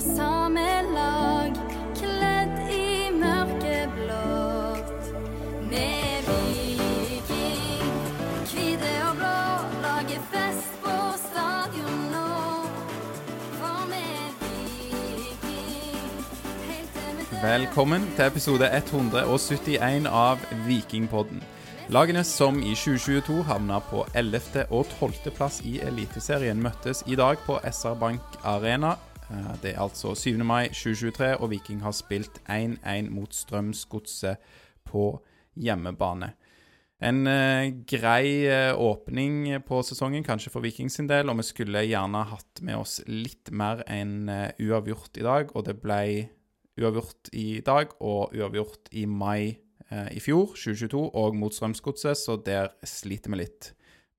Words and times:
samme 0.00 0.82
lag, 0.94 1.56
kledd 1.98 2.70
i 2.70 3.10
mørkeblått. 3.18 5.08
Vi 5.70 5.82
er 5.82 6.28
viking, 6.28 7.96
hvite 8.52 8.92
og 9.08 9.18
blå, 9.18 9.40
lager 9.82 10.22
fest 10.30 10.78
på 10.84 10.94
stadion 11.24 12.00
nå. 12.12 12.30
For 13.58 13.90
vi 13.90 14.04
er 14.04 14.32
viking. 14.44 16.06
Velkommen 17.42 18.06
til 18.14 18.26
episode 18.30 18.70
171 18.70 20.06
av 20.06 20.38
Vikingpodden. 20.68 21.42
Lagene 21.88 22.20
som 22.24 22.58
i 22.60 22.74
2022 22.76 23.42
havna 23.48 23.78
på 23.90 24.06
11. 24.14 24.66
og 24.68 24.86
12. 25.00 25.32
plass 25.34 25.62
i 25.64 25.78
Eliteserien, 25.80 26.60
møttes 26.60 27.02
i 27.08 27.16
dag 27.16 27.40
på 27.46 27.58
SR 27.64 27.96
Bank 27.98 28.20
Arena. 28.44 28.94
Eh, 29.30 29.62
Det 29.62 29.74
er 29.74 29.80
altså 29.80 30.14
7. 30.14 30.44
mai 30.44 30.68
2023, 30.68 31.36
og 31.36 31.50
Viking 31.50 31.82
har 31.82 31.92
spilt 31.92 32.40
1-1 32.48 33.10
mot 33.10 33.34
Strømsgodset 33.34 34.36
på 34.84 35.22
hjemmebane. 35.56 36.32
En 37.00 37.26
eh, 37.26 37.70
grei 37.86 38.46
eh, 38.48 38.74
åpning 38.74 39.62
på 39.66 39.82
sesongen, 39.82 40.24
kanskje 40.24 40.50
for 40.50 40.60
Viking 40.60 40.90
sin 40.90 41.08
del, 41.08 41.28
og 41.28 41.38
vi 41.38 41.42
skulle 41.42 41.84
gjerne 41.86 42.24
hatt 42.24 42.62
med 42.62 42.80
oss 42.80 43.00
litt 43.06 43.52
mer 43.52 43.84
enn 43.86 44.28
uavgjort 44.58 45.20
i 45.20 45.26
dag, 45.26 45.54
og 45.54 45.66
det 45.68 45.76
ble 45.82 46.28
uavgjort 46.78 47.32
i 47.32 47.60
dag 47.66 47.94
og 48.00 48.34
uavgjort 48.34 48.92
i 48.92 49.06
mai 49.06 49.58
i 49.88 50.20
fjor, 50.20 50.52
2022, 50.52 51.00
og 51.16 51.36
mot 51.36 51.54
Strømsgodset, 51.54 52.18
så 52.18 52.36
der 52.44 52.74
sliter 52.84 53.32
vi 53.32 53.38
litt. 53.40 53.70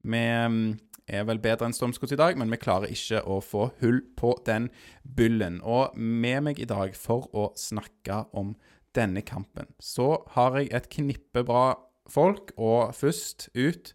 Vi 0.02 0.18
mm, 0.18 0.72
er 1.10 1.26
vel 1.28 1.42
bedre 1.42 1.68
enn 1.68 1.76
Strømsgodset 1.76 2.18
i 2.18 2.22
dag, 2.22 2.38
men 2.40 2.52
vi 2.54 2.62
klarer 2.62 2.92
ikke 2.94 3.22
å 3.26 3.40
få 3.44 3.70
hull 3.82 4.02
på 4.20 4.36
den 4.48 4.70
byllen. 5.04 5.60
Og 5.66 5.98
med 5.98 6.46
meg 6.48 6.62
i 6.62 6.70
dag 6.70 6.96
for 6.98 7.28
å 7.34 7.50
snakke 7.60 8.24
om 8.38 8.56
denne 8.98 9.22
kampen, 9.26 9.70
så 9.82 10.24
har 10.36 10.58
jeg 10.58 10.72
et 10.74 10.90
knippe 10.94 11.44
bra 11.46 11.74
folk, 12.10 12.54
og 12.58 12.96
først 12.98 13.50
ut 13.58 13.94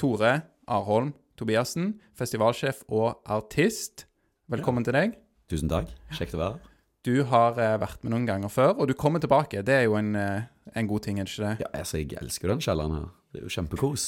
Tore 0.00 0.40
Arholm 0.64 1.12
Tobiassen, 1.38 1.96
festivalsjef 2.14 2.84
og 2.94 3.18
artist. 3.26 4.06
Velkommen 4.50 4.86
til 4.86 4.94
deg. 4.96 5.18
Tusen 5.50 5.70
takk. 5.70 5.90
Kjekt 6.14 6.36
å 6.36 6.40
være 6.40 6.56
her. 6.56 6.70
Du 7.04 7.16
har 7.28 7.58
eh, 7.60 7.74
vært 7.82 8.00
med 8.04 8.14
noen 8.14 8.28
ganger 8.28 8.52
før, 8.52 8.78
og 8.78 8.88
du 8.88 8.94
kommer 8.96 9.20
tilbake. 9.20 9.60
Det 9.66 9.74
er 9.76 9.82
jo 9.84 9.98
en, 9.98 10.14
eh, 10.16 10.46
en 10.72 10.88
god 10.88 11.04
ting, 11.04 11.18
er 11.20 11.28
ikke 11.28 11.42
det? 11.42 11.66
Ja, 11.66 11.72
altså, 11.82 12.00
jeg 12.00 12.16
elsker 12.22 12.54
den 12.54 12.62
kjelleren 12.64 12.96
her. 12.96 13.10
Det 13.34 13.42
er 13.42 13.44
jo 13.44 13.52
kjempekos. 13.52 14.06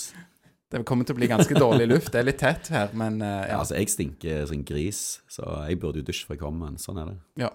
Det 0.73 0.83
kommer 0.83 1.07
til 1.07 1.15
å 1.15 1.21
bli 1.21 1.29
ganske 1.31 1.55
dårlig 1.55 1.87
luft. 1.87 2.11
Det 2.13 2.21
er 2.21 2.27
litt 2.27 2.41
tett 2.43 2.71
her, 2.75 2.91
men 2.99 3.21
uh, 3.23 3.27
Ja, 3.29 3.49
ja. 3.53 3.59
altså, 3.63 3.77
jeg 3.79 3.93
stinker 3.93 4.47
som 4.49 4.59
en 4.59 4.65
gris, 4.67 5.03
så 5.31 5.45
jeg 5.69 5.79
burde 5.83 6.03
jo 6.03 6.09
dusje 6.09 6.27
før 6.27 6.35
jeg 6.35 6.43
kommer, 6.43 6.79
sånn 6.83 7.03
er 7.03 7.13
det. 7.13 7.19
ja. 7.47 7.53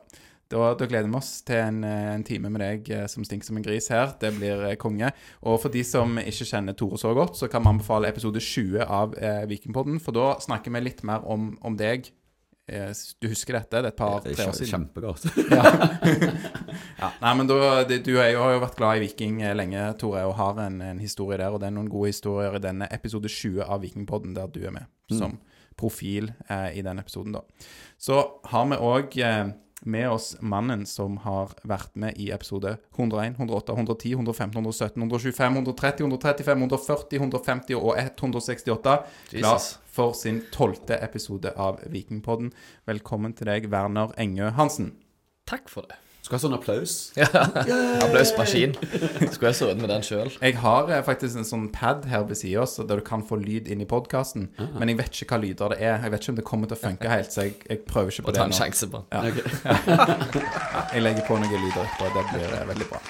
Da, 0.51 0.73
da 0.75 0.83
gleder 0.83 1.07
vi 1.07 1.15
oss 1.15 1.29
til 1.47 1.61
en, 1.61 1.77
eh, 1.87 2.09
en 2.11 2.25
time 2.27 2.49
med 2.51 2.59
deg 2.59 2.89
eh, 2.91 3.05
som 3.07 3.23
stinker 3.23 3.47
som 3.47 3.55
en 3.55 3.63
gris 3.63 3.85
her. 3.87 4.09
Det 4.19 4.33
blir 4.35 4.65
konge. 4.81 5.07
Og 5.47 5.61
for 5.63 5.71
de 5.71 5.83
som 5.87 6.17
ikke 6.19 6.47
kjenner 6.49 6.75
Tore 6.75 6.99
så 6.99 7.13
godt, 7.15 7.37
så 7.39 7.47
kan 7.47 7.63
vi 7.63 7.71
anbefale 7.71 8.09
episode 8.11 8.41
20 8.43 8.83
av 8.83 9.15
eh, 9.15 9.45
Vikingpodden, 9.47 10.01
for 10.03 10.11
da 10.17 10.33
snakker 10.43 10.75
vi 10.75 10.83
litt 10.83 11.05
mer 11.07 11.23
om, 11.23 11.53
om 11.63 11.77
deg. 11.79 12.11
Eh, 12.69 12.91
du 13.19 13.27
husker 13.31 13.57
dette? 13.57 13.81
Det 13.81 13.89
er 13.89 13.93
et 13.93 13.97
par-tre 13.97 14.35
er 14.35 14.51
år 14.51 14.57
siden. 14.57 14.69
kjempegodt. 14.71 15.25
Ja. 15.51 15.63
ja. 17.01 17.09
Nei, 17.23 17.33
men 17.39 17.49
da, 17.49 17.57
du 17.89 18.13
er 18.15 18.35
har 18.37 18.53
jo 18.55 18.61
vært 18.63 18.77
glad 18.79 18.99
i 18.99 19.05
Viking 19.07 19.41
eh, 19.43 19.55
lenge, 19.57 19.87
Tore, 19.99 20.23
og 20.29 20.37
har 20.39 20.61
en, 20.67 20.81
en 20.85 21.01
historie 21.01 21.39
der. 21.41 21.51
Og 21.51 21.63
det 21.63 21.71
er 21.71 21.75
noen 21.75 21.89
gode 21.91 22.13
historier 22.13 22.55
i 22.59 22.63
denne 22.63 22.87
episode 22.93 23.31
20 23.31 23.65
av 23.65 23.81
Vikingpodden, 23.83 24.35
der 24.37 24.51
du 24.51 24.61
er 24.65 24.75
med 24.77 24.89
som 25.11 25.39
profil 25.79 26.31
eh, 26.47 26.77
i 26.77 26.81
den 26.85 26.99
episoden, 26.99 27.35
da. 27.35 27.41
Så 27.97 28.21
har 28.51 28.69
vi 28.69 28.79
òg 28.79 29.17
eh, 29.19 29.51
med 29.81 30.09
oss 30.13 30.35
mannen 30.45 30.85
som 30.85 31.17
har 31.23 31.55
vært 31.67 31.95
med 31.99 32.17
i 32.21 32.29
episode 32.33 32.75
101, 32.93 33.39
108, 33.39 33.73
110, 33.73 34.13
115, 34.19 34.57
117, 34.61 35.01
125, 35.01 35.57
130, 35.57 36.05
135, 36.05 36.65
140, 36.67 37.21
150 37.23 37.79
og 37.79 37.95
168. 37.97 38.97
Jesus. 39.31 39.41
Jesus. 39.41 39.71
For 39.91 40.13
sin 40.15 40.41
tolvte 40.53 40.97
episode 41.03 41.51
av 41.59 41.81
Vikingpodden. 41.91 42.53
Velkommen 42.87 43.35
til 43.35 43.51
deg, 43.51 43.67
Werner 43.71 44.13
Engø 44.21 44.53
Hansen. 44.55 44.93
Takk 45.49 45.67
for 45.71 45.89
det. 45.89 45.99
Skal 46.21 46.37
ha 46.37 46.41
sånn 46.43 46.53
applaus. 46.55 46.91
Ja. 47.17 47.27
Applausmaskin. 48.05 48.75
Skulle 49.33 49.49
jeg 49.49 49.57
stått 49.57 49.79
med 49.81 49.89
den 49.89 50.03
sjøl? 50.05 50.29
Jeg 50.37 50.59
har 50.61 50.91
eh, 50.93 51.01
faktisk 51.03 51.41
en 51.41 51.47
sånn 51.47 51.65
pad 51.73 52.05
her 52.11 52.27
ved 52.29 52.37
siden 52.39 52.61
av 52.61 52.67
oss, 52.67 52.77
der 52.77 53.01
du 53.01 53.05
kan 53.05 53.25
få 53.25 53.39
lyd 53.41 53.67
inn 53.73 53.81
i 53.83 53.87
podkasten. 53.89 54.51
Men 54.77 54.93
jeg 54.93 54.99
vet 55.01 55.17
ikke 55.17 55.33
hva 55.33 55.41
lyder 55.41 55.73
det 55.73 55.79
er. 55.81 55.97
Jeg 56.05 56.13
vet 56.13 56.23
ikke 56.23 56.35
om 56.35 56.39
det 56.39 56.45
kommer 56.51 56.71
til 56.71 56.77
å 56.77 56.81
funke 56.85 57.11
helt, 57.11 57.33
så 57.33 57.47
jeg, 57.49 57.57
jeg 57.67 57.81
prøver 57.89 58.13
ikke 58.13 58.27
på 58.27 58.31
Og 58.31 58.37
det 58.37 58.43
ta 58.43 58.47
en 58.47 58.55
sjanse 58.61 58.91
på 58.93 59.01
den. 59.01 59.09
Ja, 59.17 59.25
jeg 60.93 61.03
legger 61.03 61.25
på 61.27 61.41
noen 61.41 61.57
lyder 61.65 61.83
etterpå. 61.83 62.13
Det 62.15 62.25
blir 62.29 62.55
eh, 62.59 62.67
veldig 62.69 62.89
bra. 62.93 63.01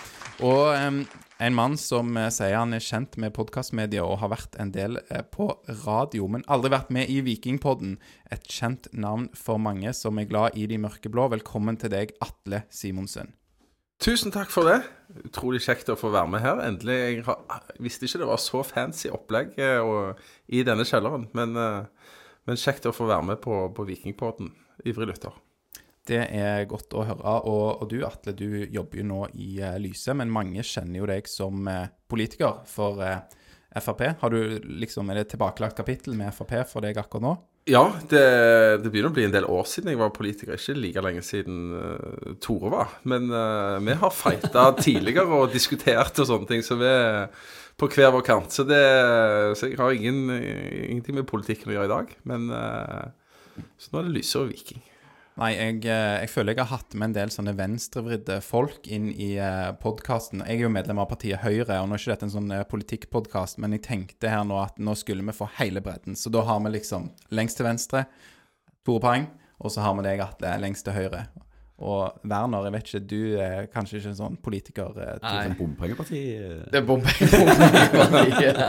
Og 0.47 0.63
em, 0.79 1.03
en 1.41 1.55
mann 1.57 1.77
som 1.79 2.13
eh, 2.19 2.29
sier 2.33 2.59
han 2.59 2.75
er 2.75 2.83
kjent 2.85 3.17
med 3.21 3.33
podkastmedia 3.33 4.03
og 4.05 4.19
har 4.21 4.31
vært 4.35 4.57
en 4.61 4.71
del 4.75 4.99
eh, 5.01 5.23
på 5.25 5.47
radio, 5.83 6.27
men 6.29 6.45
aldri 6.51 6.71
vært 6.73 6.91
med 6.93 7.09
i 7.09 7.19
Vikingpodden. 7.25 7.95
Et 8.33 8.45
kjent 8.45 8.87
navn 8.93 9.27
for 9.37 9.61
mange 9.61 9.93
som 9.97 10.21
er 10.21 10.29
glad 10.29 10.57
i 10.59 10.67
de 10.69 10.77
mørkeblå. 10.81 11.31
Velkommen 11.33 11.79
til 11.81 11.93
deg, 11.93 12.13
Atle 12.21 12.63
Simonsen. 12.69 13.33
Tusen 14.01 14.33
takk 14.33 14.53
for 14.53 14.69
det. 14.69 14.79
Utrolig 15.27 15.61
kjekt 15.65 15.89
å 15.93 15.97
få 15.97 16.13
være 16.13 16.29
med 16.33 16.45
her. 16.45 16.61
Endelig. 16.65 16.97
Jeg, 17.01 17.25
har, 17.25 17.67
visste 17.81 18.05
ikke 18.05 18.23
det 18.23 18.31
var 18.31 18.41
så 18.41 18.63
fancy 18.65 19.09
opplegg 19.13 19.57
eh, 19.61 19.79
og, 19.81 20.21
i 20.49 20.61
denne 20.67 20.85
kjelleren. 20.87 21.27
Men, 21.37 21.57
men 21.57 22.65
kjekt 22.67 22.89
å 22.89 22.95
få 22.95 23.09
være 23.09 23.33
med 23.33 23.41
på, 23.41 23.63
på 23.77 23.89
Vikingpodden. 23.89 24.53
Ivrig 24.89 25.09
lytter. 25.09 25.37
Det 26.11 26.23
er 26.35 26.65
godt 26.67 26.91
å 26.97 27.05
høre. 27.07 27.35
Og, 27.47 27.83
og 27.83 27.91
du, 27.91 28.01
Atle, 28.07 28.33
du 28.35 28.65
jobber 28.67 28.99
jo 28.99 29.07
nå 29.07 29.21
i 29.39 29.53
eh, 29.63 29.77
Lyse, 29.79 30.15
men 30.17 30.33
mange 30.33 30.65
kjenner 30.67 30.99
jo 30.99 31.07
deg 31.07 31.29
som 31.31 31.69
eh, 31.71 31.87
politiker 32.11 32.65
for 32.67 32.99
eh, 33.05 33.21
Frp. 33.79 34.03
Har 34.19 34.33
du 34.33 34.59
liksom, 34.81 35.07
Er 35.09 35.19
det 35.19 35.27
et 35.27 35.31
tilbakelagt 35.37 35.77
kapittel 35.79 36.17
med 36.19 36.33
Frp 36.35 36.57
for 36.67 36.83
deg 36.83 36.99
akkurat 36.99 37.27
nå? 37.29 37.37
Ja, 37.69 37.83
det, 38.09 38.21
det 38.81 38.89
begynner 38.89 39.11
å 39.11 39.15
bli 39.15 39.27
en 39.27 39.35
del 39.35 39.45
år 39.45 39.67
siden 39.69 39.91
jeg 39.93 40.01
var 40.01 40.11
politiker. 40.15 40.57
Ikke 40.57 40.75
like 40.75 41.03
lenge 41.05 41.21
siden 41.23 41.59
uh, 41.77 42.31
Tore 42.41 42.71
var. 42.73 42.95
Men 43.07 43.29
uh, 43.29 43.77
vi 43.85 43.95
har 44.01 44.15
fighta 44.17 44.65
tidligere 44.81 45.29
og 45.37 45.53
diskutert 45.53 46.17
og 46.19 46.27
sånne 46.27 46.49
ting, 46.49 46.65
så 46.65 46.79
vi 46.81 46.89
er 46.89 47.29
på 47.79 47.87
hver 47.93 48.11
vår 48.17 48.25
kant. 48.25 48.51
Så, 48.51 48.65
det, 48.67 48.81
så 49.61 49.69
jeg 49.69 49.77
har 49.79 49.93
ingen, 49.93 50.25
ingenting 50.33 51.21
med 51.21 51.29
politikken 51.29 51.69
å 51.69 51.77
gjøre 51.77 51.91
i 51.91 51.93
dag. 51.93 52.15
Men 52.33 52.49
uh, 52.49 53.61
så 53.77 53.93
nå 53.93 54.01
er 54.01 54.09
det 54.09 54.17
Lyse 54.17 54.41
og 54.41 54.49
Viking. 54.49 54.81
Nei, 55.39 55.53
jeg, 55.55 55.77
eh, 55.87 56.17
jeg 56.25 56.29
føler 56.33 56.53
jeg 56.53 56.59
har 56.65 56.81
hatt 56.81 56.95
med 56.97 57.07
en 57.07 57.13
del 57.15 57.29
sånne 57.31 57.53
venstrevridde 57.55 58.41
folk 58.43 58.87
inn 58.91 59.07
i 59.13 59.29
eh, 59.39 59.69
podkasten. 59.79 60.43
Jeg 60.43 60.59
er 60.59 60.65
jo 60.65 60.71
medlem 60.73 60.99
av 60.99 61.07
partiet 61.13 61.39
Høyre, 61.45 61.77
og 61.79 61.87
nå 61.87 61.95
er 61.95 62.03
ikke 62.03 62.11
dette 62.11 62.27
en 62.27 62.33
sånn 62.33 62.51
eh, 62.51 62.65
politikkpodkast, 62.67 63.61
men 63.63 63.77
jeg 63.77 63.85
tenkte 63.87 64.31
her 64.33 64.43
nå 64.47 64.59
at 64.59 64.81
nå 64.83 64.95
skulle 64.99 65.23
vi 65.23 65.35
få 65.37 65.47
hele 65.61 65.83
bredden. 65.83 66.19
Så 66.19 66.33
da 66.35 66.43
har 66.49 66.59
vi 66.65 66.73
liksom 66.75 67.07
lengst 67.31 67.61
til 67.61 67.69
venstre, 67.69 68.03
Tore 68.83 69.03
Pang, 69.05 69.29
og 69.63 69.71
så 69.71 69.85
har 69.85 69.95
vi 69.95 70.05
deg, 70.09 70.25
Atle, 70.25 70.51
lengst 70.59 70.83
til 70.87 70.99
høyre. 70.99 71.23
Og 71.81 72.19
Werner, 72.29 72.63
jeg 72.67 72.73
vet 72.75 72.89
ikke, 72.91 72.99
du 73.09 73.21
er 73.41 73.65
kanskje 73.73 73.97
ikke 73.97 74.11
en 74.11 74.17
sånn 74.19 74.35
politiker? 74.45 74.91
eh? 75.01 75.15
Nei. 75.23 75.55
Bompengeparti. 75.57 76.19
eh. 76.37 76.59
Det 76.69 76.77
er 76.81 76.85
bombepartiet. 76.85 78.59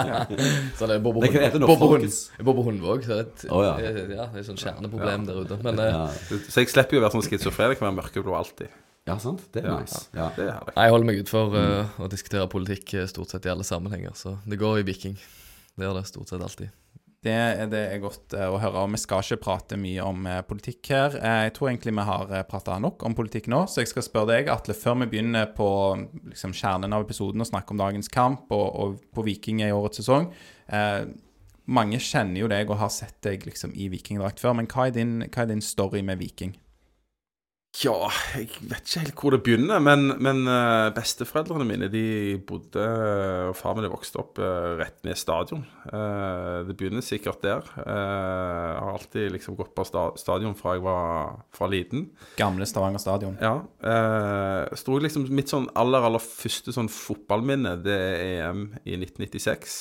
Så 0.79 0.87
det 0.89 0.95
er 0.97 1.03
Bobo 1.05 1.21
Det 1.21 1.31
kan 1.33 1.43
hete 1.45 1.59
Hund- 1.59 1.65
noe 1.67 1.69
Bobbe 1.75 1.89
Hund- 1.91 2.07
folkets. 2.07 2.21
Bobbe 2.49 2.63
Hundvåg. 2.67 3.05
Så 3.05 3.13
det 3.13 3.19
er 3.19 3.27
et, 3.27 3.45
Å, 3.53 3.63
ja. 3.67 3.75
ja, 3.85 3.93
det 3.99 4.17
er 4.21 4.39
et 4.41 4.49
sånn 4.49 4.61
kjerneproblem 4.63 5.27
der 5.29 5.43
ute. 5.45 5.59
Men 5.67 5.83
eh, 5.85 6.17
Så 6.49 6.63
jeg 6.65 6.73
slipper 6.73 6.97
jo 6.97 7.03
å 7.03 7.05
være 7.07 7.17
sånn 7.19 7.27
schizofren. 7.29 7.75
Jeg 7.75 7.81
kan 7.83 7.89
være 7.91 7.99
mørkeblå 8.01 8.37
alltid. 8.39 8.73
ja, 9.09 9.17
sant? 9.23 9.45
Det 9.53 9.65
er 9.65 9.71
nice. 9.77 10.05
Ja. 10.17 10.31
Det 10.37 10.47
er 10.49 10.53
herlig. 10.57 10.75
jeg 10.79 10.95
holder 10.97 11.09
meg 11.11 11.23
utenfor 11.23 11.57
uh, 11.59 12.03
å 12.07 12.09
diskutere 12.13 12.49
politikk 12.53 12.95
eh, 13.01 13.09
stort 13.11 13.33
sett 13.35 13.47
i 13.49 13.53
alle 13.53 13.67
sammenhenger. 13.67 14.15
Så 14.19 14.37
det 14.47 14.59
går 14.61 14.81
i 14.83 14.87
viking. 14.89 15.17
Det 15.77 15.87
gjør 15.89 15.99
det 16.01 16.07
stort 16.11 16.29
sett 16.33 16.43
alltid. 16.45 16.71
Det, 17.23 17.35
det 17.71 17.81
er 17.93 18.01
godt 18.03 18.35
eh, 18.35 18.49
å 18.51 18.57
høre. 18.59 18.81
og 18.83 18.91
Vi 18.97 18.99
skal 18.99 19.23
ikke 19.23 19.43
prate 19.45 19.77
mye 19.79 20.03
om 20.03 20.25
eh, 20.27 20.41
politikk 20.43 20.89
her. 20.91 21.15
Eh, 21.21 21.41
Jeg 21.47 21.53
tror 21.55 21.69
egentlig 21.71 21.95
vi 21.95 22.07
har 22.09 22.33
prata 22.51 22.79
nok 22.83 23.05
om 23.07 23.15
politikk 23.15 23.47
nå, 23.53 23.61
så 23.71 23.85
jeg 23.85 23.93
skal 23.93 24.07
spørre 24.09 24.33
deg, 24.33 24.51
Atle, 24.51 24.75
før 24.75 24.99
vi 25.05 25.11
begynner 25.13 25.53
på 25.55 25.69
liksom, 26.33 26.55
kjernen 26.59 26.97
av 26.97 27.05
episoden 27.07 27.45
og 27.45 27.47
snakke 27.53 27.77
om 27.77 27.83
dagens 27.85 28.11
kamp 28.11 28.51
og, 28.51 28.67
og 28.83 28.99
på 29.15 29.23
Viking 29.29 29.63
i 29.63 29.71
årets 29.71 30.03
sesong. 30.03 30.33
Eh, 30.67 31.05
mange 31.71 32.01
kjenner 32.03 32.43
jo 32.43 32.51
deg 32.51 32.71
og 32.75 32.81
har 32.83 32.91
sett 32.91 33.21
deg 33.23 33.47
liksom, 33.47 33.71
i 33.79 33.87
vikingdrakt 33.93 34.43
før, 34.43 34.57
men 34.59 34.67
hva 34.67 34.89
er, 34.91 34.97
din, 34.99 35.21
hva 35.29 35.45
er 35.45 35.53
din 35.53 35.63
story 35.63 36.03
med 36.03 36.19
Viking? 36.19 36.57
Ja, 37.81 38.11
jeg 38.37 38.51
vet 38.69 38.85
ikke 38.85 39.01
helt 39.01 39.15
hvor 39.17 39.33
det 39.33 39.39
begynner, 39.47 39.79
men, 39.81 40.11
men 40.21 40.43
eh, 40.45 40.91
besteforeldrene 40.93 41.65
mine 41.65 41.87
de 41.89 42.03
bodde 42.45 42.83
og 43.49 43.55
Far 43.57 43.79
min 43.79 43.87
vokste 43.89 44.19
vokst 44.19 44.19
opp 44.21 44.41
eh, 44.45 44.75
rett 44.77 44.99
ved 45.07 45.17
stadion. 45.17 45.63
Eh, 45.89 46.59
det 46.69 46.77
begynner 46.77 47.01
sikkert 47.01 47.41
der. 47.41 47.65
Eh, 47.81 47.95
jeg 47.95 48.77
har 48.77 48.93
alltid 48.93 49.33
liksom 49.39 49.57
gått 49.57 49.73
på 49.73 49.87
sta 49.89 50.05
stadion 50.21 50.53
fra 50.59 50.77
jeg 50.77 50.85
var 50.85 51.41
fra 51.57 51.71
liten. 51.73 52.11
Gamle 52.37 52.69
Stavanger 52.69 53.01
stadion. 53.01 53.41
Ja. 53.41 53.55
Eh, 53.81 54.69
jeg 54.69 54.85
tror 54.85 55.09
liksom 55.09 55.27
Mitt 55.33 55.49
sånn 55.49 55.71
aller 55.73 56.05
aller 56.11 56.21
første 56.23 56.77
sånn 56.77 56.93
fotballminne, 56.93 57.79
det 57.89 57.97
er 57.97 58.23
EM 58.51 58.67
i 58.85 59.01
1996. 59.01 59.81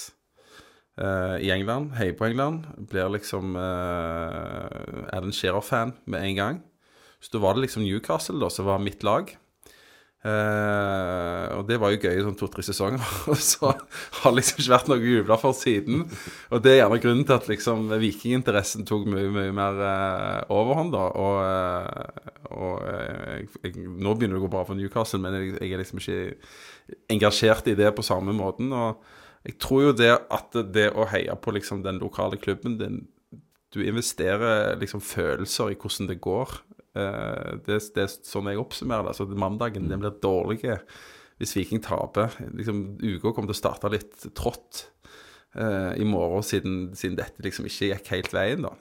eh, 0.96 1.38
I 1.44 1.52
England. 1.60 1.92
Heier 2.00 2.16
på 2.16 2.32
England. 2.32 2.72
Blir 2.88 3.12
liksom 3.20 3.52
uh, 3.60 5.12
Alan 5.12 5.36
Shearer-fan 5.36 5.98
med 6.08 6.24
en 6.32 6.40
gang. 6.40 6.62
Så 7.22 7.36
da 7.36 7.44
var 7.44 7.56
det 7.56 7.68
liksom 7.68 7.86
Newcastle 7.86 8.42
da, 8.42 8.50
som 8.50 8.68
var 8.68 8.82
mitt 8.84 9.06
lag. 9.06 9.32
Eh, 10.22 11.46
og 11.58 11.64
det 11.66 11.80
var 11.82 11.90
jo 11.90 11.98
gøy 12.04 12.20
i 12.20 12.26
sånn 12.26 12.38
to-tre 12.38 12.62
sesonger. 12.66 13.02
Og 13.32 13.40
så 13.42 13.72
har 13.72 14.34
det 14.34 14.38
liksom 14.38 14.62
ikke 14.62 14.74
vært 14.76 14.92
noe 14.92 15.00
å 15.00 15.14
juble 15.14 15.38
for 15.42 15.58
siden. 15.58 16.04
Og 16.54 16.62
det 16.62 16.76
er 16.76 16.84
gjerne 16.84 17.00
grunnen 17.02 17.26
til 17.26 17.38
at 17.38 17.48
liksom 17.50 17.88
vikinginteressen 18.04 18.86
tok 18.90 19.08
mye, 19.10 19.32
mye 19.34 19.56
mer 19.58 19.82
eh, 19.88 20.52
overhånd, 20.54 20.94
da. 20.94 21.08
Og, 21.22 21.40
eh, 21.48 22.36
og 22.54 22.76
eh, 22.92 23.32
jeg, 23.40 23.50
jeg, 23.66 23.88
nå 23.98 24.14
begynner 24.14 24.38
det 24.38 24.44
å 24.44 24.46
gå 24.46 24.52
bra 24.54 24.66
for 24.68 24.78
Newcastle, 24.78 25.22
men 25.24 25.40
jeg, 25.40 25.56
jeg 25.58 25.74
er 25.74 25.82
liksom 25.82 26.04
ikke 26.04 27.02
engasjert 27.16 27.72
i 27.72 27.78
det 27.80 27.90
på 27.98 28.06
samme 28.06 28.36
måten. 28.38 28.70
Og 28.78 29.02
jeg 29.48 29.58
tror 29.64 29.88
jo 29.88 29.96
det 29.98 30.14
at 30.14 30.62
det 30.70 30.92
å 30.94 31.10
heie 31.10 31.34
på 31.42 31.56
liksom 31.58 31.82
den 31.86 31.98
lokale 32.02 32.38
klubben 32.42 32.78
din 32.82 33.02
Du 33.72 33.80
investerer 33.80 34.76
liksom 34.76 35.00
følelser 35.00 35.72
i 35.72 35.78
hvordan 35.80 36.10
det 36.10 36.18
går. 36.20 36.50
Eh, 36.98 37.52
det, 37.66 37.80
det 37.96 38.04
er 38.04 38.12
sånn 38.12 38.50
jeg 38.52 38.62
oppsummerer 38.62 39.06
det. 39.06 39.14
Altså, 39.14 39.28
mandagen 39.40 39.90
den 39.92 40.04
blir 40.04 40.18
dårlig 40.24 40.62
hvis 41.42 41.56
Viking 41.58 41.82
taper. 41.84 42.36
Liksom, 42.54 42.84
Uka 43.02 43.32
kommer 43.32 43.50
til 43.50 43.58
å 43.58 43.62
starte 43.62 43.90
litt 43.90 44.28
trått 44.38 44.86
uh, 45.58 45.98
i 45.98 46.06
morgen, 46.06 46.46
siden, 46.46 46.76
siden, 46.94 47.18
dette 47.18 47.42
liksom 47.42 47.66
ikke 47.66 47.90
gikk 47.90 48.12
helt 48.14 48.36
veien, 48.36 48.68
da. 48.68 48.76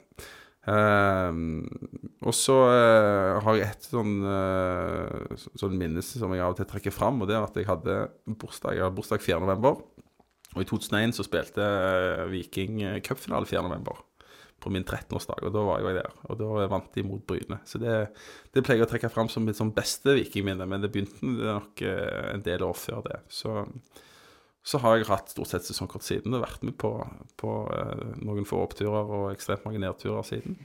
Uh, 0.61 1.33
og 2.21 2.35
så 2.37 2.59
uh, 2.69 3.39
har 3.41 3.57
jeg 3.57 3.65
et 3.65 3.87
sånn, 3.89 4.13
sånn 5.57 5.73
minne 5.79 6.05
som 6.05 6.35
jeg 6.37 6.45
av 6.45 6.53
og 6.53 6.61
til 6.61 6.69
trekker 6.69 6.93
fram, 6.93 7.23
og 7.23 7.31
det 7.31 7.39
er 7.39 7.47
at 7.47 7.57
jeg 7.57 7.69
hadde 7.71 7.97
bursdag, 8.29 8.77
jeg 8.77 8.85
hadde 8.85 8.99
bursdag 8.99 9.25
4. 9.25 9.41
november. 9.41 9.81
Og 10.51 10.61
i 10.61 10.67
2001 10.67 11.17
så 11.17 11.25
spilte 11.25 11.65
Viking 12.29 12.83
cupfinale 13.07 13.49
4. 13.49 13.65
på 14.61 14.69
min 14.73 14.83
13-årsdag, 14.85 15.41
og 15.47 15.53
da 15.55 15.61
var 15.65 15.81
jeg 15.81 15.97
der. 15.97 16.11
Og 16.29 16.37
da 16.39 16.67
vant 16.71 16.91
de 16.95 17.03
mot 17.07 17.23
Bryne. 17.27 17.57
Så 17.65 17.81
det, 17.81 17.95
det 18.53 18.63
pleier 18.63 18.83
jeg 18.83 18.87
å 18.87 18.91
trekke 18.91 19.09
fram 19.11 19.27
som 19.31 19.43
mitt 19.47 19.57
sånn 19.59 19.73
beste 19.75 20.13
vikingminne, 20.19 20.67
men 20.69 20.83
det 20.85 20.91
begynte 20.93 21.25
nok 21.25 21.81
eh, 21.81 22.29
en 22.35 22.45
del 22.45 22.63
år 22.67 22.77
før 22.77 23.01
det. 23.09 23.19
Så, 23.33 23.55
så 24.61 24.81
har 24.83 24.99
jeg 24.99 25.09
hatt 25.09 25.33
stort 25.33 25.49
sett 25.49 25.65
sesongkort 25.65 26.05
siden 26.05 26.37
og 26.37 26.43
vært 26.45 26.61
med 26.67 26.77
på, 26.81 26.93
på 27.41 27.53
eh, 27.73 28.05
noen 28.21 28.45
få 28.45 28.61
oppturer 28.67 29.09
og 29.17 29.29
ekstremt 29.33 29.65
mange 29.65 29.81
nedturer 29.81 30.23
siden. 30.29 30.59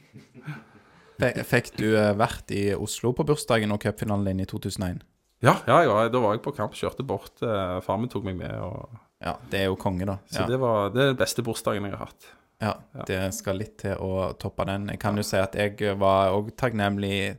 Fikk 1.48 1.72
du 1.80 1.88
eh, 1.96 2.12
vært 2.18 2.52
i 2.52 2.68
Oslo 2.76 3.14
på 3.16 3.24
bursdagen 3.28 3.72
og 3.72 3.80
cupfinalen 3.82 4.28
din 4.28 4.44
i 4.44 4.48
2001? 4.48 5.00
Ja, 5.44 5.58
ja, 5.68 5.82
ja, 5.84 5.96
da 6.12 6.20
var 6.20 6.32
jeg 6.36 6.42
på 6.44 6.52
kamp, 6.56 6.72
kjørte 6.76 7.04
bort. 7.04 7.34
Far 7.40 7.98
min 8.00 8.08
tok 8.12 8.24
meg 8.24 8.38
med, 8.38 8.52
og, 8.64 8.88
Ja, 9.20 9.34
det 9.52 9.58
er 9.62 9.66
jo 9.70 9.76
konge, 9.80 10.04
da. 10.08 10.14
så 10.32 10.42
Ja. 10.42 10.46
det 10.48 10.56
var 10.60 10.90
det 10.94 11.10
den 11.10 11.18
beste 11.20 11.44
bursdagen 11.44 11.84
jeg 11.84 11.92
har 11.92 12.06
hatt. 12.08 12.28
Ja, 12.62 12.74
det 13.06 13.34
skal 13.36 13.58
litt 13.60 13.76
til 13.82 13.98
å 14.00 14.30
toppe 14.40 14.64
den. 14.68 14.88
Jeg 14.88 15.00
kan 15.02 15.16
jo 15.18 15.24
si 15.26 15.36
at 15.36 15.54
jeg 15.58 15.96
var 16.00 16.32
òg 16.32 16.54
takknemlig 16.56 17.36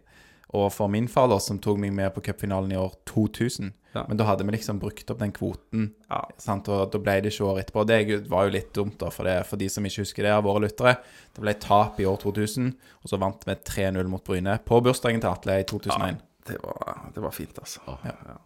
overfor 0.53 0.87
min 0.93 1.07
far, 1.11 1.27
da, 1.27 1.39
som 1.43 1.57
tok 1.59 1.79
meg 1.81 1.91
med 1.97 2.13
på 2.15 2.21
cupfinalen 2.29 2.71
i 2.71 2.77
år 2.79 2.93
2000. 3.09 3.73
Ja. 3.97 4.03
Men 4.07 4.19
da 4.19 4.27
hadde 4.29 4.45
vi 4.45 4.53
liksom 4.53 4.77
brukt 4.79 5.09
opp 5.09 5.19
den 5.19 5.31
kvoten, 5.33 5.89
Ja. 6.09 6.21
sant? 6.37 6.69
og 6.69 6.91
da 6.93 6.99
ble 7.01 7.15
det 7.21 7.33
ikke 7.33 7.47
år 7.49 7.59
etterpå. 7.63 7.85
Det 7.89 8.29
var 8.29 8.45
jo 8.45 8.53
litt 8.53 8.71
dumt, 8.73 8.97
da, 9.01 9.09
for, 9.09 9.25
det, 9.25 9.45
for 9.49 9.57
de 9.57 9.67
som 9.73 9.83
ikke 9.83 10.05
husker 10.05 10.23
det 10.23 10.31
av 10.35 10.43
våre 10.45 10.61
lyttere. 10.67 10.97
Det 11.33 11.41
ble 11.41 11.53
tap 11.59 11.99
i 11.99 12.05
år 12.05 12.17
2000, 12.21 12.69
og 13.01 13.09
så 13.09 13.19
vant 13.19 13.43
vi 13.47 13.55
3-0 13.55 14.07
mot 14.07 14.23
Bryne 14.23 14.59
på 14.63 14.79
bursdagen 14.85 15.19
til 15.23 15.31
Atle 15.33 15.59
i 15.63 15.65
2001. 15.67 16.21
Det 16.47 16.61
var, 16.63 17.09
det 17.15 17.23
var 17.25 17.31
fint, 17.35 17.57
altså. 17.59 17.81
Ja. 18.05 18.37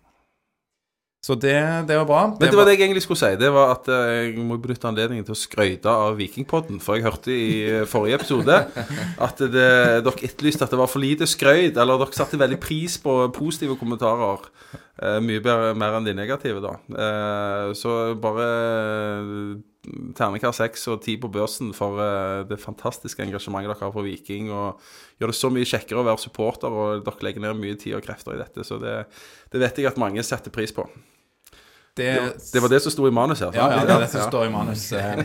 Så 1.21 1.35
det, 1.37 1.53
det 1.85 1.97
var 1.99 2.07
bra. 2.09 2.21
Men 2.33 2.49
det 2.49 2.57
var 2.57 2.65
det 2.65 2.73
jeg 2.73 2.87
egentlig 2.87 3.03
skulle 3.05 3.19
si. 3.21 3.35
Det 3.37 3.51
var 3.53 3.75
at 3.75 3.89
eh, 3.93 4.13
jeg 4.31 4.41
må 4.41 4.55
benytte 4.57 4.89
anledningen 4.89 5.27
til 5.27 5.35
å 5.35 5.37
skryte 5.37 5.93
av 5.93 6.15
Vikingpodden. 6.17 6.79
For 6.81 6.97
jeg 6.97 7.05
hørte 7.05 7.35
i 7.35 7.51
eh, 7.67 7.83
forrige 7.89 8.17
episode 8.17 8.57
at 9.27 9.43
det, 9.43 9.51
dere 10.01 10.15
etterlyste 10.25 10.65
at 10.65 10.73
det 10.73 10.81
var 10.81 10.89
for 10.89 11.03
lite 11.03 11.29
skrøyt. 11.29 11.77
Eller 11.77 12.01
dere 12.01 12.17
satte 12.17 12.41
veldig 12.41 12.57
pris 12.63 12.97
på 13.03 13.19
positive 13.37 13.77
kommentarer. 13.77 14.49
Eh, 14.73 15.19
mye 15.21 15.43
bedre, 15.45 15.75
mer 15.77 15.99
enn 15.99 16.09
de 16.09 16.17
negative, 16.17 16.63
da. 16.65 16.73
Eh, 16.89 17.67
så 17.77 17.99
bare 18.21 18.49
ternekast 20.17 20.61
seks 20.61 20.83
og 20.93 20.99
ti 21.05 21.15
på 21.17 21.29
børsen 21.33 21.71
for 21.73 21.97
eh, 22.03 22.41
det 22.49 22.59
fantastiske 22.61 23.23
engasjementet 23.25 23.71
dere 23.73 23.79
har 23.87 23.93
for 23.95 24.05
Viking. 24.05 24.51
Og 24.53 24.81
gjør 25.21 25.33
det 25.33 25.37
så 25.39 25.49
mye 25.53 25.65
kjekkere 25.67 26.03
å 26.03 26.07
være 26.09 26.21
supporter, 26.21 26.69
og 26.73 27.05
dere 27.07 27.25
legger 27.27 27.41
ned 27.47 27.57
mye 27.61 27.79
tid 27.81 27.95
og 27.97 28.03
krefter 28.05 28.35
i 28.37 28.41
dette. 28.43 28.65
Så 28.67 28.77
det, 28.81 28.97
det 29.53 29.63
vet 29.63 29.81
jeg 29.81 29.89
at 29.91 29.97
mange 30.01 30.23
setter 30.27 30.53
pris 30.53 30.73
på. 30.75 30.85
det, 31.97 32.11
Det 32.53 32.61
var 32.63 32.69
det 32.71 32.81
som 32.85 32.93
sto 32.93 33.07
i 33.09 33.11
manus 33.11 33.41
her. 33.43 33.51
Ja, 33.57 33.65
ja, 33.73 33.81
det 33.89 33.95
er 33.97 34.05
det 34.05 34.11
som 34.13 34.27
står 34.29 34.45
i 34.47 34.53
manus. 34.53 34.85
Eh, 34.93 35.23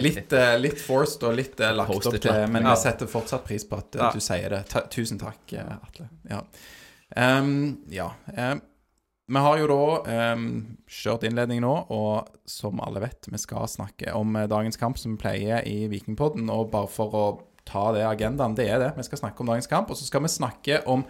Litt, 0.00 0.32
eh, 0.32 0.56
litt 0.58 0.80
forced 0.80 1.22
og 1.28 1.36
litt 1.36 1.60
lagt 1.60 1.92
opp 2.08 2.16
til, 2.16 2.40
men 2.50 2.64
jeg 2.72 2.80
setter 2.86 3.10
fortsatt 3.10 3.44
pris 3.46 3.64
på 3.68 3.78
at 3.82 4.00
Ja. 4.00 4.10
du 4.14 4.20
sier 4.24 4.48
det. 4.56 4.64
Ta, 4.72 4.80
tusen 4.90 5.20
takk, 5.20 5.44
Atle. 5.60 6.08
Ja. 6.30 6.40
Um, 7.16 7.80
ja. 7.90 8.12
ehm, 8.38 8.60
vi 9.30 9.42
har 9.44 9.60
jo 9.60 9.66
da 9.70 10.32
um, 10.34 10.46
kjørt 10.90 11.22
innledning 11.28 11.60
nå, 11.62 11.72
og 11.94 12.30
som 12.50 12.80
alle 12.82 13.02
vet, 13.04 13.28
vi 13.30 13.38
skal 13.38 13.68
snakke 13.70 14.10
om 14.18 14.34
eh, 14.34 14.48
dagens 14.50 14.80
kamp, 14.80 14.98
som 14.98 15.14
vi 15.14 15.22
pleier 15.22 15.62
i 15.70 15.84
Vikingpodden. 15.92 16.50
Og 16.50 16.72
bare 16.72 16.90
for 16.90 17.14
å 17.14 17.26
ta 17.68 17.84
det 17.94 18.02
agendaen, 18.08 18.56
det 18.58 18.66
er 18.66 18.82
det. 18.82 18.90
Vi 18.96 19.06
skal 19.06 19.22
snakke 19.22 19.44
om 19.44 19.52
dagens 19.52 19.70
kamp, 19.70 19.92
og 19.92 20.00
så 20.00 20.08
skal 20.08 20.24
vi 20.26 20.32
snakke 20.34 20.80
om 20.90 21.06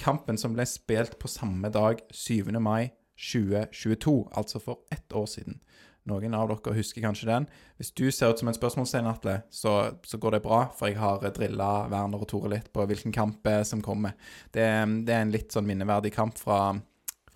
kampen 0.00 0.40
som 0.40 0.56
ble 0.56 0.64
spilt 0.64 1.18
på 1.20 1.28
samme 1.28 1.68
dag, 1.74 2.00
7. 2.16 2.48
mai 2.64 2.94
2022, 3.20 4.16
altså 4.40 4.62
for 4.64 4.80
ett 4.94 5.12
år 5.12 5.28
siden. 5.28 5.60
Noen 6.08 6.32
av 6.32 6.48
dere 6.48 6.78
husker 6.78 7.04
kanskje 7.04 7.28
den. 7.28 7.46
Hvis 7.76 7.92
du 7.92 8.06
ser 8.08 8.32
ut 8.32 8.40
som 8.40 8.48
en 8.48 8.56
spørsmålstegn, 8.56 9.08
Atle, 9.10 9.42
så, 9.52 9.74
så 10.00 10.16
går 10.16 10.38
det 10.38 10.44
bra, 10.46 10.62
for 10.76 10.88
jeg 10.88 10.96
har 10.96 11.20
drilla 11.36 11.90
Werner 11.92 12.24
og 12.24 12.30
Tore 12.30 12.54
litt 12.54 12.70
på 12.72 12.86
hvilken 12.88 13.12
kamp 13.12 13.46
eh, 13.46 13.60
som 13.68 13.84
kommer. 13.84 14.16
Det, 14.48 14.64
det 15.04 15.12
er 15.12 15.26
en 15.26 15.34
litt 15.34 15.52
sånn 15.52 15.68
minneverdig 15.68 16.14
kamp 16.16 16.40
fra, 16.40 16.78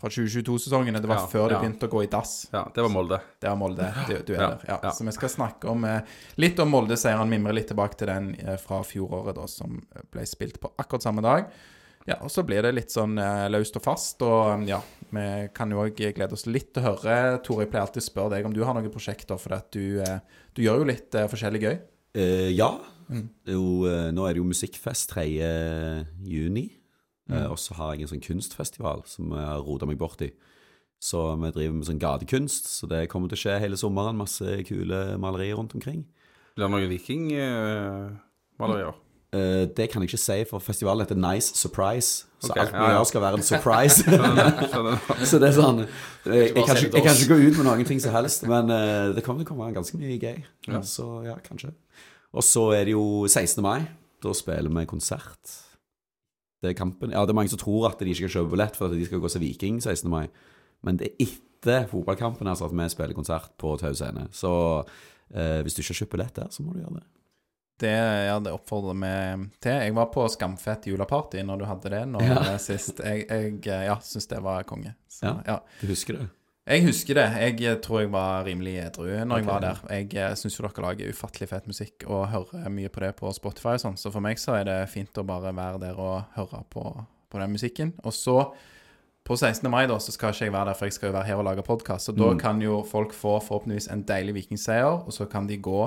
fra 0.01 0.09
2022-sesongen. 0.11 0.97
Det 1.01 1.09
var 1.11 1.21
Ja, 1.23 1.27
ja. 1.27 1.31
før 1.33 1.49
det 1.53 1.61
begynte 1.63 1.89
å 1.89 1.93
gå 1.93 2.03
i 2.05 2.09
dass. 2.13 2.33
Ja, 2.53 2.65
det 2.75 2.83
var 2.85 2.91
Molde. 2.93 3.21
Det 3.41 3.49
var 3.49 3.57
Molde. 3.61 3.91
Du, 4.09 4.15
du 4.27 4.33
er 4.35 4.41
Ja, 4.41 4.49
der. 4.55 4.65
Ja. 4.69 4.79
ja. 4.89 4.93
Så 4.97 5.07
vi 5.07 5.15
skal 5.17 5.33
snakke 5.33 5.71
om 5.71 5.85
eh, 5.89 6.01
litt 6.43 6.59
om 6.63 6.73
Molde-seieren. 6.75 7.31
Mimre 7.31 7.55
litt 7.57 7.71
tilbake 7.73 7.97
til 8.01 8.11
den 8.11 8.33
eh, 8.43 8.57
fra 8.61 8.83
fjoråret, 8.87 9.37
da, 9.39 9.47
som 9.51 9.79
ble 10.13 10.27
spilt 10.29 10.61
på 10.63 10.73
akkurat 10.81 11.07
samme 11.07 11.25
dag. 11.25 11.49
Ja, 12.05 12.19
og 12.21 12.29
så 12.29 12.43
blir 12.45 12.61
det 12.67 12.75
litt 12.77 12.93
sånn 12.93 13.17
eh, 13.17 13.47
løst 13.49 13.79
og 13.81 13.85
fast. 13.87 14.21
Og 14.27 14.67
ja, 14.69 14.81
vi 15.09 15.27
kan 15.57 15.71
jo 15.73 15.81
òg 15.87 15.97
glede 15.97 16.37
oss 16.37 16.45
litt 16.51 16.75
til 16.75 16.83
å 16.85 16.91
høre. 16.93 17.39
Tore, 17.47 17.65
jeg 17.65 17.73
pleier 17.73 17.87
alltid 17.87 18.03
å 18.03 18.09
spørre 18.11 18.35
deg 18.37 18.49
om 18.51 18.53
du 18.57 18.61
har 18.67 18.77
noen 18.77 18.93
prosjekter, 18.93 19.41
for 19.41 19.57
at 19.57 19.71
du, 19.73 20.03
eh, 20.05 20.19
du 20.53 20.61
gjør 20.67 20.83
jo 20.83 20.91
litt 20.93 21.17
eh, 21.17 21.31
forskjellig 21.33 21.63
gøy. 21.65 21.77
Eh, 22.21 22.51
ja. 22.59 22.69
Mm. 23.09 23.25
Jo, 23.49 23.65
eh, 23.89 24.11
nå 24.17 24.25
er 24.29 24.37
det 24.37 24.41
jo 24.43 24.51
musikkfest 24.51 25.11
3. 25.17 25.25
juni. 26.29 26.67
Mm. 27.29 27.37
Eh, 27.39 27.49
og 27.51 27.59
så 27.61 27.71
har 27.79 27.89
jeg 27.95 28.01
en 28.05 28.13
sånn 28.15 28.25
kunstfestival 28.25 29.01
som 29.09 29.25
jeg 29.33 29.47
har 29.49 29.65
rota 29.65 29.85
meg 29.89 29.99
bort 30.01 30.21
i. 30.25 30.31
Så 31.05 31.21
vi 31.37 31.53
driver 31.53 31.75
med 31.77 31.87
sånn 31.89 32.01
gatekunst, 32.01 32.65
så 32.79 32.85
det 32.89 33.11
kommer 33.13 33.29
til 33.29 33.37
å 33.37 33.43
skje 33.45 33.61
hele 33.61 33.77
sommeren. 33.81 34.17
Masse 34.17 34.49
kule 34.69 34.99
malerier 35.21 35.57
rundt 35.59 35.75
omkring. 35.77 36.01
Blir 36.55 36.65
det 36.65 36.73
noen 36.73 36.93
vikingmalerier? 36.93 38.95
Uh, 39.35 39.67
det 39.75 39.91
kan 39.91 39.99
jeg 39.99 40.07
ikke 40.13 40.23
si, 40.23 40.39
for 40.47 40.63
festivalen 40.63 41.03
heter 41.03 41.19
Nice 41.19 41.59
Surprise. 41.59 42.23
Så 42.39 42.53
okay, 42.53 42.61
alt 42.63 42.71
vi 42.71 42.79
ja, 42.79 42.87
ja. 42.87 42.95
gjør 42.95 43.07
skal 43.11 43.23
være 43.25 43.37
en 43.41 43.43
surprise. 43.43 43.99
Så 45.31 45.35
det 45.43 45.49
er 45.49 45.57
sånn 45.57 45.81
Jeg, 45.83 45.89
jeg, 46.29 46.53
kan, 46.55 46.79
ikke, 46.79 46.93
jeg 46.93 47.03
kan 47.03 47.19
ikke 47.19 47.33
gå 47.33 47.39
ut 47.43 47.57
med 47.59 47.67
noen 47.67 47.83
ting 47.89 47.99
som 48.05 48.13
helst, 48.15 48.47
men 48.47 48.71
uh, 48.71 49.11
det 49.17 49.25
kommer 49.27 49.43
til 49.43 49.49
å 49.49 49.51
komme 49.51 49.75
ganske 49.75 49.99
mye 49.99 50.15
gøy. 50.23 50.39
Ja. 50.71 50.79
Så 50.87 51.27
ja, 51.27 51.35
kanskje. 51.43 51.75
Og 52.35 52.43
så 52.47 52.73
er 52.79 52.87
det 52.87 52.95
jo 52.95 53.27
16. 53.27 53.59
mai. 53.65 53.81
Da 54.23 54.31
spiller 54.39 54.71
vi 54.71 54.87
konsert. 54.89 55.43
Det 56.65 56.73
er 56.73 56.79
kampen. 56.79 57.13
Ja, 57.13 57.23
det 57.29 57.35
er 57.35 57.39
mange 57.39 57.53
som 57.53 57.61
tror 57.61 57.91
at 57.93 58.01
de 58.01 58.09
ikke 58.11 58.25
kan 58.27 58.35
kjøpe 58.39 58.55
billett 58.57 58.77
for 58.79 58.89
at 58.89 58.97
de 58.97 59.05
skal 59.07 59.21
gå 59.21 59.29
og 59.29 59.35
se 59.35 59.43
Viking 59.43 59.81
16. 59.85 60.09
mai. 60.11 60.27
Men 60.85 60.97
det 61.01 61.11
er 61.13 61.27
etter 61.29 61.87
fotballkampen 61.91 62.49
altså, 62.49 62.67
at 62.69 62.77
vi 62.77 62.89
spiller 62.93 63.17
konsert 63.17 63.53
på 63.61 63.75
Tau 63.81 63.93
scene. 63.97 64.27
Så 64.37 64.51
eh, 65.33 65.61
hvis 65.65 65.77
du 65.77 65.83
ikke 65.83 65.93
har 65.93 66.01
kjøpt 66.03 66.15
billett 66.17 66.39
der, 66.41 66.49
så 66.53 66.65
må 66.65 66.73
du 66.75 66.81
gjøre 66.83 66.99
det. 67.01 67.05
Det, 67.85 67.91
ja, 67.91 68.37
det 68.39 68.53
oppfordrer 68.55 68.95
vi 69.01 69.49
til. 69.65 69.73
Jeg 69.83 69.95
var 69.97 70.07
på 70.15 70.25
Skamfett 70.31 70.87
juleparty 70.87 71.43
når 71.43 71.59
du 71.59 71.65
hadde 71.67 71.91
det 71.91 72.03
nå 72.13 72.21
Ja. 72.23 72.57
sist. 72.63 73.01
Jeg, 73.03 73.25
jeg 73.27 73.59
ja, 73.67 73.97
syns 74.05 74.29
det 74.31 74.39
var 74.45 74.63
konge. 74.69 74.95
Så, 75.11 75.27
Ja. 75.27 75.35
ja. 75.49 75.57
Du 75.81 75.89
husker 75.91 76.21
det? 76.21 76.29
Jeg 76.65 76.81
husker 76.87 77.19
det. 77.19 77.25
Jeg 77.43 77.57
eh, 77.69 77.81
tror 77.85 78.01
jeg 78.01 78.11
var 78.13 78.47
rimelig 78.47 78.79
edru 78.87 79.09
når 79.29 79.43
jeg 79.43 79.47
var 79.47 79.65
der. 79.65 79.81
Jeg 79.93 80.07
eh, 80.17 80.37
syns 80.41 80.55
jo 80.57 80.65
dere 80.65 80.85
lager 80.87 81.11
ufattelig 81.13 81.49
fet 81.51 81.67
musikk 81.69 82.07
og 82.09 82.23
hører 82.33 82.71
mye 82.73 82.89
på 82.93 83.03
det 83.05 83.11
på 83.19 83.33
Spotify 83.37 83.75
og 83.77 83.83
sånn, 83.83 83.99
så 84.01 84.13
for 84.15 84.25
meg 84.25 84.41
så 84.41 84.57
er 84.63 84.65
det 84.71 84.79
fint 84.93 85.21
å 85.21 85.27
bare 85.29 85.53
være 85.53 85.83
der 85.83 86.01
og 86.01 86.39
høre 86.39 86.63
på, 86.73 86.85
på 87.29 87.43
den 87.43 87.53
musikken. 87.53 87.93
Og 88.01 88.17
så, 88.17 88.39
på 89.29 89.37
16. 89.37 89.69
mai, 89.69 89.83
da, 89.91 89.99
så 90.01 90.15
skal 90.17 90.33
ikke 90.33 90.49
jeg 90.49 90.57
være 90.57 90.71
der, 90.73 90.79
for 90.81 90.89
jeg 90.89 90.97
skal 90.97 91.11
jo 91.13 91.19
være 91.19 91.29
her 91.29 91.43
og 91.45 91.47
lage 91.51 91.67
podkast. 91.69 92.09
Så 92.09 92.17
da 92.17 92.33
kan 92.41 92.65
jo 92.65 92.81
folk 92.89 93.13
få 93.13 93.37
forhåpentligvis 93.45 93.91
en 93.93 94.07
deilig 94.09 94.39
vikingseier, 94.41 95.05
og 95.05 95.13
så 95.13 95.29
kan 95.29 95.51
de 95.51 95.61
gå 95.61 95.85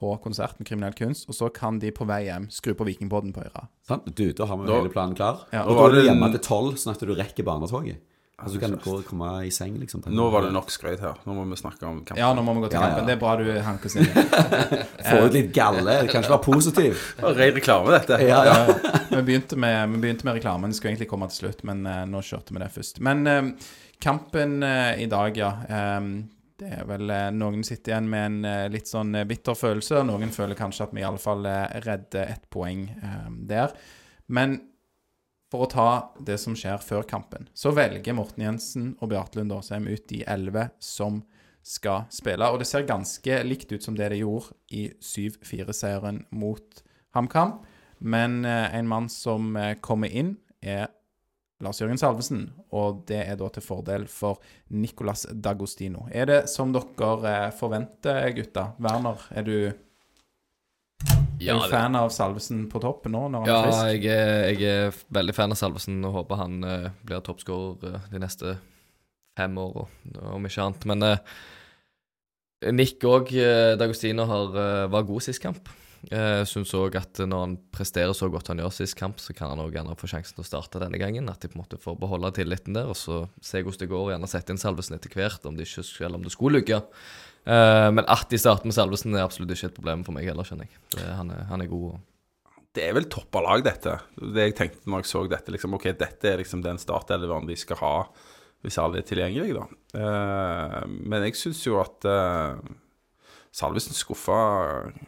på 0.00 0.12
konsert 0.24 0.58
med 0.58 0.66
kriminell 0.66 0.94
kunst, 0.96 1.28
og 1.30 1.36
så 1.36 1.52
kan 1.54 1.78
de 1.78 1.90
på 1.94 2.06
vei 2.08 2.24
hjem 2.24 2.50
skru 2.50 2.72
på 2.74 2.86
Vikingpodden 2.88 3.34
på 3.36 3.42
øra. 3.44 3.66
Sant? 3.86 4.08
Du, 4.16 4.30
da 4.32 4.46
har 4.48 4.58
vi 4.58 4.66
Da- 4.66 4.78
hele 4.80 4.90
planen 4.90 5.14
klar. 5.14 5.44
Ja. 5.52 5.66
Og 5.68 5.76
da 5.76 5.86
er 5.86 6.00
du 6.00 6.06
hjemme 6.08 6.30
til 6.34 6.40
tolv, 6.40 6.78
sånn 6.80 6.96
at 6.96 7.04
du 7.04 7.12
rekker 7.14 7.44
barnetoget. 7.44 8.00
Altså, 8.40 8.56
du 8.56 8.62
kan 8.62 8.76
gå 8.80 8.94
og 8.98 9.04
komme 9.06 9.28
i 9.46 9.50
seng, 9.54 9.76
liksom. 9.80 10.02
Nå 10.08 10.28
var 10.32 10.46
det 10.46 10.52
nok 10.54 10.72
skrøyt 10.72 11.02
her. 11.04 11.20
Nå 11.28 11.36
må 11.36 11.44
vi 11.50 11.58
snakke 11.60 11.84
om 11.86 12.00
kampen. 12.00 12.20
Ja, 12.22 12.30
nå 12.36 12.44
må 12.46 12.54
vi 12.56 12.64
gå 12.64 12.70
til 12.72 12.80
Ja, 12.80 12.86
ja. 12.86 12.94
kampen. 12.94 13.10
Det 13.10 13.16
er 13.16 13.20
bra 13.20 13.36
du 13.36 13.50
hanker 13.66 13.92
sin. 13.92 14.08
inn. 14.08 14.88
Få 15.10 15.20
ut 15.26 15.36
litt 15.36 15.52
galle. 15.56 16.00
Det 16.00 16.10
kan 16.10 16.24
ikke 16.24 16.34
være 16.34 16.46
positiv. 16.48 17.04
Det 17.20 17.26
var 17.26 17.38
Ren 17.42 17.54
reklame, 17.60 17.94
dette. 17.98 18.20
Ja, 18.24 18.40
ja. 18.48 18.58
vi, 19.10 19.22
begynte 19.28 19.60
med, 19.60 19.78
vi 19.94 20.02
begynte 20.06 20.28
med 20.28 20.40
reklamen. 20.40 20.72
Det 20.72 20.80
skulle 20.80 20.94
egentlig 20.94 21.10
komme 21.12 21.30
til 21.30 21.44
slutt, 21.44 21.64
men 21.68 21.86
uh, 21.86 22.02
nå 22.08 22.24
kjørte 22.24 22.56
vi 22.56 22.64
det 22.64 22.72
først. 22.74 23.00
Men 23.04 23.24
uh, 23.28 23.72
kampen 24.02 24.60
uh, 24.64 24.92
i 25.00 25.08
dag, 25.10 25.40
ja. 25.40 25.54
Um, 25.98 26.12
det 26.60 26.68
er 26.76 26.88
vel 26.88 27.10
eh, 27.12 27.28
Noen 27.32 27.62
sitter 27.64 27.94
igjen 27.94 28.08
med 28.12 28.26
en 28.26 28.48
eh, 28.48 28.66
litt 28.72 28.90
sånn 28.90 29.14
eh, 29.16 29.26
bitter 29.28 29.56
følelse. 29.56 30.02
Noen 30.04 30.32
føler 30.34 30.58
kanskje 30.58 30.86
at 30.86 30.92
vi 30.96 31.00
iallfall 31.00 31.46
uh, 31.48 31.62
redder 31.86 32.34
ett 32.34 32.44
poeng 32.52 32.82
eh, 33.00 33.30
der. 33.48 33.72
Men 34.28 34.58
for 35.50 35.66
å 35.66 35.70
ta 35.70 35.88
det 36.22 36.38
som 36.40 36.54
skjer 36.58 36.82
før 36.84 37.02
kampen, 37.10 37.48
så 37.54 37.72
velger 37.74 38.14
Morten 38.16 38.44
Jensen 38.46 38.92
og 39.00 39.10
Beate 39.10 39.40
Lund 39.40 39.54
Åsheim 39.56 39.88
ut 39.90 40.06
de 40.10 40.22
elleve 40.30 40.68
som 40.82 41.24
skal 41.66 42.06
spille. 42.12 42.46
Og 42.48 42.60
det 42.60 42.68
ser 42.70 42.86
ganske 42.88 43.42
likt 43.44 43.72
ut 43.72 43.84
som 43.84 43.96
det 43.98 44.08
de 44.12 44.22
gjorde 44.22 44.54
i 44.72 44.86
7-4-seieren 45.02 46.24
mot 46.30 46.80
HamKam. 47.16 47.58
Men 48.00 48.44
eh, 48.48 48.74
en 48.78 48.88
mann 48.88 49.10
som 49.12 49.52
eh, 49.60 49.74
kommer 49.84 50.08
inn, 50.08 50.36
er 50.62 50.88
Lars 51.60 51.80
Jørgen 51.82 52.00
Salvesen. 52.00 52.46
Og 52.72 53.04
det 53.10 53.20
er 53.26 53.36
da 53.40 53.50
til 53.52 53.64
fordel 53.64 54.06
for 54.08 54.40
Nicolas 54.72 55.26
D'Agostino. 55.28 56.06
Er 56.08 56.30
det 56.30 56.40
som 56.52 56.72
dere 56.72 57.34
eh, 57.34 57.50
forventer, 57.56 58.30
gutta? 58.36 58.70
Werner, 58.80 59.26
er 59.34 59.46
du, 59.46 59.56
Ja, 61.40 61.54
er 61.56 61.62
du 61.64 61.72
fan 61.72 61.96
av 61.96 62.10
Salvesen 62.12 62.66
på 62.68 62.82
topp 62.82 63.06
nå, 63.08 63.22
når 63.32 63.46
han 63.46 63.48
Ja, 63.48 63.60
er 63.60 63.70
frisk? 63.70 64.04
jeg 64.04 64.10
er, 64.12 64.42
jeg 64.52 64.74
er 64.90 64.98
veldig 65.16 65.34
fan 65.36 65.54
av 65.54 65.60
Salvesen 65.60 66.02
og 66.04 66.18
håper 66.18 66.42
han 66.42 66.58
uh, 66.66 66.90
blir 67.06 67.22
toppskårer 67.24 67.96
uh, 67.96 68.10
de 68.12 68.20
neste 68.20 68.58
fem 69.38 69.56
år, 69.62 69.86
om 70.34 70.46
ikke 70.46 70.66
annet. 70.66 70.84
Men 70.90 71.06
uh, 71.06 71.38
Nick 72.76 73.00
òg, 73.08 73.32
D'Agostino, 73.80 74.26
har, 74.28 74.52
var 74.92 75.06
god 75.08 75.24
sist 75.24 75.40
kamp. 75.40 75.70
Jeg 76.08 76.44
syns 76.48 76.72
òg 76.76 76.96
at 76.96 77.20
når 77.28 77.42
han 77.44 77.54
presterer 77.72 78.12
så 78.16 78.28
godt 78.32 78.48
han 78.52 78.60
gjør 78.60 78.72
sist 78.72 78.96
kamp, 78.96 79.20
så 79.20 79.32
kan 79.36 79.52
han 79.52 79.60
òg 79.60 79.74
gjerne 79.76 79.96
få 80.00 80.08
sjansen 80.08 80.36
til 80.36 80.44
å 80.44 80.48
starte 80.48 80.80
denne 80.80 81.00
gangen. 81.00 81.28
At 81.32 81.40
de 81.40 81.48
på 81.48 81.58
en 81.58 81.62
måte 81.62 81.80
får 81.80 81.98
beholde 82.00 82.32
tilliten 82.36 82.76
der, 82.76 82.88
og 82.92 82.96
så 83.00 83.22
se 83.44 83.60
hvordan 83.60 83.80
det 83.80 83.88
går, 83.88 84.04
og 84.06 84.12
gjerne 84.14 84.28
sette 84.28 84.52
inn 84.52 84.60
Salvesen 84.60 84.96
etter 84.96 85.16
hvert, 85.16 85.44
om 85.48 85.56
det, 85.56 85.68
ikke, 85.68 85.84
eller 86.04 86.20
om 86.20 86.24
det 86.24 86.32
skulle 86.36 86.60
lykke. 86.60 86.80
Eh, 87.48 87.88
men 87.94 88.04
at 88.10 88.28
de 88.30 88.38
starter 88.40 88.68
med 88.68 88.76
Salvesen, 88.76 89.16
er 89.16 89.24
absolutt 89.24 89.54
ikke 89.54 89.70
et 89.70 89.78
problem 89.78 90.04
for 90.06 90.16
meg 90.16 90.28
heller, 90.28 90.46
skjønner 90.46 90.68
jeg. 90.68 90.80
Det, 90.96 91.06
han, 91.18 91.30
er, 91.34 91.46
han 91.50 91.64
er 91.64 91.70
god. 91.70 91.94
Og, 91.94 92.58
Det 92.76 92.84
er 92.86 92.96
vel 92.98 93.08
toppa 93.12 93.42
lag, 93.44 93.64
dette. 93.66 93.96
Det 94.20 94.50
jeg 94.50 94.58
tenkte 94.58 94.90
når 94.90 95.04
jeg 95.04 95.12
så 95.12 95.24
dette, 95.30 95.54
liksom, 95.54 95.78
ok, 95.78 95.88
dette 95.98 96.30
er 96.30 96.42
liksom 96.42 96.64
den 96.66 96.80
startelveren 96.80 97.48
de 97.48 97.58
skal 97.58 97.80
ha 97.84 97.94
hvis 98.60 98.76
alle 98.76 99.00
er 99.00 99.06
tilgjengelige, 99.08 99.56
da. 99.56 99.64
Uh, 99.96 100.82
men 100.84 101.24
jeg 101.24 101.38
syns 101.40 101.62
jo 101.64 101.78
at 101.80 102.04
uh, 102.04 102.60
Salvesen 103.56 103.96
skuffa 103.96 104.36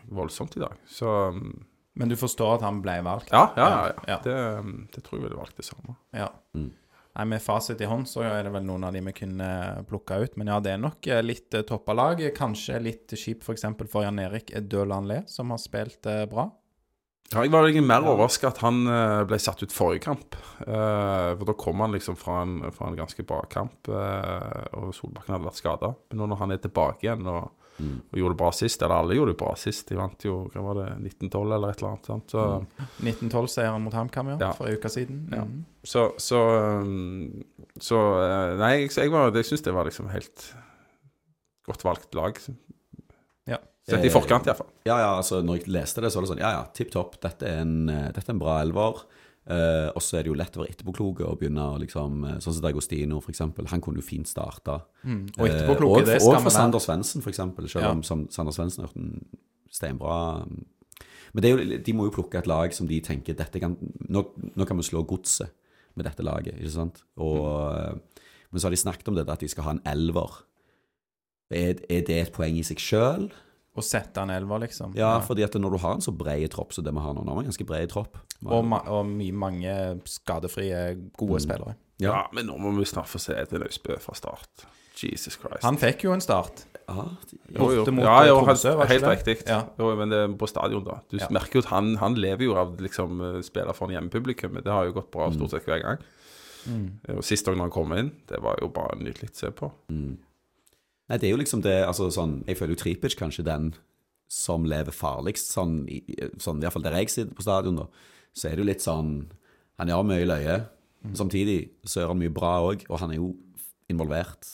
voldsomt 0.08 0.56
i 0.56 0.62
dag. 0.62 0.78
Så 0.88 1.10
Men 1.36 2.08
du 2.08 2.16
forstår 2.16 2.56
at 2.56 2.64
han 2.64 2.80
ble 2.80 2.94
valgt? 3.04 3.28
ja, 3.28 3.50
ja, 3.56 3.66
ja. 3.68 3.82
ja. 3.92 4.14
Ja. 4.14 4.16
Det, 4.24 4.86
det 4.94 5.04
tror 5.04 5.18
jeg 5.18 5.26
ville 5.26 5.36
valgt 5.36 5.60
det 5.60 5.68
samme. 5.68 5.98
Ja. 6.16 6.30
Mm. 6.56 6.70
Nei, 7.12 7.26
Med 7.28 7.42
fasit 7.44 7.80
i 7.80 7.88
hånd 7.88 8.08
så 8.08 8.24
er 8.24 8.46
det 8.46 8.54
vel 8.54 8.64
noen 8.64 8.86
av 8.88 8.94
de 8.96 9.02
vi 9.04 9.12
kunne 9.16 9.48
plukka 9.88 10.16
ut. 10.22 10.36
Men 10.40 10.48
ja, 10.54 10.58
det 10.64 10.72
er 10.72 10.80
nok 10.80 11.06
eh, 11.06 11.20
litt 11.24 11.52
eh, 11.54 11.64
toppa 11.68 11.96
lag. 11.96 12.22
Kanskje 12.36 12.80
litt 12.80 13.12
kjipt 13.12 13.44
f.eks. 13.44 13.66
For, 13.68 13.90
for 13.90 14.06
Jan 14.06 14.20
Erik 14.22 14.54
Døland 14.72 15.10
Le, 15.10 15.20
som 15.28 15.52
har 15.52 15.60
spilt 15.60 16.08
eh, 16.08 16.24
bra. 16.30 16.48
Jeg 17.32 17.50
var 17.52 17.64
egentlig 17.64 17.86
mer 17.88 18.04
overraska 18.04 18.48
at 18.52 18.58
han 18.64 18.82
eh, 18.86 19.22
ble 19.30 19.38
satt 19.40 19.62
ut 19.64 19.72
forrige 19.72 20.02
kamp. 20.04 20.36
Eh, 20.66 21.30
for 21.38 21.48
da 21.48 21.54
kom 21.58 21.80
han 21.80 21.92
liksom 21.96 22.16
fra 22.20 22.42
en, 22.44 22.58
fra 22.76 22.90
en 22.90 22.96
ganske 22.98 23.24
bra 23.24 23.40
kamp, 23.50 23.88
eh, 23.88 24.62
og 24.76 24.92
Solbakken 24.94 25.32
hadde 25.36 25.48
vært 25.48 25.60
skada. 25.62 25.94
Men 26.10 26.20
nå 26.22 26.28
når 26.34 26.40
han 26.42 26.52
er 26.56 26.60
tilbake 26.64 27.06
igjen 27.08 27.26
og, 27.32 27.50
og 27.82 28.18
gjorde 28.20 28.34
det 28.34 28.40
bra 28.42 28.50
sist, 28.54 28.82
eller 28.84 28.94
alle 29.00 29.16
gjorde 29.16 29.32
det 29.32 29.38
bra 29.40 29.54
sist 29.58 29.88
De 29.88 29.96
vant 29.96 30.26
jo 30.26 30.34
hva 30.52 30.60
var 30.66 30.76
det, 30.82 30.88
1912 31.08 31.54
eller 31.56 31.72
et 31.72 31.80
eller 31.80 31.90
annet. 31.94 32.10
Sant? 32.12 32.34
Så, 32.36 32.42
1912-seieren 33.02 33.82
mot 33.86 33.96
HamKam 33.96 34.28
ja, 34.34 34.36
Ja. 34.44 34.50
for 34.58 34.68
en 34.68 34.76
uke 34.76 34.90
siden. 34.92 35.22
Ja. 35.32 35.46
Mhm. 35.46 35.64
så, 35.82 36.04
så, 36.20 36.42
så 37.80 38.02
Nei, 38.60 38.74
jeg, 38.84 38.92
jeg, 38.96 39.10
var- 39.14 39.32
jeg 39.34 39.48
syns 39.48 39.64
det 39.64 39.74
var 39.74 39.88
liksom 39.88 40.10
helt 40.12 40.50
godt 41.66 41.84
valgt 41.86 42.14
lag. 42.18 42.38
Ja. 43.88 43.96
Sett 43.96 44.04
i 44.06 44.10
forkant, 44.14 44.46
iallfall. 44.46 44.68
Ja, 44.86 44.96
ja, 45.02 45.08
altså 45.18 45.40
når 45.42 45.58
jeg 45.58 45.68
leste 45.74 46.00
det, 46.04 46.12
så 46.12 46.20
var 46.20 46.22
det 46.26 46.30
sånn 46.36 46.38
Ja, 46.44 46.50
ja, 46.54 46.62
tipp 46.72 46.90
topp. 46.94 47.16
Dette, 47.20 47.42
er 47.48 47.62
en, 47.64 47.88
eh, 47.90 48.12
dette 48.14 48.28
er 48.30 48.34
en 48.36 48.38
bra 48.38 48.60
elver. 48.62 49.00
Eh, 49.50 49.88
og 49.90 49.98
så 50.00 50.18
er 50.20 50.22
det 50.22 50.30
jo 50.30 50.36
lett 50.38 50.54
å 50.54 50.60
være 50.62 50.70
etterpåkloke 50.70 51.24
og 51.26 51.40
begynne 51.40 51.64
å 51.74 51.80
liksom 51.82 52.20
eh, 52.28 52.36
Sånn 52.38 52.54
som 52.54 52.62
Dagostino, 52.62 53.18
for 53.20 53.32
eksempel. 53.34 53.66
Han 53.72 53.80
kunne 53.82 53.98
jo 53.98 54.06
fint 54.06 54.28
starta. 54.30 54.76
Mm. 55.04 55.24
Og 55.36 55.48
Eh, 55.48 55.50
etterpåkloke, 55.50 55.98
og 55.98 56.06
det 56.06 56.20
skammer 56.22 56.36
og 56.38 56.42
for 56.46 56.54
Sander. 56.54 56.78
Svendsen, 56.78 57.22
for 57.24 57.30
eksempel. 57.34 57.66
Selv 57.68 57.82
Ja. 57.82 57.90
om 57.90 58.02
Sam- 58.06 58.28
Sander 58.30 58.52
Svendsen 58.54 58.84
har 58.84 58.88
gjort 58.92 58.96
en 59.02 59.26
steinbra 59.72 60.46
Men 61.34 61.42
det 61.42 61.50
er 61.50 61.56
jo, 61.58 61.78
de 61.78 61.92
må 61.94 62.04
jo 62.04 62.22
plukke 62.22 62.38
et 62.38 62.46
lag 62.46 62.72
som 62.74 62.86
de 62.86 63.00
tenker 63.00 63.34
dette 63.34 63.58
kan, 63.58 63.74
nå, 64.08 64.22
nå 64.54 64.66
kan 64.68 64.76
vi 64.76 64.82
slå 64.84 65.02
godset 65.08 65.50
med 65.96 66.04
dette 66.04 66.22
laget, 66.22 66.54
ikke 66.60 66.70
sant? 66.70 67.02
Og, 67.16 67.42
Mm. 67.42 68.00
Men 68.52 68.60
så 68.60 68.64
har 68.64 68.70
de 68.70 68.76
snakket 68.76 69.08
om 69.08 69.14
det 69.14 69.28
at 69.30 69.40
de 69.40 69.48
skal 69.48 69.64
ha 69.64 69.70
en 69.70 69.80
elver. 69.86 70.28
Er, 71.50 71.74
er 71.88 72.02
det 72.04 72.10
et 72.10 72.32
poeng 72.34 72.54
i 72.58 72.62
seg 72.62 72.76
sjøl? 72.76 73.30
Å 73.74 73.80
sette 73.82 74.20
en 74.20 74.28
elver, 74.30 74.60
liksom. 74.66 74.92
Ja, 74.94 75.14
fordi 75.24 75.44
at 75.46 75.54
når 75.56 75.70
du 75.70 75.78
har 75.80 75.94
en 75.94 76.02
så 76.04 76.12
bred 76.12 76.50
tropp 76.52 76.74
som 76.76 76.84
det 76.84 76.92
vi 76.92 77.00
har 77.00 77.14
nå, 77.16 77.22
nå 77.24 77.32
er 77.38 77.38
en 77.40 77.48
ganske 77.48 77.64
bred 77.66 77.88
tropp. 77.88 78.18
Og, 78.44 78.64
ma 78.68 78.82
og 78.92 79.06
mye, 79.08 79.32
mange 79.32 80.00
skadefrie, 80.04 80.82
gode 81.16 81.38
Mm. 81.40 81.44
spillere. 81.46 81.74
Ja, 81.98 82.26
men 82.32 82.46
nå 82.46 82.58
må 82.58 82.74
vi 82.76 82.84
snart 82.84 83.06
få 83.08 83.18
se 83.18 83.32
Edvin 83.32 83.62
Austbø 83.62 83.96
fra 83.98 84.14
start. 84.14 84.66
Jesus 85.02 85.38
Christ. 85.40 85.62
Han 85.64 85.78
fikk 85.78 86.02
jo 86.04 86.12
en 86.12 86.20
start. 86.20 86.64
Ja, 86.88 87.06
Jo, 87.48 87.70
jo. 87.70 87.84
ja, 87.86 88.24
jo, 88.26 88.38
eh, 88.40 88.44
Tromsø, 88.44 88.76
helt, 88.86 88.90
helt 88.90 89.04
riktig. 89.24 89.46
Ja. 89.48 89.62
Jo, 89.78 89.94
men 89.96 90.10
det 90.10 90.18
er 90.18 90.28
på 90.36 90.46
stadion, 90.48 90.84
da. 90.84 91.00
Du 91.08 91.16
Ja. 91.16 91.28
merker 91.30 91.54
jo 91.54 91.58
at 91.60 91.70
han, 91.72 91.94
han 91.96 92.14
lever 92.14 92.44
jo 92.44 92.54
av 92.56 92.76
liksom 92.78 93.20
eh, 93.38 93.40
spille 93.42 93.72
for 93.74 93.88
en 93.88 93.94
hjemmepublikum. 93.96 94.62
Det 94.62 94.66
har 94.70 94.84
jo 94.84 94.92
gått 94.92 95.10
bra 95.10 95.30
stort 95.32 95.50
sett 95.50 95.64
hver 95.64 95.80
gang. 95.82 95.98
Mm. 96.68 97.16
Og 97.16 97.24
Sist 97.24 97.46
gang 97.46 97.58
han 97.58 97.70
kom 97.70 97.90
inn, 97.94 98.12
det 98.28 98.40
var 98.42 98.56
jo 98.60 98.68
bare 98.68 98.98
nydelig 98.98 99.30
å 99.30 99.34
se 99.34 99.50
på. 99.50 99.72
Mm. 99.90 100.18
Nei, 101.12 101.18
det 101.20 101.28
er 101.28 101.34
jo 101.34 101.40
liksom 101.42 101.60
det 101.60 101.74
altså 101.84 102.06
sånn, 102.14 102.38
Jeg 102.48 102.56
føler 102.56 102.72
jo 102.72 102.80
Tripic 102.80 103.14
kanskje 103.20 103.44
den 103.44 103.74
som 104.32 104.64
lever 104.64 104.94
farligst, 104.96 105.50
sånn, 105.52 105.82
i, 105.92 105.98
i- 106.08 106.30
hvert 106.32 106.72
fall 106.72 106.82
der 106.86 106.94
jeg 106.96 107.10
sitter 107.12 107.34
på 107.36 107.44
stadion, 107.44 107.76
da. 107.76 107.84
Så 108.32 108.48
er 108.48 108.56
det 108.56 108.62
jo 108.64 108.68
litt 108.70 108.80
sånn 108.80 109.10
Han 109.78 109.88
gjør 109.92 110.06
mye 110.08 110.24
løye. 110.28 110.54
Samtidig 111.18 111.58
så 111.84 112.00
gjør 112.00 112.12
han 112.14 112.18
mye 112.22 112.32
bra 112.32 112.52
òg, 112.64 112.84
og 112.88 112.98
han 113.02 113.10
er 113.10 113.16
jo 113.18 113.34
involvert 113.90 114.46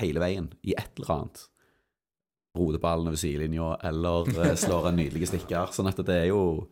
hele 0.00 0.18
veien 0.20 0.48
i 0.66 0.74
et 0.76 0.90
eller 0.98 1.12
annet. 1.14 1.44
Roter 2.58 2.78
ballen 2.82 3.08
over 3.08 3.16
sidelinja, 3.20 3.76
eller 3.86 4.28
eh, 4.44 4.54
slår 4.58 4.88
en 4.90 4.96
nydelig 4.98 5.28
stikker. 5.30 5.70
Sånn 5.72 5.88
at 5.90 5.96
det 6.06 6.16
er 6.24 6.28
jo 6.32 6.68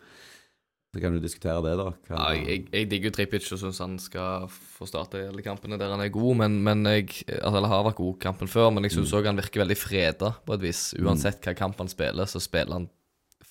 Så 0.93 1.01
kan 1.01 1.15
du 1.15 1.23
diskutere 1.25 1.61
det, 1.65 1.73
da. 1.81 1.87
Hva, 2.05 2.17
Ja, 2.19 2.25
jeg, 2.37 2.67
jeg, 2.69 2.89
digger 2.91 3.09
jo 3.09 3.15
Trippic 3.17 3.47
og 3.55 3.61
syns 3.63 3.79
han 3.81 3.95
skal 4.03 4.45
få 4.53 4.85
starte 4.91 5.23
i 5.23 5.29
alle 5.31 5.45
kampene 5.45 5.79
der 5.81 5.95
han 5.95 6.03
er 6.05 6.13
god, 6.13 6.35
men, 6.43 6.59
men 6.67 6.85
jeg 6.85 7.07
altså, 7.39 7.55
Eller 7.57 7.73
har 7.73 7.87
vært 7.87 8.01
god 8.03 8.19
kampen 8.21 8.51
før, 8.51 8.69
men 8.77 8.85
jeg 8.85 8.99
syns 8.99 9.15
òg 9.17 9.31
han 9.31 9.41
virker 9.41 9.65
veldig 9.65 9.79
freda 9.81 10.35
på 10.45 10.59
et 10.59 10.67
vis. 10.67 10.91
Uansett 11.01 11.41
hva 11.49 11.57
kamp 11.57 11.81
han 11.81 11.89
spiller, 11.89 12.29
så 12.29 12.43
spiller 12.45 12.77
han 12.77 12.91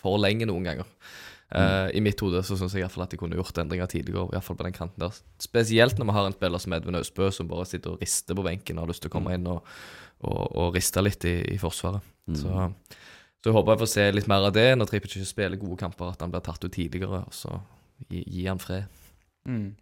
for 0.02 0.22
lenge 0.22 0.46
noen 0.50 0.70
ganger. 0.70 0.94
Eh, 1.52 1.88
I 1.98 2.04
mitt 2.06 2.22
hode 2.24 2.44
så 2.46 2.56
syns 2.56 2.78
jeg 2.78 2.84
i 2.84 2.86
hvert 2.86 2.94
fall 2.94 3.08
at 3.08 3.12
de 3.12 3.20
kunne 3.20 3.36
gjort 3.36 3.58
endringer 3.60 3.90
tidligere, 3.90 4.30
i 4.30 4.38
hvert 4.38 4.46
fall 4.46 4.60
på 4.62 4.68
den 4.68 4.78
kanten 4.78 5.02
der. 5.02 5.18
Spesielt 5.42 5.98
når 5.98 6.12
vi 6.12 6.16
har 6.20 6.30
en 6.30 6.38
spiller 6.38 6.64
som 6.64 6.78
Edvin 6.78 7.00
Austbø, 7.02 7.32
som 7.34 7.50
bare 7.50 7.66
sitter 7.68 7.96
og 7.96 8.06
rister 8.06 8.38
på 8.38 8.46
benken 8.46 8.78
og 8.78 8.86
har 8.86 8.94
lyst 8.94 9.04
til 9.04 9.12
å 9.12 9.18
komme 9.18 9.34
inn 9.36 9.50
og, 9.50 9.66
og, 10.22 10.44
og 10.46 10.78
riste 10.78 11.04
litt 11.04 11.26
i, 11.26 11.40
i 11.56 11.58
forsvaret. 11.62 12.06
Så, 12.38 12.54
så 13.42 13.50
jeg 13.50 13.58
håper 13.58 13.74
jeg 13.74 13.82
får 13.82 13.90
se 13.96 14.08
litt 14.14 14.30
mer 14.30 14.46
av 14.46 14.54
det 14.54 14.68
når 14.78 14.90
Tripic 14.90 15.18
ikke 15.18 15.30
spiller 15.30 15.62
gode 15.62 15.80
kamper, 15.82 16.14
at 16.14 16.22
han 16.22 16.34
blir 16.34 16.46
tatt 16.46 16.62
ut 16.62 16.74
tidligere, 16.74 17.24
og 17.26 17.34
så 17.34 17.58
gi, 18.08 18.22
gi 18.22 18.46
han 18.46 18.62
fred. 18.62 19.02
Mm. 19.50 19.74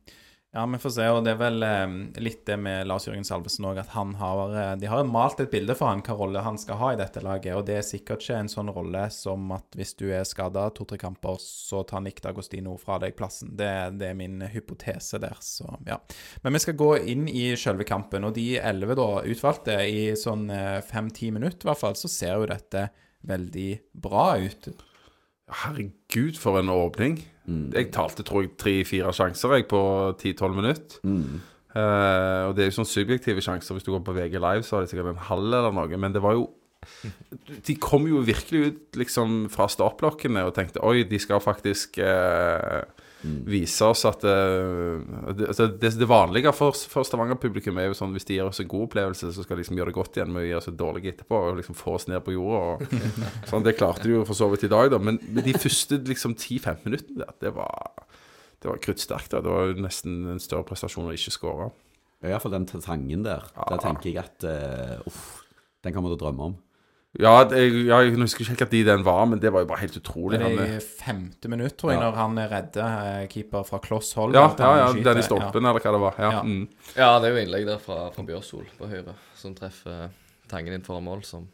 Ja, 0.52 0.66
vi 0.66 0.78
får 0.78 0.90
se. 0.90 1.08
Og 1.14 1.20
det 1.26 1.36
er 1.36 1.42
vel 1.44 1.64
eh, 1.66 1.92
litt 2.24 2.40
det 2.48 2.56
med 2.58 2.88
Lars 2.90 3.06
Jørgen 3.06 3.28
Salvesen 3.28 3.68
òg, 3.70 3.78
at 3.84 3.92
han 3.94 4.16
har 4.18 4.54
eh, 4.58 4.72
De 4.82 4.88
har 4.90 5.04
malt 5.06 5.42
et 5.44 5.52
bilde 5.52 5.76
for 5.78 5.92
han 5.92 6.02
hva 6.02 6.16
rolle 6.18 6.42
han 6.42 6.58
skal 6.58 6.80
ha 6.80 6.94
i 6.94 6.98
dette 6.98 7.22
laget, 7.22 7.54
og 7.54 7.68
det 7.68 7.76
er 7.78 7.86
sikkert 7.86 8.24
ikke 8.24 8.40
en 8.40 8.50
sånn 8.50 8.72
rolle 8.74 9.04
som 9.14 9.52
at 9.54 9.78
hvis 9.78 9.94
du 10.00 10.08
er 10.08 10.26
skada 10.26 10.64
to-tre 10.74 10.98
kamper, 11.02 11.38
så 11.44 11.84
tar 11.86 12.02
Nick 12.02 12.24
D'Agostino 12.24 12.74
fra 12.82 12.98
deg 13.04 13.14
plassen. 13.20 13.52
Det, 13.60 13.70
det 14.02 14.10
er 14.10 14.18
min 14.18 14.40
hypotese 14.50 15.22
der, 15.22 15.38
så 15.44 15.76
ja. 15.86 16.00
Men 16.42 16.58
vi 16.58 16.64
skal 16.64 16.80
gå 16.80 16.90
inn 17.14 17.28
i 17.30 17.52
selve 17.60 17.86
kampen, 17.86 18.26
og 18.26 18.34
de 18.40 18.56
elleve 18.58 18.98
da 18.98 19.10
utvalgte 19.22 19.78
i 19.86 20.16
sånn 20.18 20.48
fem-ti 20.88 21.30
minutter 21.36 21.68
i 21.68 21.70
hvert 21.70 21.84
fall, 21.84 22.00
så 22.00 22.10
ser 22.10 22.40
jo 22.40 22.50
dette 22.50 22.88
veldig 23.28 23.80
bra 24.02 24.38
ut. 24.40 24.70
Herregud, 25.64 26.38
for 26.38 26.60
en 26.60 26.70
åpning. 26.70 27.20
Jeg 27.74 27.92
talte, 27.92 28.24
tror 28.24 28.44
jeg, 28.46 28.52
tre-fire 28.62 29.12
sjanser 29.16 29.56
jeg 29.58 29.68
på 29.72 29.80
10-12 30.22 30.54
minutter. 30.54 31.00
Eh, 31.76 32.44
og 32.50 32.56
det 32.58 32.64
er 32.64 32.70
jo 32.70 32.78
sånn 32.80 32.90
subjektive 32.90 33.42
sjanser. 33.42 33.74
Hvis 33.78 33.86
du 33.86 33.92
går 33.94 34.04
på 34.06 34.14
VG 34.18 34.38
Live, 34.42 34.64
så 34.66 34.78
har 34.78 34.86
de 34.86 34.92
sikkert 34.92 35.12
en 35.14 35.28
halv 35.30 35.50
eller 35.50 35.74
noe. 35.74 35.98
Men 35.98 36.14
det 36.16 36.22
var 36.22 36.38
jo 36.38 36.48
De 37.68 37.76
kom 37.76 38.06
jo 38.08 38.22
virkelig 38.24 38.60
ut 38.70 38.96
liksom 39.02 39.50
fra 39.52 39.66
startblokkene 39.68 40.46
og 40.48 40.54
tenkte 40.56 40.80
oi, 40.88 41.04
de 41.04 41.18
skal 41.20 41.42
faktisk 41.44 41.98
eh, 42.00 42.86
vise 43.22 43.84
oss 43.84 44.06
at 44.08 44.24
uh, 44.24 45.00
det, 45.36 45.50
altså, 45.52 45.68
det, 45.68 45.92
det 46.00 46.08
vanlige 46.08 46.54
for, 46.56 46.76
for 46.92 47.08
Stavanger-publikum 47.08 47.80
er 47.82 47.90
jo 47.90 47.98
sånn 47.98 48.14
hvis 48.16 48.28
de 48.30 48.38
gir 48.38 48.48
oss 48.48 48.62
en 48.64 48.70
god 48.72 48.86
opplevelse, 48.88 49.32
så 49.36 49.44
skal 49.44 49.58
de 49.58 49.64
liksom 49.66 49.80
gjøre 49.80 49.92
det 49.92 49.98
godt 49.98 50.20
igjen 50.20 50.32
med 50.36 50.46
å 50.46 50.48
gi 50.48 50.56
oss 50.60 50.70
et 50.72 50.80
dårlig 50.80 51.10
etterpå 51.12 51.42
og 51.50 51.60
liksom 51.60 51.78
få 51.80 51.98
oss 51.98 52.08
ned 52.12 52.24
på 52.24 52.36
jorda. 52.38 52.62
Og, 52.76 53.10
sånn, 53.52 53.66
det 53.68 53.76
klarte 53.80 54.08
de 54.08 54.16
jo 54.16 54.28
for 54.28 54.40
så 54.40 54.48
vidt 54.54 54.68
i 54.70 54.72
dag, 54.72 54.92
da. 54.94 55.02
Men 55.04 55.20
de 55.20 55.56
første 55.58 56.00
liksom 56.08 56.38
10-15 56.38 56.88
minuttene 56.88 57.26
der, 57.26 57.36
det 57.44 57.56
var 57.58 58.08
det 58.60 58.68
var 58.68 58.80
kruttsterkt. 58.84 59.32
Det 59.32 59.52
var 59.52 59.76
nesten 59.80 60.26
en 60.34 60.42
større 60.44 60.68
prestasjon 60.68 61.08
å 61.08 61.16
ikke 61.16 61.32
skåre. 61.32 61.70
Iallfall 62.28 62.52
den 62.58 62.68
tangen 62.68 63.24
der. 63.24 63.46
Der 63.56 63.80
tenker 63.80 64.10
jeg 64.12 64.20
at 64.20 64.44
uh, 64.44 65.08
uff, 65.08 65.46
den 65.86 65.96
kan 65.96 66.04
til 66.04 66.18
å 66.18 66.20
drømme 66.20 66.50
om. 66.52 66.58
Ja, 67.18 67.44
det, 67.50 67.58
ja, 67.88 68.04
jeg 68.06 68.14
husker 68.20 68.44
ikke 68.44 68.52
helt 68.54 68.62
hva 68.62 68.70
de 68.70 68.80
den 68.86 69.04
var, 69.08 69.24
men 69.26 69.40
det 69.42 69.50
var 69.52 69.64
jo 69.64 69.70
bare 69.72 69.82
helt 69.82 69.96
utrolig. 69.98 70.38
Det 70.38 70.46
Han, 70.46 70.60
er 70.62 70.76
i 70.76 70.82
femte 70.84 71.50
minutt, 71.50 71.74
tror 71.82 71.92
jeg, 71.96 71.98
Ja. 71.98 72.06
når 72.06 72.18
han 72.20 72.36
redder 72.52 73.08
eh, 73.24 73.28
keeper 73.32 73.64
fra 73.66 73.80
kloss 73.82 74.12
hold. 74.14 74.36
ja, 74.38 74.44
ja, 74.60 74.74
ja, 74.78 74.90
den 74.94 75.18
i 75.18 75.24
stolpen, 75.26 75.66
eller 75.66 75.80
hva 75.82 75.94
det 75.96 76.02
var. 76.04 76.20
Ja. 76.22 76.32
Ja. 76.38 76.42
Mm. 76.46 76.68
Ja, 76.96 77.10
det 77.20 77.32
er 77.32 77.34
jo 77.34 77.42
innlegg 77.48 77.66
der 77.66 77.80
fra, 77.82 77.98
fra 78.14 78.24
Bjørsol 78.28 78.68
på 78.78 78.92
høyre, 78.92 79.16
som 79.36 79.56
treffer 79.58 80.12
Tangen 80.50 80.74
inn 80.78 80.86
foran 80.86 81.04
mål, 81.06 81.24
som 81.26 81.48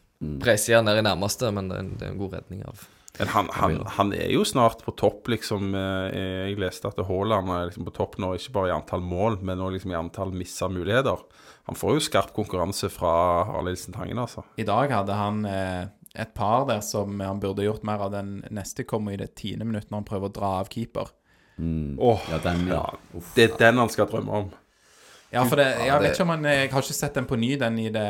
preser 0.44 0.84
ned 0.84 1.00
i 1.00 1.08
nærmeste, 1.08 1.50
men 1.56 1.68
det 1.72 1.78
er, 1.78 1.80
en, 1.86 1.96
det 2.00 2.06
er 2.08 2.12
en 2.14 2.20
god 2.20 2.34
redning 2.38 2.62
av 2.68 2.84
Men 3.20 3.28
han, 3.32 3.50
han, 3.56 3.80
han 3.96 4.12
er 4.16 4.30
jo 4.36 4.44
snart 4.48 4.84
på 4.84 4.92
topp, 5.00 5.28
liksom. 5.32 5.72
eh, 5.76 6.52
Jeg 6.52 6.60
leste 6.60 6.88
at 6.92 7.00
Haaland 7.08 7.48
er 7.52 7.70
liksom 7.70 7.88
på 7.88 7.96
topp 7.96 8.18
nå, 8.20 8.34
ikke 8.36 8.52
bare 8.60 8.72
i 8.74 8.76
antall 8.76 9.04
mål, 9.04 9.40
men 9.42 9.60
også 9.64 9.76
liksom 9.78 9.92
i 9.96 10.00
antall 10.00 10.32
missa 10.36 10.68
muligheter. 10.68 11.24
Han 11.66 11.78
får 11.78 11.96
jo 11.98 12.04
skarp 12.06 12.34
konkurranse 12.36 12.92
fra 12.94 13.12
Harald 13.48 13.72
Nilsen 13.72 13.96
Tangen, 13.96 14.20
altså. 14.22 14.44
I 14.62 14.66
dag 14.68 14.92
hadde 14.94 15.16
han 15.18 15.46
eh, 15.50 15.88
et 16.16 16.34
par 16.38 16.68
der 16.70 16.84
som 16.86 17.20
han 17.20 17.42
burde 17.42 17.66
gjort 17.66 17.86
mer 17.88 18.06
av. 18.06 18.12
Den 18.14 18.44
neste 18.54 18.86
kommer 18.88 19.16
i 19.16 19.20
det 19.20 19.32
tiende 19.40 19.66
minutt, 19.66 19.90
når 19.90 20.04
han 20.04 20.10
prøver 20.12 20.30
å 20.30 20.36
dra 20.36 20.52
av 20.62 20.70
keeper. 20.72 21.10
Åh, 21.58 22.30
Ja, 22.30 22.38
den, 22.44 22.68
ja. 22.68 22.84
Uff. 23.16 23.34
det 23.36 23.50
er 23.50 23.58
den 23.58 23.82
han 23.82 23.90
skal 23.90 24.10
drømme 24.12 24.44
om. 24.44 24.54
Ja, 25.34 25.42
for 25.50 25.60
det, 25.60 25.66
jeg 25.84 26.00
vet 26.00 26.14
ikke 26.14 26.24
om 26.24 26.32
han 26.32 26.46
Jeg 26.48 26.68
har 26.72 26.84
ikke 26.86 26.96
sett 26.96 27.16
den 27.18 27.26
på 27.28 27.38
ny, 27.40 27.56
den 27.60 27.80
i 27.82 27.90
det 27.92 28.10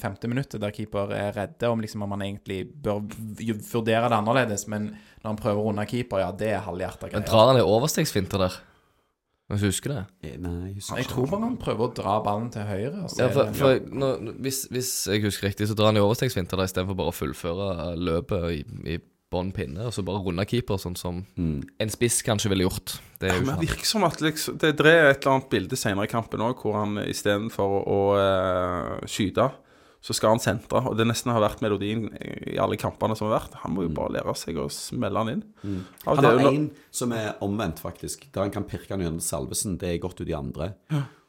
femte 0.00 0.28
minuttet, 0.30 0.60
der 0.62 0.72
keeper 0.72 1.10
er 1.12 1.34
redde, 1.36 1.68
om 1.68 1.82
liksom 1.82 2.04
om 2.06 2.14
han 2.14 2.22
egentlig 2.24 2.62
bør 2.84 3.02
vurdere 3.02 4.08
det 4.08 4.16
annerledes. 4.16 4.68
Men 4.70 4.92
når 5.20 5.26
han 5.26 5.40
prøver 5.40 5.60
å 5.60 5.66
runde 5.68 5.84
keeper, 5.90 6.22
ja, 6.22 6.30
det 6.32 6.52
er 6.54 6.64
halvhjerta 6.64 7.10
Men 7.12 7.26
drar 7.28 7.50
han 7.50 7.60
i 7.60 7.66
overstegsfinter 7.66 8.46
der? 8.46 8.60
Hvis 9.50 9.60
du 9.60 9.66
husker 9.68 9.92
det? 9.92 10.02
Eh, 10.24 10.36
Nei, 10.40 10.52
jeg 10.70 10.74
husker 10.78 10.96
Jeg 10.96 11.04
ikke. 11.06 11.12
tror 11.14 11.26
bare 11.32 11.40
han 11.44 11.56
prøver 11.60 11.88
å 11.88 11.94
dra 11.94 12.12
ballen 12.24 12.50
til 12.54 12.62
høyre. 12.62 13.02
og 13.04 13.10
så 13.10 13.18
Ja, 13.18 13.26
er 13.26 13.32
for, 13.32 13.44
det- 13.44 13.56
for 13.56 13.96
nå, 13.98 14.10
hvis, 14.40 14.66
hvis 14.70 14.90
jeg 15.10 15.22
husker 15.22 15.48
riktig, 15.48 15.68
så 15.68 15.74
drar 15.76 15.86
han 15.92 15.96
i 15.96 16.00
overstegsfinter 16.00 16.56
der 16.56 16.64
istedenfor 16.70 16.96
bare 16.96 17.12
å 17.12 17.16
fullføre 17.16 17.96
løpet 17.98 18.46
i, 18.52 18.94
i 18.94 18.98
bånn 19.32 19.52
pinne, 19.52 19.86
og 19.88 19.92
så 19.92 20.04
bare 20.04 20.20
runde 20.24 20.44
keeper, 20.44 20.76
sånn 20.76 20.96
som 20.96 21.22
en 21.40 21.88
spiss 21.90 22.20
kanskje 22.22 22.50
ville 22.52 22.64
gjort. 22.68 22.98
Det 23.18 23.30
er 23.30 23.38
jo 23.38 23.46
Men 23.46 23.54
ikke 23.56 23.60
det 23.60 23.68
virker 23.70 23.86
som 23.86 24.04
at 24.04 24.20
liksom, 24.20 24.58
det, 24.60 24.76
det 24.76 24.86
er 24.86 25.10
et 25.10 25.22
eller 25.24 25.36
annet 25.38 25.50
bilde 25.50 25.76
senere 25.80 26.04
i 26.04 26.12
kampen 26.12 26.40
òg, 26.44 26.56
hvor 26.60 26.74
han 26.76 26.98
istedenfor 27.06 27.76
å, 27.78 27.82
å 27.88 28.00
eh, 28.20 29.06
skyte, 29.08 29.50
så 30.02 30.16
skal 30.16 30.34
han 30.34 30.42
sentre. 30.42 30.82
Og 30.90 30.96
det 30.98 31.06
nesten 31.06 31.30
har 31.30 31.44
vært 31.44 31.62
melodien 31.62 32.08
i 32.18 32.58
alle 32.60 32.78
kampene 32.80 33.14
som 33.18 33.28
har 33.28 33.38
vært. 33.38 33.56
Han 33.62 33.76
må 33.76 33.86
jo 33.86 33.94
bare 33.94 34.16
lære 34.18 34.34
seg 34.38 34.58
å 34.58 34.66
smelle 34.72 35.22
han 35.22 35.32
inn. 35.36 35.42
Mm. 35.62 35.80
Han 36.08 36.22
er 36.22 36.28
har 36.28 36.46
en 36.50 36.68
som 36.90 37.14
er 37.14 37.32
omvendt, 37.44 37.82
faktisk. 37.84 38.26
Der 38.34 38.42
han 38.42 38.54
kan 38.54 38.66
pirke 38.66 38.96
han 38.96 39.04
gjennom 39.04 39.22
salvesen. 39.22 39.78
Det 39.78 39.92
er 39.92 40.02
godt 40.02 40.20
ut 40.20 40.28
i 40.28 40.36
andre. 40.36 40.72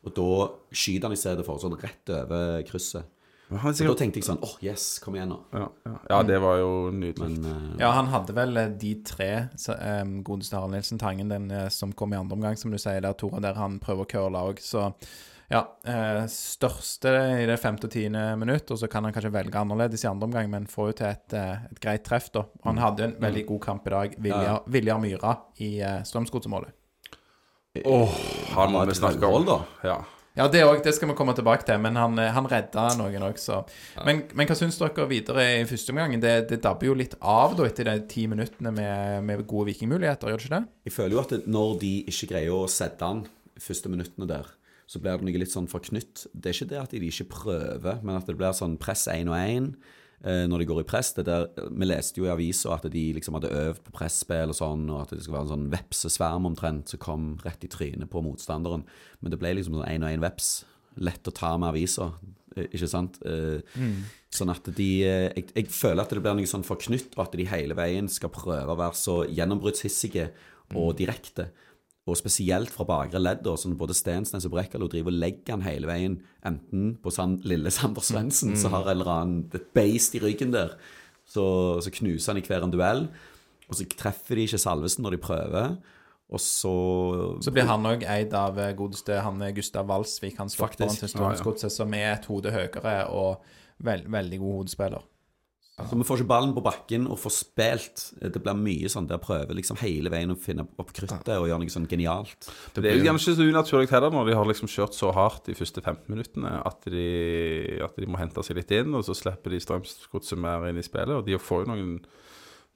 Og 0.03 0.15
da 0.17 0.29
skyter 0.73 1.07
han 1.07 1.15
i 1.15 1.21
stedet 1.21 1.45
for 1.47 1.61
sånn 1.61 1.77
rett 1.79 2.15
over 2.17 2.63
krysset. 2.67 3.09
Og 3.53 3.75
da 3.77 3.93
tenkte 3.99 4.17
jeg 4.17 4.25
sånn 4.25 4.39
åh, 4.41 4.53
yes, 4.65 4.85
kom 5.03 5.17
igjen 5.17 5.29
nå. 5.33 5.37
ja, 5.53 5.67
ja. 5.85 5.97
ja, 6.09 6.19
det 6.25 6.39
var 6.41 6.57
jo 6.57 6.71
nydelig. 6.95 7.27
Men 7.27 7.43
uh, 7.45 7.75
Ja, 7.81 7.91
han 7.93 8.09
hadde 8.09 8.33
vel 8.33 8.57
eh, 8.57 8.71
de 8.81 8.93
tre, 9.05 9.29
så, 9.59 9.75
um, 10.01 10.15
godeste 10.25 10.57
Harald 10.57 10.73
Nilsen 10.73 11.01
Tangen, 11.01 11.29
den 11.29 11.51
eh, 11.53 11.67
som 11.73 11.93
kom 11.93 12.15
i 12.15 12.17
andre 12.17 12.39
omgang, 12.39 12.57
som 12.57 12.73
du 12.73 12.79
sier 12.81 13.03
der, 13.03 13.13
Tore, 13.19 13.43
der 13.43 13.59
han 13.59 13.77
prøver 13.83 14.07
å 14.07 14.09
curle 14.09 14.43
òg. 14.49 14.63
Så 14.63 14.87
ja, 15.51 15.61
eh, 15.85 16.21
største 16.31 17.11
i 17.41 17.47
det 17.49 17.57
femte 17.61 17.89
og 17.89 17.93
tiende 17.93 18.23
minutt, 18.39 18.71
og 18.71 18.79
så 18.79 18.89
kan 18.91 19.03
han 19.05 19.13
kanskje 19.15 19.33
velge 19.33 19.59
annerledes 19.59 20.05
i 20.05 20.09
andre 20.09 20.29
omgang, 20.29 20.49
men 20.51 20.69
får 20.71 20.91
jo 20.91 20.95
til 21.01 21.09
et, 21.09 21.35
eh, 21.39 21.67
et 21.71 21.83
greit 21.83 22.05
treff, 22.07 22.31
da. 22.33 22.45
Han 22.63 22.81
hadde 22.81 23.09
en 23.09 23.17
veldig 23.21 23.45
god 23.51 23.61
kamp 23.67 23.87
i 23.87 23.95
dag, 23.95 24.17
Viljar, 24.23 24.63
Viljar 24.71 25.03
Myra 25.03 25.35
i 25.59 25.75
uh, 25.83 26.01
Strømsgodsemålet. 26.07 26.73
Åh, 27.83 28.17
han 28.53 28.73
må 28.73 28.83
vi 28.85 28.97
snakke 28.97 29.21
mål, 29.21 29.41
om. 29.41 29.45
da. 29.49 29.87
Ja. 29.89 30.01
Ja, 30.33 30.47
det, 30.49 30.63
også, 30.65 30.81
det 30.87 30.93
skal 30.97 31.11
vi 31.11 31.15
komme 31.17 31.35
tilbake 31.37 31.65
til, 31.67 31.77
men 31.81 31.97
han, 31.99 32.17
eh, 32.17 32.31
han 32.33 32.47
redda 32.49 32.87
noen 32.97 33.25
også. 33.27 33.59
Men, 34.07 34.23
men 34.33 34.49
hva 34.49 34.57
syns 34.57 34.79
dere 34.81 35.05
videre 35.09 35.45
i 35.59 35.67
første 35.69 35.93
omgang? 35.93 36.15
Det, 36.21 36.33
det 36.49 36.57
dabber 36.63 36.89
jo 36.89 36.95
litt 36.97 37.13
av 37.19 37.53
da 37.57 37.67
etter 37.69 37.91
de 37.91 37.99
ti 38.09 38.25
minuttene 38.29 38.73
med, 38.73 39.19
med 39.27 39.43
gode 39.45 39.69
vikingmuligheter, 39.69 40.33
gjør 40.33 40.41
det 40.41 40.47
ikke 40.47 40.55
det? 40.55 40.63
Jeg 40.89 40.95
føler 40.95 41.15
jo 41.17 41.21
at 41.21 41.35
når 41.45 41.77
de 41.83 41.93
ikke 42.09 42.31
greier 42.33 42.57
å 42.57 42.65
sette 42.71 43.05
han 43.05 43.21
første 43.61 43.93
minuttene 43.93 44.29
der, 44.29 44.49
så 44.87 44.99
blir 45.01 45.17
det 45.17 45.25
noe 45.27 45.41
litt 45.41 45.53
sånn 45.53 45.69
forknytt. 45.71 46.27
Det 46.33 46.51
er 46.51 46.57
ikke 46.57 46.69
det 46.73 46.79
at 46.81 46.93
de 46.93 47.09
ikke 47.09 47.29
prøver, 47.31 47.99
men 48.03 48.17
at 48.19 48.29
det 48.29 48.35
blir 48.39 48.55
sånn 48.57 48.77
press 48.81 49.07
én 49.11 49.31
og 49.31 49.37
én 49.39 49.69
eh, 50.25 50.43
når 50.49 50.63
de 50.63 50.67
går 50.69 50.81
i 50.83 50.87
press. 50.89 51.13
Det 51.17 51.25
der, 51.29 51.47
vi 51.71 51.87
leste 51.87 52.19
jo 52.21 52.27
i 52.27 52.33
avisa 52.33 52.75
at 52.75 52.89
de 52.91 53.05
liksom 53.17 53.39
hadde 53.39 53.53
øvd 53.63 53.81
på 53.87 53.95
presspill 53.95 54.53
og 54.53 54.59
sånn, 54.59 54.85
og 54.91 55.05
at 55.05 55.15
det 55.15 55.23
skulle 55.23 55.39
være 55.39 55.49
en 55.49 55.55
sånn 55.55 55.71
vepsesverm 55.73 56.49
omtrent 56.51 56.93
som 56.93 57.01
kom 57.03 57.31
rett 57.45 57.63
i 57.65 57.71
trynet 57.71 58.11
på 58.11 58.21
motstanderen. 58.25 58.85
Men 59.21 59.33
det 59.33 59.39
ble 59.41 59.55
liksom 59.57 59.79
sånn 59.79 59.89
én 59.89 60.05
og 60.05 60.13
én 60.13 60.23
veps. 60.23 60.53
Lett 61.01 61.25
å 61.25 61.33
ta 61.33 61.55
med 61.57 61.71
avisa, 61.71 62.11
eh, 62.55 62.67
ikke 62.69 62.91
sant? 62.91 63.17
Eh, 63.25 63.63
Sånn 64.33 64.49
at 64.49 64.65
de 64.73 64.85
eh, 65.05 65.27
jeg, 65.37 65.51
jeg 65.53 65.67
føler 65.69 66.01
at 66.01 66.09
det 66.09 66.21
blir 66.23 66.33
noe 66.33 66.49
sånn 66.49 66.63
forknytt, 66.65 67.11
og 67.17 67.27
at 67.27 67.35
de 67.37 67.45
hele 67.45 67.75
veien 67.77 68.07
skal 68.09 68.31
prøve 68.33 68.65
å 68.73 68.77
være 68.79 68.97
så 68.97 69.19
gjennombruddshissige 69.29 70.31
og 70.73 70.95
direkte. 70.97 71.51
Og 72.03 72.17
spesielt 72.19 72.71
fra 72.73 72.83
bakre 72.83 73.21
ledd, 73.21 73.47
sånn 73.59 73.77
både 73.79 73.95
Stensnes 73.95 74.43
og 74.43 74.51
Brekkalo 74.57 74.89
driver 74.91 75.13
og 75.13 75.21
legger 75.21 75.55
han 75.55 75.63
hele 75.63 75.87
veien, 75.87 76.17
enten 76.43 76.97
på 76.99 77.13
sånn 77.15 77.37
lille 77.47 77.71
Sander 77.71 78.03
Svendsen, 78.03 78.57
som 78.59 78.75
har 78.75 78.89
en 78.89 78.97
eller 78.97 79.11
annen 79.13 79.37
et 79.55 79.69
beist 79.75 80.17
i 80.17 80.21
ryggen 80.23 80.51
der, 80.51 80.75
så, 81.23 81.45
så 81.79 81.93
knuser 81.95 82.33
han 82.33 82.41
i 82.41 82.43
hver 82.43 82.65
en 82.65 82.73
duell, 82.73 83.05
og 83.69 83.79
så 83.79 83.87
treffer 83.87 84.35
de 84.35 84.49
ikke 84.49 84.59
Salvesen 84.59 85.07
når 85.07 85.15
de 85.15 85.21
prøver, 85.23 85.77
og 86.33 86.41
så 86.41 86.75
Så 87.45 87.53
blir 87.53 87.67
han 87.69 87.85
òg 87.85 88.03
eid 88.09 88.33
av 88.35 88.57
eh, 88.59 88.73
godeste 88.75 89.19
han 89.21 89.41
er 89.45 89.55
Gustav 89.55 89.87
Walsvik, 89.87 90.37
han 90.39 90.51
stopperen 90.51 90.89
Faktisk. 90.89 91.15
til 91.15 91.67
ja. 91.67 91.71
som 91.71 91.93
er 91.93 92.15
et 92.15 92.27
hode 92.27 92.51
høyere 92.51 93.07
og 93.13 93.43
veld, 93.83 94.07
veldig 94.11 94.39
god 94.41 94.55
hodespiller. 94.59 95.03
Så 95.73 95.97
vi 95.97 96.05
får 96.05 96.21
ikke 96.21 96.29
ballen 96.29 96.51
på 96.53 96.61
bakken 96.61 97.07
og 97.09 97.17
får 97.17 97.33
spilt. 97.33 98.01
Det 98.21 98.41
blir 98.43 98.57
mye 98.59 98.89
sånn 98.93 99.07
der 99.09 99.17
prøver 99.21 99.57
liksom 99.57 99.79
hele 99.81 100.11
veien 100.13 100.29
å 100.29 100.37
finne 100.37 100.67
opp 100.77 100.91
kruttet 100.93 101.31
og 101.33 101.47
gjøre 101.49 101.63
noe 101.63 101.73
sånn 101.73 101.87
genialt. 101.89 102.45
Det 102.75 102.91
er 102.91 102.99
jo 102.99 103.07
kanskje 103.07 103.33
så 103.39 103.47
unaturlig 103.49 103.89
heller 103.89 104.13
når 104.13 104.29
de 104.29 104.35
har 104.37 104.49
liksom 104.51 104.69
kjørt 104.69 104.93
så 104.93 105.09
hardt 105.17 105.49
de 105.49 105.57
første 105.57 105.81
15 105.81 106.05
minuttene 106.13 106.51
at 106.61 106.85
de, 106.93 107.07
at 107.81 107.97
de 107.97 108.05
må 108.05 108.21
hente 108.21 108.45
seg 108.45 108.59
litt 108.59 108.75
inn, 108.77 108.93
og 108.93 109.01
så 109.07 109.17
slipper 109.17 109.55
de 109.55 109.63
Strømsgodset 109.65 110.37
mer 110.45 110.69
inn 110.69 110.77
i 110.77 110.85
spillet. 110.85 111.15
Og 111.17 111.25
de 111.25 111.41
får 111.41 111.65
jo 111.65 111.71
noen, 111.73 111.97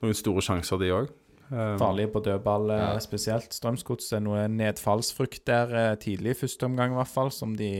noen 0.01 0.17
store 0.17 0.47
sjanser, 0.49 0.81
de 0.81 0.93
òg. 0.97 1.13
Farlige 1.47 2.11
på 2.11 2.19
dødball 2.25 2.73
eh, 2.75 2.97
spesielt. 3.05 3.53
Strømsgodset 3.55 4.17
er 4.17 4.25
noe 4.25 4.49
nedfallsfrukt 4.51 5.45
der 5.47 5.77
eh, 5.83 5.93
tidlig 6.01 6.33
i 6.33 6.39
første 6.41 6.65
omgang, 6.65 6.97
i 6.97 6.99
hvert 6.99 7.13
fall, 7.13 7.29
som 7.31 7.53
de 7.55 7.71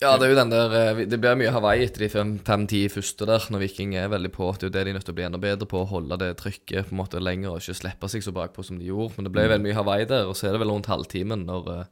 Ja, 0.00 0.14
det 0.16 0.24
er 0.24 0.30
jo 0.32 0.36
den 0.38 0.52
der 0.52 0.74
eh, 0.78 1.02
Det 1.04 1.18
blir 1.20 1.36
mye 1.36 1.50
Hawaii 1.52 1.84
etter 1.84 2.06
de 2.06 2.08
fem-ti 2.08 2.86
første 2.88 3.26
der, 3.28 3.44
når 3.52 3.66
Viking 3.66 3.92
er 4.00 4.08
veldig 4.08 4.30
på. 4.32 4.48
Det 4.56 4.64
er 4.64 4.70
jo 4.70 4.74
det 4.78 4.84
de 4.86 4.94
er 4.94 4.96
nødt 4.96 5.04
til 5.04 5.12
å 5.12 5.18
bli 5.18 5.26
enda 5.26 5.40
bedre 5.42 5.68
på, 5.68 5.82
å 5.82 5.90
holde 5.90 6.16
det 6.22 6.30
trykket 6.40 6.88
på 6.88 6.94
en 6.96 7.02
måte 7.02 7.20
lenger 7.20 7.52
og 7.52 7.60
ikke 7.60 7.76
slippe 7.82 8.08
seg 8.08 8.24
så 8.24 8.32
bakpå 8.32 8.64
som 8.64 8.80
de 8.80 8.88
gjorde. 8.88 9.18
Men 9.18 9.28
det 9.28 9.34
ble 9.34 9.44
veldig 9.52 9.66
mye 9.68 9.76
Hawaii 9.76 10.08
der, 10.08 10.30
og 10.30 10.38
så 10.38 10.48
er 10.48 10.56
det 10.56 10.62
vel 10.64 10.72
rundt 10.72 10.88
halvtimen 10.88 11.44
når 11.50 11.68
eh, 11.74 11.84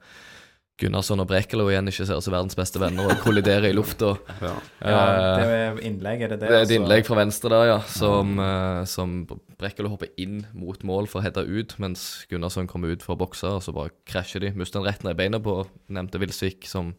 Gunnarsson 0.81 1.21
og 1.21 1.29
Brekalo 1.29 1.67
igjen 1.69 1.91
ikke 1.91 2.07
ser 2.09 2.23
ut 2.23 2.25
som 2.25 2.33
verdens 2.33 2.57
beste 2.57 2.81
venner 2.81 3.11
og 3.11 3.21
kolliderer 3.27 3.69
i 3.69 3.77
lufta. 3.77 4.15
Ja. 4.41 4.55
Ja, 4.79 5.05
det 5.43 5.53
er 5.59 5.85
innlegg, 5.91 6.25
er 6.25 6.33
det 6.33 6.41
det? 6.41 6.49
Det 6.49 6.55
er 6.55 6.63
et 6.63 6.65
altså? 6.65 6.81
innlegg 6.81 7.07
fra 7.11 7.21
venstre 7.21 7.53
der, 7.53 7.69
ja, 7.75 7.79
som, 7.93 8.35
eh, 8.41 8.83
som 8.89 9.21
Brekkelo 9.61 9.93
hopper 9.93 10.15
inn 10.17 10.47
mot 10.57 10.81
mål 10.81 11.13
for 11.13 11.21
å 11.21 11.29
heade 11.29 11.45
ut, 11.45 11.77
mens 11.83 12.09
Gunnarsson 12.33 12.73
kommer 12.73 12.95
ut 12.95 13.05
for 13.05 13.19
å 13.19 13.21
bokse, 13.27 13.53
og 13.59 13.65
så 13.69 13.77
bare 13.77 13.93
krasjer 14.09 14.49
de. 14.49 14.57
Mister 14.57 14.81
han 14.81 14.89
rett 14.89 15.05
ned 15.05 15.19
i 15.19 15.25
beina 15.27 15.45
på 15.45 15.61
nevnte 15.93 16.25
Vilsvik, 16.25 16.65
som 16.71 16.95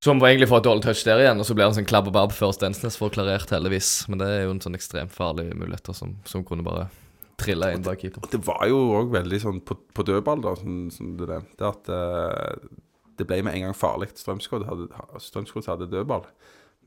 Som 0.00 0.22
egentlig 0.24 0.48
får 0.48 0.62
et 0.62 0.64
dårlig 0.64 0.84
touch 0.86 1.02
der 1.04 1.20
igjen, 1.20 1.40
og 1.42 1.44
så 1.44 1.52
blir 1.56 1.66
en 1.66 1.76
sånn 1.76 1.88
klabb 1.88 2.06
og 2.08 2.14
babb 2.16 2.32
før 2.32 2.54
Stensnes 2.56 2.96
får 2.96 3.12
klarert, 3.18 3.50
heldigvis. 3.52 3.90
Men 4.08 4.22
det 4.22 4.28
er 4.32 4.46
jo 4.46 4.54
en 4.54 4.62
sånn 4.64 4.78
ekstremt 4.78 5.12
farlig 5.12 5.50
muligheter 5.52 5.96
som, 5.96 6.14
som 6.24 6.44
kunne 6.46 6.64
bare 6.64 6.86
trille 7.40 7.68
inn 7.74 7.84
bak 7.84 8.00
keeper. 8.00 8.24
Det 8.32 8.40
var 8.46 8.64
jo 8.70 8.78
òg 8.96 9.12
veldig 9.12 9.40
sånn 9.42 9.60
på, 9.64 9.76
på 9.96 10.06
dødball, 10.08 10.40
da, 10.46 10.54
som, 10.56 10.86
som 10.94 11.12
du 11.18 11.26
nevnte, 11.28 11.68
at 11.68 11.92
uh, 11.92 12.80
det 13.20 13.28
ble 13.28 13.42
med 13.44 13.58
en 13.58 13.68
gang 13.68 13.76
farlig. 13.76 14.08
Strømsgodt 14.16 14.64
hadde, 14.70 14.88
Strømsgodt 15.20 15.68
hadde 15.68 15.90
dødball. 15.92 16.24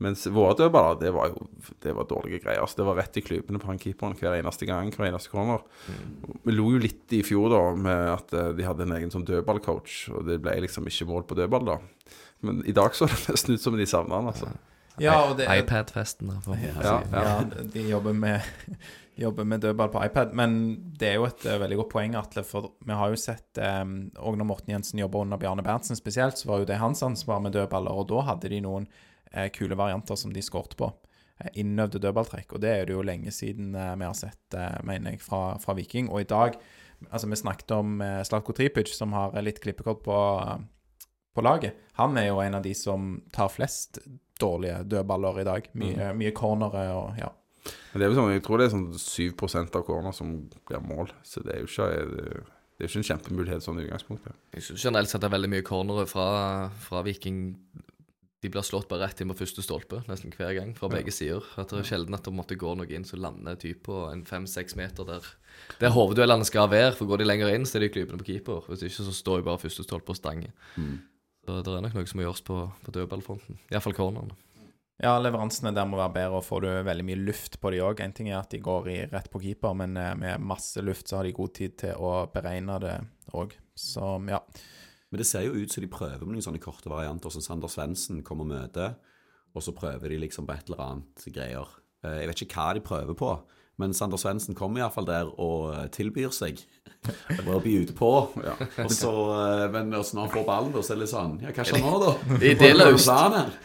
Mens 0.02 0.24
våre 0.26 0.56
dødballer, 0.58 0.98
det 0.98 1.12
var 1.14 1.30
jo 1.30 1.46
det 1.84 1.92
var 1.94 2.08
dårlige 2.10 2.42
greier. 2.42 2.64
Altså, 2.64 2.80
det 2.80 2.86
var 2.88 2.98
rett 2.98 3.18
i 3.20 3.22
klypene 3.22 3.60
på 3.62 3.70
han 3.70 3.78
keeperen 3.78 4.16
hver 4.18 4.40
eneste 4.40 4.66
gang, 4.66 4.90
hver 4.90 5.06
eneste 5.06 5.30
corner. 5.30 5.62
Vi 6.42 6.54
lo 6.54 6.66
jo 6.74 6.82
litt 6.82 7.14
i 7.14 7.22
fjor 7.22 7.46
da 7.52 7.62
med 7.78 8.10
at 8.16 8.34
eh, 8.34 8.50
de 8.58 8.66
hadde 8.66 8.88
en 8.88 8.96
egen 8.98 9.14
sånn 9.14 9.26
dødballcoach, 9.28 10.00
og 10.10 10.26
det 10.26 10.40
ble 10.42 10.56
liksom 10.66 10.90
ikke 10.90 11.06
mål 11.12 11.28
på 11.30 11.38
dødball 11.38 11.70
da. 11.70 11.78
Men 12.44 12.62
i 12.68 12.74
dag 12.76 12.94
så 12.96 13.06
det 13.10 13.20
nesten 13.28 13.56
ut 13.56 13.64
som 13.64 13.76
de 13.78 13.86
savna 13.88 14.20
han, 14.20 14.30
altså. 14.32 14.52
Ja, 15.02 15.16
iPad-festen. 15.34 16.30
Ja, 16.46 16.74
ja. 16.82 16.98
Ja, 17.12 17.62
de 17.72 17.88
jobber 17.88 18.12
med, 18.12 18.42
jobber 19.24 19.44
med 19.44 19.64
dødball 19.64 19.88
på 19.90 20.04
iPad. 20.06 20.34
Men 20.38 20.76
det 20.98 21.08
er 21.08 21.16
jo 21.18 21.26
et 21.26 21.46
eh, 21.46 21.58
veldig 21.58 21.78
godt 21.80 21.90
poeng, 21.96 22.14
Atle. 22.18 22.44
For 22.46 22.70
vi 22.78 22.94
har 22.94 23.10
jo 23.10 23.18
sett 23.18 23.58
um, 23.58 23.96
Og 24.22 24.38
når 24.38 24.46
Morten 24.46 24.76
Jensen 24.76 25.02
jobba 25.02 25.24
under 25.24 25.40
Bjarne 25.40 25.64
Berntsen 25.66 25.98
spesielt, 25.98 26.38
så 26.38 26.52
var 26.52 26.62
jo 26.62 26.68
det 26.70 26.78
hans 26.82 27.02
ansvar 27.02 27.42
med 27.42 27.56
dødballer. 27.58 27.90
Og 27.90 28.06
da 28.12 28.22
hadde 28.30 28.52
de 28.52 28.62
noen 28.62 28.86
eh, 29.32 29.50
kule 29.54 29.74
varianter 29.78 30.20
som 30.20 30.32
de 30.34 30.44
skårte 30.46 30.78
på. 30.78 30.92
Eh, 31.42 31.50
innøvde 31.64 31.98
dødballtrekk. 31.98 32.54
Og 32.54 32.62
det 32.62 32.76
er 32.76 32.86
det 32.86 32.94
jo 32.94 33.02
lenge 33.02 33.34
siden 33.34 33.74
eh, 33.74 33.96
vi 33.98 34.06
har 34.06 34.16
sett, 34.18 34.44
eh, 34.54 34.78
mener 34.86 35.16
jeg, 35.16 35.24
fra, 35.26 35.58
fra 35.62 35.74
Viking. 35.74 36.12
Og 36.12 36.22
i 36.22 36.30
dag 36.30 36.62
Altså, 37.12 37.28
vi 37.28 37.36
snakket 37.36 37.72
om 37.76 38.00
eh, 38.00 38.22
Slatko 38.24 38.54
Tripic, 38.56 38.92
som 38.96 39.12
har 39.12 39.34
litt 39.44 39.60
klippekort 39.60 40.02
på, 40.06 40.14
eh, 40.40 40.62
på 41.34 41.44
laget. 41.44 41.80
Han 41.98 42.16
er 42.20 42.28
jo 42.30 42.40
en 42.42 42.58
av 42.58 42.62
de 42.64 42.74
som 42.78 43.16
tar 43.34 43.50
flest 43.52 44.00
dårlige 44.40 44.82
dødballer 44.90 45.40
i 45.42 45.46
dag. 45.46 45.68
Mye, 45.78 46.10
mye 46.18 46.34
cornere 46.34 46.88
og 46.94 47.18
ja. 47.20 47.30
Men 47.92 48.00
det 48.00 48.06
er 48.06 48.10
jo 48.12 48.18
sånn, 48.18 48.34
jeg 48.34 48.42
tror 48.44 48.60
det 48.60 48.66
er 48.66 48.74
sånn 48.74 48.90
7% 48.98 49.78
av 49.78 49.86
corner 49.86 50.12
som 50.12 50.34
blir 50.68 50.82
mål, 50.84 51.14
så 51.24 51.40
det 51.44 51.54
er 51.54 51.62
jo 51.62 51.70
ikke, 51.70 51.86
det 51.94 52.82
er 52.82 52.84
jo 52.84 52.90
ikke 52.90 53.00
en 53.00 53.08
kjempemulighet 53.08 53.64
sånn 53.64 53.80
i 53.80 53.86
utgangspunktet. 53.86 54.36
Jeg 54.58 54.66
synes 54.66 54.84
generelt 54.84 55.12
sett 55.12 55.22
det 55.24 55.30
er 55.30 55.36
veldig 55.38 55.50
mye 55.54 55.64
cornere 55.64 56.04
fra, 56.10 56.26
fra 56.84 57.00
Viking. 57.06 57.38
De 58.44 58.50
blir 58.52 58.66
slått 58.66 58.90
bare 58.90 59.06
rett 59.06 59.22
inn 59.24 59.30
på 59.32 59.38
første 59.38 59.64
stolpe 59.64 60.02
nesten 60.10 60.34
hver 60.36 60.52
gang, 60.58 60.74
fra 60.76 60.90
begge 60.92 61.14
sider. 61.14 61.46
At 61.56 61.72
Det 61.72 61.80
er 61.80 61.88
sjelden 61.94 62.18
at 62.18 62.26
det 62.26 62.34
måtte 62.36 62.58
gå 62.60 62.74
noe 62.76 62.90
inn 62.92 63.06
som 63.08 63.22
lander 63.24 63.56
typ 63.56 63.86
på 63.86 64.02
en 64.10 64.26
fem-seks 64.28 64.76
meter 64.76 65.08
der 65.08 65.30
Der 65.80 65.94
hovedduellene 65.94 66.44
skal 66.44 66.68
være. 66.68 66.92
For 66.98 67.08
går 67.08 67.22
de 67.22 67.30
lenger 67.30 67.54
inn, 67.54 67.64
så 67.64 67.78
er 67.78 67.86
de 67.86 67.94
klypende 67.94 68.20
på 68.20 68.28
keeper. 68.34 68.66
Hvis 68.68 68.84
ikke 68.84 69.06
så 69.06 69.14
står 69.16 69.40
jo 69.40 69.46
bare 69.48 69.62
første 69.64 69.86
stolpe 69.86 70.12
og 70.12 70.18
stanger. 70.20 70.52
Så 71.44 71.58
det 71.60 71.74
er 71.76 71.84
nok 71.84 71.94
noe 71.98 72.08
som 72.08 72.20
må 72.20 72.24
gjøres 72.24 72.42
på, 72.46 72.56
på 72.86 72.92
dødballfronten. 72.96 73.58
Iallfall 73.72 73.96
cornerne. 73.96 74.36
Ja, 75.02 75.16
leveransene 75.18 75.72
der 75.74 75.88
må 75.90 75.98
være 75.98 76.14
bedre, 76.14 76.38
og 76.38 76.44
får 76.46 76.62
du 76.62 76.68
veldig 76.86 77.04
mye 77.08 77.18
luft 77.18 77.58
på 77.60 77.72
de 77.74 77.80
òg. 77.82 78.00
En 78.00 78.12
ting 78.14 78.28
er 78.30 78.38
at 78.38 78.52
de 78.54 78.60
går 78.62 78.86
i 78.92 78.98
rett 79.10 79.26
på 79.32 79.40
keeper, 79.42 79.74
men 79.76 79.96
eh, 80.00 80.12
med 80.16 80.40
masse 80.46 80.80
luft 80.86 81.10
så 81.10 81.18
har 81.18 81.26
de 81.28 81.34
god 81.36 81.52
tid 81.58 81.74
til 81.82 81.98
å 81.98 82.12
beregne 82.32 82.78
det 82.80 82.94
òg. 83.34 83.56
Så 83.76 84.06
ja. 84.30 84.38
Men 85.10 85.20
det 85.20 85.26
ser 85.28 85.44
jo 85.48 85.58
ut 85.58 85.74
som 85.74 85.82
de 85.84 85.90
prøver 85.90 86.22
med 86.24 86.36
noen 86.38 86.46
sånne 86.46 86.62
korte 86.62 86.88
varianter, 86.92 87.34
som 87.34 87.42
Sander 87.44 87.70
Svendsen 87.72 88.22
kommer 88.26 88.46
og 88.46 88.54
møter, 88.54 88.94
og 89.54 89.62
så 89.66 89.74
prøver 89.76 90.14
de 90.14 90.22
liksom 90.22 90.46
på 90.48 90.54
et 90.56 90.70
eller 90.70 90.86
annet 90.86 91.26
greier. 91.34 91.74
Eh, 92.06 92.20
Jeg 92.22 92.30
vet 92.30 92.44
ikke 92.46 92.62
hva 92.62 92.70
de 92.78 92.86
prøver 92.86 93.18
på, 93.18 93.34
men 93.80 93.94
Sander 93.96 94.20
Svendsen 94.20 94.54
kommer 94.54 94.84
iallfall 94.84 95.06
der 95.08 95.30
og 95.34 95.72
eh, 95.74 95.86
tilbyr 95.94 96.30
seg. 96.34 96.62
Bare 97.44 97.58
by 97.60 97.72
ute 97.84 97.94
på. 97.96 98.10
Og 98.84 98.92
så, 98.92 99.12
eh, 99.34 99.64
men 99.72 99.90
når 99.92 100.06
han 100.16 100.30
får 100.32 100.44
ballen, 100.46 100.72
så 100.78 100.94
er 100.94 100.96
det 100.96 101.02
litt 101.02 101.12
sånn 101.12 101.34
Ja, 101.42 101.52
hva 101.52 101.66
skjer 101.68 101.82
nå, 101.82 101.94
da? 102.00 102.12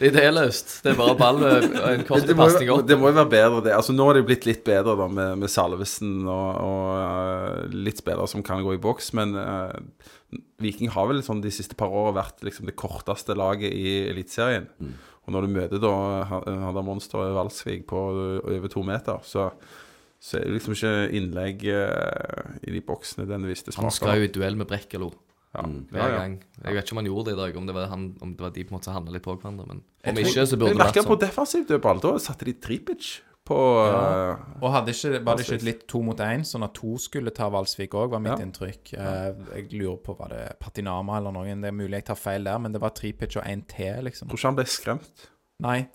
Idéløst. 0.10 0.72
Er? 0.80 0.82
Det 0.84 0.92
er 0.92 0.98
bare 1.00 1.16
ball 1.20 1.44
og 1.48 1.68
en 1.92 2.06
kort 2.08 2.34
pasning 2.42 2.72
opp. 2.74 2.88
det 2.90 2.98
må 3.00 3.12
jo 3.12 3.20
være 3.22 3.32
bedre, 3.32 3.64
det. 3.68 3.76
Altså, 3.78 3.96
nå 3.96 4.08
har 4.10 4.20
det 4.20 4.26
blitt 4.28 4.48
litt 4.50 4.64
bedre 4.68 4.98
da, 5.00 5.08
med, 5.08 5.40
med 5.44 5.54
Salvesen 5.54 6.24
og, 6.26 6.48
og 6.66 6.88
eh, 7.04 7.78
litt 7.90 8.02
spillere 8.02 8.30
som 8.32 8.44
kan 8.46 8.66
gå 8.66 8.76
i 8.76 8.82
boks, 8.82 9.14
men 9.20 9.38
uh, 9.38 9.78
Viking 10.64 10.92
har 10.96 11.08
vel 11.12 11.22
sånn 11.26 11.44
de 11.44 11.54
siste 11.54 11.78
par 11.80 11.94
årene 11.94 12.18
vært 12.20 12.44
liksom 12.46 12.68
det 12.68 12.76
korteste 12.80 13.38
laget 13.38 13.72
i 13.72 14.10
Eliteserien. 14.10 14.68
Og 15.26 15.36
når 15.36 15.46
du 15.46 15.54
møter 15.54 15.82
da 15.82 15.94
han 16.26 16.82
Monster 16.86 17.22
og 17.22 17.38
Valsvik 17.38 17.86
på 17.90 18.02
over 18.42 18.72
to 18.72 18.82
meter, 18.86 19.22
så, 19.26 19.52
så 20.20 20.38
er 20.40 20.46
det 20.50 20.58
liksom 20.58 20.74
ikke 20.76 20.94
innlegg 21.16 21.64
eh, 21.72 22.58
i 22.68 22.72
de 22.76 22.82
boksene 22.84 23.24
nødvendigvis 23.26 23.64
det 23.70 23.76
Han 23.80 23.92
skal 23.96 24.20
jo 24.20 24.28
i 24.28 24.32
duell 24.36 24.58
med 24.60 24.68
Brekkalo 24.68 25.12
ja. 25.56 25.64
hver 25.64 26.02
Ja, 26.02 26.10
ja. 26.10 26.18
gang. 26.20 26.34
Jeg 26.64 26.76
vet 26.76 26.84
ikke 26.86 26.94
om 26.98 27.00
han 27.02 27.08
gjorde 27.10 27.26
det 27.32 27.34
i 27.38 27.40
dag, 27.40 27.56
om 27.58 27.66
det 27.70 27.76
var, 27.76 27.88
han, 27.94 28.04
om 28.22 28.34
det 28.36 28.44
var 28.44 28.52
de 28.52 28.64
på 28.68 28.74
en 28.74 28.78
måte 28.78 28.90
som 28.90 28.94
handla 29.00 29.16
litt 29.16 29.24
på 29.26 29.34
hverandre. 29.38 29.66
Men 29.72 29.80
om 29.80 30.14
tror- 30.20 30.28
ikke, 30.28 30.46
så 30.52 30.60
burde 30.60 30.76
det 30.76 30.84
vært 30.84 31.00
sånn. 31.00 31.08
på 31.08 31.16
sånn. 31.16 31.24
defensiv 31.24 31.66
dødball. 31.72 32.00
Da 32.04 32.12
satte 32.20 32.46
de 32.46 32.54
Tripic 32.54 33.08
på 33.50 33.58
eh, 33.58 34.44
Og 34.62 34.70
hadde 34.76 34.94
ikke, 34.94 35.24
var 35.26 35.40
det 35.40 35.48
ikke 35.48 35.66
litt 35.66 35.88
to 35.90 36.02
mot 36.06 36.20
én, 36.22 36.44
sånn 36.46 36.64
at 36.68 36.76
to 36.78 36.98
skulle 37.02 37.32
ta 37.34 37.48
Valsvik 37.50 37.96
òg, 37.98 38.12
var 38.12 38.20
mitt 38.22 38.36
Ja. 38.38 38.46
inntrykk. 38.46 38.94
Eh, 38.94 39.34
Jeg 39.56 39.72
lurer 39.74 39.98
på, 40.04 40.14
var 40.20 40.30
det 40.36 40.44
Patinama 40.60 41.18
eller 41.18 41.32
noen? 41.34 41.62
Det 41.64 41.72
er 41.72 41.78
mulig 41.80 41.98
jeg 42.04 42.06
tar 42.12 42.16
feil 42.20 42.44
der, 42.44 42.60
men 42.60 42.72
det 42.76 42.82
var 42.84 42.90
Tripic 42.92 43.36
og 43.40 43.44
én 43.50 43.66
til, 43.66 44.04
liksom. 44.06 44.28
Tror 44.30 44.38
ikke 44.38 44.52
han 44.52 44.56
ble 44.60 44.66
skremt. 44.66 45.26
Nei. 45.66 45.88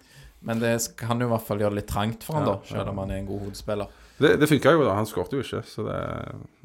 Men 0.43 0.59
det 0.61 0.75
kan 0.99 1.21
jo 1.21 1.27
i 1.29 1.31
hvert 1.31 1.47
fall 1.47 1.59
gjøre 1.63 1.77
det 1.77 1.85
litt 1.85 1.93
trangt 1.95 2.25
for 2.27 2.35
han 2.41 2.47
Ja, 2.49 2.57
da, 2.57 2.61
selv 2.67 2.89
om 2.91 2.99
han 2.99 3.11
er 3.13 3.23
en 3.23 3.27
god 3.31 3.41
hodespiller. 3.47 3.87
Det, 4.19 4.37
det 4.41 4.49
funka 4.51 4.75
jo, 4.77 4.85
da. 4.87 4.97
Han 4.99 5.09
skårte 5.11 5.39
jo 5.39 5.45
ikke. 5.45 5.63
Så 5.67 5.87
det, 5.87 6.01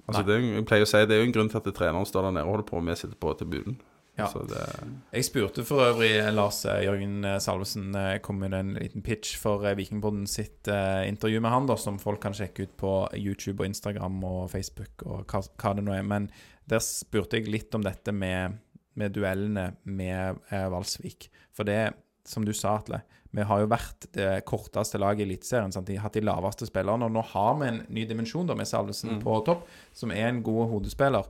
altså 0.06 0.26
det 0.28 0.42
jeg 0.42 0.66
pleier 0.70 0.86
å 0.86 0.90
si 0.90 1.06
det 1.06 1.16
er 1.16 1.24
jo 1.24 1.30
en 1.30 1.38
grunn 1.38 1.50
til 1.52 1.62
at 1.62 1.72
treneren 1.76 2.10
står 2.10 2.28
der 2.28 2.36
nede 2.38 2.48
og 2.48 2.58
holder 2.58 2.68
på 2.70 2.78
og 2.80 2.86
vi 2.90 2.98
sitter 3.00 3.18
på 3.20 3.34
tribunen. 3.40 3.80
Ja. 4.20 4.28
Så 4.28 4.42
det, 4.44 4.60
Jeg 5.16 5.26
spurte 5.30 5.64
for 5.64 5.80
øvrig 5.86 6.12
Lars 6.36 6.66
eh, 6.68 6.82
Jørgen 6.84 7.24
eh, 7.24 7.38
Salvesen 7.40 7.94
eh, 7.96 8.18
kom 8.20 8.42
med 8.44 8.56
en 8.58 8.74
liten 8.76 9.04
pitch 9.06 9.38
for 9.40 9.64
eh, 9.64 9.78
Vikingpodden 9.80 10.26
sitt 10.28 10.68
uh, 10.68 11.08
intervju 11.08 11.40
med 11.40 11.54
han, 11.54 11.70
da, 11.70 11.78
som 11.80 12.02
folk 12.02 12.20
kan 12.26 12.36
sjekke 12.36 12.68
ut 12.68 12.74
på 12.80 12.92
YouTube 13.16 13.64
og 13.64 13.70
Instagram 13.70 14.20
og 14.28 14.50
Facebook 14.52 15.06
og 15.06 15.24
hva, 15.32 15.40
hva 15.62 15.72
det 15.78 15.86
nå 15.88 15.96
er. 15.96 16.04
Men 16.04 16.28
der 16.70 16.84
spurte 16.84 17.40
jeg 17.40 17.50
litt 17.50 17.76
om 17.78 17.86
dette 17.86 18.14
med, 18.14 18.60
med 19.00 19.16
duellene 19.16 19.72
med 19.90 20.44
eh, 20.52 20.68
Valsvik. 20.74 21.30
For 21.56 21.68
det, 21.68 21.94
som 22.28 22.46
du 22.46 22.54
sa, 22.54 22.76
Atle, 22.78 23.02
vi 23.36 23.46
har 23.46 23.62
jo 23.62 23.70
vært 23.70 24.08
det 24.18 24.30
korteste 24.50 24.98
laget 25.02 25.22
i 25.22 25.28
Eliteserien. 25.28 25.74
De 25.86 25.98
har 25.98 26.08
hatt 26.08 26.18
de 26.18 26.26
laveste 26.26 26.66
spillerne. 26.66 27.06
Og 27.06 27.14
nå 27.14 27.22
har 27.32 27.60
vi 27.60 27.68
en 27.68 27.84
ny 27.94 28.06
dimensjon 28.10 28.50
da, 28.50 28.56
med 28.58 28.70
Salvesen 28.70 29.20
på 29.22 29.36
topp, 29.46 29.68
som 29.94 30.14
er 30.16 30.32
en 30.32 30.42
god 30.46 30.72
hodespiller. 30.72 31.28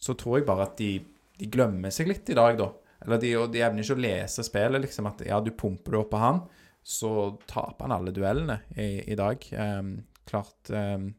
Så 0.00 0.16
tror 0.20 0.38
jeg 0.38 0.48
bare 0.48 0.68
at 0.70 0.78
de, 0.80 0.96
de 1.40 1.50
glemmer 1.52 1.92
seg 1.92 2.08
litt 2.08 2.32
i 2.32 2.38
dag, 2.38 2.56
da. 2.60 2.70
Eller 3.04 3.20
de, 3.20 3.34
de 3.52 3.64
evner 3.66 3.84
ikke 3.84 3.98
å 3.98 4.04
lese 4.06 4.46
spillet, 4.46 4.86
liksom. 4.86 5.10
At 5.10 5.20
ja, 5.28 5.42
du 5.44 5.52
pumper 5.52 5.96
det 5.96 6.00
opp 6.00 6.14
på 6.14 6.22
han, 6.22 6.40
så 6.84 7.12
taper 7.50 7.88
han 7.88 7.98
alle 7.98 8.16
duellene 8.16 8.62
i, 8.72 9.04
i 9.12 9.18
dag. 9.18 9.44
Um, 9.52 9.98
klart 10.24 10.72
um, 10.72 11.10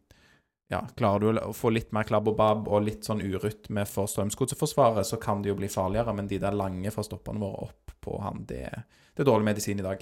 ja, 0.73 0.81
Klarer 0.97 1.21
du 1.21 1.39
å 1.43 1.53
få 1.53 1.69
litt 1.73 1.93
mer 1.93 2.07
klabb 2.09 2.31
og 2.31 2.37
babb 2.39 2.69
og 2.69 2.85
litt 2.87 3.05
sånn 3.05 3.21
urytme 3.21 3.85
for 3.89 4.09
Strømsgodset-forsvaret, 4.09 5.05
så 5.05 5.21
kan 5.21 5.45
det 5.45 5.53
jo 5.53 5.59
bli 5.59 5.69
farligere, 5.69 6.13
men 6.17 6.29
de 6.29 6.41
der 6.41 6.57
lange 6.57 6.89
fra 6.93 7.05
stopperne 7.05 7.41
våre 7.41 7.67
opp 7.69 7.93
på 8.05 8.17
han, 8.21 8.41
det, 8.49 8.65
det 9.13 9.21
er 9.21 9.29
dårlig 9.29 9.53
medisin 9.53 9.81
i 9.81 9.85
dag. 9.85 10.01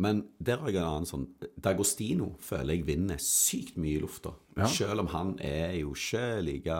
Men 0.00 0.22
der 0.40 0.62
har 0.62 0.70
jeg 0.72 0.80
en 0.80 0.88
annen 0.88 1.08
sånn 1.08 1.26
Dagostino 1.60 2.30
føler 2.42 2.78
jeg 2.78 2.86
vinner 2.88 3.20
sykt 3.20 3.76
mye 3.80 3.98
i 3.98 4.02
lufta. 4.02 4.32
Ja. 4.56 4.68
Selv 4.70 5.04
om 5.04 5.10
han 5.12 5.34
er 5.44 5.74
jo 5.82 5.92
ikke 5.96 6.40
like 6.44 6.78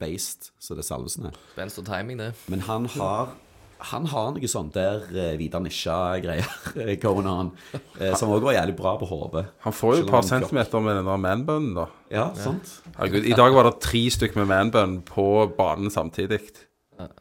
based 0.00 0.50
som 0.60 0.76
det 0.76 0.84
Salvesen 0.84 1.30
er. 1.30 1.38
Venstre 1.56 1.86
timing, 1.88 2.20
det. 2.20 2.34
Men 2.52 2.66
han 2.68 2.88
har 2.98 3.32
han 3.80 4.04
har 4.12 4.32
noe 4.34 4.48
sånt 4.50 4.74
der 4.76 5.06
eh, 5.08 5.36
Vidar 5.40 5.62
Nisja-greier 5.64 6.48
going 7.04 7.28
on, 7.30 7.50
eh, 7.96 8.12
som 8.18 8.32
òg 8.34 8.44
var 8.44 8.58
jævlig 8.58 8.74
bra 8.76 8.92
på 9.00 9.08
hodet. 9.08 9.46
han 9.64 9.72
får 9.72 9.94
jo 9.96 10.02
et 10.04 10.10
par 10.12 10.26
centimeter 10.26 10.84
med 10.84 10.98
den 11.00 11.08
der 11.08 11.22
manbunnen, 11.22 11.70
da. 11.78 11.86
Ja, 12.12 12.26
sant? 12.36 12.74
Herregud, 12.98 13.24
I 13.24 13.36
dag 13.38 13.54
var 13.56 13.70
det 13.70 13.78
tre 13.80 14.02
stykker 14.12 14.42
med 14.42 14.50
manbun 14.52 14.98
på 15.08 15.26
banen 15.56 15.88
samtidig. 15.92 16.42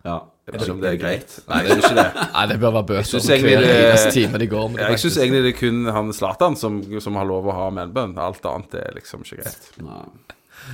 Ja. 0.05 0.17
Jeg 0.49 0.53
vet 0.55 0.63
ikke 0.65 0.73
om 0.73 0.79
det 0.81 0.89
er 0.89 0.97
greit. 0.97 1.33
Nei, 1.49 1.59
det 1.65 1.71
er 1.75 1.81
ikke 1.83 1.95
det. 1.99 2.05
Nei, 2.33 2.45
det 2.49 2.55
bør 2.63 2.71
være 2.79 2.87
bøter 2.89 3.21
hver 3.43 3.65
eneste 3.69 4.11
time 4.15 4.39
de 4.41 4.47
går 4.49 4.67
med 4.73 4.79
det. 4.81 4.87
Jeg 4.95 5.01
syns 5.03 5.17
egentlig 5.21 5.41
det 5.45 5.51
er 5.53 5.59
kun 5.59 5.85
han 5.93 6.09
Zlatan 6.17 6.57
som, 6.57 6.79
som 7.05 7.19
har 7.19 7.27
lov 7.29 7.49
å 7.51 7.55
ha 7.59 7.67
manbun. 7.75 8.15
Alt 8.17 8.45
annet 8.49 8.73
er 8.81 8.95
liksom 8.97 9.21
ikke 9.27 9.43
greit. 9.43 9.67
Nei. 9.85 10.03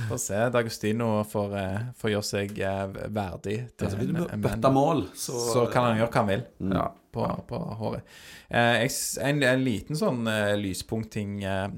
Får 0.08 0.18
se. 0.18 0.38
Dagostino 0.54 1.10
får, 1.30 1.52
eh, 1.60 1.82
får 2.00 2.10
gjøre 2.14 2.26
seg 2.26 2.56
eh, 2.58 2.86
verdig 3.14 3.58
til 3.78 3.86
Altså, 3.86 4.00
en- 4.34 4.42
bøtte 4.42 4.72
mål, 4.74 5.04
så, 5.14 5.36
Så 5.52 5.66
kan 5.72 5.86
han 5.90 6.00
gjøre 6.00 6.10
hva 6.10 6.22
han 6.24 6.30
vil. 6.32 6.46
Ja. 6.74 6.86
på, 7.16 7.28
på 7.48 7.60
håret. 7.80 8.02
Eh, 8.50 8.88
en, 9.28 9.42
en 9.42 9.62
liten 9.64 9.96
sånn 9.96 10.26
lyspunktting 10.60 11.38
eh, 11.44 11.68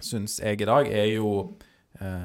syns 0.00 0.38
jeg 0.40 0.62
i 0.62 0.70
dag, 0.70 0.88
er 0.88 1.10
jo 1.18 1.34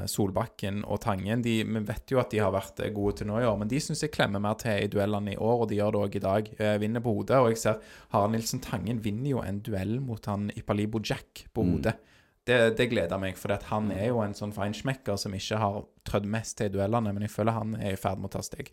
Solbakken 0.09 0.83
og 0.87 1.01
Tangen. 1.03 1.43
De, 1.45 1.57
vi 1.67 1.83
vet 1.87 2.13
jo 2.13 2.21
at 2.21 2.31
de 2.31 2.41
har 2.43 2.53
vært 2.55 2.79
eh, 2.79 2.93
gode 2.95 3.19
til 3.19 3.29
nå 3.29 3.41
i 3.41 3.47
år, 3.47 3.57
men 3.59 3.71
de 3.71 3.81
syns 3.83 4.05
jeg 4.05 4.13
klemmer 4.15 4.43
mer 4.43 4.57
til 4.61 4.85
i 4.85 4.89
duellene 4.91 5.35
i 5.35 5.37
år, 5.37 5.65
og 5.65 5.69
de 5.71 5.79
gjør 5.81 5.95
det 5.95 6.01
òg 6.01 6.17
i 6.19 6.25
dag. 6.25 6.51
Eh, 6.59 6.75
vinner 6.81 7.03
på 7.03 7.15
hodet. 7.17 7.39
Og 7.43 7.51
jeg 7.51 7.61
ser 7.61 7.95
Harald 8.15 8.35
Nilsen 8.35 8.63
Tangen 8.63 9.03
vinner 9.03 9.33
jo 9.35 9.43
en 9.43 9.61
duell 9.65 9.97
mot 10.03 10.31
han 10.31 10.51
Ipalibo 10.55 11.01
Jack 11.03 11.47
på 11.53 11.65
hodet. 11.67 11.97
Det, 12.45 12.77
det 12.77 12.85
gleder 12.91 13.17
meg, 13.17 13.39
for 13.41 13.49
han 13.71 13.87
er 13.89 14.11
jo 14.11 14.19
en 14.21 14.35
sånn 14.37 14.51
feinschmecker 14.53 15.17
som 15.17 15.33
ikke 15.33 15.57
har 15.57 15.79
trødd 16.05 16.27
mest 16.29 16.59
til 16.59 16.69
i 16.69 16.73
duellene, 16.75 17.09
men 17.15 17.25
jeg 17.25 17.33
føler 17.33 17.55
han 17.57 17.73
er 17.79 17.95
i 17.95 17.97
ferd 17.97 18.21
med 18.21 18.29
å 18.29 18.35
ta 18.35 18.43
steg. 18.45 18.69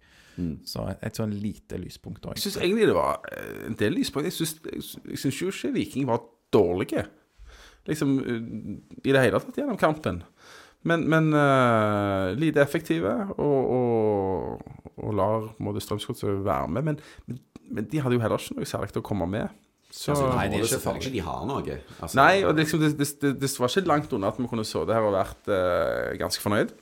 Så 0.68 0.84
et, 0.90 1.00
et 1.08 1.16
sånn 1.16 1.32
lite 1.40 1.80
lyspunkt 1.80 2.26
òg. 2.28 2.36
Jeg 2.36 2.44
syns 2.44 2.58
egentlig 2.60 2.90
det 2.90 2.98
var 2.98 3.24
eh, 3.32 3.62
en 3.70 3.78
del 3.80 3.96
lyspunkt. 3.96 4.28
Jeg 4.28 5.16
syns 5.22 5.40
jo 5.40 5.48
ikke 5.48 5.72
Viking 5.78 6.04
var 6.10 6.20
dårlige, 6.52 7.06
liksom 7.88 8.12
eh, 8.20 8.44
i 9.08 9.16
det 9.16 9.24
hele 9.24 9.40
tatt 9.40 9.62
gjennom 9.62 9.80
kampen. 9.80 10.20
Men, 10.88 11.04
men 11.10 11.30
uh, 11.34 12.32
lite 12.34 12.62
effektive, 12.62 13.12
og, 13.38 13.70
og, 13.76 14.62
og 14.98 15.14
lar 15.14 15.50
Strømsgodset 15.78 16.42
være 16.44 16.68
med. 16.68 16.88
Men, 16.88 17.02
men, 17.26 17.42
men 17.70 17.90
de 17.90 18.00
hadde 18.02 18.18
jo 18.18 18.24
heller 18.24 18.42
ikke 18.42 18.58
noe 18.58 18.68
særlig 18.68 18.94
til 18.94 19.04
å 19.04 19.06
komme 19.06 19.28
med. 19.30 19.60
Så 19.92 20.14
Altså, 20.14 20.28
Nei, 20.32 20.46
det 20.48 20.62
de 20.62 20.64
er 20.64 20.80
ikke 20.80 20.94
ikke 21.04 21.14
de 21.14 21.24
har 21.26 21.42
noe. 21.46 21.78
Altså, 22.00 22.16
Nei, 22.16 22.44
og 22.48 22.56
det, 22.56 22.64
liksom, 22.64 22.80
det, 22.80 22.94
det, 22.98 23.08
det, 23.20 23.32
det 23.42 23.50
var 23.60 23.70
ikke 23.70 23.90
langt 23.92 24.14
unna 24.16 24.32
at 24.32 24.40
vi 24.40 24.48
kunne 24.48 24.64
sittet 24.66 24.94
her 24.96 25.06
og 25.06 25.14
vært 25.14 25.50
uh, 25.52 26.12
ganske 26.20 26.42
fornøyd. 26.42 26.72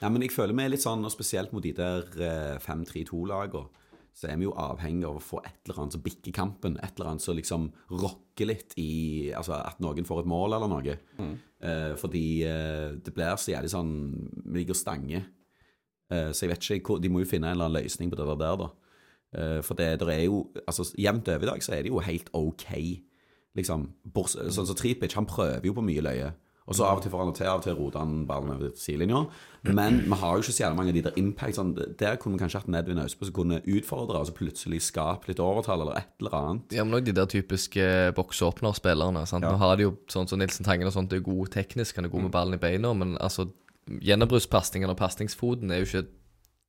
Ja, 0.00 0.10
men 0.12 0.22
jeg 0.22 0.34
føler 0.34 0.54
vi 0.54 0.64
er 0.66 0.74
litt 0.74 0.84
sånn, 0.84 1.04
og 1.04 1.12
spesielt 1.12 1.52
mot 1.54 1.64
de 1.64 1.72
der 1.74 2.06
uh, 2.20 2.60
5-3-2-lagene, 2.62 3.82
så 4.14 4.28
er 4.30 4.38
vi 4.38 4.46
jo 4.46 4.52
avhengig 4.54 5.08
av 5.08 5.16
å 5.18 5.22
få 5.22 5.40
et 5.42 5.66
eller 5.66 5.80
annet 5.82 5.96
som 5.96 6.02
bikker 6.04 6.34
kampen. 6.36 6.76
Et 6.78 6.92
eller 6.94 7.10
annet 7.10 7.24
som 7.24 7.34
liksom 7.34 7.64
rokker 7.90 8.46
litt 8.46 8.76
i 8.78 9.32
Altså 9.34 9.56
at 9.58 9.80
noen 9.82 10.06
får 10.06 10.22
et 10.22 10.28
mål 10.30 10.54
eller 10.54 10.70
noe. 10.70 10.94
Eh, 11.64 11.94
fordi 11.96 12.44
eh, 12.44 12.92
det 13.00 13.14
blir 13.16 13.38
så 13.40 13.54
jævlig 13.54 13.70
sånn 13.72 13.92
Vi 14.44 14.58
ligger 14.58 14.76
og 14.76 14.80
stanger. 14.80 15.22
Eh, 16.12 16.30
så 16.36 16.44
jeg 16.44 16.52
vet 16.52 16.66
ikke 16.76 16.98
De 17.00 17.08
må 17.08 17.22
jo 17.22 17.30
finne 17.30 17.48
en 17.48 17.56
eller 17.56 17.70
annen 17.70 17.84
løsning 17.86 18.12
på 18.12 18.18
det 18.20 18.26
der, 18.28 18.58
da. 18.60 18.68
Eh, 19.34 19.60
for 19.64 19.78
det 19.78 19.88
der 20.02 20.12
er 20.12 20.22
jo 20.26 20.44
Altså, 20.66 20.86
jevnt 21.00 21.28
over 21.32 21.46
i 21.46 21.50
dag 21.52 21.64
så 21.64 21.76
er 21.76 21.82
det 21.82 21.92
jo 21.94 22.02
helt 22.04 22.28
OK, 22.36 22.68
liksom. 23.56 23.88
Sånn 24.12 24.68
som 24.68 24.76
Tripic, 24.76 25.16
han 25.16 25.28
prøver 25.30 25.64
jo 25.64 25.76
på 25.76 25.86
mye 25.86 26.04
løye. 26.04 26.32
Og 26.64 26.76
så 26.78 26.86
av 26.88 26.96
og 26.96 27.02
til 27.04 27.12
får 27.12 27.20
han 27.20 27.28
det 27.28 27.36
til, 27.36 27.48
av 27.50 27.58
og 27.58 27.64
til 27.66 27.74
roter 27.76 28.00
han 28.00 28.12
ballen 28.28 28.54
over 28.54 28.70
sidelinja. 28.80 29.18
Men 29.68 29.98
vi 30.06 30.16
har 30.20 30.32
jo 30.32 30.44
ikke 30.44 30.52
så 30.54 30.62
jævlig 30.62 30.78
mange 30.78 30.92
av 30.92 30.96
de 30.96 31.02
der 31.04 31.18
impact. 31.20 31.58
Sånn, 31.58 31.72
der 32.00 32.16
kunne 32.20 32.38
vi 32.38 32.40
kanskje 32.40 32.62
hatt 32.62 32.70
Nedvin 32.72 32.94
Edvin 32.94 33.02
Austbø 33.04 33.28
som 33.28 33.36
kunne 33.36 33.60
utfordre, 33.60 34.20
og 34.20 34.28
så 34.28 34.36
plutselig 34.36 34.80
skape 34.86 35.28
litt 35.28 35.42
overtall, 35.44 35.84
eller 35.84 36.00
et 36.00 36.24
eller 36.24 36.36
annet. 36.38 36.76
Ja, 36.76 36.86
men 36.86 36.96
også 36.96 37.08
de 37.10 37.16
der 37.20 37.28
typiske 37.34 37.88
boksåpnerspillerne. 38.16 39.26
sant? 39.28 39.44
Nå 39.44 39.60
har 39.60 39.76
de 39.76 39.88
jo 39.88 39.94
sånn 40.12 40.28
som 40.30 40.40
Nilsen 40.40 40.64
Tangen 40.64 40.88
og 40.88 40.96
sånt, 40.96 41.12
det 41.12 41.20
er 41.20 41.28
god 41.28 41.52
teknisk, 41.52 42.00
han 42.00 42.08
er 42.08 42.14
god 42.16 42.28
med 42.28 42.34
ballen 42.36 42.56
i 42.56 42.62
beina, 42.62 42.92
men 42.96 43.16
altså 43.20 43.50
gjennombruddspasningen 43.84 44.88
og 44.88 44.96
pasningsfoten 44.96 45.72
er 45.72 45.82
jo 45.82 45.90
ikke 45.90 46.06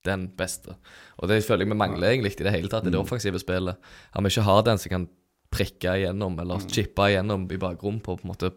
den 0.06 0.28
beste. 0.38 0.76
Og 1.24 1.32
det 1.32 1.40
føler 1.46 1.64
jeg 1.64 1.72
vi 1.72 1.80
mangler 1.80 2.12
egentlig 2.12 2.36
i 2.36 2.44
det 2.46 2.54
hele 2.54 2.70
tatt 2.70 2.86
i 2.86 2.92
det 2.94 3.00
offensive 3.00 3.40
spillet. 3.42 3.80
Om 4.14 4.28
vi 4.28 4.34
ikke 4.34 4.46
har 4.46 4.68
den 4.68 4.82
som 4.82 4.92
kan 4.92 5.08
prikke 5.56 5.96
igjennom, 6.02 6.36
eller 6.44 6.68
chippe 6.68 7.08
igjennom 7.10 7.48
i 7.48 7.58
bakrom 7.62 8.02
på 8.04 8.18
på 8.20 8.28
en 8.28 8.34
måte 8.34 8.52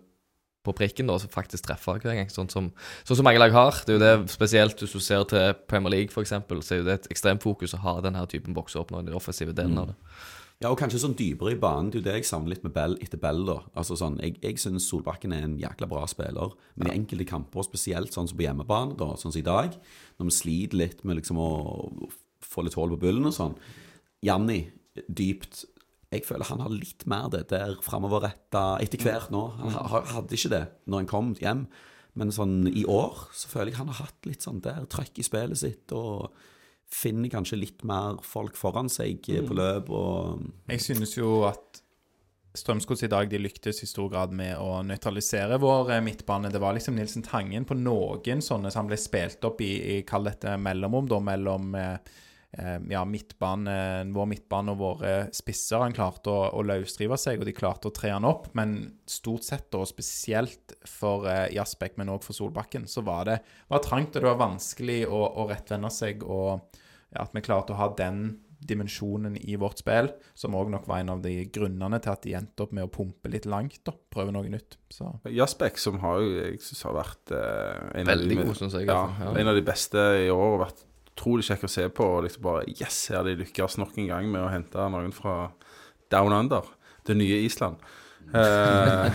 på 0.69 0.77
prikken, 0.81 1.11
da, 1.11 1.19
som 1.21 1.33
faktisk 1.33 1.67
treffer 1.67 2.01
hver 2.03 2.19
gang. 2.21 2.33
Sånn 2.33 2.51
som, 2.53 2.73
sånn 3.09 3.21
som 3.21 3.27
mange 3.27 3.43
lag 3.43 3.55
har. 3.57 3.83
Det 3.85 3.95
er 3.95 3.99
jo 3.99 4.05
det, 4.05 4.33
spesielt 4.33 4.83
hvis 4.85 4.97
du 4.97 5.03
ser 5.03 5.25
til 5.31 5.55
Premier 5.71 5.97
League, 5.97 6.13
f.eks., 6.15 6.35
så 6.37 6.75
er 6.75 6.83
jo 6.83 6.89
det 6.89 6.99
et 7.01 7.13
ekstremt 7.15 7.45
fokus 7.45 7.77
å 7.77 7.83
ha 7.85 7.99
denne 8.05 8.25
typen 8.31 8.57
boksåpner 8.57 9.03
i 9.03 9.09
den 9.11 9.19
offensive 9.19 9.57
delen 9.57 9.81
av 9.81 9.93
det. 9.93 9.99
Ja, 10.59 10.73
og 10.73 10.79
kanskje 10.81 10.99
sånn 10.99 11.15
dypere 11.15 11.53
i 11.55 11.61
banen. 11.61 11.93
Det 11.93 12.01
er 12.01 12.03
jo 12.03 12.07
det 12.09 12.15
jeg 12.17 12.27
savner 12.33 12.51
litt 12.51 12.65
med 12.67 12.75
Bell 12.75 12.97
etter 13.05 13.21
Bell. 13.23 13.45
da. 13.47 13.61
Altså 13.79 13.95
sånn, 13.99 14.19
Jeg, 14.25 14.41
jeg 14.43 14.59
syns 14.59 14.89
Solbakken 14.91 15.33
er 15.37 15.45
en 15.47 15.59
jækla 15.61 15.87
bra 15.87 16.03
spiller, 16.11 16.57
men 16.75 16.91
i 16.91 16.97
enkelte 16.97 17.29
kamper, 17.31 17.63
spesielt 17.63 18.15
sånn 18.15 18.27
som 18.27 18.39
på 18.39 18.43
hjemmebane, 18.43 18.97
da, 18.99 19.13
sånn 19.15 19.31
som 19.31 19.39
i 19.39 19.47
dag, 19.47 19.77
når 20.19 20.31
vi 20.31 20.35
sliter 20.35 20.81
litt 20.83 21.05
med 21.07 21.21
liksom 21.21 21.39
å 21.39 21.51
få 22.43 22.67
litt 22.67 22.75
hull 22.75 22.97
på 22.97 23.03
bullen 23.07 23.31
og 23.31 23.37
sånn 23.37 23.55
Janni, 24.27 24.65
dypt 25.07 25.63
Jeg 26.13 26.25
føler 26.25 26.49
han 26.49 26.61
har 26.65 26.73
litt 26.73 27.05
mer 27.11 27.29
det 27.33 27.49
der 27.51 27.75
framoverretta 27.85 28.79
etter 28.81 29.03
hvert 29.05 29.31
nå. 29.35 29.43
Han 29.59 29.75
ha- 29.75 29.87
ha- 29.93 30.05
hadde 30.15 30.35
ikke 30.39 30.51
det 30.55 30.63
når 30.89 31.03
han 31.03 31.07
kom 31.11 31.35
hjem, 31.37 31.67
men 32.17 32.31
sånn 32.33 32.63
i 32.73 32.85
år 32.89 33.27
så 33.37 33.49
føler 33.53 33.73
jeg 33.73 33.79
han 33.83 33.91
har 33.93 34.07
hatt 34.07 34.27
litt 34.27 34.41
sånn 34.47 34.63
der 34.65 34.87
trøkk 34.89 35.19
i 35.21 35.27
spillet 35.27 35.59
sitt. 35.61 35.93
og 35.93 36.31
finner 36.89 37.29
kanskje 37.29 37.59
litt 37.61 37.83
mer 37.85 38.17
folk 38.25 38.57
foran 38.57 38.89
seg 38.89 39.21
eh, 39.29 39.43
på 39.45 39.53
løp 39.53 39.91
og 39.93 40.41
Jeg 40.71 40.81
synes 40.81 41.11
jo 41.19 41.43
at 41.45 41.83
Strømsgods 42.57 43.03
i 43.05 43.11
dag 43.13 43.29
de 43.29 43.39
lyktes 43.39 43.83
i 43.85 43.87
stor 43.87 44.09
grad 44.11 44.33
med 44.33 44.57
å 44.57 44.81
nøytralisere 44.83 45.59
vår 45.61 45.91
eh, 45.93 46.01
midtbane. 46.01 46.49
Det 46.51 46.59
var 46.59 46.73
liksom 46.75 46.97
Nilsen 46.97 47.23
Tangen 47.23 47.67
på 47.69 47.77
noen 47.77 48.41
sånne 48.43 48.73
som 48.73 48.89
ble 48.89 48.97
spilt 48.99 49.45
opp 49.45 49.61
i, 49.61 49.99
i 49.99 50.03
kall 50.09 50.25
dette 50.25 50.57
mellomrom, 50.59 51.07
da, 51.13 51.21
mellom 51.21 51.75
eh, 51.77 51.99
ja, 52.57 53.03
midtbane, 53.05 53.75
vår 54.15 54.29
midtbane 54.31 54.73
og 54.73 54.81
våre 54.81 55.13
spisser. 55.37 55.83
Han 55.83 55.95
klarte 55.97 56.33
å, 56.33 56.47
å 56.57 56.65
løsrive 56.65 57.19
seg, 57.21 57.43
og 57.43 57.49
de 57.49 57.55
klarte 57.57 57.91
å 57.91 57.95
tre 57.95 58.15
han 58.15 58.27
opp. 58.29 58.49
Men 58.59 58.75
stort 59.09 59.45
sett, 59.45 59.69
og 59.77 59.89
spesielt 59.91 60.75
for 60.89 61.29
eh, 61.29 61.47
Jasbekk, 61.55 61.99
men 62.01 62.15
òg 62.15 62.25
for 62.25 62.37
Solbakken, 62.37 62.89
så 62.89 63.05
var 63.07 63.29
det 63.29 63.39
var 63.69 63.85
trangt, 63.85 64.17
og 64.17 64.25
det 64.25 64.31
var 64.33 64.43
vanskelig 64.47 65.03
å, 65.07 65.23
å 65.43 65.49
rettvende 65.51 65.93
seg. 65.93 66.25
Og 66.25 66.57
ja, 67.13 67.25
at 67.27 67.37
vi 67.37 67.45
klarte 67.45 67.77
å 67.77 67.81
ha 67.83 67.93
den 67.99 68.39
dimensjonen 68.59 69.37
i 69.39 69.55
vårt 69.61 69.79
spill, 69.85 70.09
som 70.35 70.57
òg 70.59 70.73
nok 70.73 70.89
var 70.91 71.05
en 71.05 71.13
av 71.13 71.21
de 71.23 71.45
grunnene 71.55 72.01
til 72.03 72.11
at 72.11 72.25
de 72.25 72.35
endte 72.35 72.65
opp 72.65 72.73
med 72.75 72.89
å 72.89 72.91
pumpe 72.91 73.31
litt 73.31 73.47
langt. 73.47 73.81
og 73.87 74.01
Prøve 74.11 74.35
noe 74.35 74.51
nytt. 74.51 74.81
Så 74.91 75.13
Jasbekk, 75.31 75.79
som 75.79 76.01
har 76.03 76.19
jo, 76.25 76.33
jeg 76.41 76.59
synes 76.65 76.83
har 76.89 76.97
vært 76.97 77.37
eh, 77.37 77.87
en, 78.01 78.09
Veldig 78.09 78.35
av 78.35 78.43
de, 78.43 78.49
god, 78.49 78.59
syns 78.59 78.79
jeg, 78.81 78.89
Ja, 78.89 79.01
altså. 79.05 79.29
Ja. 79.29 79.37
en 79.45 79.53
av 79.53 79.61
de 79.61 79.65
beste 79.69 80.05
i 80.25 80.31
år. 80.33 80.47
og 80.57 80.63
vært 80.65 80.88
utrolig 81.19 81.45
kjekk 81.51 81.67
å 81.67 81.71
se 81.75 81.89
på. 81.91 82.07
og 82.19 82.25
liksom 82.29 82.43
bare, 82.47 82.65
Yes, 82.71 83.09
her 83.11 83.25
de 83.27 83.35
lykkes 83.43 83.79
nok 83.83 83.99
en 83.99 84.07
gang 84.15 84.31
med 84.31 84.47
å 84.47 84.51
hente 84.53 84.89
noen 84.95 85.13
fra 85.13 85.49
Down 86.11 86.33
Under, 86.33 86.63
det 87.05 87.17
nye 87.19 87.43
Island. 87.45 87.77
Eh, 88.29 89.13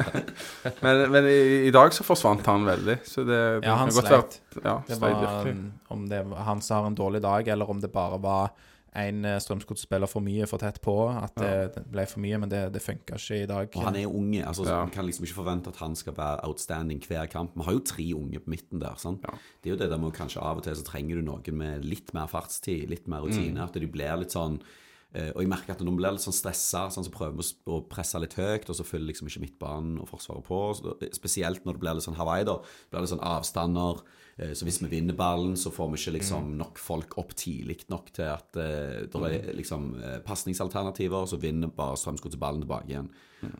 men 0.84 1.02
men 1.12 1.26
i, 1.28 1.66
i 1.68 1.72
dag 1.74 1.92
så 1.92 2.04
forsvant 2.06 2.46
han 2.48 2.64
veldig. 2.66 2.98
Så 3.04 3.24
det, 3.26 3.36
det 3.62 3.68
Ja, 3.68 3.74
han 3.82 3.90
kan 3.90 3.96
godt 3.98 4.10
være- 4.10 4.22
sleit. 4.22 4.64
Ja, 4.64 4.76
det 4.88 4.98
var 5.00 5.50
um, 5.50 5.72
om 5.92 6.06
det 6.08 6.22
var 6.26 6.46
han 6.48 6.62
som 6.64 6.80
har 6.80 6.86
en 6.90 6.96
dårlig 6.96 7.22
dag, 7.22 7.48
eller 7.48 7.70
om 7.70 7.80
det 7.80 7.92
bare 7.92 8.18
var 8.22 8.50
en 8.96 9.24
eh, 9.28 9.36
Strømsgods-spiller 9.42 10.08
for 10.10 10.24
mye 10.24 10.46
for 10.48 10.62
tett 10.62 10.80
på. 10.84 10.94
At 11.10 11.36
det, 11.40 11.52
det 11.74 11.82
ble 11.92 12.06
for 12.08 12.22
mye, 12.24 12.38
men 12.42 12.52
det, 12.52 12.62
det 12.74 12.82
funka 12.84 13.18
ikke 13.20 13.42
i 13.42 13.50
dag. 13.50 13.68
Og 13.76 13.84
han 13.88 13.98
er 14.00 14.06
unge. 14.08 14.40
altså 14.46 14.64
så 14.64 14.72
Ja. 14.72 14.80
Man 14.86 14.94
kan 14.94 15.06
liksom 15.08 15.26
ikke 15.28 15.38
forvente 15.42 15.72
at 15.72 15.76
han 15.82 15.96
skal 15.98 16.16
være 16.16 16.40
outstanding 16.48 17.02
hver 17.06 17.26
kamp. 17.32 17.54
Vi 17.56 17.66
har 17.68 17.76
jo 17.76 17.84
tre 17.92 18.08
unge 18.16 18.40
på 18.40 18.50
midten 18.54 18.80
der. 18.80 18.96
sant? 18.96 19.22
Det 19.62 19.70
er 19.70 19.76
jo 19.76 19.80
det 19.84 19.90
der 19.90 20.00
med 20.00 20.16
kanskje 20.16 20.42
av 20.42 20.58
og 20.58 20.64
til 20.66 20.76
så 20.76 20.84
trenger 20.86 21.20
du 21.20 21.26
noen 21.26 21.56
med 21.56 21.84
litt 21.84 22.12
mer 22.16 22.26
fartstid, 22.30 22.88
litt 22.90 23.06
mer 23.08 23.24
rutine. 23.26 23.62
At 23.64 23.74
de 23.76 23.86
blir 23.86 24.16
litt 24.22 24.32
sånn 24.34 24.60
eh, 24.60 24.66
Og 25.16 25.40
jeg 25.40 25.48
merker 25.48 25.72
at 25.72 25.80
når 25.80 25.88
de 25.88 25.96
blir 26.00 26.12
litt 26.12 26.24
sånn 26.24 26.34
stressa, 26.36 26.82
sånn, 26.92 27.06
så 27.06 27.12
prøver 27.14 27.38
vi 27.38 27.46
å 27.72 27.78
presse 27.88 28.18
litt 28.20 28.34
høyt, 28.36 28.68
og 28.68 28.76
så 28.76 28.84
følger 28.84 29.12
liksom 29.12 29.30
ikke 29.30 29.42
midtbanen 29.46 29.94
og 30.02 30.10
forsvaret 30.10 30.44
på. 30.44 30.58
Så, 30.76 30.92
spesielt 31.16 31.64
når 31.64 31.78
det 31.78 31.82
blir 31.84 31.96
litt 31.96 32.04
sånn 32.04 32.18
Hawaii, 32.18 32.44
da. 32.44 32.58
blir 32.92 33.04
litt 33.06 33.12
sånn 33.14 33.24
avstander. 33.24 34.02
Eh, 34.36 34.52
Så 34.52 34.66
hvis 34.68 34.82
vi 34.82 34.90
vinner 34.92 35.16
ballen, 35.16 35.54
så 35.56 35.72
får 35.72 35.88
vi 35.94 36.02
ikke 36.02 36.14
liksom 36.18 36.50
nok 36.58 36.78
folk 36.82 37.16
opp 37.22 37.32
tidlig 37.38 37.78
nok 37.88 38.10
til 38.12 38.28
at 38.28 38.58
uh, 38.60 39.06
det 39.08 39.32
er 39.32 39.56
liksom 39.56 39.88
eh, 40.02 40.18
pasningsalternativer, 40.26 41.22
og 41.24 41.30
så 41.32 41.40
vinner 41.40 41.72
bare 41.72 41.96
Strømsgodset 41.96 42.40
ballen 42.42 42.60
tilbake 42.66 42.92
igjen. 42.92 43.08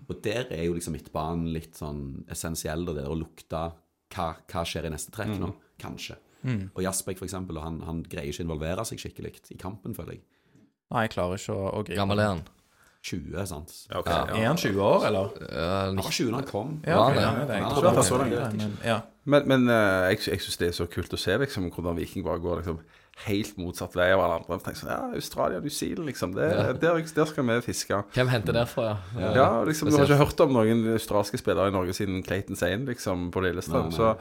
Og 0.09 0.21
der 0.25 0.51
er 0.53 0.65
jo 0.67 0.75
liksom 0.77 0.93
midtbanen 0.99 1.49
litt 1.55 1.77
sånn 1.81 2.25
essensiell, 2.33 2.85
og 2.89 2.97
det 2.99 3.07
å 3.09 3.17
lukte 3.17 3.65
hva, 4.13 4.29
hva 4.45 4.63
skjer 4.69 4.87
i 4.89 4.93
neste 4.93 5.13
trekk 5.15 5.39
nå, 5.41 5.55
kanskje. 5.81 6.19
Og 6.77 6.83
Jasbek, 6.85 7.19
for 7.19 7.27
eksempel, 7.27 7.59
han, 7.59 7.81
han 7.83 8.05
greier 8.07 8.29
ikke 8.31 8.45
å 8.45 8.47
involvere 8.47 8.85
seg 8.87 9.01
skikkelig 9.03 9.33
i 9.51 9.57
kampen, 9.59 9.95
føler 9.97 10.19
jeg. 10.19 10.23
Nei, 10.95 11.07
jeg 11.07 11.17
klarer 11.17 11.41
ikke 11.41 11.57
å, 11.57 11.65
å 11.73 11.83
gripe 11.87 11.99
Gammel 11.99 12.23
er 12.23 12.31
han. 12.35 12.45
20, 13.07 13.47
sant. 13.47 13.73
Ja, 13.91 14.01
ok, 14.01 14.09
Ja. 14.11 14.17
ja. 14.27 14.37
Er 14.43 14.47
han 14.51 14.59
20 14.59 14.83
år, 14.83 15.05
eller? 15.07 15.35
Ja, 15.47 15.67
Han 15.87 16.01
var 16.03 16.11
20 16.11 16.31
da 16.31 16.37
han 16.41 16.49
kom. 16.49 16.73
Ja, 16.87 17.01
okay, 17.05 17.23
ja, 17.23 17.31
det? 17.31 17.47
det, 17.47 17.55
jeg 17.55 17.63
Ja, 17.63 17.83
det 17.85 17.97
var 17.97 18.03
så 18.03 18.19
lenge. 18.23 19.03
Men. 19.27 19.43
Men, 19.51 19.69
eh, 19.69 20.11
jeg, 20.13 20.21
jeg 20.31 20.41
syns 20.43 20.57
det 20.61 20.69
er 20.69 20.75
så 20.77 20.87
kult 20.91 21.15
å 21.15 21.19
se 21.19 21.35
liksom, 21.43 21.71
hvordan 21.75 21.97
Viking 21.99 22.23
bare 22.27 22.39
går 22.43 22.61
liksom, 22.63 22.79
helt 23.27 23.57
motsatt 23.59 23.95
vei 23.97 24.09
av 24.15 24.21
alle 24.23 24.41
andre. 24.41 24.59
Tenker 24.63 24.81
sånn, 24.83 24.91
ja, 24.93 24.99
Australia, 25.19 25.61
New 25.65 25.73
Zealand, 25.73 26.07
liksom. 26.11 26.35
Det, 26.37 26.51
der, 26.83 27.01
der 27.01 27.31
skal 27.31 27.47
vi 27.49 27.57
fiske. 27.65 28.03
Hvem 28.15 28.31
henter 28.31 28.55
derfra, 28.59 28.91
ja? 29.17 29.31
Ja, 29.35 29.49
liksom, 29.67 29.91
Du 29.91 29.97
har 29.97 30.07
ikke 30.07 30.21
hørt 30.21 30.43
om 30.45 30.53
noen 30.55 30.85
australske 30.95 31.41
spillere 31.41 31.73
i 31.73 31.75
Norge 31.75 31.95
siden 31.97 32.23
Clayton 32.27 32.59
Zane 32.59 32.87
liksom, 32.91 33.31
på 33.35 33.43
Lillestrøm. 33.47 33.89
Nei, 33.89 33.95
nei. 33.95 33.99
Så, 33.99 34.13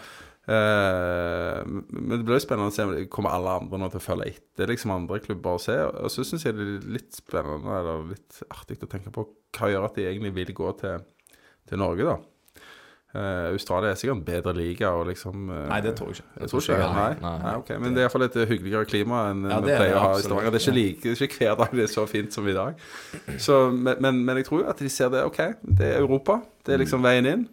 men 0.46 2.12
det 2.12 2.26
blir 2.28 2.42
spennende 2.44 2.70
å 2.70 2.76
se 2.76 2.86
om 2.86 2.94
det 2.94 3.08
kommer 3.14 3.34
alle 3.34 3.56
andre 3.64 3.80
nå 3.82 3.88
til 3.90 3.98
å 3.98 4.06
følge 4.06 4.28
etter 4.30 4.70
liksom 4.70 4.94
andre 4.94 5.18
klubber 5.24 5.58
å 5.58 5.64
se. 5.64 5.78
Og 6.04 6.12
så 6.14 6.26
syns 6.28 6.46
jeg 6.46 6.58
det 6.58 6.68
er 6.68 6.86
litt 7.00 7.18
spennende 7.18 7.80
eller 7.80 8.06
litt 8.14 8.44
artig 8.54 8.78
å 8.86 8.92
tenke 8.92 9.14
på 9.16 9.26
hva 9.58 9.72
gjør 9.72 9.88
at 9.90 9.98
de 9.98 10.06
egentlig 10.06 10.36
vil 10.36 10.54
gå 10.54 10.72
til, 10.84 11.04
til 11.70 11.82
Norge, 11.82 12.06
da. 12.14 12.18
Uh, 13.16 13.54
Australia 13.56 13.94
er 13.94 13.96
sikkert 13.96 14.18
en 14.18 14.24
bedre 14.28 14.52
liga 14.58 14.90
og 14.92 15.06
liksom 15.08 15.46
uh, 15.48 15.70
Nei, 15.70 15.78
det 15.86 15.94
tror 15.96 16.10
jeg 16.12 16.18
ikke. 16.18 16.32
jeg 16.42 16.50
tror 16.52 16.64
ikke 16.66 16.80
Nei, 16.82 17.06
Nei, 17.22 17.36
nei. 17.46 17.54
okay. 17.62 17.78
Men 17.80 17.94
det 17.96 18.02
er 18.02 18.10
iallfall 18.10 18.26
et 18.26 18.36
hyggeligere 18.50 18.90
klima 18.92 19.22
enn 19.30 19.46
Ja, 19.48 19.60
vi 19.64 19.72
er 19.72 19.80
pleier 19.80 19.96
å 19.96 20.02
ha 20.04 20.10
i. 20.18 20.26
Stavanger. 20.26 20.52
Det 20.52 20.60
er 20.60 20.66
ikke, 20.66 20.74
like, 20.76 21.04
det 21.06 21.14
er 21.14 21.30
ikke 21.30 21.40
hver 21.40 21.54
dag 21.62 21.78
det 21.80 21.86
er 21.86 21.94
så 21.94 22.04
fint 22.12 22.36
som 22.36 22.50
i 22.52 22.56
dag. 22.58 22.82
Så, 23.40 23.60
men, 23.72 24.02
men, 24.04 24.20
men 24.28 24.42
jeg 24.42 24.50
tror 24.50 24.68
at 24.68 24.84
de 24.84 24.92
ser 24.92 25.14
det. 25.16 25.24
OK, 25.30 25.40
det 25.80 25.94
er 25.94 26.02
Europa. 26.02 26.42
Det 26.68 26.76
er 26.76 26.84
liksom 26.84 27.08
veien 27.08 27.30
inn. 27.32 27.48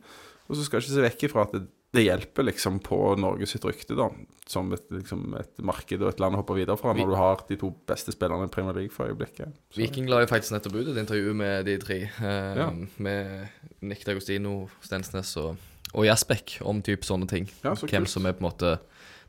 Og 0.50 0.58
så 0.58 0.66
skal 0.66 0.80
jeg 0.80 0.88
ikke 0.88 0.96
se 0.96 1.06
vekk 1.06 1.24
ifra 1.28 1.46
at 1.46 1.54
det, 1.54 1.62
det 1.92 2.02
hjelper 2.06 2.46
liksom 2.48 2.78
på 2.80 2.98
Norge 3.20 3.46
sitt 3.46 3.64
rykte, 3.64 3.94
da. 3.98 4.06
Som 4.48 4.72
et, 4.72 4.84
liksom 4.90 5.34
et 5.38 5.58
marked 5.64 6.00
og 6.02 6.08
et 6.08 6.20
land 6.20 6.34
å 6.34 6.40
hoppe 6.40 6.54
videre 6.56 6.76
fra 6.80 6.94
når 6.96 7.10
du 7.12 7.16
har 7.16 7.42
de 7.48 7.56
to 7.60 7.68
beste 7.88 8.12
spillerne 8.14 8.46
i 8.48 8.52
Premier 8.52 8.74
League 8.74 8.90
for 8.94 9.06
øyeblikket. 9.12 9.52
Så- 9.70 9.76
Viking 9.82 10.08
la 10.08 10.20
jo 10.20 10.26
faktisk 10.26 10.52
nettopp 10.56 10.74
ut 10.80 10.88
et 10.88 10.96
intervju 11.04 11.34
med 11.34 11.64
de 11.66 11.76
tre. 11.78 11.98
Eh, 12.20 12.56
Ja. 12.56 12.70
Med 12.98 13.48
Nick 13.82 14.04
D'Agostino, 14.06 14.68
Stensnes 14.82 15.36
og, 15.36 15.56
og 15.94 16.04
Jasbekk 16.06 16.58
om 16.62 16.80
typ 16.82 17.04
sånne 17.04 17.28
ting. 17.28 17.48
Ja, 17.62 17.74
så 17.74 17.86
Hvem 17.86 18.04
kult. 18.04 18.08
som 18.08 18.26
er 18.26 18.32
på 18.32 18.40
en 18.44 18.50
måte 18.50 18.78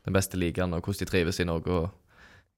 den 0.04 0.12
beste 0.14 0.36
ligaen, 0.36 0.72
og 0.74 0.82
hvordan 0.82 0.98
de 0.98 1.04
trives 1.10 1.40
i 1.40 1.44
Norge, 1.44 1.68
og 1.70 1.90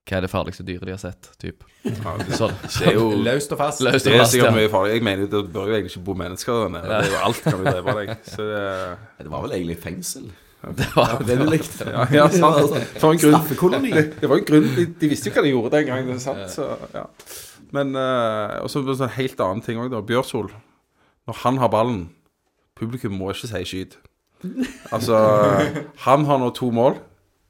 hva 0.07 0.17
er 0.17 0.23
det 0.23 0.29
farligste 0.31 0.63
dyret 0.63 0.87
de 0.87 0.93
har 0.93 1.01
sett. 1.01 1.29
Typ. 1.41 1.63
Ja, 1.83 2.15
det, 2.21 2.37
det 2.37 2.87
er 2.87 2.95
jo 2.95 3.09
Løst 3.27 3.51
og 3.51 3.59
fast. 3.59 3.83
Løst 3.83 4.07
det 4.07 4.15
er 4.15 4.27
sikkert 4.29 4.55
mye 4.55 4.71
farlig. 4.71 4.97
Jeg 4.97 5.03
mener 5.03 5.29
det 5.31 5.41
bør 5.51 5.67
jo 5.67 5.77
egentlig 5.77 5.93
ikke 5.93 6.03
bo 6.07 6.15
mennesker 6.21 6.61
der 6.63 6.75
nede. 6.77 6.89
Det 6.91 7.09
er 7.09 7.15
jo 7.15 7.23
alt 7.27 7.41
kan 7.43 7.57
jo 7.57 7.65
drepe 7.67 7.95
deg. 7.99 8.13
Så 8.27 8.45
det 8.47 8.61
Det 9.23 9.31
var 9.33 9.47
vel 9.47 9.57
egentlig 9.57 9.79
fengsel. 9.83 10.29
Det 10.77 10.87
var, 10.95 11.17
Det 11.27 11.37
du 11.39 11.45
likte. 11.51 11.89
Ja, 11.91 12.07
ja 12.11 12.29
sant. 12.33 12.73
For 12.97 13.13
en 13.13 13.19
grunn. 13.21 13.35
Straffekoloni. 13.35 13.91
Det, 13.93 14.05
det 14.21 14.29
var 14.31 14.41
en 14.41 14.47
grunn. 14.47 14.69
De, 14.77 14.87
de 15.01 15.09
visste 15.11 15.29
jo 15.29 15.35
hva 15.35 15.43
de 15.45 15.53
gjorde 15.53 15.73
den 15.75 15.89
gangen. 15.91 16.09
Det 16.09 16.17
er 16.17 16.23
sant? 16.23 16.47
Så, 16.53 16.69
ja. 16.95 17.05
Men 17.75 17.95
uh, 17.99 18.63
Og 18.63 18.71
så 18.71 18.81
en 18.81 19.17
helt 19.17 19.43
annen 19.43 19.63
ting 19.63 19.79
òg, 19.81 19.91
da. 19.93 20.01
Bjørsol. 20.01 20.49
Når 21.27 21.41
han 21.43 21.59
har 21.61 21.73
ballen 21.73 22.05
Publikum 22.77 23.15
må 23.17 23.31
ikke 23.33 23.49
si 23.49 23.63
skyt. 23.65 23.97
Altså 24.93 25.17
Han 26.05 26.25
har 26.29 26.37
nå 26.41 26.51
to 26.53 26.69
mål. 26.71 26.99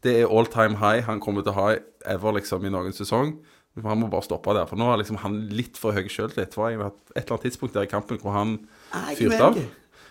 Det 0.07 0.15
er 0.21 0.31
all 0.31 0.47
time 0.51 0.79
high 0.79 1.03
han 1.07 1.21
kommer 1.23 1.43
til 1.43 1.53
å 1.53 1.59
ha 1.59 1.69
ever 2.15 2.37
liksom 2.39 2.65
i 2.65 2.73
noen 2.73 2.95
sesong. 2.95 3.35
Han 3.85 3.99
må 4.01 4.09
bare 4.09 4.25
stoppe 4.25 4.53
der. 4.57 4.65
For 4.69 4.79
nå 4.79 4.87
har 4.89 4.97
liksom 5.01 5.19
han 5.21 5.41
litt 5.53 5.77
for 5.77 5.93
høy 5.93 6.07
sjøltillit. 6.09 6.53
Det 6.53 6.57
var 6.57 6.71
et 6.73 7.19
eller 7.19 7.35
annet 7.35 7.45
tidspunkt 7.45 7.75
der 7.77 7.85
i 7.85 7.91
kampen 7.91 8.17
hvor 8.21 8.33
han 8.33 8.55
fyrte 9.17 9.41
av. 9.43 9.59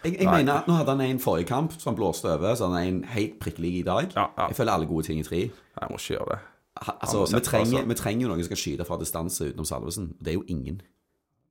jeg, 0.05 0.19
jeg 0.21 0.29
mener 0.29 0.61
at 0.61 0.69
Nå 0.71 0.77
hadde 0.79 0.95
han 0.95 1.03
en 1.09 1.23
forrige 1.23 1.49
kamp 1.51 1.75
som 1.83 1.97
blåste 1.99 2.31
over, 2.31 2.55
så 2.55 2.69
han 2.71 2.77
er 2.79 2.91
en 2.91 3.01
helt 3.17 3.41
prikkelig 3.43 3.73
i 3.81 3.87
dag. 3.87 4.13
Ja, 4.15 4.29
ja. 4.37 4.51
Jeg 4.53 4.61
føler 4.61 4.77
alle 4.77 4.87
gode 4.87 5.09
ting 5.09 5.19
i 5.23 5.27
tre. 5.27 5.49
Jeg 5.49 5.91
må 5.91 5.99
ikke 5.99 6.15
gjøre 6.15 6.29
det. 6.35 6.43
Altså, 6.77 7.25
vi, 7.25 7.41
trenger, 7.41 7.79
altså. 7.79 7.89
vi 7.89 7.95
trenger 7.95 8.23
jo 8.27 8.29
noen 8.29 8.43
som 8.43 8.51
skal 8.51 8.61
skyte 8.61 8.87
fra 8.87 8.99
distanse 9.01 9.49
utenom 9.49 9.67
Salvesen. 9.67 10.11
Det 10.21 10.35
er 10.35 10.37
jo 10.37 10.45
ingen. 10.53 10.83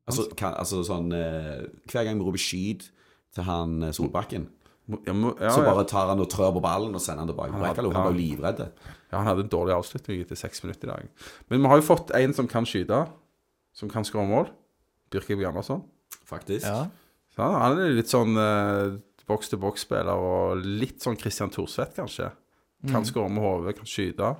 Altså, 0.06 0.28
kan, 0.38 0.54
altså 0.54 0.84
sånn 0.86 1.10
eh, 1.18 1.64
Hver 1.90 2.06
gang 2.06 2.20
vi 2.20 2.28
roper 2.28 2.42
'skyt' 2.42 2.92
til 3.34 3.48
han 3.48 3.88
eh, 3.88 3.94
Solbakken, 3.96 4.46
Må- 4.88 5.00
men, 5.08 5.32
ja, 5.42 5.50
så 5.50 5.64
bare 5.66 5.84
tar 5.90 6.12
han 6.12 6.20
og 6.22 6.28
trør 6.30 6.52
på 6.54 6.62
ballen 6.62 6.94
og 6.94 7.02
sender 7.02 7.24
han 7.24 7.32
tilbake. 7.32 7.52
Han 7.56 7.64
hadde. 7.66 7.86
Han 7.90 8.04
var 8.06 8.12
jo 8.12 8.18
livredd. 8.20 8.60
Ja, 9.12 9.18
han 9.18 9.26
hadde 9.32 9.46
en 9.48 9.50
dårlig 9.50 9.74
avslutning 9.74 10.22
etter 10.22 10.38
seks 10.38 10.62
minutter 10.64 10.88
i 10.88 10.92
dag. 10.92 11.10
Men 11.50 11.64
vi 11.64 11.72
har 11.72 11.82
jo 11.82 11.88
fått 11.88 12.14
en 12.18 12.34
som 12.38 12.48
kan 12.52 12.68
skyte, 12.70 13.00
som 13.74 13.90
kan 13.90 14.06
skåre 14.06 14.28
mål. 14.30 14.52
Birke 15.10 15.38
Bjarnason. 15.40 15.82
Faktisk. 16.26 16.66
Ja. 16.70 16.86
Så 17.36 17.42
han, 17.44 17.58
han 17.62 17.82
er 17.82 17.96
litt 17.98 18.12
sånn 18.14 18.38
eh, 18.38 18.96
boks-til-boks-spiller 19.30 20.14
og 20.16 20.62
litt 20.66 21.02
sånn 21.04 21.18
Christian 21.20 21.50
Thorsvedt, 21.54 21.96
kanskje. 21.98 22.30
Kan 22.92 23.06
skåre 23.08 23.32
med 23.34 23.42
hodet, 23.42 23.76
kan 23.80 23.90
skyte. 23.90 24.36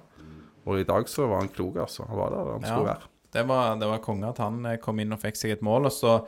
Og 0.66 0.80
i 0.82 0.86
dag 0.86 1.10
så 1.10 1.26
var 1.30 1.42
han 1.42 1.50
klok, 1.54 1.78
altså. 1.82 2.06
Han 2.10 2.18
var 2.18 2.34
der 2.34 2.52
han 2.54 2.66
skulle 2.66 2.90
være. 2.92 3.10
Det 3.36 3.44
var, 3.50 3.76
det 3.82 3.88
var 3.90 4.00
konge 4.06 4.30
at 4.30 4.38
han 4.40 4.62
eh, 4.70 4.78
kom 4.82 5.00
inn 5.02 5.12
og 5.14 5.20
fikk 5.22 5.36
seg 5.42 5.56
et 5.58 5.66
mål. 5.66 5.90
Og 5.90 5.94
så 5.94 6.20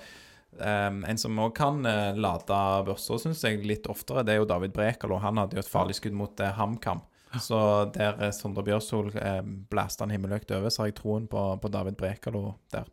eh, 0.61 0.89
En 1.11 1.21
som 1.21 1.43
òg 1.43 1.53
kan 1.57 1.79
uh, 1.85 2.15
lade 2.17 2.61
børsa, 2.87 3.19
syns 3.21 3.43
jeg, 3.45 3.61
litt 3.67 3.87
oftere, 3.91 4.25
det 4.27 4.35
er 4.35 4.41
jo 4.41 4.49
David 4.49 4.73
Brekalo. 4.75 5.21
Han 5.23 5.39
hadde 5.41 5.57
jo 5.57 5.63
et 5.63 5.71
farlig 5.71 5.97
skudd 5.99 6.17
mot 6.17 6.43
uh, 6.43 6.53
HamKam. 6.57 7.03
Så 7.41 7.59
der 7.95 8.17
eh, 8.21 8.33
Sondre 8.35 8.63
Bjørsol 8.65 9.11
uh, 9.15 9.41
blæste 9.43 10.05
han 10.05 10.13
himmelhøyt 10.13 10.51
over, 10.55 10.71
så 10.71 10.83
har 10.83 10.91
jeg 10.91 10.99
troen 11.01 11.27
på, 11.29 11.43
på 11.61 11.71
David 11.73 11.97
Brekalo 11.99 12.43
der. 12.73 12.87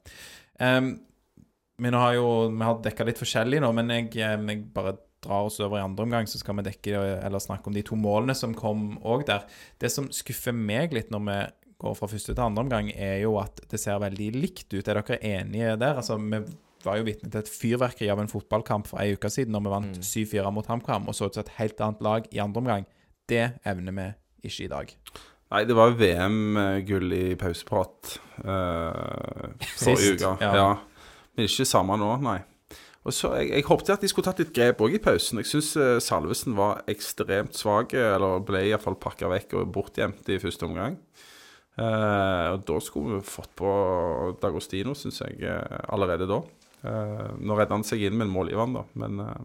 Um, 0.58 0.96
vi 1.82 1.90
nå 1.90 1.98
har 1.98 2.14
jo 2.14 2.28
Vi 2.54 2.62
har 2.62 2.78
dekka 2.82 3.06
litt 3.08 3.18
forskjellig 3.18 3.58
nå, 3.62 3.72
men 3.74 3.90
jeg, 3.90 4.12
eh, 4.22 4.36
jeg 4.38 4.64
bare 4.74 4.96
drar 5.24 5.48
oss 5.48 5.58
over 5.64 5.80
i 5.80 5.84
andre 5.84 6.04
omgang, 6.04 6.26
så 6.28 6.38
skal 6.38 6.58
vi 6.58 6.66
dekke 6.66 7.00
eller 7.24 7.40
snakke 7.40 7.70
om 7.70 7.74
de 7.74 7.82
to 7.86 7.96
målene 7.96 8.34
som 8.36 8.52
kom 8.54 8.98
òg 9.00 9.24
der. 9.30 9.46
Det 9.80 9.88
som 9.90 10.10
skuffer 10.12 10.52
meg 10.52 10.92
litt 10.92 11.10
når 11.14 11.22
vi 11.30 11.38
går 11.80 11.96
fra 11.96 12.08
første 12.10 12.34
til 12.34 12.44
andre 12.44 12.66
omgang, 12.66 12.90
er 12.92 13.22
jo 13.22 13.38
at 13.40 13.62
det 13.70 13.80
ser 13.80 14.02
veldig 14.02 14.28
likt 14.36 14.68
ut. 14.76 14.84
Er 14.84 15.00
dere 15.00 15.18
enige 15.24 15.78
der? 15.80 15.96
Altså, 16.02 16.18
vi 16.20 16.42
var 16.86 16.98
jo 17.00 17.06
vitne 17.06 17.30
til 17.30 17.40
et 17.42 17.50
fyrverkeri 17.50 18.08
av 18.12 18.22
en 18.22 18.30
fotballkamp 18.30 18.88
for 18.90 19.02
ei 19.02 19.14
uke 19.16 19.30
siden 19.32 19.54
når 19.56 19.64
vi 19.64 19.74
vant 19.74 20.00
7-4 20.08 20.52
mot 20.54 20.70
HamKam 20.70 21.08
og 21.10 21.16
så 21.16 21.28
ut 21.28 21.36
som 21.36 21.44
et 21.44 21.54
helt 21.58 21.80
annet 21.84 22.02
lag 22.04 22.26
i 22.32 22.42
andre 22.42 22.62
omgang. 22.62 22.88
Det 23.28 23.44
evner 23.64 23.96
vi 23.96 24.08
ikke 24.50 24.66
i 24.66 24.72
dag. 24.72 24.96
Nei, 25.54 25.62
det 25.68 25.76
var 25.76 25.94
VM-gull 25.96 27.14
i 27.14 27.26
pauseprat 27.38 28.16
uh, 28.44 29.52
forrige 29.76 30.16
uke. 30.18 30.34
ja. 30.40 30.56
Ja. 30.58 30.72
Men 31.34 31.48
ikke 31.48 31.66
samme 31.66 31.96
nå, 31.98 32.10
nei. 32.22 32.40
Og 33.04 33.12
så, 33.12 33.34
Jeg, 33.36 33.50
jeg 33.50 33.66
håpet 33.66 33.90
at 33.90 34.04
de 34.04 34.08
skulle 34.08 34.24
tatt 34.24 34.38
litt 34.40 34.54
grep 34.56 34.80
òg 34.80 34.94
i 34.96 35.00
pausen. 35.02 35.40
Jeg 35.42 35.50
syns 35.50 35.72
Salvesen 36.06 36.54
var 36.56 36.84
ekstremt 36.88 37.58
svak, 37.58 37.92
eller 37.98 38.40
ble 38.46 38.62
iallfall 38.70 38.96
pakka 38.96 39.28
vekk 39.32 39.56
og 39.60 39.72
bortgjemt 39.74 40.30
i 40.32 40.38
første 40.40 40.68
omgang. 40.68 40.96
Uh, 41.74 42.54
og 42.54 42.62
da 42.68 42.76
skulle 42.82 43.18
vi 43.18 43.26
fått 43.26 43.50
på 43.58 43.70
Dagostino, 44.42 44.94
syns 44.94 45.18
jeg, 45.24 45.40
eh, 45.42 45.80
allerede 45.90 46.28
da. 46.30 46.38
Eh, 46.84 47.28
nå 47.40 47.56
redda 47.56 47.78
han 47.78 47.86
seg 47.86 48.02
inn 48.04 48.16
med 48.18 48.28
en 48.28 48.34
målgiveren, 48.34 48.76
da, 48.76 48.86
men 49.00 49.20
eh, 49.24 49.42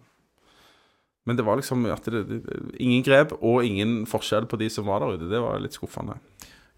men 1.28 1.38
det 1.38 1.44
var 1.46 1.60
liksom 1.60 1.84
det, 1.86 2.22
ingen 2.82 3.04
grep 3.06 3.36
og 3.38 3.62
ingen 3.62 4.08
forskjell 4.10 4.48
på 4.50 4.58
de 4.58 4.70
som 4.74 4.88
var 4.90 5.04
der 5.04 5.14
ute. 5.14 5.28
Det 5.30 5.42
var 5.44 5.60
litt 5.62 5.76
skuffende. 5.78 6.16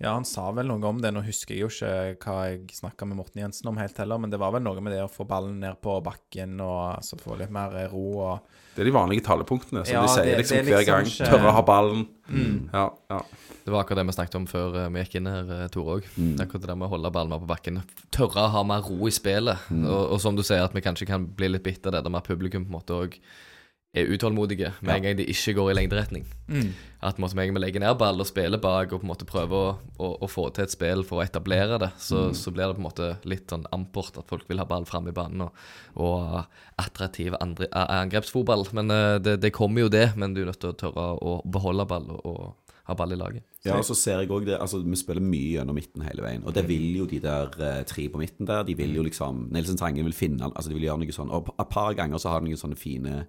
Ja, 0.01 0.15
han 0.15 0.25
sa 0.25 0.47
vel 0.57 0.65
noe 0.65 0.81
om 0.89 0.97
det. 1.01 1.11
Nå 1.13 1.21
husker 1.21 1.53
jeg 1.53 1.61
jo 1.61 1.67
ikke 1.69 2.25
hva 2.25 2.37
jeg 2.49 2.71
snakka 2.73 3.05
med 3.05 3.19
Morten 3.19 3.43
Jensen 3.43 3.67
om 3.69 3.77
helt 3.77 3.97
heller, 4.01 4.17
men 4.17 4.31
det 4.33 4.39
var 4.41 4.51
vel 4.55 4.63
noe 4.65 4.81
med 4.81 4.95
det 4.95 5.03
å 5.03 5.09
få 5.11 5.27
ballen 5.29 5.59
ned 5.61 5.77
på 5.83 5.99
bakken 6.01 6.55
og 6.63 6.97
altså, 6.97 7.19
få 7.21 7.37
litt 7.37 7.51
mer 7.53 7.75
ro 7.91 8.05
og 8.23 8.47
Det 8.73 8.81
er 8.81 8.87
de 8.89 8.95
vanlige 8.95 9.25
talepunktene 9.27 9.83
som 9.85 9.93
Ja, 9.93 10.01
de 10.01 10.13
sier 10.15 10.25
det- 10.25 10.37
liksom 10.39 10.57
det 10.57 10.61
er 10.61 10.71
hver 10.71 10.79
liksom 10.79 10.95
gang. 10.95 11.05
ikke- 11.11 11.29
Tørre 11.29 11.49
å 11.51 11.53
ha 11.53 11.61
ballen. 11.61 12.07
Mm. 12.31 12.69
Ja, 12.73 12.89
ja. 13.11 13.21
Det 13.63 13.71
var 13.71 13.83
akkurat 13.83 13.97
det 14.01 14.05
vi 14.07 14.13
snakket 14.17 14.35
om 14.35 14.47
før 14.47 14.75
eh, 14.85 14.89
vi 14.89 15.03
gikk 15.03 15.15
inn 15.19 15.25
her, 15.27 15.51
eh, 15.63 15.67
Tore 15.67 15.99
òg. 15.99 16.03
Mm. 16.17 16.33
Akkurat 16.39 16.61
det 16.61 16.67
der 16.71 16.75
med 16.75 16.87
å 16.89 16.93
holde 16.95 17.11
ballen 17.11 17.29
mer 17.29 17.39
på 17.45 17.47
bakken. 17.51 17.83
Tørre 18.11 18.47
å 18.47 18.49
ha 18.49 18.63
mer 18.63 18.81
ro 18.81 19.05
i 19.05 19.11
spillet. 19.11 19.57
Og, 19.69 20.11
og 20.13 20.19
som 20.21 20.35
du 20.35 20.41
sier, 20.41 20.63
at 20.63 20.73
vi 20.73 20.81
kanskje 20.81 21.05
kan 21.05 21.25
bli 21.27 21.47
litt 21.49 21.63
bitt 21.63 21.85
av 21.85 21.91
det 21.91 22.03
der 22.03 22.09
med 22.09 22.23
publikum 22.23 22.65
på 22.65 22.71
en 22.73 22.79
måte 22.79 22.97
òg 23.05 23.19
er 23.91 24.07
utålmodige 24.07 24.69
med 24.79 24.93
en 24.95 25.03
gang 25.03 25.17
de 25.19 25.25
ikke 25.27 25.53
går 25.57 25.71
i 25.71 25.75
lengderetning. 25.75 26.23
At 27.03 27.17
på 27.17 27.21
med 27.21 27.31
en 27.31 27.49
gang 27.49 27.55
vi 27.57 27.63
legger 27.63 27.83
ned 27.83 27.97
ball 27.99 28.23
og 28.23 28.27
spiller 28.29 28.61
bak 28.61 28.93
og 28.93 29.01
på 29.01 29.05
en 29.05 29.11
måte 29.11 29.27
prøver 29.27 29.57
å, 29.57 29.73
å, 29.99 30.11
å 30.23 30.29
få 30.31 30.47
til 30.55 30.63
et 30.63 30.71
spill 30.71 31.03
for 31.07 31.19
å 31.19 31.25
etablere 31.25 31.79
det, 31.81 31.91
så, 31.99 32.29
så 32.37 32.53
blir 32.55 32.69
det 32.69 32.77
på 32.77 32.83
en 32.83 32.87
måte 32.87 33.09
litt 33.27 33.51
sånn 33.51 33.67
amport 33.75 34.21
at 34.21 34.31
folk 34.31 34.47
vil 34.47 34.63
ha 34.63 34.67
ball 34.69 34.87
framme 34.87 35.11
i 35.11 35.17
banen 35.17 35.43
og, 35.47 35.67
og 35.99 36.39
attraktiv 36.79 37.35
andre, 37.41 37.67
angrepsfotball. 37.73 38.69
Men 38.77 38.95
eh, 38.95 39.19
det, 39.23 39.37
det 39.43 39.55
kommer 39.55 39.83
jo 39.83 39.91
det, 39.91 40.11
men 40.15 40.37
du 40.37 40.45
er 40.45 40.51
nødt 40.53 40.61
til 40.63 40.71
å 40.71 40.79
tørre 40.85 41.07
å 41.19 41.39
beholde 41.43 41.87
ball 41.91 42.07
og, 42.15 42.23
og 42.31 42.71
ha 42.87 42.95
ball 42.97 43.13
i 43.13 43.19
laget. 43.19 43.43
Ja, 43.61 43.75
og 43.77 43.85
så 43.85 43.93
ser 43.97 44.23
jeg 44.23 44.31
også 44.31 44.47
det 44.47 44.57
Altså, 44.57 44.79
vi 44.81 44.97
spiller 44.97 45.23
mye 45.23 45.57
gjennom 45.57 45.77
midten 45.77 46.01
hele 46.05 46.23
veien. 46.25 46.45
Og 46.47 46.55
det 46.55 46.63
vil 46.69 46.87
jo 46.97 47.05
de 47.09 47.19
der 47.21 47.51
eh, 47.61 47.81
tre 47.87 48.07
på 48.09 48.21
midten 48.21 48.47
der. 48.49 48.63
De 48.67 48.75
vil 48.77 48.95
jo 48.97 49.05
liksom 49.05 49.47
Nelson 49.53 49.77
Tangen 49.77 50.07
vil 50.07 50.17
finne 50.17 50.49
Altså, 50.49 50.71
de 50.71 50.77
vil 50.79 50.87
gjøre 50.89 51.03
noe 51.03 51.17
sånn. 51.17 51.33
Og 51.33 51.51
et 51.53 51.71
par 51.71 51.93
ganger 51.97 52.21
så 52.21 52.33
har 52.33 52.41
de 52.41 52.49
noen 52.49 52.61
sånne 52.61 52.79
fine 52.79 53.21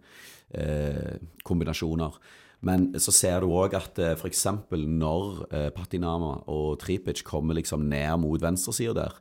eh, 0.59 1.19
kombinasjoner. 1.47 2.19
Men 2.63 2.93
så 3.03 3.11
ser 3.15 3.43
du 3.43 3.51
òg 3.51 3.75
at 3.75 3.99
eh, 3.99 4.15
f.eks. 4.15 4.45
når 4.71 5.43
eh, 5.51 5.69
Patinama 5.75 6.37
og 6.53 6.79
Tripic 6.83 7.25
kommer 7.27 7.59
liksom 7.59 7.89
ned 7.91 8.23
mot 8.23 8.43
venstresida 8.43 8.95
der, 9.01 9.17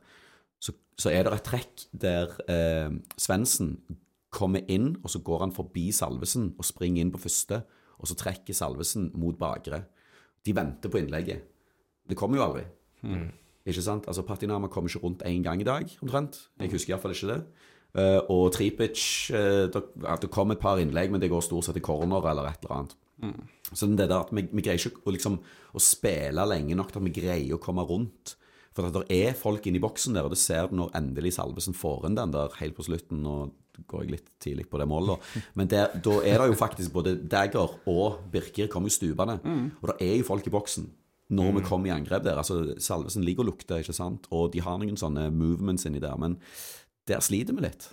så, 0.62 0.74
så 0.98 1.10
er 1.10 1.26
det 1.26 1.34
et 1.34 1.48
trekk 1.48 1.86
der 2.04 2.36
eh, 2.46 2.94
Svendsen 3.18 3.74
kommer 4.32 4.62
inn, 4.70 4.94
og 5.02 5.10
så 5.12 5.20
går 5.26 5.46
han 5.46 5.54
forbi 5.54 5.90
Salvesen 5.92 6.52
og 6.54 6.64
springer 6.64 7.02
inn 7.02 7.12
på 7.12 7.20
første, 7.20 7.60
og 7.98 8.08
så 8.08 8.16
trekker 8.18 8.56
Salvesen 8.56 9.10
mot 9.18 9.36
bakre. 9.38 9.82
De 10.46 10.54
venter 10.56 10.90
på 10.90 11.02
innlegget. 11.02 11.42
Det 12.08 12.16
kommer 12.18 12.38
jo 12.38 12.46
aldri. 12.46 12.64
Ikke 13.68 13.82
sant? 13.84 14.08
Altså 14.10 14.24
Patinama 14.26 14.70
kommer 14.70 14.90
ikke 14.90 15.02
rundt 15.04 15.26
én 15.28 15.42
gang 15.44 15.60
i 15.62 15.66
dag, 15.66 15.90
omtrent. 16.02 16.38
Jeg 16.58 16.72
husker 16.72 16.94
iallfall 16.94 17.14
ikke 17.14 17.30
det. 17.30 17.42
Eh, 17.92 18.20
og 18.32 18.46
Tripic 18.54 19.02
uh, 19.36 19.68
det, 19.68 20.30
kom 20.32 20.54
et 20.54 20.60
par 20.60 20.80
innlegg, 20.80 21.10
men 21.12 21.20
det 21.20 21.28
går 21.32 21.42
stort 21.44 21.66
sett 21.68 21.76
i 21.76 21.84
corner 21.84 22.24
eller 22.30 22.48
et 22.48 22.62
eller 22.64 22.76
annet. 22.78 22.94
Så 23.72 23.86
det 23.86 24.08
der 24.08 24.18
at 24.18 24.32
vi, 24.34 24.46
vi 24.50 24.64
greier 24.64 24.80
ikke 24.80 25.04
å, 25.06 25.12
liksom, 25.14 25.36
å 25.76 25.82
spille 25.82 26.46
lenge 26.48 26.76
nok 26.76 26.90
til 26.90 27.02
at 27.02 27.06
vi 27.06 27.16
greier 27.20 27.56
å 27.56 27.60
komme 27.62 27.84
rundt. 27.86 28.34
For 28.72 28.88
at 28.88 28.96
det 28.96 29.18
er 29.20 29.36
folk 29.36 29.66
inne 29.68 29.78
i 29.78 29.84
boksen 29.84 30.16
der, 30.16 30.24
og 30.24 30.32
det 30.32 30.40
ser 30.40 30.70
du 30.70 30.78
når 30.78 30.94
endelig 30.96 31.34
Salvesen 31.36 31.76
får 31.76 32.08
inn 32.08 32.16
den 32.16 32.32
der 32.32 32.56
helt 32.58 32.74
på 32.78 32.86
slutten. 32.86 33.20
Nå 33.22 33.36
går 33.88 34.04
jeg 34.04 34.14
litt 34.14 34.32
tidlig 34.42 34.66
på 34.72 34.80
det 34.80 34.88
målet. 34.88 35.20
Men 35.58 35.68
der, 35.70 35.92
da 35.92 36.16
er 36.24 36.40
det 36.40 36.48
jo 36.50 36.58
faktisk 36.58 36.96
både 36.96 37.14
Dagger 37.20 37.76
og 37.92 38.24
Birker 38.32 38.72
kommer 38.72 38.88
jo 38.90 38.96
stupende. 38.96 39.38
Og 39.82 39.92
det 39.92 39.98
er 40.08 40.16
jo 40.16 40.28
folk 40.32 40.48
i 40.48 40.54
boksen 40.56 40.88
når 41.32 41.54
vi 41.56 41.62
kommer 41.64 41.88
i 41.88 41.92
angrep 41.94 42.24
der. 42.26 42.36
Altså, 42.40 42.74
Salvesen 42.82 43.24
ligger 43.24 43.46
og 43.46 43.52
lukter, 43.52 43.80
ikke 43.80 43.94
sant. 43.96 44.26
Og 44.34 44.50
de 44.52 44.60
har 44.64 44.76
noen 44.80 44.98
sånne 45.00 45.30
movements 45.32 45.86
inni 45.88 46.02
der. 46.02 46.18
Men 46.20 46.36
der 47.10 47.22
sliter 47.24 47.56
vi 47.56 47.66
litt. 47.66 47.88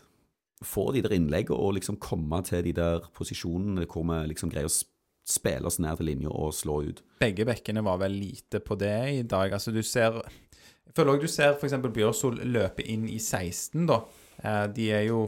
Få 0.65 0.89
de 0.91 1.03
der 1.05 1.15
innleggene 1.15 1.57
og 1.57 1.77
liksom 1.77 1.99
komme 2.03 2.41
til 2.47 2.65
de 2.67 2.73
der 2.75 3.07
posisjonene 3.15 3.87
hvor 3.89 4.05
vi 4.09 4.19
liksom 4.33 4.51
greier 4.51 4.69
å 4.69 4.77
spille 5.29 5.69
oss 5.69 5.79
ned 5.81 5.99
til 5.99 6.09
linja 6.09 6.31
og 6.33 6.53
slå 6.57 6.81
ut. 6.89 7.03
Begge 7.21 7.45
bekkene 7.47 7.83
var 7.85 8.01
vel 8.01 8.17
lite 8.17 8.61
på 8.63 8.77
det 8.79 8.97
i 9.13 9.23
dag. 9.23 9.53
Altså, 9.53 9.71
du 9.71 9.81
ser 9.85 10.21
Jeg 10.89 10.95
føler 10.97 11.13
òg 11.13 11.21
du 11.21 11.29
ser 11.29 11.53
f.eks. 11.53 11.77
Bjørsol 11.93 12.41
løpe 12.49 12.83
inn 12.83 13.05
i 13.07 13.19
16, 13.21 13.85
da. 13.89 14.01
Eh, 14.43 14.65
De 14.71 14.86
er 14.95 15.06
jo 15.10 15.25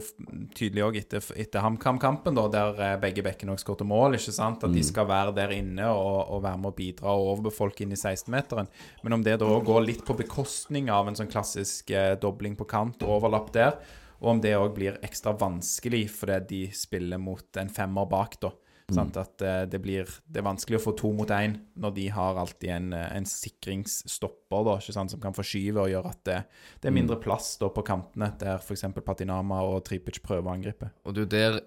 tydelige 0.56 0.86
òg 0.86 0.98
etter, 1.02 1.24
etter 1.36 1.64
HamKam-kampen, 1.64 2.38
der 2.52 2.78
eh, 2.80 2.94
begge 3.02 3.24
bekkene 3.26 3.54
òg 3.54 3.60
skåret 3.60 3.84
mål. 3.86 4.16
ikke 4.16 4.32
sant? 4.32 4.64
At 4.64 4.72
de 4.72 4.84
skal 4.86 5.08
være 5.10 5.34
der 5.36 5.52
inne 5.56 5.90
og, 5.92 6.32
og 6.32 6.42
være 6.46 6.60
med 6.62 6.72
å 6.72 6.76
bidra 6.76 7.12
og 7.12 7.32
overbefolke 7.34 7.84
inn 7.84 7.92
i 7.92 8.00
16-meteren. 8.00 8.70
Men 9.04 9.18
om 9.18 9.24
det 9.26 9.38
da 9.42 9.50
går 9.60 9.84
litt 9.84 10.04
på 10.06 10.16
bekostning 10.16 10.88
av 10.90 11.08
en 11.08 11.18
sånn 11.18 11.30
klassisk 11.32 11.90
eh, 11.90 12.14
dobling 12.20 12.56
på 12.56 12.68
kant, 12.70 13.04
overlapp 13.04 13.52
der, 13.52 13.76
og 14.22 14.36
om 14.36 14.40
det 14.40 14.54
òg 14.54 14.74
blir 14.76 15.00
ekstra 15.02 15.32
vanskelig 15.34 16.04
fordi 16.14 16.36
de 16.48 16.60
spiller 16.76 17.18
mot 17.18 17.58
en 17.58 17.68
femmer 17.72 18.06
bak, 18.06 18.38
da. 18.40 18.52
Sant? 18.90 19.16
At 19.20 19.42
eh, 19.46 19.62
det 19.70 19.78
blir 19.82 20.08
Det 20.26 20.40
er 20.40 20.46
vanskelig 20.46 20.80
å 20.80 20.82
få 20.82 20.94
to 20.98 21.12
mot 21.14 21.30
én 21.30 21.54
når 21.78 21.94
de 21.96 22.08
har 22.12 22.40
alltid 22.40 22.72
en, 22.74 22.88
eh, 22.96 23.06
en 23.16 23.28
sikringsstopper 23.28 24.66
da, 24.66 24.76
ikke 24.80 24.96
sant, 24.96 25.14
som 25.14 25.22
kan 25.22 25.36
forskyve 25.36 25.84
og 25.84 25.92
gjøre 25.92 26.10
at 26.10 26.24
det, 26.28 26.40
det 26.82 26.90
er 26.90 26.96
mindre 26.96 27.20
plass 27.22 27.54
da 27.60 27.70
på 27.72 27.84
kantene, 27.86 28.32
der 28.40 28.58
f.eks. 28.58 28.88
Patinama 29.02 29.62
og 29.68 29.84
Tripic 29.86 30.20
prøver 30.24 30.50
å 30.50 30.56
angripe. 30.56 30.90
Og 31.06 31.22
jo 31.22 31.28
der 31.28 31.60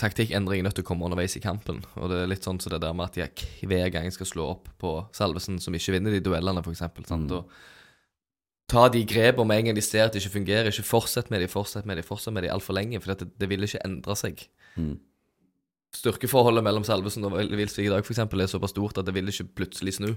taktikkendring 0.00 0.62
er 0.62 0.68
nødt 0.68 0.78
til 0.78 0.86
å 0.86 0.88
komme 0.88 1.06
underveis 1.06 1.36
i 1.36 1.42
kampen. 1.44 1.82
Og 2.00 2.10
det 2.10 2.22
er 2.22 2.30
litt 2.30 2.46
sånn 2.46 2.60
som 2.62 2.72
det 2.72 2.80
der 2.84 2.96
med 2.96 3.10
at 3.10 3.18
de 3.18 3.68
hver 3.68 3.92
gang 3.92 4.08
skal 4.14 4.28
slå 4.28 4.48
opp 4.54 4.72
på 4.80 4.94
Salvesen, 5.16 5.60
som 5.62 5.76
ikke 5.76 5.96
vinner 5.96 6.14
de 6.14 6.22
duellene, 6.24 6.64
f.eks. 6.64 6.84
Mm. 7.12 7.28
Og 7.36 7.52
ta 8.72 8.86
de 8.92 9.04
grepene 9.08 9.48
med 9.48 9.60
en 9.60 9.70
gang 9.70 9.78
de 9.78 9.84
ser 9.84 10.06
at 10.06 10.14
det 10.14 10.22
ikke 10.22 10.38
fungerer. 10.38 10.72
Ikke 10.72 10.88
fortsett 10.88 11.30
med 11.32 11.44
de, 11.44 11.50
fortsett 11.52 11.88
med 11.88 12.00
de, 12.00 12.06
fortsett 12.06 12.34
med 12.34 12.46
de 12.46 12.52
altfor 12.54 12.78
lenge, 12.78 13.00
for 13.02 13.12
det, 13.12 13.32
det 13.40 13.50
vil 13.52 13.68
ikke 13.68 13.84
endre 13.86 14.16
seg. 14.18 14.46
Mm. 14.80 14.96
Styrkeforholdet 15.92 16.64
mellom 16.64 16.86
Salvesen 16.88 17.26
og 17.28 17.34
Wilsvik 17.36 17.84
i 17.84 17.90
dag 17.92 18.04
for 18.06 18.14
eksempel, 18.14 18.40
er 18.40 18.48
såpass 18.48 18.72
stort 18.72 18.96
at 18.96 19.04
det 19.04 19.12
vil 19.12 19.28
ikke 19.28 19.44
plutselig 19.60 19.98
snu. 19.98 20.14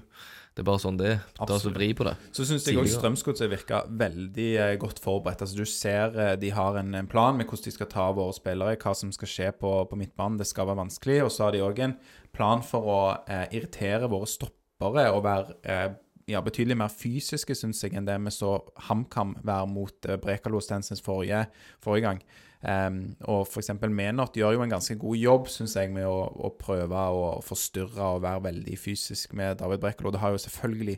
Det 0.55 0.63
er 0.63 0.67
bare 0.69 0.79
sånn 0.79 0.95
det 0.95 1.09
er. 1.09 1.17
Det 1.35 1.43
er 1.43 1.51
altså 1.57 1.73
vri 1.75 1.89
på 1.91 2.05
det. 2.07 2.13
Så 2.31 2.45
syns 2.47 2.63
jeg 2.69 2.79
òg. 2.79 2.87
Strømsgodset 2.87 3.51
virker 3.51 3.89
veldig 3.99 4.47
eh, 4.63 4.75
godt 4.79 5.01
forberedt. 5.03 5.43
Altså 5.43 5.59
Du 5.59 5.67
ser 5.67 6.15
eh, 6.15 6.31
de 6.39 6.53
har 6.55 6.79
en, 6.79 6.93
en 6.95 7.09
plan 7.11 7.35
med 7.35 7.49
hvordan 7.49 7.67
de 7.67 7.75
skal 7.75 7.91
ta 7.91 8.07
våre 8.15 8.37
spillere, 8.37 8.77
hva 8.79 8.95
som 8.95 9.11
skal 9.11 9.31
skje 9.33 9.51
på, 9.59 9.73
på 9.91 9.99
midtbanen. 9.99 10.39
Det 10.39 10.47
skal 10.47 10.71
være 10.71 10.79
vanskelig. 10.85 11.19
Og 11.25 11.35
så 11.35 11.49
har 11.49 11.57
de 11.57 11.65
òg 11.67 11.83
en 11.83 11.97
plan 12.35 12.63
for 12.63 12.87
å 12.87 13.01
eh, 13.27 13.43
irritere 13.59 14.07
våre 14.11 14.31
stoppere 14.31 15.09
og 15.11 15.25
være 15.27 15.59
eh, 15.67 15.99
ja, 16.31 16.41
betydelig 16.41 16.77
mer 16.79 16.93
fysiske, 16.93 17.55
syns 17.57 17.83
jeg, 17.83 17.93
enn 17.97 18.07
det 18.07 18.15
vi 18.23 18.33
så 18.33 18.57
HamKam 18.87 19.35
være 19.45 19.69
mot 19.69 20.09
eh, 20.09 20.17
Brekalo 20.21 20.61
Stensens 20.63 21.03
forrige, 21.05 21.45
forrige 21.83 22.07
gang. 22.07 22.23
Ehm, 22.63 23.01
og 23.29 23.43
f.eks. 23.49 23.73
Menot 23.89 24.37
gjør 24.37 24.55
jo 24.57 24.63
en 24.65 24.75
ganske 24.77 24.97
god 25.01 25.19
jobb, 25.19 25.51
syns 25.51 25.75
jeg, 25.79 25.91
med 25.95 26.07
å, 26.07 26.21
å 26.47 26.53
prøve 26.59 27.03
å 27.11 27.27
forstyrre 27.45 28.15
og 28.15 28.23
være 28.25 28.47
veldig 28.47 28.79
fysisk 28.79 29.35
med 29.37 29.59
David 29.61 29.83
Brekalo. 29.83 30.13
Det 30.13 30.23
har 30.23 30.33
jo 30.35 30.41
selvfølgelig 30.45 30.97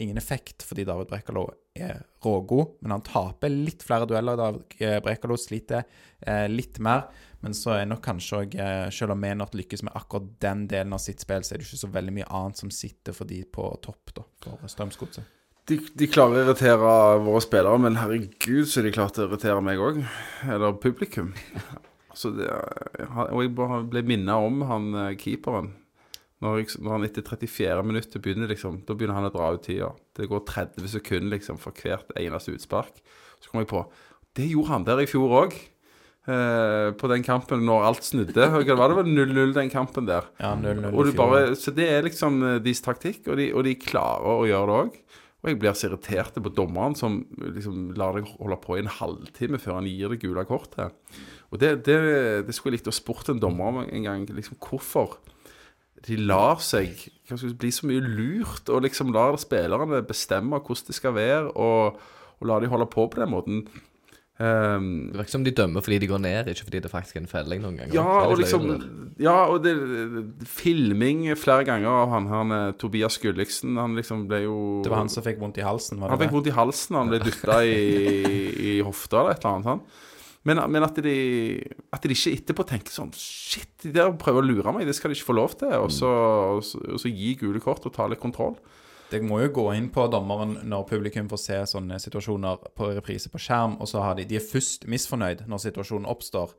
ingen 0.00 0.16
effekt, 0.16 0.62
fordi 0.64 0.86
David 0.88 1.10
Brekalo 1.10 1.44
er 1.76 2.04
rågod, 2.24 2.78
men 2.80 2.94
han 2.96 3.04
taper 3.04 3.52
litt 3.52 3.84
flere 3.84 4.08
dueller. 4.08 4.38
David 4.38 5.02
Brekalo 5.04 5.36
sliter 5.40 5.84
eh, 6.20 6.46
litt 6.48 6.80
mer. 6.82 7.10
Men 7.40 7.56
så 7.56 7.72
er 7.78 7.86
nok 7.88 8.02
kanskje 8.04 8.42
òg, 8.42 8.54
eh, 8.60 8.86
selv 8.92 9.14
om 9.14 9.20
Menot 9.20 9.56
lykkes 9.56 9.84
med 9.86 9.96
akkurat 9.96 10.28
den 10.44 10.66
delen 10.68 10.92
av 10.96 11.00
sitt 11.00 11.24
spill, 11.24 11.44
så 11.44 11.54
er 11.54 11.60
det 11.60 11.68
ikke 11.68 11.84
så 11.86 11.92
veldig 11.92 12.16
mye 12.18 12.32
annet 12.36 12.60
som 12.60 12.72
sitter 12.74 13.16
for 13.16 13.28
de 13.28 13.42
på 13.48 13.68
topp, 13.84 14.12
da, 14.18 14.26
for 14.44 14.72
Strømsgodset. 14.72 15.39
De, 15.70 15.78
de 15.94 16.08
klarer 16.10 16.40
å 16.40 16.44
irritere 16.48 16.94
våre 17.22 17.42
spillere, 17.44 17.78
men 17.82 17.98
herregud 18.00 18.66
så 18.68 18.82
de 18.82 18.92
klarte 18.94 19.22
å 19.22 19.28
irritere 19.28 19.62
meg 19.62 19.82
òg. 19.82 20.02
Eller 20.50 20.76
publikum. 20.82 21.32
Så 22.20 22.32
det, 22.34 22.48
og 23.06 23.38
jeg 23.44 23.52
ble 23.54 24.00
minnet 24.02 24.34
om 24.34 24.64
han 24.66 24.88
eh, 24.98 25.12
keeperen. 25.16 25.70
Når, 26.42 26.56
jeg, 26.58 26.80
når 26.82 26.94
han 26.96 27.04
etter 27.06 27.24
34 27.24 27.84
minutter 27.86 28.22
begynner, 28.24 28.50
liksom, 28.50 28.80
da 28.84 28.96
begynner 28.98 29.16
han 29.20 29.28
å 29.28 29.32
dra 29.32 29.52
ut 29.54 29.62
tida. 29.64 29.92
Det 30.18 30.26
går 30.28 30.42
30 30.48 30.90
sekunder 30.90 31.36
liksom, 31.36 31.60
for 31.62 31.76
hvert 31.76 32.10
eneste 32.18 32.56
utspark. 32.56 32.98
Så 33.38 33.52
kom 33.52 33.62
jeg 33.62 33.70
på 33.70 33.84
Det 34.36 34.48
gjorde 34.50 34.72
han 34.74 34.88
der 34.88 35.04
i 35.04 35.08
fjor 35.08 35.36
òg. 35.44 35.54
Eh, 36.30 36.90
på 37.00 37.08
den 37.08 37.24
kampen 37.24 37.62
når 37.64 37.86
alt 37.88 38.04
snudde. 38.04 38.50
Var 38.52 38.66
det 38.66 38.98
vel 38.98 39.08
0-0 39.08 39.54
den 39.56 39.72
kampen 39.72 40.08
der? 40.08 40.26
Ja, 40.42 40.52
0-0 40.58 40.90
Og 40.92 41.08
du 41.08 41.14
bare, 41.16 41.54
så 41.56 41.72
det 41.72 41.88
er 41.88 42.04
liksom 42.04 42.42
eh, 42.44 42.58
deres 42.60 42.84
taktikk, 42.84 43.22
og 43.30 43.40
de, 43.40 43.48
og 43.54 43.64
de 43.64 43.78
klarer 43.80 44.42
å 44.42 44.48
gjøre 44.48 44.68
det 44.68 44.80
òg. 44.82 45.19
Og 45.40 45.48
jeg 45.48 45.58
blir 45.60 45.76
så 45.76 45.88
irritert 45.88 46.36
på 46.36 46.52
dommeren 46.52 46.94
som 46.98 47.22
liksom 47.40 47.94
lar 47.96 48.18
deg 48.18 48.28
holde 48.36 48.58
på 48.60 48.76
i 48.76 48.82
en 48.82 48.92
halvtime 48.92 49.60
før 49.60 49.78
han 49.78 49.88
gir 49.88 50.12
det 50.12 50.20
gule 50.20 50.44
kortet. 50.48 50.92
Og 51.50 51.62
det, 51.62 51.78
det, 51.88 51.98
det 52.46 52.54
skulle 52.54 52.76
jeg 52.76 52.80
likt 52.80 52.92
å 52.92 52.94
spurt 52.94 53.32
en 53.32 53.40
dommer 53.40 53.70
om 53.72 53.80
en 53.82 54.06
gang. 54.06 54.26
liksom 54.28 54.60
Hvorfor 54.60 55.16
de 56.06 56.16
lar 56.20 56.60
seg 56.64 56.92
si, 56.96 57.52
bli 57.60 57.70
så 57.72 57.88
mye 57.88 58.04
lurt, 58.04 58.68
og 58.72 58.84
liksom 58.84 59.12
lar 59.16 59.36
spillerne 59.40 60.02
bestemme 60.08 60.60
hvordan 60.60 60.88
det 60.88 60.96
skal 60.96 61.16
være, 61.16 61.52
og, 61.52 62.00
og 62.40 62.48
lar 62.48 62.62
de 62.62 62.70
holde 62.72 62.88
på 62.92 63.06
på 63.08 63.20
den 63.20 63.32
måten. 63.32 63.64
Ehm, 64.40 65.10
Det 65.12 65.18
virker 65.20 65.34
som 65.34 65.44
de 65.44 65.52
dømmer 65.52 65.84
fordi 65.84 65.98
de 66.00 66.08
går 66.08 66.20
ned, 66.24 66.48
ikke 66.48 66.64
fordi 66.64 66.80
det 66.80 66.90
faktisk 66.92 67.16
er 67.18 67.24
en 67.24 67.30
felling 67.30 67.60
noen 67.60 67.76
ganger. 67.76 67.94
Ja, 67.94 68.06
og 68.24 68.38
liksom. 68.40 68.68
Ja, 69.20 69.34
og 69.52 69.62
det, 69.66 69.74
filming 70.48 71.26
flere 71.36 71.66
ganger 71.68 71.90
av 71.92 72.14
han, 72.14 72.28
her 72.30 72.46
med 72.48 72.78
Tobias 72.80 73.18
Gulliksen. 73.20 73.76
Han 73.76 73.98
liksom 73.98 74.24
ble 74.30 74.44
jo 74.46 74.56
Det 74.84 74.92
var 74.92 75.02
han 75.02 75.12
som 75.12 75.26
fikk 75.26 75.42
vondt 75.42 75.60
i 75.60 75.66
halsen, 75.66 76.00
var 76.00 76.14
Han 76.14 76.22
fikk 76.22 76.32
vondt 76.32 76.48
i 76.48 76.56
halsen, 76.56 76.96
han 76.96 77.12
ble 77.12 77.20
dytta 77.20 77.60
i, 77.68 77.76
i 78.70 78.78
hofta 78.86 79.20
eller 79.20 79.36
et 79.36 79.44
eller 79.44 79.58
annet. 79.58 79.68
sånn. 79.68 80.06
Men, 80.48 80.56
men 80.72 80.86
at, 80.86 80.96
de, 81.04 81.60
at 81.92 82.00
de 82.00 82.16
ikke 82.16 82.32
etterpå 82.32 82.64
tenker 82.64 82.94
sånn 82.94 83.10
Shit, 83.12 83.74
de 83.84 83.92
der 83.92 84.14
prøver 84.16 84.40
å 84.40 84.48
lure 84.48 84.72
meg, 84.72 84.86
det 84.88 84.94
skal 84.96 85.12
de 85.12 85.18
ikke 85.18 85.34
få 85.34 85.36
lov 85.36 85.52
til. 85.60 85.74
Og 85.76 85.92
så, 85.92 86.08
og 86.56 86.64
så, 86.64 86.80
og 86.80 87.02
så 87.02 87.12
gi 87.12 87.34
gule 87.42 87.60
kort 87.60 87.84
og 87.84 87.92
ta 87.92 88.08
litt 88.08 88.22
kontroll. 88.22 88.56
Det 89.10 89.22
må 89.26 89.40
jo 89.42 89.48
gå 89.52 89.66
inn 89.76 89.88
på 89.90 90.04
dommeren 90.12 90.56
når 90.70 90.86
publikum 90.88 91.28
får 91.28 91.38
se 91.42 91.60
sånne 91.74 91.98
situasjoner 91.98 92.58
på 92.78 92.92
reprise 92.94 93.28
på 93.32 93.38
skjerm, 93.42 93.76
og 93.80 93.88
så 93.90 94.02
har 94.04 94.14
de 94.18 94.24
De 94.24 94.36
er 94.38 94.44
først 94.44 94.86
misfornøyd 94.86 95.46
når 95.50 95.64
situasjonen 95.66 96.06
oppstår, 96.06 96.52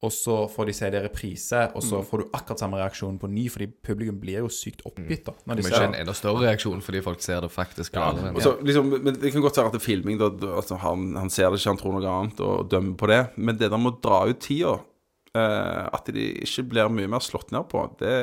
og 0.00 0.12
så 0.14 0.34
får 0.46 0.66
de 0.68 0.72
se 0.78 0.90
det 0.94 1.00
i 1.00 1.06
reprise, 1.08 1.58
og 1.74 1.82
Mm. 1.82 1.88
så 1.90 2.02
får 2.06 2.18
du 2.22 2.28
akkurat 2.32 2.58
samme 2.60 2.78
reaksjon 2.78 3.18
på 3.18 3.26
ny, 3.28 3.48
fordi 3.50 3.66
publikum 3.82 4.20
blir 4.20 4.38
jo 4.38 4.46
sykt 4.48 4.84
oppgitt 4.86 5.24
da 5.26 5.32
når 5.44 5.56
de 5.56 5.62
Det 5.62 5.64
ser 5.64 5.74
ikke 5.74 5.88
en 5.88 6.00
enda 6.04 6.14
større 6.14 6.42
reaksjon 6.46 6.80
fordi 6.80 7.00
folk 7.02 7.20
ser 7.20 7.40
det 7.40 7.50
faktisk. 7.50 7.94
Ja, 7.94 8.12
og 8.12 8.40
så, 8.42 8.52
liksom, 8.62 8.90
men 9.02 9.14
Det 9.18 9.32
kan 9.32 9.42
godt 9.42 9.56
være 9.58 9.66
at 9.66 9.72
det 9.72 9.80
er 9.82 9.86
filming, 9.90 10.18
da, 10.18 10.30
altså, 10.54 10.78
han, 10.78 11.16
han 11.16 11.28
ser 11.30 11.50
det 11.50 11.58
ikke, 11.58 11.70
han 11.74 11.76
tror 11.82 11.98
noe 11.98 12.06
annet 12.14 12.38
og 12.40 12.70
dømmer 12.70 12.94
på 12.96 13.06
det. 13.10 13.30
Men 13.36 13.58
det 13.58 13.70
der 13.70 13.76
med 13.76 13.92
å 13.94 14.00
dra 14.00 14.20
ut 14.30 14.38
tida, 14.38 14.78
at 15.38 16.08
de 16.14 16.28
ikke 16.44 16.66
blir 16.72 16.92
mye 16.92 17.10
mer 17.10 17.24
slått 17.24 17.52
ned 17.54 17.68
på, 17.70 17.84
det, 18.00 18.14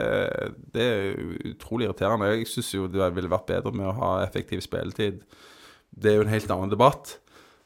det 0.75 0.85
er 0.85 1.19
utrolig 1.51 1.89
irriterende. 1.89 2.31
Jeg 2.33 2.49
syns 2.51 2.71
jo 2.75 2.87
det 2.91 3.11
ville 3.15 3.31
vært 3.31 3.49
bedre 3.49 3.73
med 3.75 3.89
å 3.91 3.97
ha 3.99 4.11
effektiv 4.25 4.63
spilletid. 4.65 5.21
Det 5.95 6.11
er 6.11 6.19
jo 6.19 6.25
en 6.25 6.33
helt 6.33 6.51
annen 6.51 6.73
debatt. 6.73 7.17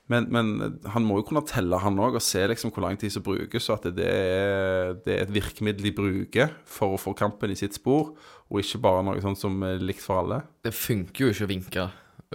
Men, 0.10 0.26
men 0.34 0.80
han 0.89 1.06
må 1.06 1.20
jo 1.20 1.28
kunne 1.30 1.45
telle, 1.45 1.78
han 1.84 2.00
òg, 2.02 2.18
og 2.18 2.26
se 2.26 2.41
liksom 2.50 2.72
hvor 2.74 2.88
lang 2.88 2.97
tid 2.97 3.14
som 3.14 3.26
brukes, 3.26 3.68
og 3.70 3.78
at 3.78 3.91
det 3.93 4.08
er, 4.10 4.95
det 5.06 5.14
er 5.16 5.28
et 5.28 5.34
virkemiddel 5.36 5.86
de 5.86 5.93
bruker 5.93 6.56
for 6.66 6.95
å 6.95 7.02
få 7.02 7.14
kampen 7.18 7.54
i 7.54 7.58
sitt 7.60 7.78
spor, 7.78 8.16
og 8.50 8.64
ikke 8.64 8.82
bare 8.82 9.06
noe 9.06 9.22
sånt 9.22 9.38
som 9.38 9.62
er 9.68 9.78
likt 9.84 10.02
for 10.02 10.24
alle. 10.24 10.41
Det 10.66 10.74
funker 10.74 11.28
jo 11.28 11.36
ikke 11.36 11.45
å 11.45 11.52
vinke. 11.54 11.86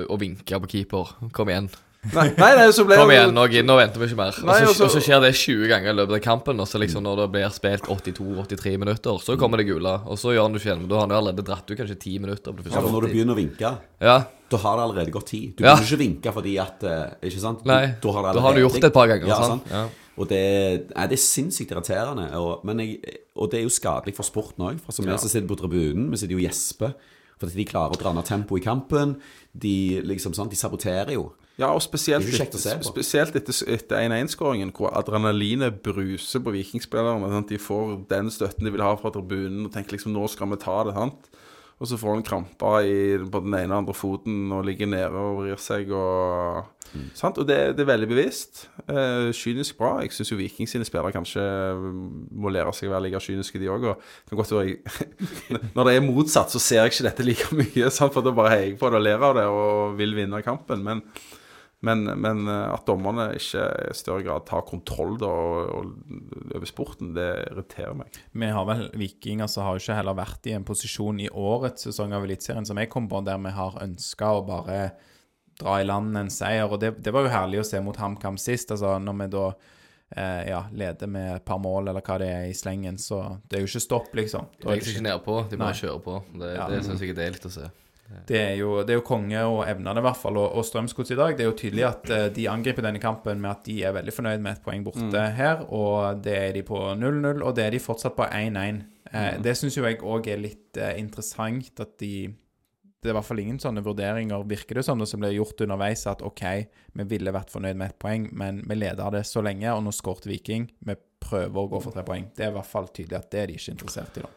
Å 0.07 0.21
vinke 0.23 0.63
på 0.63 0.71
keeper. 0.71 1.17
Kom 1.35 1.51
igjen. 1.51 1.69
Nei, 2.13 2.27
nei, 2.37 2.67
så 2.77 2.85
ble 2.85 2.97
Kom 3.01 3.11
igjen, 3.15 3.31
nå, 3.33 3.45
nå 3.65 3.77
venter 3.79 4.03
vi 4.03 4.09
ikke 4.11 4.19
mer. 4.19 4.37
Og 4.43 4.49
Nei, 4.51 4.59
så, 4.61 4.69
og 4.69 4.75
så- 4.77 4.85
og 4.85 4.91
så 4.93 5.01
skjer 5.07 5.21
det 5.25 5.31
20 5.41 5.69
ganger 5.71 5.89
i 5.91 5.97
løpet 5.97 6.17
av 6.19 6.21
kampen. 6.27 6.61
Og 6.61 6.69
så 6.69 6.79
liksom 6.83 7.03
når 7.07 7.23
det 7.23 7.27
blir 7.33 7.49
spilt 7.55 7.89
82-83 7.89 8.77
minutter, 8.83 9.19
så 9.25 9.37
kommer 9.41 9.57
det 9.63 9.67
gule. 9.71 9.95
Og 10.05 10.19
så 10.21 10.35
gjør 10.37 10.43
han 10.49 10.53
det 10.53 10.61
ikke 10.61 10.69
igjen. 10.73 10.81
Men 10.85 10.89
da 10.91 10.95
har 11.01 11.07
han 11.07 11.17
allerede 11.17 11.45
dratt 11.49 11.71
ut 11.71 11.79
kanskje 11.79 11.97
10 11.99 12.19
minutter. 12.21 12.53
på 12.53 12.63
det 12.63 12.73
Ja, 12.73 12.81
for 12.81 12.91
når 12.93 13.07
du 13.07 13.09
begynner 13.15 13.35
å 13.35 13.41
vinke, 13.41 13.79
Ja, 14.01 14.19
da 14.51 14.57
har 14.59 14.77
det 14.77 14.85
allerede 14.85 15.11
gått 15.13 15.27
tid. 15.33 15.57
Du 15.57 15.65
Ja. 15.65 15.77
begynner 15.77 15.89
ikke 15.89 15.97
å 15.97 16.05
vinke 16.05 16.33
fordi 16.35 16.59
at 16.61 16.85
eh, 16.85 17.29
Ikke 17.31 17.41
sant? 17.41 17.65
Du, 17.65 17.69
Nei, 17.71 17.87
da 18.03 18.13
har, 18.13 18.33
da 18.35 18.41
har 18.41 18.53
du 18.55 18.61
gjort 18.61 18.75
det 18.81 18.85
et 18.85 18.93
par 18.93 19.07
ganger, 19.09 19.27
Ja, 19.27 19.37
sant? 19.41 19.63
sant? 19.65 19.73
Ja. 19.73 19.89
Og 20.17 20.29
det, 20.29 20.95
nei, 20.95 21.07
det 21.09 21.17
er 21.19 21.23
sinnssykt 21.25 21.73
irriterende. 21.73 22.29
Og, 22.35 22.65
men 22.65 22.79
jeg, 22.79 23.01
og 23.35 23.51
det 23.51 23.59
er 23.61 23.63
jo 23.65 23.69
skadelig 23.73 24.15
for 24.15 24.23
sporten 24.23 24.63
òg. 24.63 24.79
Som 24.93 25.07
vi 25.07 25.17
som 25.19 25.29
sitter 25.29 25.49
på 25.49 25.57
tribunen, 25.59 26.11
vi 26.11 26.17
sitter 26.17 26.37
jo 26.37 26.47
og 26.47 26.53
gjesper. 26.53 26.95
For 27.41 27.47
de 27.51 27.65
klarer 27.65 27.97
å 27.97 27.99
dra 27.99 28.13
ned 28.13 28.25
tempoet 28.25 28.63
i 28.63 28.65
kampen. 28.65 29.17
De 29.59 30.01
liksom 30.07 30.33
sant, 30.37 30.51
de 30.51 30.57
saboterer 30.57 31.15
jo. 31.17 31.33
Ja, 31.55 31.69
og 31.71 31.83
spesielt, 31.85 32.27
er 32.27 32.43
etter, 32.49 32.83
spesielt 32.83 33.37
etter, 33.39 33.55
etter 33.71 34.01
1-1-skåringen, 34.03 34.73
hvor 34.75 34.91
adrenalinet 34.99 35.77
bruser 35.87 36.43
på 36.43 36.55
vikingspillerne. 36.57 37.31
Sant? 37.31 37.53
De 37.53 37.61
får 37.63 37.97
den 38.11 38.31
støtten 38.35 38.67
de 38.67 38.75
vil 38.75 38.83
ha 38.83 38.91
fra 38.99 39.13
tribunen, 39.15 39.69
og 39.69 39.75
tenker 39.75 39.95
liksom 39.95 40.13
'nå 40.15 40.27
skal 40.29 40.51
vi 40.51 40.59
ta 40.65 40.83
det'. 40.83 40.99
sant? 40.99 41.31
Og 41.83 41.89
så 41.91 41.99
får 41.99 42.15
han 42.15 42.23
kramper 42.23 42.87
i 42.87 42.99
på 43.19 43.41
den 43.43 43.55
ene 43.59 43.75
og 43.75 43.83
andre 43.83 43.95
foten 43.95 44.53
og 44.55 44.65
ligger 44.65 44.87
nede 44.87 45.11
og 45.19 45.41
vrir 45.43 45.59
seg. 45.59 45.91
Og, 45.91 46.63
sant? 47.19 47.39
og 47.39 47.49
det, 47.49 47.75
det 47.75 47.83
er 47.83 47.91
veldig 47.91 48.09
bevisst. 48.09 48.69
Eh, 48.87 49.33
kynisk 49.35 49.79
bra. 49.79 49.99
Jeg 50.01 50.15
syns 50.15 50.31
jo 50.31 50.39
Viking 50.39 50.71
sine 50.71 50.87
spillere 50.87 51.13
kanskje 51.13 51.43
må 52.31 52.53
lære 52.55 52.73
seg 52.73 52.89
å 52.89 52.95
være 52.95 53.09
like 53.09 53.21
kyniske, 53.27 53.59
de 53.59 53.73
òg. 53.75 53.89
Når 55.75 55.83
det 55.85 55.97
er 55.97 56.07
motsatt, 56.07 56.55
så 56.55 56.63
ser 56.63 56.85
jeg 56.85 56.95
ikke 56.95 57.09
dette 57.09 57.27
like 57.27 57.59
mye, 57.59 57.91
sant? 57.97 58.15
for 58.15 58.23
da 58.23 58.31
bare 58.31 58.55
heier 58.55 58.69
jeg 58.71 58.79
på 58.79 58.91
det 58.91 59.01
og 59.03 59.07
ler 59.09 59.27
av 59.31 59.35
det 59.39 59.47
og 59.51 59.99
vil 59.99 60.15
vinne 60.15 60.45
kampen. 60.47 60.87
Men 60.87 61.03
men, 61.85 62.05
men 62.21 62.45
eh, 62.49 62.73
at 62.75 62.87
dommerne 62.89 63.29
ikke 63.39 63.65
i 63.91 63.95
større 63.97 64.25
grad 64.27 64.47
tar 64.49 64.65
kontroll 64.69 65.17
da, 65.21 65.29
og, 65.29 65.73
og, 65.75 66.53
over 66.57 66.69
sporten, 66.71 67.13
det 67.17 67.29
irriterer 67.51 67.97
meg. 67.99 68.21
Vi 68.33 68.51
har 68.57 68.69
vel 68.69 68.87
Viking 68.99 69.45
altså 69.45 69.65
har 69.67 69.77
jo 69.77 69.85
ikke 69.85 69.99
heller 70.01 70.17
vært 70.19 70.49
i 70.51 70.57
en 70.57 70.67
posisjon 70.67 71.21
i 71.25 71.31
årets 71.31 71.89
sesong 71.89 72.15
av 72.17 72.27
Eliteserien 72.27 72.67
som 72.69 72.81
jeg 72.81 72.91
kom 72.93 73.09
på, 73.11 73.21
der 73.27 73.41
vi 73.45 73.53
har 73.57 73.79
ønska 73.85 74.33
å 74.39 74.45
bare 74.49 74.81
dra 75.61 75.79
i 75.81 75.87
land 75.87 76.17
en 76.19 76.33
seier. 76.33 76.67
Og 76.67 76.81
det, 76.83 76.97
det 77.05 77.15
var 77.15 77.27
jo 77.27 77.35
herlig 77.35 77.63
å 77.63 77.69
se 77.69 77.81
mot 77.85 77.97
HamKam 78.01 78.39
sist. 78.41 78.73
altså 78.75 78.97
Når 78.99 79.19
vi 79.21 79.31
da 79.35 79.45
eh, 80.17 80.43
ja, 80.51 80.65
leder 80.73 81.11
med 81.11 81.37
et 81.37 81.47
par 81.47 81.61
mål, 81.63 81.93
eller 81.93 82.05
hva 82.05 82.19
det 82.23 82.31
er 82.33 82.49
i 82.51 82.57
slengen, 82.59 82.99
så 82.99 83.23
det 83.49 83.59
er 83.61 83.65
jo 83.65 83.71
ikke 83.71 83.85
stopp, 83.87 84.11
liksom. 84.19 84.51
Da 84.59 84.65
De 84.65 84.69
er 84.69 84.75
legger 84.75 84.91
seg 84.91 84.99
ikke 84.99 85.09
nedpå, 85.11 85.39
de 85.51 85.61
bare 85.63 85.81
kjører 85.81 86.05
på. 86.09 86.21
Det, 86.35 86.53
Ja. 86.57 86.69
det 86.73 86.85
syns 86.87 87.05
jeg 87.05 87.15
er 87.15 87.21
deilig 87.23 87.45
å 87.51 87.55
se. 87.61 87.71
Det 88.29 88.37
er, 88.37 88.55
jo, 88.61 88.83
det 88.85 88.93
er 88.95 88.99
jo 89.01 89.05
konge 89.07 89.41
og 89.49 89.63
evnene, 89.67 89.99
i 89.99 90.05
hvert 90.05 90.19
fall. 90.21 90.37
Og, 90.37 90.53
og 90.61 90.65
Strømsgods 90.69 91.11
i 91.15 91.17
dag, 91.19 91.33
det 91.39 91.45
er 91.47 91.49
jo 91.49 91.57
tydelig 91.57 91.85
at 91.89 92.11
eh, 92.13 92.27
de 92.37 92.45
angriper 92.53 92.85
denne 92.85 93.01
kampen 93.03 93.41
med 93.41 93.51
at 93.51 93.65
de 93.65 93.79
er 93.89 93.95
veldig 93.97 94.13
fornøyd 94.13 94.45
med 94.45 94.53
et 94.59 94.63
poeng 94.67 94.85
borte 94.87 95.23
her. 95.39 95.65
Og 95.73 96.21
det 96.23 96.37
er 96.37 96.53
de 96.59 96.63
på 96.69 96.79
0-0, 97.01 97.41
og 97.43 97.55
det 97.57 97.65
er 97.65 97.75
de 97.75 97.81
fortsatt 97.83 98.15
på 98.19 98.27
1-1. 98.29 98.83
Eh, 99.11 99.41
Det 99.43 99.57
syns 99.57 99.77
jo 99.79 99.87
jeg 99.89 99.99
òg 100.05 100.29
er 100.35 100.41
litt 100.45 100.77
eh, 100.77 100.99
interessant 101.01 101.81
at 101.81 101.97
de 101.99 102.15
Det 103.05 103.11
er 103.11 103.13
i 103.13 103.19
hvert 103.19 103.27
fall 103.29 103.41
ingen 103.43 103.59
sånne 103.61 103.83
vurderinger, 103.85 104.45
virker 104.49 104.79
det 104.79 104.85
som, 104.87 104.99
det 104.99 105.09
som 105.11 105.21
ble 105.21 105.29
gjort 105.35 105.61
underveis, 105.61 106.07
at 106.09 106.23
OK, 106.25 106.41
vi 106.97 107.05
ville 107.11 107.33
vært 107.37 107.51
fornøyd 107.53 107.77
med 107.77 107.91
ett 107.91 107.99
poeng, 108.01 108.31
men 108.33 108.63
vi 108.69 108.79
leda 108.79 109.11
det 109.13 109.27
så 109.29 109.43
lenge, 109.45 109.69
og 109.75 109.83
nå 109.85 109.93
skåret 109.93 110.25
Viking. 110.25 110.71
Vi 110.81 110.95
prøver 111.21 111.59
å 111.61 111.69
gå 111.69 111.83
for 111.85 111.93
tre 111.93 112.05
poeng. 112.05 112.31
Det 112.37 112.47
er 112.47 112.53
i 112.53 112.57
hvert 112.57 112.69
fall 112.71 112.89
tydelig 112.89 113.19
at 113.19 113.29
det 113.33 113.43
er 113.43 113.47
de 113.53 113.59
ikke 113.59 113.75
interessert 113.77 114.17
i, 114.17 114.25
da. 114.25 114.31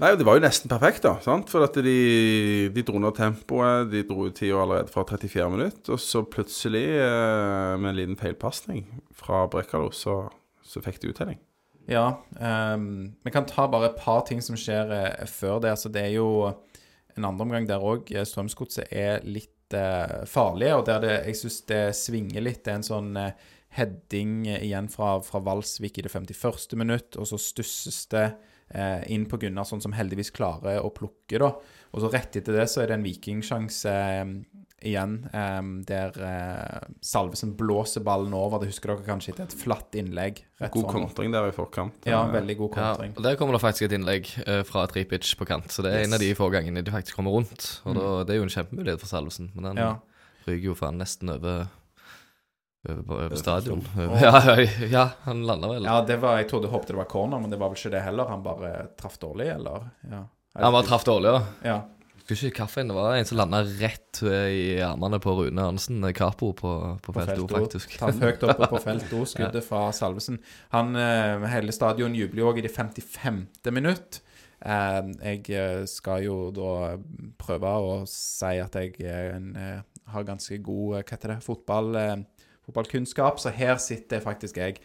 Nei, 0.00 0.14
det 0.16 0.24
var 0.24 0.38
jo 0.38 0.40
nesten 0.40 0.70
perfekt, 0.70 1.02
da. 1.04 1.18
sant? 1.20 1.50
For 1.52 1.66
at 1.66 1.74
de, 1.84 2.70
de 2.72 2.84
dro 2.88 3.00
ned 3.02 3.18
tempoet. 3.18 3.90
De 3.92 4.00
dro 4.08 4.30
ut 4.30 4.38
tida 4.38 4.62
allerede 4.62 4.88
fra 4.88 5.04
34 5.04 5.50
minutter. 5.52 5.92
Og 5.92 6.00
så 6.00 6.22
plutselig, 6.24 6.86
eh, 6.96 7.74
med 7.76 7.92
en 7.92 7.98
liten 7.98 8.16
feilpasning 8.20 8.86
fra 9.12 9.44
Brekkalo, 9.52 9.90
så, 9.92 10.22
så 10.64 10.80
fikk 10.84 11.02
de 11.02 11.12
uttelling. 11.12 11.40
Ja. 11.90 12.22
ehm, 12.40 13.12
vi 13.26 13.32
kan 13.34 13.44
ta 13.44 13.66
bare 13.68 13.90
et 13.90 14.00
par 14.00 14.22
ting 14.24 14.40
som 14.44 14.56
skjer 14.56 14.92
eh, 14.94 15.28
før 15.28 15.60
det. 15.60 15.74
Altså, 15.76 15.92
det 15.92 16.06
er 16.06 16.14
jo 16.16 16.48
en 16.48 17.26
andre 17.28 17.44
omgang 17.44 17.68
der 17.68 17.84
òg 17.84 18.08
Strømsgodset 18.08 18.88
er 18.88 19.24
litt 19.26 19.76
eh, 19.76 20.20
farlige, 20.30 20.78
og 20.78 20.86
der 20.88 21.04
det, 21.04 21.16
jeg 21.28 21.42
syns 21.42 21.60
det 21.68 21.82
svinger 21.98 22.46
litt. 22.46 22.62
Det 22.64 22.72
er 22.72 22.80
en 22.80 22.88
sånn 22.88 23.16
eh, 23.20 23.50
heading 23.76 24.46
igjen 24.48 24.88
fra, 24.88 25.18
fra 25.26 25.42
Valsvik 25.44 26.00
i 26.00 26.06
det 26.06 26.14
51. 26.14 26.78
minutt, 26.80 27.20
og 27.20 27.28
så 27.28 27.36
stusses 27.36 28.06
det 28.14 28.30
eh, 28.30 28.38
inn 29.10 29.26
på 29.26 29.38
Gunnarsson, 29.42 29.80
som 29.82 29.92
heldigvis 29.92 30.30
klarer 30.30 30.80
å 30.84 30.90
plukke, 30.94 31.38
da. 31.42 31.52
Og 31.92 32.00
så 32.04 32.10
rett 32.12 32.36
etter 32.38 32.52
det 32.54 32.68
så 32.70 32.82
er 32.84 32.86
det 32.92 32.98
en 33.00 33.02
vikingsjanse 33.06 33.90
eh, 33.90 34.34
igjen, 34.86 35.16
eh, 35.34 35.62
der 35.88 36.14
eh, 36.22 36.84
Salvesen 37.02 37.56
blåser 37.58 38.00
ballen 38.06 38.32
over. 38.32 38.60
Det 38.62 38.70
husker 38.70 38.92
dere 38.94 39.04
kanskje 39.08 39.32
etter 39.34 39.48
et 39.48 39.56
flatt 39.58 39.98
innlegg. 39.98 40.44
rett 40.60 40.72
God 40.72 40.86
sånn. 40.86 40.94
kontring 41.08 41.32
der 41.34 41.48
i 41.50 41.56
forkant. 41.56 41.98
Ja, 42.06 42.22
Eh, 42.28 42.32
veldig 42.38 42.56
god 42.58 42.76
Ja, 42.78 42.92
og 43.16 43.22
Der 43.26 43.36
kommer 43.36 43.52
det 43.58 43.60
faktisk 43.64 43.88
et 43.90 43.96
innlegg 43.98 44.30
eh, 44.46 44.62
fra 44.62 44.86
Tripic 44.86 45.34
på 45.36 45.46
kant. 45.50 45.66
Så 45.68 45.82
det 45.82 45.92
er 45.92 45.98
Yes. 46.00 46.06
en 46.06 46.14
av 46.14 46.20
de 46.20 46.30
få 46.34 46.50
gangene 46.54 46.84
de 46.84 46.90
faktisk 46.94 47.16
kommer 47.16 47.30
rundt. 47.34 47.80
Og 47.84 47.94
da, 47.98 48.24
det 48.24 48.34
er 48.36 48.38
jo 48.38 48.46
en 48.46 48.54
kjempemulighet 48.56 49.00
for 49.00 49.06
Salvesen. 49.10 49.50
Men 49.54 49.64
den 49.74 49.76
Ja. 49.82 49.96
ryker 50.46 50.64
jo 50.70 50.74
faen 50.74 50.96
nesten 50.96 51.28
over, 51.34 51.66
på- 52.86 53.36
stadion. 53.36 53.82
Ja, 54.20 54.56
ja, 54.90 55.04
han 55.26 55.44
landa 55.46 55.68
vel. 55.68 55.84
Ja, 55.84 56.00
det 56.06 56.16
var, 56.22 56.38
jeg 56.40 56.48
trodde 56.48 56.70
håpte 56.72 56.94
det 56.94 57.00
var 57.02 57.08
corner, 57.10 57.40
men 57.40 57.50
det 57.52 57.58
var 57.60 57.68
vel 57.72 57.76
ikke 57.80 57.92
det 57.92 58.02
heller. 58.06 58.28
Han 58.32 58.42
bare 58.44 58.74
traff 59.00 59.18
dårlig, 59.20 59.50
eller? 59.54 59.90
Ja. 60.10 60.22
Han 60.60 60.72
bare 60.76 60.86
traff 60.88 61.04
dårlig, 61.04 61.34
ja. 61.34 61.42
Ja. 61.74 61.80
Husker 62.30 62.46
ikke 62.46 62.60
kaffen. 62.62 62.86
Det 62.88 62.94
var 62.94 63.16
en 63.18 63.26
som 63.26 63.40
landa 63.40 63.60
rett 63.64 64.20
eh, 64.22 64.48
i 64.54 64.64
armene 64.86 65.18
på 65.22 65.32
Rune 65.34 65.64
Hansen, 65.66 65.98
eh, 66.06 66.12
Capo, 66.14 66.52
på, 66.54 66.72
på, 67.02 67.12
På 67.12 67.24
felt 67.26 67.42
O, 67.42 67.48
faktisk. 67.50 67.96
Traff 67.98 68.20
høyt 68.22 68.44
oppe 68.46 68.68
på 68.70 68.80
felt 68.84 69.12
O, 69.18 69.24
skuddet 69.32 69.66
fra 69.66 69.88
Salvesen. 69.96 70.38
Han, 70.70 70.94
eh, 70.94 71.42
hele 71.50 71.74
stadion 71.74 72.14
jubler 72.14 72.44
jo 72.44 72.52
òg 72.52 72.60
i 72.62 72.66
det 72.68 72.72
55. 72.76 73.40
minutt. 73.74 74.20
Jeg 74.60 75.86
skal 75.88 76.22
jo 76.26 76.34
da 76.52 76.72
prøve 77.40 77.70
å 77.80 77.92
si 78.06 78.58
at 78.60 78.74
jeg 78.76 78.92
har 79.00 80.26
ganske 80.28 80.58
god 80.60 80.98
hva 80.98 81.00
heter 81.08 81.32
det, 81.32 81.38
fotball, 81.46 81.96
fotballkunnskap, 82.70 83.42
så 83.42 83.52
her 83.54 83.76
sitter 83.82 84.22
faktisk 84.24 84.62
jeg 84.62 84.80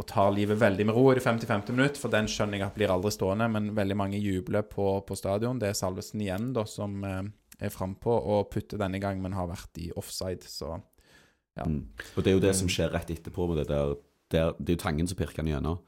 og 0.00 0.06
tar 0.08 0.30
livet 0.32 0.56
veldig 0.56 0.86
med 0.88 0.96
ro 0.96 1.10
i 1.10 1.16
det 1.18 1.24
55. 1.24 1.74
minutt, 1.74 1.98
for 2.00 2.12
den 2.12 2.28
skjønner 2.30 2.56
jeg 2.56 2.66
at 2.70 2.76
blir 2.78 2.92
aldri 2.92 3.12
stående, 3.12 3.50
men 3.52 3.72
veldig 3.76 3.96
mange 3.98 4.20
jubler 4.22 4.64
på, 4.64 4.94
på 5.04 5.18
stadion. 5.18 5.58
Det 5.60 5.68
er 5.68 5.76
Salvesen 5.76 6.22
igjen 6.24 6.54
da 6.56 6.64
som 6.68 7.02
eh, 7.04 7.26
er 7.60 7.74
frampå 7.74 8.14
og 8.14 8.48
putter 8.54 8.80
denne 8.80 9.00
gang, 9.02 9.20
men 9.20 9.36
har 9.36 9.50
vært 9.50 9.82
i 9.82 9.90
offside, 10.00 10.46
så 10.48 10.78
Ja. 11.58 11.66
Mm. 11.66 11.90
Og 12.16 12.22
det 12.22 12.30
er 12.30 12.36
jo 12.36 12.40
det 12.46 12.54
som 12.56 12.68
skjer 12.70 12.92
rett 12.94 13.10
etterpå. 13.10 13.44
Med 13.50 13.58
det, 13.58 13.66
der, 13.68 13.96
der, 14.30 14.52
det 14.56 14.70
er 14.70 14.76
jo 14.78 14.82
Tangen 14.84 15.08
som 15.10 15.18
pirker 15.18 15.42
den 15.42 15.50
gjennom 15.50 15.80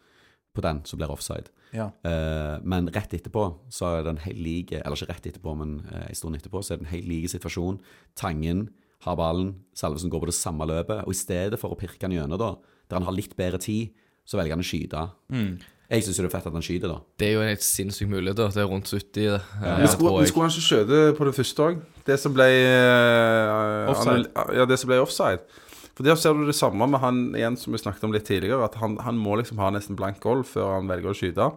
på 0.53 0.61
den 0.61 0.83
som 0.85 0.99
blir 1.01 1.13
offside. 1.13 1.49
Ja. 1.73 1.87
Uh, 2.05 2.59
men 2.69 2.91
rett 2.93 3.15
etterpå 3.17 3.47
så 3.73 3.87
er 3.89 4.03
det 4.05 4.11
en 4.13 4.25
helt 4.27 4.43
like 4.45 4.83
Eller 4.83 4.99
ikke 4.99 5.09
rett 5.09 5.29
etterpå, 5.31 5.55
men 5.57 5.79
uh, 5.89 6.03
en 6.11 6.19
stund 6.19 6.37
etterpå 6.37 6.61
så 6.61 6.75
er 6.75 6.83
det 6.83 6.87
en 6.87 6.93
helt 6.93 7.09
like 7.09 7.31
situasjon. 7.33 7.79
Tangen 8.19 8.67
har 9.03 9.19
ballen, 9.19 9.53
Salvesen 9.75 10.13
går 10.13 10.25
på 10.25 10.31
det 10.31 10.37
samme 10.39 10.67
løpet. 10.69 11.05
Og 11.07 11.15
i 11.15 11.19
stedet 11.19 11.59
for 11.61 11.75
å 11.75 11.79
pirke 11.79 12.07
han 12.07 12.15
gjennom, 12.15 12.39
da, 12.41 12.55
der 12.89 13.01
han 13.01 13.09
har 13.09 13.17
litt 13.17 13.37
bedre 13.39 13.61
tid, 13.63 13.95
så 14.29 14.39
velger 14.39 14.55
han 14.55 14.63
å 14.63 14.67
skyte. 14.67 15.07
Mm. 15.35 15.55
Jeg 15.93 16.07
syns 16.07 16.21
det 16.23 16.25
er 16.25 16.33
fett 16.33 16.47
at 16.49 16.55
han 16.57 16.65
skyter, 16.65 16.89
da. 16.89 17.01
Det 17.21 17.27
er 17.27 17.35
jo 17.35 17.43
en 17.45 17.51
helt 17.51 17.65
sinnssyk 17.67 18.09
mulighet. 18.09 18.39
da. 18.39 18.47
Det 18.55 18.63
er 18.63 18.71
rundt 18.71 18.89
70. 18.89 19.27
eh, 19.27 19.51
Men 19.61 19.91
skulle, 19.91 20.15
men 20.23 20.31
skulle 20.31 20.47
han 20.47 20.55
ikke 20.55 20.69
skjøte 20.69 21.01
på 21.19 21.27
det 21.29 21.35
første 21.37 21.67
òg? 21.67 21.83
Det 22.07 22.17
som 22.23 22.33
ble 22.37 22.47
uh, 22.49 23.91
Offside. 23.93 24.31
Ja, 24.57 24.65
det 24.71 24.79
som 24.81 24.89
ble 24.89 25.03
offside. 25.03 25.43
For 25.93 26.07
der 26.07 26.17
ser 26.17 26.33
du 26.33 26.47
det 26.49 26.57
samme 26.57 26.87
med 26.89 27.03
han 27.03 27.19
igjen 27.37 27.59
som 27.61 27.75
vi 27.75 27.83
snakket 27.83 28.07
om 28.09 28.15
litt 28.15 28.25
tidligere, 28.25 28.65
at 28.65 28.79
han, 28.81 28.97
han 29.05 29.19
må 29.21 29.37
liksom 29.37 29.61
ha 29.61 29.69
nesten 29.75 29.99
blank 29.99 30.23
gold 30.25 30.47
før 30.49 30.79
han 30.79 30.89
velger 30.89 31.13
å 31.13 31.19
skyte. 31.19 31.51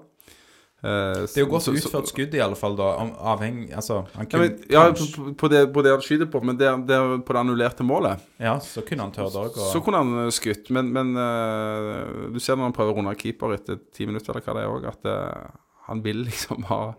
Eh, 0.85 1.21
Det 1.25 1.39
er 1.39 1.45
jo 1.45 1.49
godt 1.49 1.63
så- 1.65 1.73
utført 1.73 2.07
skudd, 2.11 2.33
i 2.35 2.39
alle 2.39 2.55
fall, 2.55 2.75
da. 2.77 2.89
Avhengig 3.33 3.73
Altså, 3.73 4.05
han 4.13 4.27
Ja, 4.31 4.37
men, 4.37 4.59
ja 4.69 4.91
på, 4.91 5.33
på, 5.33 5.49
det, 5.49 5.73
på 5.73 5.81
det 5.81 5.91
han 5.91 6.01
skyter 6.01 6.29
på, 6.29 6.43
men 6.43 6.57
det, 6.57 6.69
det, 6.87 7.25
på 7.25 7.33
det 7.33 7.41
annullerte 7.41 7.83
målet, 7.83 8.21
ja, 8.39 8.59
så 8.59 8.85
kunne 8.85 9.01
han 9.01 9.11
tørt 9.11 9.33
òg. 9.33 9.55
så 9.55 9.81
kunne 9.83 9.97
han 9.97 10.25
eh, 10.25 10.31
skutt. 10.31 10.69
Men, 10.69 10.91
men 10.93 11.15
uh, 11.17 12.29
du 12.31 12.39
ser 12.39 12.55
når 12.55 12.69
han 12.69 12.73
prøver 12.73 12.93
å 12.93 12.97
runde 13.01 13.15
keeper 13.17 13.55
etter 13.57 13.79
ti 13.93 14.05
minutter, 14.05 14.31
eller 14.35 14.45
hva 14.45 14.53
det 14.53 14.63
er 14.63 14.73
òg, 14.75 14.87
at 14.91 15.05
uh, 15.09 15.49
han 15.87 16.03
vil 16.03 16.25
liksom 16.29 16.63
ha 16.69 16.93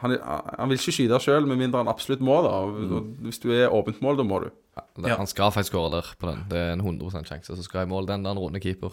han, 0.00 0.16
han 0.58 0.68
vil 0.68 0.78
ikke 0.78 0.92
skyte 0.96 1.20
sjøl, 1.20 1.46
med 1.46 1.60
mindre 1.60 1.82
han 1.82 1.88
absolutt 1.92 2.20
må. 2.24 2.38
da 2.44 2.52
og 2.64 3.16
Hvis 3.24 3.40
du 3.42 3.50
er 3.52 3.72
åpent 3.72 4.00
mål, 4.04 4.16
da 4.16 4.24
må 4.24 4.40
du. 4.44 4.50
Det, 4.96 5.08
Ja. 5.08 5.16
Han 5.16 5.26
skal 5.26 5.50
faktisk 5.50 5.72
skåre 5.72 5.90
der 5.90 6.06
på 6.18 6.26
den. 6.30 6.44
Det 6.50 6.58
er 6.58 6.72
en 6.72 6.80
100% 6.82 7.26
sjanse. 7.26 7.54
Så 7.56 7.62
skal 7.62 7.80
jeg 7.84 7.88
måle 7.88 8.06
den 8.06 8.22
der 8.24 8.30
han 8.34 8.38
runder 8.38 8.60
keeper. 8.62 8.90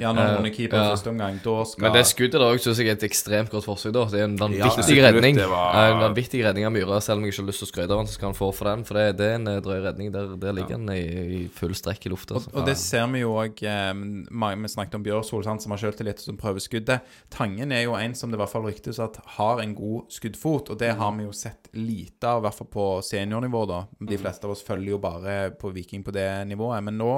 Ja, 0.00 0.12
når 0.12 0.40
han 0.42 0.50
keeper 0.52 0.76
Ja. 0.76 0.90
første 0.94 1.08
omgang, 1.08 1.40
da 1.44 1.64
skal 1.64 1.82
Men 1.82 1.92
det 1.92 2.06
skuddet 2.06 2.32
der 2.40 2.56
synes 2.58 2.62
syns 2.64 2.78
jeg 2.78 2.88
er 2.88 2.92
et 2.92 3.02
ekstremt 3.02 3.50
godt 3.50 3.64
forsøk. 3.64 3.92
da 3.92 4.04
Det 4.04 4.20
er 4.20 4.24
en 4.24 4.38
vanvittig 4.38 4.96
Ja, 4.96 5.10
redning. 5.12 5.36
var- 5.36 5.92
En 5.92 6.00
vanvittig 6.00 6.44
redning 6.44 6.64
av 6.66 6.72
Myhre. 6.72 7.00
Selv 7.02 7.18
om 7.18 7.24
jeg 7.24 7.32
ikke 7.32 7.42
har 7.42 7.48
lyst 7.52 7.58
til 7.58 7.66
å 7.68 7.72
skryte 7.72 7.90
av 7.92 7.96
han, 7.98 8.06
så 8.06 8.12
skal 8.12 8.28
han 8.28 8.34
få 8.34 8.54
for 8.54 8.64
den. 8.64 8.84
For 8.84 8.94
det, 8.94 9.16
det 9.18 9.26
er 9.26 9.34
en 9.34 9.48
eh, 9.48 9.60
drøy 9.60 9.82
redning. 9.84 10.12
Der, 10.12 10.36
der 10.36 10.52
ligger 10.52 10.76
han 10.76 10.88
i, 10.90 11.44
i 11.44 11.48
full 11.48 11.74
strekk 11.74 12.06
i 12.06 12.08
lufta. 12.10 12.34
Og, 12.36 12.48
og 12.54 12.66
det 12.66 12.76
ser 12.76 13.06
vi 13.08 13.20
jo 13.20 13.32
òg 13.34 13.58
Vi 13.58 14.68
snakket 14.68 14.94
om 14.94 15.02
Bjørsol, 15.02 15.44
sant, 15.44 15.62
som 15.62 15.72
har 15.72 15.78
selvtillit, 15.78 16.20
som 16.20 16.36
prøver 16.36 16.60
skuddet. 16.60 17.00
Tangen 17.30 17.72
er 17.72 17.82
jo 17.84 17.94
en 17.94 18.14
som 18.14 18.30
det 18.30 18.38
i 18.38 18.42
hvert 18.42 18.50
fall 18.50 18.62
ryktes 18.62 18.98
at 18.98 19.16
har 19.38 19.60
en 19.60 19.74
god 19.74 20.04
skuddfot, 20.10 20.70
og 20.70 20.78
det 20.78 20.94
har 20.96 21.12
vi 21.12 21.24
jo 21.24 21.32
sett 21.32 21.67
lite 21.72 22.28
av, 22.28 22.40
i 22.40 22.46
hvert 22.46 22.58
fall 22.58 22.70
på 22.72 22.86
seniornivå. 23.04 23.64
da 23.68 23.82
De 23.98 24.18
fleste 24.20 24.46
av 24.46 24.54
oss 24.54 24.64
følger 24.66 24.94
jo 24.94 25.02
bare 25.02 25.38
på 25.58 25.72
Viking 25.74 26.04
på 26.06 26.14
det 26.14 26.28
nivået. 26.48 26.84
Men 26.84 26.98
nå 27.00 27.12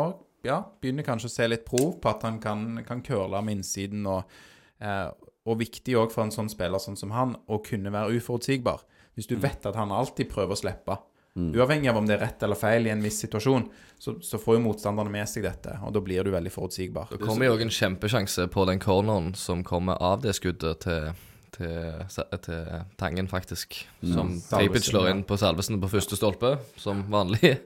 ja, 0.46 0.62
begynner 0.80 1.06
kanskje 1.06 1.30
å 1.30 1.34
se 1.34 1.48
litt 1.48 1.66
prov 1.68 1.98
på 2.00 2.12
at 2.12 2.24
han 2.26 2.40
kan, 2.42 2.82
kan 2.86 3.02
curle 3.04 3.42
med 3.44 3.60
innsiden. 3.60 4.06
Og, 4.08 4.40
eh, 4.80 5.08
og 5.48 5.60
viktig 5.60 5.96
òg 5.98 6.12
for 6.14 6.24
en 6.24 6.34
sånn 6.34 6.50
spiller 6.52 6.82
sånn 6.82 6.98
som 6.98 7.14
han, 7.16 7.36
å 7.48 7.60
kunne 7.64 7.92
være 7.92 8.18
uforutsigbar. 8.20 8.84
Hvis 9.18 9.28
du 9.30 9.36
vet 9.40 9.64
at 9.66 9.76
han 9.76 9.92
alltid 9.92 10.30
prøver 10.30 10.56
å 10.56 10.60
slippe, 10.60 10.96
uavhengig 11.36 11.88
av 11.90 11.96
om 12.00 12.06
det 12.08 12.16
er 12.16 12.22
rett 12.24 12.42
eller 12.42 12.58
feil 12.58 12.86
i 12.88 12.92
en 12.92 13.02
viss 13.04 13.20
situasjon, 13.22 13.66
så, 13.98 14.16
så 14.24 14.38
får 14.40 14.58
jo 14.58 14.62
motstanderne 14.64 15.12
med 15.12 15.28
seg 15.30 15.44
dette, 15.46 15.76
og 15.86 15.94
da 15.94 16.02
blir 16.04 16.26
du 16.26 16.32
veldig 16.34 16.52
forutsigbar. 16.52 17.10
Det 17.12 17.20
kommer 17.22 17.50
jo 17.50 17.58
en 17.60 17.72
kjempesjanse 17.74 18.48
på 18.52 18.66
den 18.68 18.82
corneren 18.82 19.32
som 19.38 19.64
kommer 19.66 20.00
av 20.02 20.24
det 20.24 20.34
skuddet 20.38 20.82
til, 20.86 21.10
til, 21.54 22.38
til 22.44 22.84
Tangen, 23.00 23.28
faktisk. 23.30 23.76
Som 24.00 24.34
mm. 24.34 24.40
Tapic 24.48 24.86
slår 24.88 25.10
inn 25.10 25.22
på 25.26 25.38
Salvesen 25.40 25.80
på 25.82 25.90
første 25.92 26.18
stolpe, 26.18 26.54
som 26.80 27.02
vanlig. 27.12 27.56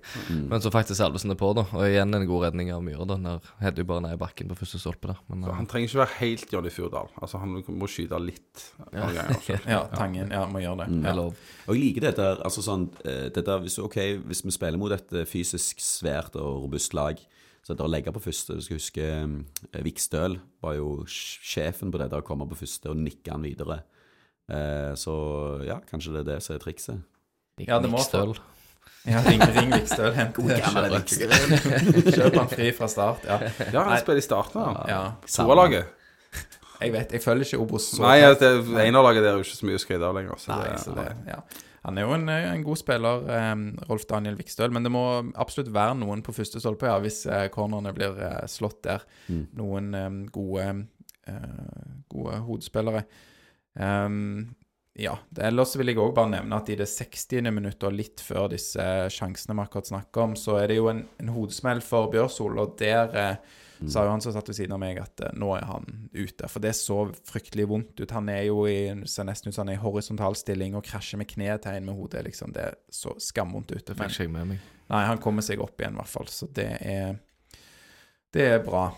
Men 0.50 0.62
så 0.62 0.72
faktisk 0.74 0.98
Salvesen 0.98 1.34
er 1.34 1.38
på, 1.40 1.52
da. 1.56 1.66
Og 1.74 1.86
igjen 1.88 2.14
en 2.16 2.26
god 2.28 2.48
redning 2.48 2.72
av 2.74 2.84
Myhre, 2.84 3.06
da. 3.10 3.18
Når 3.20 3.52
Hedde 3.62 3.86
bare 3.88 4.04
ned 4.06 4.16
i 4.16 4.20
bakken 4.20 4.50
på 4.50 4.58
første 4.58 4.80
stolpe 4.82 5.12
der. 5.12 5.20
Men 5.30 5.46
Han 5.48 5.66
uh, 5.66 5.70
trenger 5.70 5.90
ikke 5.90 6.02
være 6.02 6.18
helt 6.20 6.56
Johnny 6.56 6.72
Furdal. 6.74 7.12
Altså, 7.20 7.40
han 7.42 7.58
må 7.68 7.90
skyte 7.90 8.20
litt. 8.22 8.66
Ja. 8.90 9.08
Ganger. 9.08 9.60
Ja, 9.74 9.84
Tangen 9.94 10.32
ja, 10.34 10.44
må 10.50 10.60
gjøre 10.62 10.84
det. 10.84 10.90
Mm. 10.92 11.04
Ja. 11.06 11.14
lov. 11.16 11.38
Og 11.66 11.76
jeg 11.76 11.82
liker 11.82 12.08
det 12.08 12.16
der, 12.18 12.42
altså 12.44 12.64
sånn, 12.64 12.88
eh, 13.04 13.28
det 13.34 13.44
der 13.46 13.62
hvis, 13.64 13.78
okay, 13.82 14.18
hvis 14.20 14.44
vi 14.44 14.54
spiller 14.54 14.80
mot 14.80 14.92
et 14.94 15.14
eh, 15.14 15.26
fysisk 15.28 15.80
svært 15.82 16.36
og 16.40 16.66
robust 16.66 16.94
lag, 16.96 17.20
så 17.64 17.72
det 17.72 17.84
å 17.84 17.88
legge 17.88 18.12
på 18.12 18.20
første 18.20 18.58
Du 18.58 18.64
skal 18.64 18.76
huske 18.76 19.04
eh, 19.08 19.82
Vikstøl 19.84 20.36
var 20.64 20.76
jo 20.76 20.88
sjefen 21.08 21.92
på 21.92 22.00
det 22.00 22.10
der 22.12 22.20
å 22.20 22.26
komme 22.26 22.46
på 22.50 22.58
første 22.60 22.92
og 22.92 23.00
nikke 23.00 23.32
han 23.32 23.44
videre. 23.44 23.80
Eh, 24.52 24.92
så 25.00 25.14
ja, 25.64 25.78
kanskje 25.88 26.18
det 26.18 26.24
er 26.24 26.30
det 26.34 26.40
som 26.44 26.56
er 26.56 26.64
trikset. 26.64 27.00
Ja, 27.64 27.80
det 27.80 27.88
må 27.92 28.02
Vikstøl. 28.02 28.36
Ja, 29.08 29.20
ring, 29.24 29.40
ring 29.56 29.72
Vikstøl, 29.72 30.12
hent 30.16 30.38
Kjøp 32.16 32.38
han 32.40 32.48
fri 32.52 32.70
fra 32.76 32.88
start. 32.88 33.26
Ja. 33.28 33.40
Ja, 33.68 33.84
han 33.88 34.00
spiller 34.00 34.20
i 34.20 34.24
starten, 34.24 34.60
ja. 34.64 34.86
ja. 34.88 35.02
Toerlaget. 35.28 35.92
Jeg 36.80 36.92
vet, 36.92 37.12
jeg 37.14 37.22
følger 37.22 37.46
ikke 37.46 37.62
Obos 37.62 37.92
Nei, 38.02 38.16
der 39.22 39.30
er 39.30 39.38
jo 39.38 39.44
ikke 39.46 39.56
så 39.56 39.68
mye 39.68 39.78
å 39.78 39.82
skryte 39.82 40.08
av 40.08 40.16
lenger. 40.18 40.40
Så 40.42 40.50
Nei, 40.52 40.64
det, 40.66 40.80
så 40.82 40.96
det, 40.96 41.06
ja. 41.30 41.38
Han 41.84 42.00
er 42.00 42.06
jo 42.06 42.14
en, 42.16 42.28
en 42.32 42.64
god 42.64 42.80
spiller, 42.80 43.26
eh, 43.28 43.54
Rolf 43.90 44.06
Daniel 44.08 44.38
Vikstøl, 44.38 44.72
men 44.72 44.86
det 44.86 44.92
må 44.94 45.04
absolutt 45.36 45.72
være 45.74 45.98
noen 46.00 46.24
på 46.24 46.32
første 46.36 46.62
stolpe 46.62 46.88
ja, 46.88 46.96
hvis 47.04 47.24
eh, 47.28 47.46
cornerne 47.52 47.92
blir 47.96 48.16
eh, 48.24 48.42
slått 48.48 48.82
der. 48.88 49.04
Noen 49.60 49.94
eh, 49.98 50.10
gode, 50.32 50.68
eh, 51.28 51.96
gode 52.12 52.40
hodespillere. 52.46 53.04
Um, 53.74 54.54
ja, 54.94 55.16
ellers 55.42 55.74
vil 55.74 55.90
jeg 55.90 55.98
òg 55.98 56.12
bare 56.14 56.30
nevne 56.36 56.56
at 56.60 56.68
i 56.70 56.76
det 56.78 56.86
60. 56.86 57.42
minuttet, 57.50 57.82
og 57.88 57.96
litt 57.98 58.22
før 58.22 58.46
disse 58.52 58.84
sjansene 59.10 59.56
vi 59.58 59.64
akkurat 59.64 59.90
snakker 59.90 60.28
om, 60.28 60.36
så 60.38 60.60
er 60.60 60.70
det 60.70 60.78
jo 60.78 60.86
en, 60.92 61.02
en 61.18 61.32
hodesmell 61.34 61.82
for 61.82 62.12
Bjørsol, 62.12 62.60
og 62.62 62.76
der 62.78 63.18
eh, 63.18 63.56
sa 63.90 64.04
jo 64.04 64.12
han 64.12 64.22
som 64.22 64.34
satt 64.34 64.48
ved 64.48 64.56
siden 64.56 64.74
av 64.76 64.80
meg, 64.82 64.98
at 65.02 65.20
eh, 65.24 65.32
nå 65.38 65.50
er 65.56 65.64
han 65.68 65.86
ute. 66.12 66.48
For 66.50 66.62
det 66.62 66.74
så 66.78 66.98
fryktelig 67.28 67.66
vondt 67.70 68.00
ut. 68.00 68.14
Han 68.14 68.28
er 68.32 68.44
jo 68.48 68.64
i 68.70 68.78
ser 69.10 69.26
nesten 69.28 69.50
ut 69.50 69.56
som 69.56 69.64
han 69.64 69.74
er 69.74 69.80
i 69.80 69.82
horisontal 69.82 70.36
stilling 70.38 70.76
og 70.78 70.84
krasjer 70.86 71.20
med 71.20 71.30
knetegn 71.30 71.88
med 71.88 71.98
hodet. 71.98 72.24
liksom 72.28 72.54
Det 72.54 72.70
så 72.92 73.16
skamvondt 73.18 73.74
ut. 73.74 73.94
Fikk 73.94 74.20
ikke 74.20 74.30
med 74.32 74.54
meg. 74.54 74.68
Nei, 74.92 75.02
han 75.08 75.20
kommer 75.22 75.44
seg 75.44 75.62
opp 75.64 75.80
igjen, 75.80 75.96
i 75.96 76.02
hvert 76.02 76.12
fall. 76.12 76.30
Så 76.30 76.50
det 76.54 76.70
er 76.80 77.18
Det 78.34 78.46
er 78.56 78.62
bra. 78.66 78.88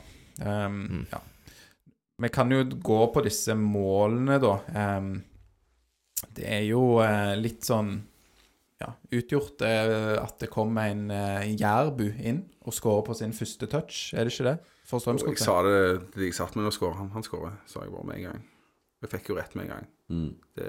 Um, 0.40 1.06
Ja. 1.12 1.22
Vi 2.18 2.28
kan 2.32 2.48
jo 2.48 2.62
gå 2.64 3.00
på 3.12 3.20
disse 3.26 3.52
målene, 3.54 4.38
da. 4.40 4.54
Um, 4.96 5.22
Det 6.32 6.46
er 6.48 6.62
jo 6.64 6.98
uh, 7.00 7.34
litt 7.36 7.64
sånn 7.64 7.98
ja, 8.82 8.90
utgjort 9.16 9.62
eh, 9.64 10.16
at 10.20 10.38
det 10.42 10.50
kom 10.52 10.76
en 10.82 11.06
eh, 11.10 11.46
jærbu 11.56 12.04
inn 12.20 12.42
og 12.66 12.74
skårer 12.76 13.06
på 13.06 13.14
sin 13.16 13.32
første 13.36 13.68
touch, 13.72 14.10
er 14.14 14.26
det 14.26 14.34
ikke 14.34 14.50
det? 14.50 14.56
For 14.86 15.02
Jeg 15.02 15.38
sa 15.42 15.56
det 15.66 15.78
til 16.14 16.22
jeg 16.28 16.34
satt 16.36 16.54
med 16.54 16.68
og 16.68 16.74
skåra. 16.74 16.94
Han, 17.00 17.08
han 17.10 17.24
skårer, 17.26 17.56
sa 17.66 17.80
jeg 17.82 17.90
bare 17.90 18.06
med 18.06 18.20
en 18.20 18.26
gang. 18.28 18.44
Jeg 19.02 19.10
fikk 19.16 19.32
jo 19.32 19.38
rett 19.38 19.56
med 19.58 19.66
en 19.66 19.72
gang. 19.72 19.88
Mm. 20.08 20.28
Det, 20.54 20.68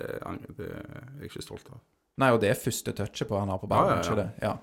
det 0.57 0.69
er 0.73 1.03
jeg 1.19 1.29
ikke 1.29 1.43
stolt 1.45 1.67
av. 1.69 1.83
Nei, 2.17 2.31
og 2.33 2.39
det 2.41 2.49
er 2.49 2.57
første 2.57 2.93
touchet 2.97 3.29
på 3.29 3.37
han 3.37 3.51
har 3.53 3.59
på 3.61 3.69
ballen, 3.69 3.91
Ja, 3.91 3.99
ja, 3.99 4.01
ja. 4.01 4.07
ikke 4.07 4.23
det? 4.23 4.29
Ja. 4.41 4.55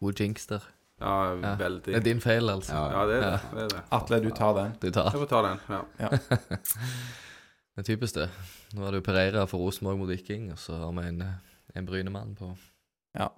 God 0.00 0.20
jinx 0.24 0.46
der. 0.48 0.64
Ja, 1.00 1.16
Ja. 1.42 1.50
veldig. 1.60 1.84
Det 1.92 1.98
er 1.98 2.06
din 2.06 2.20
feil, 2.24 2.48
altså. 2.48 2.72
Ja. 2.72 2.86
Ja, 2.94 3.02
det 3.10 3.16
er 3.18 3.20
det. 3.20 3.32
Ja. 3.32 3.50
det, 3.52 3.64
er 3.66 3.68
det. 3.74 3.82
Atle, 3.98 4.20
du 4.24 4.30
tar 4.30 4.54
den. 4.62 4.72
Du 4.80 4.88
tar. 4.90 5.10
Jeg 5.12 5.20
får 5.20 5.30
ta 5.34 5.42
den. 5.44 5.60
ja. 6.00 6.08
Det 7.76 7.82
er 7.84 7.88
typisk 7.92 8.14
det. 8.16 8.30
Nå 8.72 8.86
er 8.86 8.94
det 8.94 9.02
jo 9.02 9.04
Pereira 9.04 9.42
for 9.44 9.60
Rosenborg 9.60 9.98
mot 10.00 10.08
Viking, 10.08 10.46
og 10.54 10.56
så 10.58 10.78
har 10.80 10.94
vi 10.96 11.02
en, 11.10 11.18
en 11.76 11.84
Brynemann 11.88 12.32
på 12.38 12.54
Ja. 13.16 13.30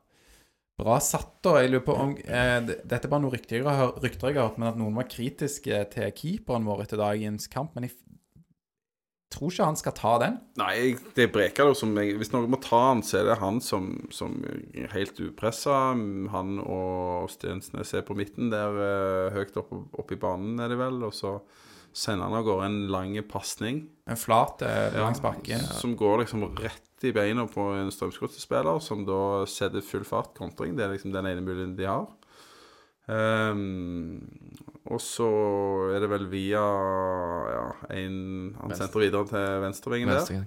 Bra 0.79 1.01
satt, 1.03 1.41
da. 1.43 1.57
Jeg 1.59 1.73
lurer 1.73 1.87
på 1.89 1.95
om 1.99 2.13
eh, 2.15 2.59
Dette 2.63 3.01
er 3.01 3.11
bare 3.11 3.25
noen 3.25 3.35
rykter 3.35 3.59
jeg, 3.59 3.67
har, 3.67 3.97
hørt, 3.99 4.61
men 4.61 4.71
at 4.71 4.79
noen 4.79 4.95
var 4.99 5.09
kritiske 5.11 5.81
til 5.95 6.13
keeperen 6.15 6.69
vår 6.69 6.85
etter 6.85 7.01
dagens 7.01 7.51
kamp. 7.51 7.75
Men 7.75 7.89
jeg 7.89 7.97
tror 9.35 9.51
ikke 9.51 9.67
han 9.67 9.81
skal 9.81 9.97
ta 9.99 10.13
den. 10.23 10.39
Nei, 10.61 10.95
det 11.17 11.27
er 11.27 11.33
Brekalo 11.35 11.75
som 11.77 11.97
jeg, 11.99 12.15
Hvis 12.21 12.31
noen 12.31 12.47
må 12.53 12.61
ta 12.63 12.79
han, 12.93 13.03
så 13.03 13.21
er 13.21 13.33
det 13.33 13.41
han 13.43 13.59
som, 13.65 13.91
som 14.15 14.39
er 14.47 14.87
helt 14.95 15.19
upressa. 15.19 15.81
Han 16.37 16.61
og 16.63 17.27
Stensnes 17.35 17.95
er 17.99 18.07
på 18.07 18.17
midten 18.19 18.53
der, 18.55 18.79
eh, 18.87 19.35
høyt 19.35 19.59
oppe 19.59 19.83
opp 19.99 20.15
i 20.15 20.21
banen, 20.21 20.61
er 20.63 20.71
det 20.71 20.79
vel. 20.79 21.03
Og 21.09 21.17
så 21.17 21.41
sender 21.91 22.29
han 22.29 22.39
av 22.39 22.47
gårde 22.47 22.71
en 22.71 22.83
lang 22.95 23.19
pasning. 23.27 23.89
En 24.07 24.21
flat 24.21 24.63
eh, 24.63 24.95
langs 24.95 25.23
bakken. 25.25 25.67
Som 25.83 25.99
går 25.99 26.23
liksom 26.23 26.47
rett 26.63 26.88
i 27.07 27.13
beina 27.15 27.45
på 27.51 27.65
en 27.77 27.93
Strømsgodset-spiller, 27.95 28.81
som 28.85 29.05
da 29.07 29.45
setter 29.51 29.85
full 29.85 30.07
fart 30.09 30.33
kontring. 30.39 30.75
Det 30.77 30.87
er 30.87 30.95
liksom 30.95 31.15
den 31.15 31.29
ene 31.31 31.45
muligheten 31.45 31.77
de 31.79 31.87
har. 31.89 32.09
Um, 33.09 34.19
og 34.93 35.01
så 35.01 35.29
er 35.95 36.03
det 36.05 36.11
vel 36.13 36.27
via 36.29 36.61
ja, 36.61 37.63
en 37.97 38.19
Han 38.61 38.75
sentrer 38.77 39.07
videre 39.07 39.25
til 39.31 39.63
venstrevingen 39.65 40.13
der. 40.13 40.43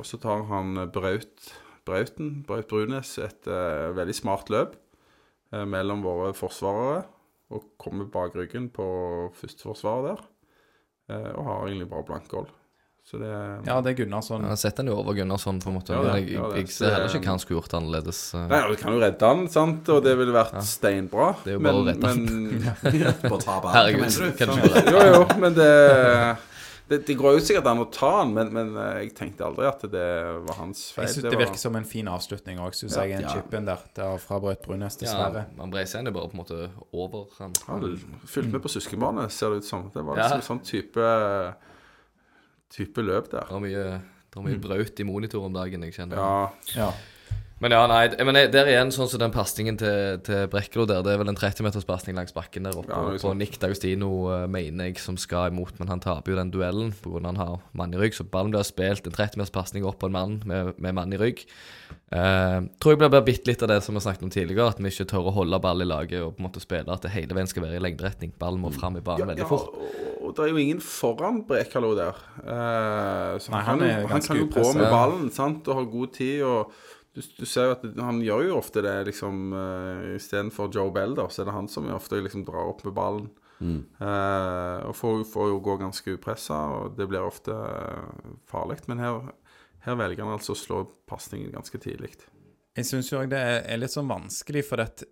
Og 0.00 0.08
så 0.08 0.16
tar 0.22 0.46
han 0.48 0.86
Braut 0.94 1.50
Brauten, 1.88 2.42
Braut 2.48 2.68
Brunes, 2.68 3.14
et 3.20 3.48
uh, 3.48 3.94
veldig 3.96 4.16
smart 4.16 4.50
løp 4.52 4.76
uh, 5.54 5.64
mellom 5.68 6.04
våre 6.04 6.34
forsvarere. 6.36 7.06
Og 7.48 7.64
kommer 7.80 8.08
bak 8.12 8.34
ryggen 8.36 8.68
på 8.72 8.86
førsteforsvaret 9.36 10.10
der. 10.10 10.24
Uh, 11.08 11.30
og 11.38 11.44
har 11.48 11.68
egentlig 11.68 11.88
bare 11.92 12.08
blank 12.08 12.28
goal. 12.32 12.48
Så 13.08 13.16
det 13.16 13.28
Ja, 13.66 13.80
det 13.80 13.90
er 13.94 14.04
Gunnarsson. 14.04 14.42
Ja, 14.44 14.54
Sett 14.60 14.76
den 14.76 14.86
jo 14.90 14.98
over 15.00 15.14
Gunnarsson, 15.16 15.60
på 15.62 15.70
en 15.70 15.78
måte. 15.78 15.94
Ja, 15.96 16.02
det- 16.02 16.26
jeg, 16.28 16.32
ja, 16.34 16.48
det- 16.50 16.56
jeg 16.58 16.68
ser 16.68 16.90
heller 16.92 17.08
ikke 17.08 17.24
hva 17.24 17.30
han 17.32 17.38
skulle 17.38 17.60
gjort 17.62 17.74
annerledes. 17.78 18.34
eh. 18.34 18.46
Nei, 18.48 18.68
Du 18.68 18.76
kan 18.76 18.92
jo 18.92 19.00
redde 19.00 19.20
han, 19.26 19.48
sant? 19.48 19.88
og 19.88 20.02
det 20.04 20.16
ville 20.18 20.32
vært 20.32 20.60
steinbra. 20.62 21.30
Det 21.44 21.54
er 21.54 21.56
jo 21.56 21.60
bare 21.64 21.80
å 21.80 21.86
redde 21.86 22.06
han. 22.06 22.24
men. 22.24 22.60
Herregud, 22.82 23.24
Hva 23.24 23.72
mener 23.96 24.20
du? 24.20 24.36
kan 24.36 24.48
du 24.48 24.54
ikke 24.60 24.74
redde 24.74 24.84
det? 24.84 24.92
Jo, 24.92 25.00
jo, 25.14 25.40
men 25.40 25.54
det 25.54 26.36
det, 26.88 27.04
det 27.06 27.16
går 27.20 27.34
jo 27.36 27.40
sikkert 27.44 27.66
an 27.68 27.78
å 27.82 27.90
ta 27.92 28.10
han, 28.22 28.30
men, 28.32 28.48
men 28.50 28.70
eh, 28.80 29.00
jeg 29.02 29.10
tenkte 29.14 29.44
aldri 29.44 29.66
at 29.68 29.82
det 29.92 30.04
var 30.46 30.54
hans 30.56 30.86
feil. 30.92 31.04
Jeg 31.04 31.14
synes 31.16 31.22
Det 31.22 31.30
Det 31.30 31.36
var- 31.38 31.44
virker 31.46 31.58
som 31.60 31.76
en 31.76 31.84
fin 31.84 32.06
avslutning 32.08 32.58
òg, 32.58 32.72
syns 32.72 32.96
jeg. 32.96 33.10
En 33.12 33.20
Ja. 33.22 33.28
chipen 33.28 33.66
der, 33.66 33.78
der 33.94 34.16
fra 34.18 34.38
Braut 34.40 34.62
Brunes, 34.62 34.96
Ja, 35.02 35.06
dessverre. 35.06 35.44
han 35.58 36.06
er 36.06 36.10
bare 36.10 36.28
på 36.28 36.32
en 36.32 36.40
måte 36.44 36.70
over 36.94 37.26
han. 37.38 37.52
Ja, 37.68 37.74
fulgte 38.24 38.52
med 38.52 38.62
på 38.62 38.68
søskenbarnet, 38.72 39.30
ser 39.30 39.50
det 39.50 39.56
ut 39.58 39.64
som. 39.66 39.90
Det 39.92 40.02
var 40.02 40.16
Ja. 40.16 40.28
liksom 40.28 40.36
en 40.36 40.60
sånn 40.60 40.64
type 40.64 41.54
type 42.70 43.02
løp 43.04 43.30
der. 43.32 43.46
Det 43.48 43.56
er 43.56 43.62
mye, 43.64 43.84
det 44.28 44.40
er 44.40 44.44
mye 44.44 44.58
braut 44.60 45.00
i 45.00 45.06
monitor 45.08 45.44
om 45.48 45.54
dagen, 45.56 45.82
jeg 45.88 45.94
kjenner. 45.96 46.16
Ja, 46.20 46.48
Ja. 46.76 46.90
Men 47.58 47.74
ja, 47.74 47.80
nei, 47.90 48.04
men 48.22 48.36
der 48.52 48.68
igjen, 48.70 48.92
sånn 48.94 49.08
som 49.10 49.18
den 49.18 49.32
pasningen 49.34 49.78
til, 49.80 50.20
til 50.26 50.44
Brekkelo 50.52 50.84
der, 50.86 51.02
det 51.02 51.14
er 51.14 51.18
vel 51.18 51.32
en 51.32 51.38
30-meters 51.38 51.86
pasning 51.88 52.14
langs 52.14 52.34
bakken 52.36 52.68
der 52.68 52.76
oppe. 52.78 52.92
Ja, 52.92 53.16
og 53.16 53.18
på. 53.18 53.32
Nick 53.34 53.58
D'Agostino 53.58 54.10
eh, 54.30 54.44
mener 54.50 54.86
jeg 54.86 55.02
som 55.02 55.18
skal 55.18 55.50
imot, 55.50 55.74
men 55.80 55.90
han 55.90 56.02
taper 56.04 56.32
jo 56.32 56.38
den 56.38 56.52
duellen 56.54 56.92
pga. 56.94 57.18
han 57.24 57.40
har 57.40 57.58
mann 57.74 57.96
i 57.96 57.98
rygg. 57.98 58.14
Så 58.14 58.28
ballen 58.30 58.54
blir 58.54 58.62
spilt, 58.66 59.08
en 59.10 59.16
30-meters 59.16 59.50
pasning 59.54 59.86
opp 59.88 59.98
på 59.98 60.06
en 60.06 60.14
mann 60.14 60.36
med, 60.46 60.70
med 60.78 60.94
mann 60.94 61.14
i 61.16 61.18
rygg. 61.18 61.42
Eh, 62.14 62.60
tror 62.78 62.94
jeg 62.94 63.00
blir 63.02 63.10
bare 63.10 63.26
bitte 63.26 63.50
litt 63.50 63.64
av 63.66 63.72
det 63.72 63.80
som 63.84 63.98
vi 63.98 64.04
snakket 64.04 64.28
om 64.28 64.30
tidligere, 64.32 64.68
at 64.70 64.78
vi 64.78 64.92
ikke 64.92 65.08
tør 65.10 65.26
å 65.28 65.34
holde 65.40 65.58
ball 65.64 65.82
i 65.82 65.88
laget 65.88 66.22
og 66.22 66.36
på 66.36 66.40
en 66.40 66.46
måte 66.46 66.62
spille 66.62 66.94
at 66.94 67.02
det 67.04 67.10
hele 67.12 67.36
veien 67.36 67.50
skal 67.50 67.66
være 67.66 67.80
i 67.80 67.82
lengderetning. 67.82 68.36
Ballen 68.38 68.62
må 68.62 68.70
fram 68.72 69.00
i 69.00 69.02
banen 69.04 69.32
veldig 69.32 69.42
ja 69.42 69.48
fort. 69.50 69.74
og, 69.74 70.14
og 70.28 70.36
det 70.36 70.46
er 70.46 70.54
jo 70.54 70.62
ingen 70.62 70.84
foran 70.84 71.42
Brekkelo 71.48 71.90
der. 71.98 72.22
Eh, 72.38 73.34
så 73.42 73.50
Nei, 73.50 73.64
han, 73.66 73.82
han 73.82 73.84
er 73.88 74.06
han 74.14 74.24
kan 74.24 74.40
jo 74.40 74.46
gå 74.54 74.70
med 74.78 74.86
ballen 74.86 75.26
sant, 75.34 75.66
og 75.66 75.82
ha 75.82 75.84
god 75.90 76.14
tid. 76.20 76.46
og 76.46 76.94
du, 77.18 77.22
du 77.42 77.44
ser 77.46 77.68
jo 77.68 77.74
at 77.74 77.84
han 77.98 78.22
gjør 78.22 78.46
jo 78.46 78.56
ofte 78.60 78.82
det, 78.86 78.94
liksom 79.10 79.50
uh, 79.52 80.14
Istedenfor 80.14 80.70
Joe 80.74 80.94
Bell, 80.94 81.18
da, 81.18 81.26
så 81.28 81.42
er 81.42 81.50
det 81.50 81.58
han 81.58 81.70
som 81.70 81.90
ofte 81.92 82.22
liksom 82.22 82.46
drar 82.46 82.70
opp 82.70 82.86
med 82.86 82.96
ballen. 82.96 83.28
Eh, 83.58 84.86
og 84.86 84.94
får, 84.94 85.24
får 85.32 85.48
jo 85.50 85.60
gå 85.66 85.76
ganske 85.80 86.14
upressa, 86.14 86.58
og 86.76 86.98
det 86.98 87.08
blir 87.10 87.26
ofte 87.26 87.54
uh, 87.54 88.34
farlig. 88.46 88.80
Men 88.90 89.02
her, 89.02 89.20
her 89.86 89.98
velger 89.98 90.24
han 90.24 90.36
altså 90.36 90.54
å 90.54 90.60
slå 90.62 90.82
pasningen 91.10 91.54
ganske 91.54 91.80
tidlig. 91.82 92.14
Jeg 92.78 92.86
syns 92.86 93.10
jo 93.10 93.24
det 93.26 93.38
er, 93.38 93.78
litt 93.80 93.94
sånn 93.94 94.10
vanskelig, 94.10 94.62
for 94.68 94.84
at 94.84 95.02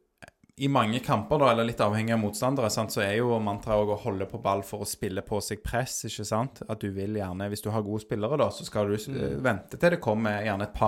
i 0.56 0.70
mange 0.72 1.02
kamper, 1.04 1.42
da, 1.42 1.50
eller 1.52 1.66
litt 1.68 1.82
avhengig 1.84 2.14
av 2.14 2.22
motstandere, 2.22 2.70
sant, 2.72 2.94
så 2.94 3.02
er 3.04 3.18
jo 3.18 3.34
mantraet 3.44 3.82
òg 3.82 3.90
å 3.92 3.98
holde 4.06 4.28
på 4.30 4.40
ball 4.40 4.62
for 4.64 4.86
å 4.86 4.88
spille 4.88 5.20
på 5.26 5.40
seg 5.44 5.60
press, 5.64 5.98
ikke 6.08 6.24
sant? 6.24 6.62
At 6.64 6.80
du 6.80 6.88
vil 6.96 7.18
gjerne, 7.18 7.50
hvis 7.52 7.66
du 7.66 7.68
har 7.74 7.84
gode 7.84 8.06
spillere, 8.06 8.38
da, 8.40 8.48
så 8.54 8.64
skal 8.64 8.88
du 8.88 8.96
mm. 8.96 9.42
vente 9.44 9.76
til 9.76 9.92
det 9.92 10.00
kommer 10.00 10.46
gjerne 10.46 10.70
et 10.70 10.78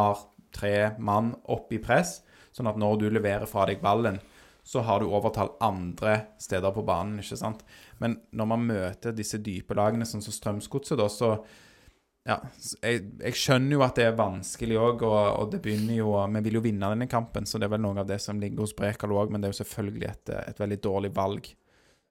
par-tre 0.48 0.96
mann 0.98 1.34
opp 1.48 1.72
i 1.72 1.78
press, 1.78 2.22
sånn 2.52 2.66
at 2.66 2.78
når 2.78 2.98
du 2.98 3.10
leverer 3.10 3.46
fra 3.46 3.66
deg 3.66 3.80
ballen, 3.80 4.18
så 4.64 4.82
har 4.84 5.00
du 5.00 5.08
overtall 5.08 5.54
andre 5.60 6.34
steder 6.38 6.70
på 6.74 6.84
banen, 6.84 7.20
ikke 7.20 7.36
sant? 7.36 7.64
Men 7.98 8.18
når 8.32 8.46
man 8.46 8.66
møter 8.66 9.12
disse 9.16 9.38
dype 9.38 9.74
lagene, 9.74 10.04
sånn 10.04 10.22
som 10.22 10.34
Strømsgodset, 10.34 10.98
da, 10.98 11.08
så 11.08 11.38
ja, 12.28 12.36
jeg, 12.82 13.06
jeg 13.22 13.38
skjønner 13.40 13.78
jo 13.78 13.84
at 13.86 13.96
det 13.96 14.04
er 14.04 14.18
vanskelig 14.18 14.76
òg, 14.76 15.06
og, 15.08 15.20
og 15.38 15.54
det 15.54 15.62
begynner 15.64 15.96
jo 15.96 16.10
Vi 16.34 16.42
vil 16.44 16.58
jo 16.58 16.64
vinne 16.66 16.90
denne 16.92 17.08
kampen, 17.08 17.46
så 17.48 17.56
det 17.56 17.64
er 17.64 17.72
vel 17.72 17.80
noe 17.86 18.02
av 18.02 18.10
det 18.10 18.18
som 18.20 18.40
ligger 18.40 18.66
hos 18.66 18.76
Brekalo 18.76 19.16
òg, 19.16 19.32
men 19.32 19.40
det 19.40 19.48
er 19.48 19.54
jo 19.54 19.62
selvfølgelig 19.62 20.10
et, 20.10 20.34
et 20.42 20.60
veldig 20.60 20.78
dårlig 20.84 21.14
valg. 21.16 21.48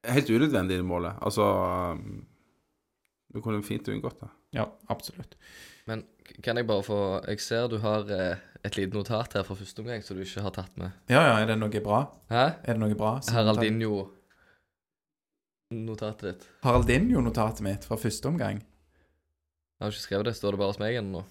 Helt 0.08 0.32
unødvendig 0.34 0.80
i 0.80 0.88
målet. 0.88 1.20
Altså 1.22 1.46
det 1.94 3.38
Du 3.38 3.42
kunne 3.44 3.62
fint 3.62 3.88
unngått 3.92 4.24
det. 4.24 4.32
Ja, 4.58 4.66
absolutt. 4.90 5.38
Men 5.86 6.08
kan 6.44 6.58
jeg 6.60 6.68
bare 6.68 6.84
få 6.86 6.98
Jeg 7.28 7.40
ser 7.44 7.68
du 7.72 7.78
har 7.84 8.02
eh, 8.14 8.36
et 8.66 8.76
lite 8.78 8.94
notat 8.98 9.34
her 9.38 9.44
fra 9.48 9.56
første 9.56 9.80
omgang 9.84 10.02
som 10.04 10.18
du 10.18 10.22
ikke 10.26 10.42
har 10.44 10.52
tatt 10.56 10.74
med. 10.82 10.90
Ja, 11.12 11.22
ja, 11.24 11.34
er 11.42 11.46
det 11.52 11.58
noe 11.62 11.82
bra? 11.84 12.00
Hæ? 12.32 12.44
Er 12.64 12.72
det 12.74 12.80
noe 12.82 12.96
bra? 13.00 13.12
Haraldinho-notatet 13.32 16.24
ditt. 16.32 16.44
Haraldinho-notatet 16.66 17.62
mitt 17.66 17.84
fra 17.88 17.96
første 18.02 18.26
omgang. 18.32 18.58
Jeg 19.78 19.84
har 19.86 19.92
ikke 19.94 20.08
skrevet 20.08 20.26
det. 20.32 20.36
Står 20.40 20.50
det 20.56 20.60
bare 20.64 20.72
hos 20.74 20.82
meg 20.82 20.92
ennå? 21.00 21.22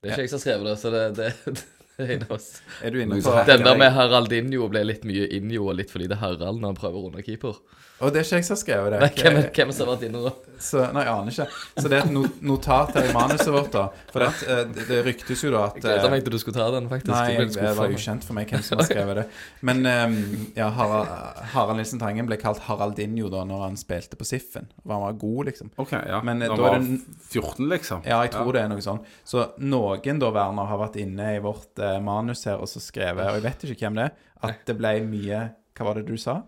Det 0.00 0.06
er 0.06 0.10
Ja. 0.10 0.14
ikke 0.14 0.24
jeg 0.24 0.30
som 0.30 0.38
har 0.38 0.44
skrevet 0.46 0.66
det, 0.70 0.76
så 0.80 0.88
det, 0.94 1.02
det, 1.16 1.28
det 1.98 2.04
er 2.10 2.16
av 2.24 2.30
oss. 2.38 2.48
Er 2.82 2.88
du 2.94 2.98
inne 3.02 3.14
på. 3.20 3.32
Den 3.50 3.64
der 3.66 3.76
med 3.76 3.90
Haraldinho 3.92 4.62
ble 4.72 4.80
litt 4.86 5.04
mye 5.04 5.24
Injo 5.36 5.62
og 5.68 5.74
litt 5.80 5.90
fordi 5.92 6.06
det 6.08 6.16
er 6.16 6.22
Harald 6.24 6.58
når 6.62 6.68
han 6.72 6.78
prøver 6.78 6.96
å 6.96 7.02
runde 7.08 7.22
keeper. 7.26 7.54
Å, 8.00 8.08
det 8.08 8.16
er 8.20 8.24
ikke 8.24 8.38
jeg 8.40 8.44
som 8.46 8.54
har 8.56 8.60
skrevet 8.62 8.92
det. 8.94 8.98
Nei, 9.02 9.08
hvem, 9.20 9.34
er- 9.36 9.48
hvem 9.52 9.70
som 9.76 9.86
har 9.86 9.96
vært 9.96 10.04
inne 10.08 10.20
da? 10.24 10.30
Så, 10.60 10.80
nei, 10.92 11.02
jeg 11.04 11.12
aner 11.12 11.34
ikke. 11.34 11.44
Så 11.80 11.88
det 11.88 11.96
er 11.98 12.06
et 12.06 12.12
no- 12.14 12.30
notat 12.48 12.94
her 12.96 13.08
i 13.08 13.12
manuset 13.12 13.50
vårt, 13.52 13.68
da. 13.72 13.82
For 14.12 14.24
det, 14.24 14.28
eh, 14.48 14.62
det, 14.72 14.84
det 14.88 15.00
ryktes 15.04 15.42
jo 15.44 15.50
da 15.52 15.66
at 15.68 15.76
Jeg 15.84 15.98
eh, 16.00 16.10
meg 16.12 16.24
til 16.24 16.32
du 16.32 16.38
skulle 16.40 16.56
ta 16.56 16.70
den, 16.72 16.88
faktisk. 16.88 17.12
Nei, 17.12 17.34
Jeg 17.36 17.50
det 17.54 17.74
var 17.76 17.92
ukjent 17.92 18.24
for 18.24 18.36
meg 18.38 18.48
hvem 18.48 18.64
som 18.64 18.80
har 18.80 18.88
skrevet 18.88 19.20
det. 19.20 19.26
Men 19.68 19.82
ehm, 19.88 20.16
ja, 20.56 20.70
Harald, 20.76 21.12
Harald 21.52 21.76
Nilsen 21.80 22.00
Tangen 22.00 22.28
ble 22.28 22.36
kalt 22.40 22.60
Haraldinho 22.66 23.28
da 23.32 23.44
når 23.48 23.66
han 23.68 23.76
spilte 23.80 24.16
på 24.20 24.24
Siffen. 24.28 24.68
Og 24.84 24.92
han 24.96 25.04
var 25.04 25.12
god, 25.20 25.44
liksom. 25.52 25.70
OK, 25.80 25.92
ja. 25.92 26.20
Men, 26.24 26.40
eh, 26.42 26.48
da 26.48 26.56
da 26.56 26.62
var 26.62 26.76
han 26.78 26.90
det- 26.96 27.20
14, 27.30 27.68
liksom. 27.68 28.04
Ja, 28.08 28.22
jeg 28.24 28.32
tror 28.32 28.52
det 28.56 28.62
er 28.64 28.68
noe 28.72 28.80
sånn. 28.84 29.04
Så 29.28 29.44
noen 29.60 30.18
da, 30.24 30.30
Werner, 30.32 30.68
har 30.72 30.78
vært 30.86 30.96
inne 31.04 31.34
i 31.36 31.40
vårt 31.44 31.78
eh, 31.78 32.00
manus 32.00 32.44
her 32.48 32.56
og 32.64 32.68
så 32.72 32.80
skrevet, 32.80 33.28
og 33.28 33.36
jeg 33.40 33.44
vet 33.48 33.68
ikke 33.76 33.86
hvem 33.88 34.00
det 34.00 34.08
er, 34.08 34.16
at 34.42 34.64
det 34.64 34.76
ble 34.80 34.96
mye 35.04 35.50
Hva 35.76 35.84
var 35.86 35.94
det 36.00 36.06
du 36.08 36.16
sa? 36.20 36.42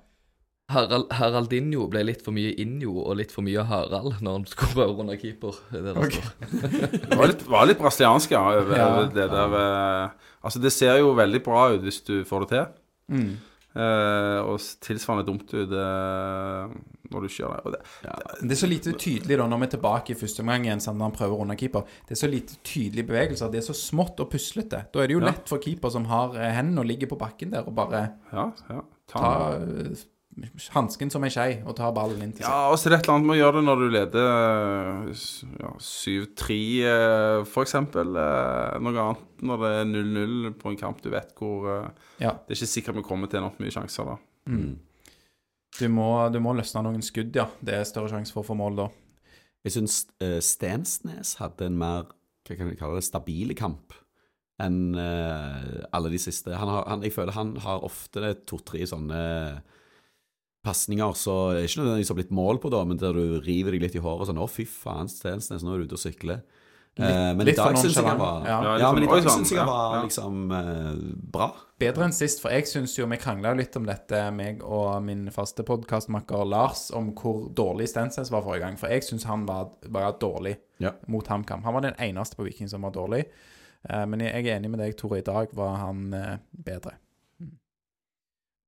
Harald, 0.72 1.06
Haraldinho 1.18 1.86
ble 1.92 2.02
litt 2.08 2.24
for 2.24 2.34
mye 2.36 2.52
Injo 2.62 2.96
og 3.04 3.16
litt 3.20 3.32
for 3.34 3.44
mye 3.46 3.64
Harald 3.68 4.18
når 4.24 4.38
han 4.38 4.46
skulle 4.50 4.74
prøve 4.74 5.04
under 5.04 5.20
keeper. 5.20 5.56
Det 5.72 5.94
okay. 5.96 6.24
det 7.08 7.18
var 7.18 7.30
litt, 7.30 7.46
var 7.48 7.68
litt 7.70 7.80
brasiliansk, 7.80 8.34
ja. 8.34 8.42
Over, 8.62 8.76
Ja, 8.76 8.90
det 9.12 9.30
der 9.32 9.56
eh, 9.62 10.28
Altså, 10.42 10.58
det 10.58 10.72
ser 10.74 10.96
jo 10.98 11.12
veldig 11.14 11.42
bra 11.46 11.68
ut 11.76 11.84
hvis 11.86 12.00
du 12.08 12.14
får 12.26 12.44
det 12.46 12.48
til. 12.56 12.64
Mm. 13.14 13.32
Eh, 13.72 14.38
og 14.44 14.58
tilsvarende 14.84 15.24
dumt 15.24 15.48
ut 15.54 15.70
eh, 15.72 16.72
når 17.12 17.22
du 17.24 17.28
ikke 17.28 17.38
gjør 17.40 17.52
det. 17.54 17.62
Og 17.64 17.72
det 17.72 17.80
Det 18.42 18.56
er 18.56 18.60
så 18.60 18.68
lite 18.68 18.92
tydelig 19.00 19.38
da, 19.38 19.46
når 19.48 19.62
vi 19.62 19.68
er 19.68 19.72
tilbake 19.76 20.12
i 20.12 20.18
første 20.18 20.44
omgang 20.44 20.66
igjen, 20.66 20.82
når 20.90 21.06
han 21.08 21.16
prøver 21.16 21.44
under 21.44 21.56
keeper. 21.56 21.86
Det 22.08 22.16
er 22.16 22.20
så 22.20 22.28
lite 22.28 22.58
tydelige 22.64 23.08
bevegelser. 23.08 23.52
Det 23.52 23.62
er 23.62 23.68
så 23.70 23.76
smått 23.78 24.20
og 24.20 24.28
puslete. 24.34 24.84
Da 24.92 25.02
er 25.04 25.08
det 25.08 25.16
jo 25.16 25.22
Ja. 25.22 25.30
lett 25.30 25.48
for 25.48 25.62
keeper 25.62 25.90
som 25.94 26.04
har 26.10 26.36
eh, 26.36 26.52
hendene 26.58 26.80
og 26.84 26.86
ligger 26.90 27.08
på 27.08 27.18
bakken 27.20 27.52
der, 27.54 27.64
og 27.66 27.74
bare 27.74 28.02
Ja, 28.32 28.50
ja. 28.68 28.80
Ta, 29.08 29.18
ta, 29.20 29.60
hansken 30.72 31.10
som 31.12 31.24
ei 31.26 31.30
skei 31.32 31.58
og 31.68 31.74
tar 31.76 31.92
ballen 31.96 32.22
inn 32.24 32.30
til 32.32 32.44
seg. 32.44 32.48
Ja, 32.48 32.70
og 32.72 32.78
så 32.80 32.88
er 32.88 32.94
det 32.94 32.98
et 33.00 33.08
eller 33.08 33.18
annet 33.18 33.28
med 33.28 33.34
å 33.36 33.40
gjøre 33.42 33.56
det 33.58 33.64
når 33.66 33.82
du 33.82 33.86
leder 33.92 34.28
eh, 34.32 35.26
ja, 35.60 35.72
7-3, 35.86 36.56
f.eks. 37.42 37.50
for 37.52 37.66
eksempel. 37.66 38.14
eh, 38.22 38.78
Noe 38.82 39.04
annet 39.06 39.44
når 39.44 39.62
det 39.64 39.72
er 39.80 39.90
0-0 39.90 40.54
på 40.62 40.72
en 40.72 40.78
kamp. 40.80 41.02
Du 41.04 41.10
vet 41.12 41.34
hvor 41.38 41.68
eh, 41.74 41.90
Ja. 42.22 42.32
Det 42.46 42.54
er 42.56 42.60
ikke 42.62 42.72
sikkert 42.72 42.98
vi 43.00 43.04
kommer 43.10 43.28
til 43.32 43.44
nok 43.44 43.60
mye 43.60 43.74
sjanser 43.74 44.08
da. 44.12 44.16
Du, 45.78 45.86
må, 45.88 46.08
du 46.32 46.40
må 46.44 46.52
løsne 46.56 46.82
noen 46.84 47.04
skudd, 47.04 47.34
ja. 47.36 47.46
Det 47.64 47.74
er 47.78 47.86
større 47.88 48.10
sjanse 48.12 48.32
for 48.34 48.44
å 48.44 48.48
få 48.52 48.56
mål 48.58 48.80
da. 48.82 48.88
Jeg 49.62 49.76
syns 49.76 50.00
Stensnes 50.42 51.36
hadde 51.38 51.68
en 51.68 51.76
mer 51.78 52.08
hva 52.48 52.56
kan 52.58 52.66
vi 52.72 52.74
kalle 52.80 52.98
det, 52.98 53.04
stabile 53.06 53.54
kamp 53.54 53.92
enn 54.62 54.94
eh, 54.98 55.84
alle 55.94 56.10
de 56.12 56.18
siste. 56.22 56.50
Han 56.58 56.68
har, 56.70 56.84
han, 56.90 57.04
jeg 57.06 57.14
føler 57.14 57.34
han 57.34 57.52
har 57.64 57.84
ofte 57.86 58.32
to-tre 58.46 58.82
sånne 58.86 59.20
pasninger 60.64 61.14
så 61.18 61.36
det 61.52 61.62
er 61.62 61.68
ikke 61.68 61.80
nødvendigvis 61.82 62.08
har 62.14 62.18
blitt 62.20 62.34
mål 62.38 62.58
på, 62.62 62.70
da, 62.70 62.84
men 62.86 62.98
der 63.00 63.12
du 63.16 63.40
river 63.42 63.72
deg 63.74 63.82
litt 63.82 63.96
i 63.98 64.02
håret 64.02 64.20
og 64.24 64.28
sånn 64.30 64.38
'Å, 64.42 64.48
fy 64.50 64.64
faen, 64.68 65.08
Stensnes, 65.10 65.62
nå 65.64 65.74
er 65.74 65.78
du 65.82 65.84
ute 65.90 65.98
og 65.98 66.04
sykler'. 66.04 66.42
Eh, 66.94 67.32
men 67.32 67.46
litt 67.48 67.56
i 67.56 67.56
dag 67.56 67.72
syns 67.80 67.94
jeg 67.96 68.04
han 68.04 68.18
var 68.20 68.42
Ja. 68.44 68.56
Ja, 68.62 68.72
Ja, 68.78 68.92
litt 68.92 69.00
men 69.00 69.04
i 69.04 69.06
dag 69.14 69.22
synes 69.24 69.36
syns 69.38 69.50
jeg 69.54 69.58
han 69.62 69.66
var 69.68 69.94
ja. 69.96 70.02
liksom 70.04 70.52
eh, 70.52 71.14
bra. 71.32 71.46
Bedre 71.80 72.04
enn 72.04 72.12
sist, 72.12 72.42
for 72.42 72.50
jeg 72.52 72.66
syns 72.68 72.98
jo 72.98 73.06
vi 73.08 73.16
krangla 73.16 73.54
litt 73.56 73.74
om 73.80 73.86
dette, 73.88 74.30
meg 74.30 74.60
og 74.62 75.02
min 75.02 75.30
faste 75.32 75.64
podkastmakker 75.64 76.44
Lars, 76.46 76.90
om 76.92 77.14
hvor 77.16 77.48
dårlig 77.48 77.88
Stensnes 77.88 78.30
var 78.30 78.42
forrige 78.44 78.60
gang. 78.66 78.76
For 78.76 78.88
jeg 78.92 79.02
syns 79.08 79.24
han 79.24 79.46
var, 79.46 79.70
var 79.88 80.12
dårlig 80.20 80.58
Ja. 80.80 80.92
mot 81.08 81.26
HamKam. 81.26 81.62
Han 81.64 81.74
var 81.74 81.80
den 81.80 81.94
eneste 81.98 82.36
på 82.36 82.44
Viking 82.44 82.68
som 82.68 82.82
var 82.82 82.90
dårlig. 82.92 83.24
Eh, 83.88 84.04
men 84.06 84.20
jeg 84.20 84.46
er 84.46 84.58
enig 84.60 84.70
med 84.70 84.78
deg, 84.80 84.94
Tore. 84.96 85.18
I 85.18 85.22
dag 85.22 85.48
var 85.54 85.76
han 85.76 86.12
eh, 86.14 86.36
bedre. 86.52 86.92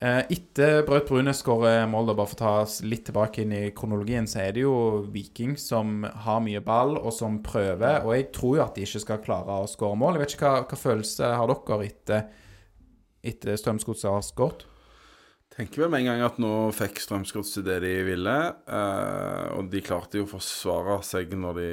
Eh, 0.05 0.21
etter 0.35 0.83
Braut 0.85 1.07
Brune 1.09 1.33
skårer 1.33 1.87
mål, 1.89 2.11
bare 2.13 2.29
for 2.29 2.37
å 2.37 2.41
ta 2.43 2.53
oss 2.67 2.81
litt 2.85 3.07
tilbake 3.09 3.41
inn 3.41 3.55
i 3.57 3.71
kronologien, 3.73 4.27
så 4.29 4.43
er 4.43 4.53
det 4.53 4.65
jo 4.67 4.75
Viking 5.15 5.55
som 5.57 6.03
har 6.27 6.43
mye 6.45 6.61
ball, 6.65 6.99
og 6.99 7.15
som 7.17 7.39
prøver. 7.47 8.03
Og 8.05 8.13
jeg 8.13 8.27
tror 8.37 8.59
jo 8.59 8.65
at 8.67 8.77
de 8.77 8.85
ikke 8.85 9.01
skal 9.01 9.23
klare 9.25 9.57
å 9.63 9.71
skåre 9.71 9.97
mål. 9.97 10.19
Jeg 10.19 10.25
vet 10.25 10.37
ikke 10.37 10.51
hva, 10.51 10.67
hva 10.69 10.81
følelse 10.83 11.33
har 11.41 11.49
dere 11.55 11.89
etter, 11.89 12.27
etter 13.33 13.61
Strømsgodset 13.63 14.11
har 14.11 14.27
skåret? 14.27 14.67
Tenker 15.55 15.85
vel 15.85 15.93
med 15.95 16.03
en 16.03 16.11
gang 16.11 16.25
at 16.27 16.41
nå 16.43 16.53
fikk 16.75 17.01
Strømsgodset 17.01 17.65
det 17.65 17.81
de 17.87 17.97
ville. 18.05 18.39
eh, 18.69 19.45
og 19.57 19.71
de 19.73 19.85
klarte 19.87 20.21
jo 20.21 20.29
å 20.29 20.35
forsvare 20.35 20.99
seg 21.07 21.33
når 21.39 21.63
de 21.63 21.71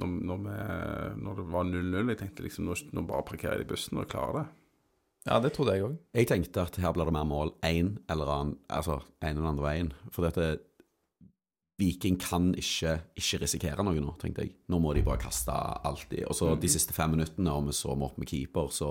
når, 0.00 0.10
når, 0.26 0.42
vi, 0.48 0.56
når 1.22 1.38
det 1.38 1.50
var 1.52 1.68
0-0. 1.68 2.10
Jeg 2.10 2.18
tenkte 2.24 2.46
liksom 2.46 2.66
nå, 2.66 2.74
nå 2.90 3.06
bare 3.06 3.26
parkerer 3.26 3.62
de 3.62 3.70
bussen 3.70 4.02
og 4.02 4.10
klarer 4.10 4.40
det. 4.40 4.48
Ja, 5.28 5.36
det 5.42 5.52
trodde 5.52 5.76
jeg 5.76 5.84
òg. 5.84 5.96
Jeg 6.16 6.28
tenkte 6.30 6.64
at 6.64 6.78
her 6.80 6.94
blir 6.96 7.08
det 7.08 7.14
mer 7.14 7.28
mål 7.28 7.52
én 7.66 7.98
eller 8.10 8.30
annen 8.32 8.54
Altså 8.72 9.02
en 9.20 9.36
eller 9.36 9.50
andre 9.52 9.66
veien. 9.66 9.90
For 10.14 10.24
dette 10.24 10.58
Viking 11.80 12.18
kan 12.20 12.50
ikke, 12.60 12.98
ikke 13.16 13.40
risikere 13.40 13.84
noe 13.84 14.00
nå, 14.02 14.12
tenkte 14.20 14.44
jeg. 14.44 14.52
Nå 14.68 14.80
må 14.82 14.92
de 14.92 15.04
bare 15.04 15.22
kaste 15.22 15.52
alltid. 15.52 16.26
Og 16.28 16.36
så 16.36 16.52
de 16.60 16.68
siste 16.68 16.92
fem 16.96 17.14
minuttene, 17.14 17.52
og 17.54 17.70
vi 17.70 17.76
så 17.76 17.94
må 17.96 18.10
opp 18.10 18.18
med 18.20 18.28
keeper, 18.28 18.68
så, 18.74 18.90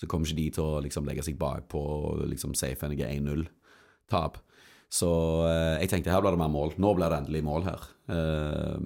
så 0.00 0.08
kommer 0.08 0.30
ikke 0.30 0.40
de 0.40 0.46
til 0.56 0.64
å 0.64 0.80
liksom 0.84 1.04
legge 1.08 1.24
seg 1.26 1.36
bakpå 1.40 1.82
og 1.98 2.24
liksom 2.30 2.56
safe 2.56 2.88
enige 2.88 3.10
1-0-tap. 3.12 4.40
Så 4.94 5.10
eh, 5.48 5.82
jeg 5.82 5.90
tenkte 5.90 6.12
her 6.14 6.22
blir 6.22 6.36
det 6.36 6.40
mer 6.40 6.52
mål. 6.52 6.74
Nå 6.80 6.94
blir 6.96 7.10
det 7.10 7.20
endelig 7.22 7.42
mål 7.44 7.66
her. 7.66 7.86
Eh, 8.14 8.76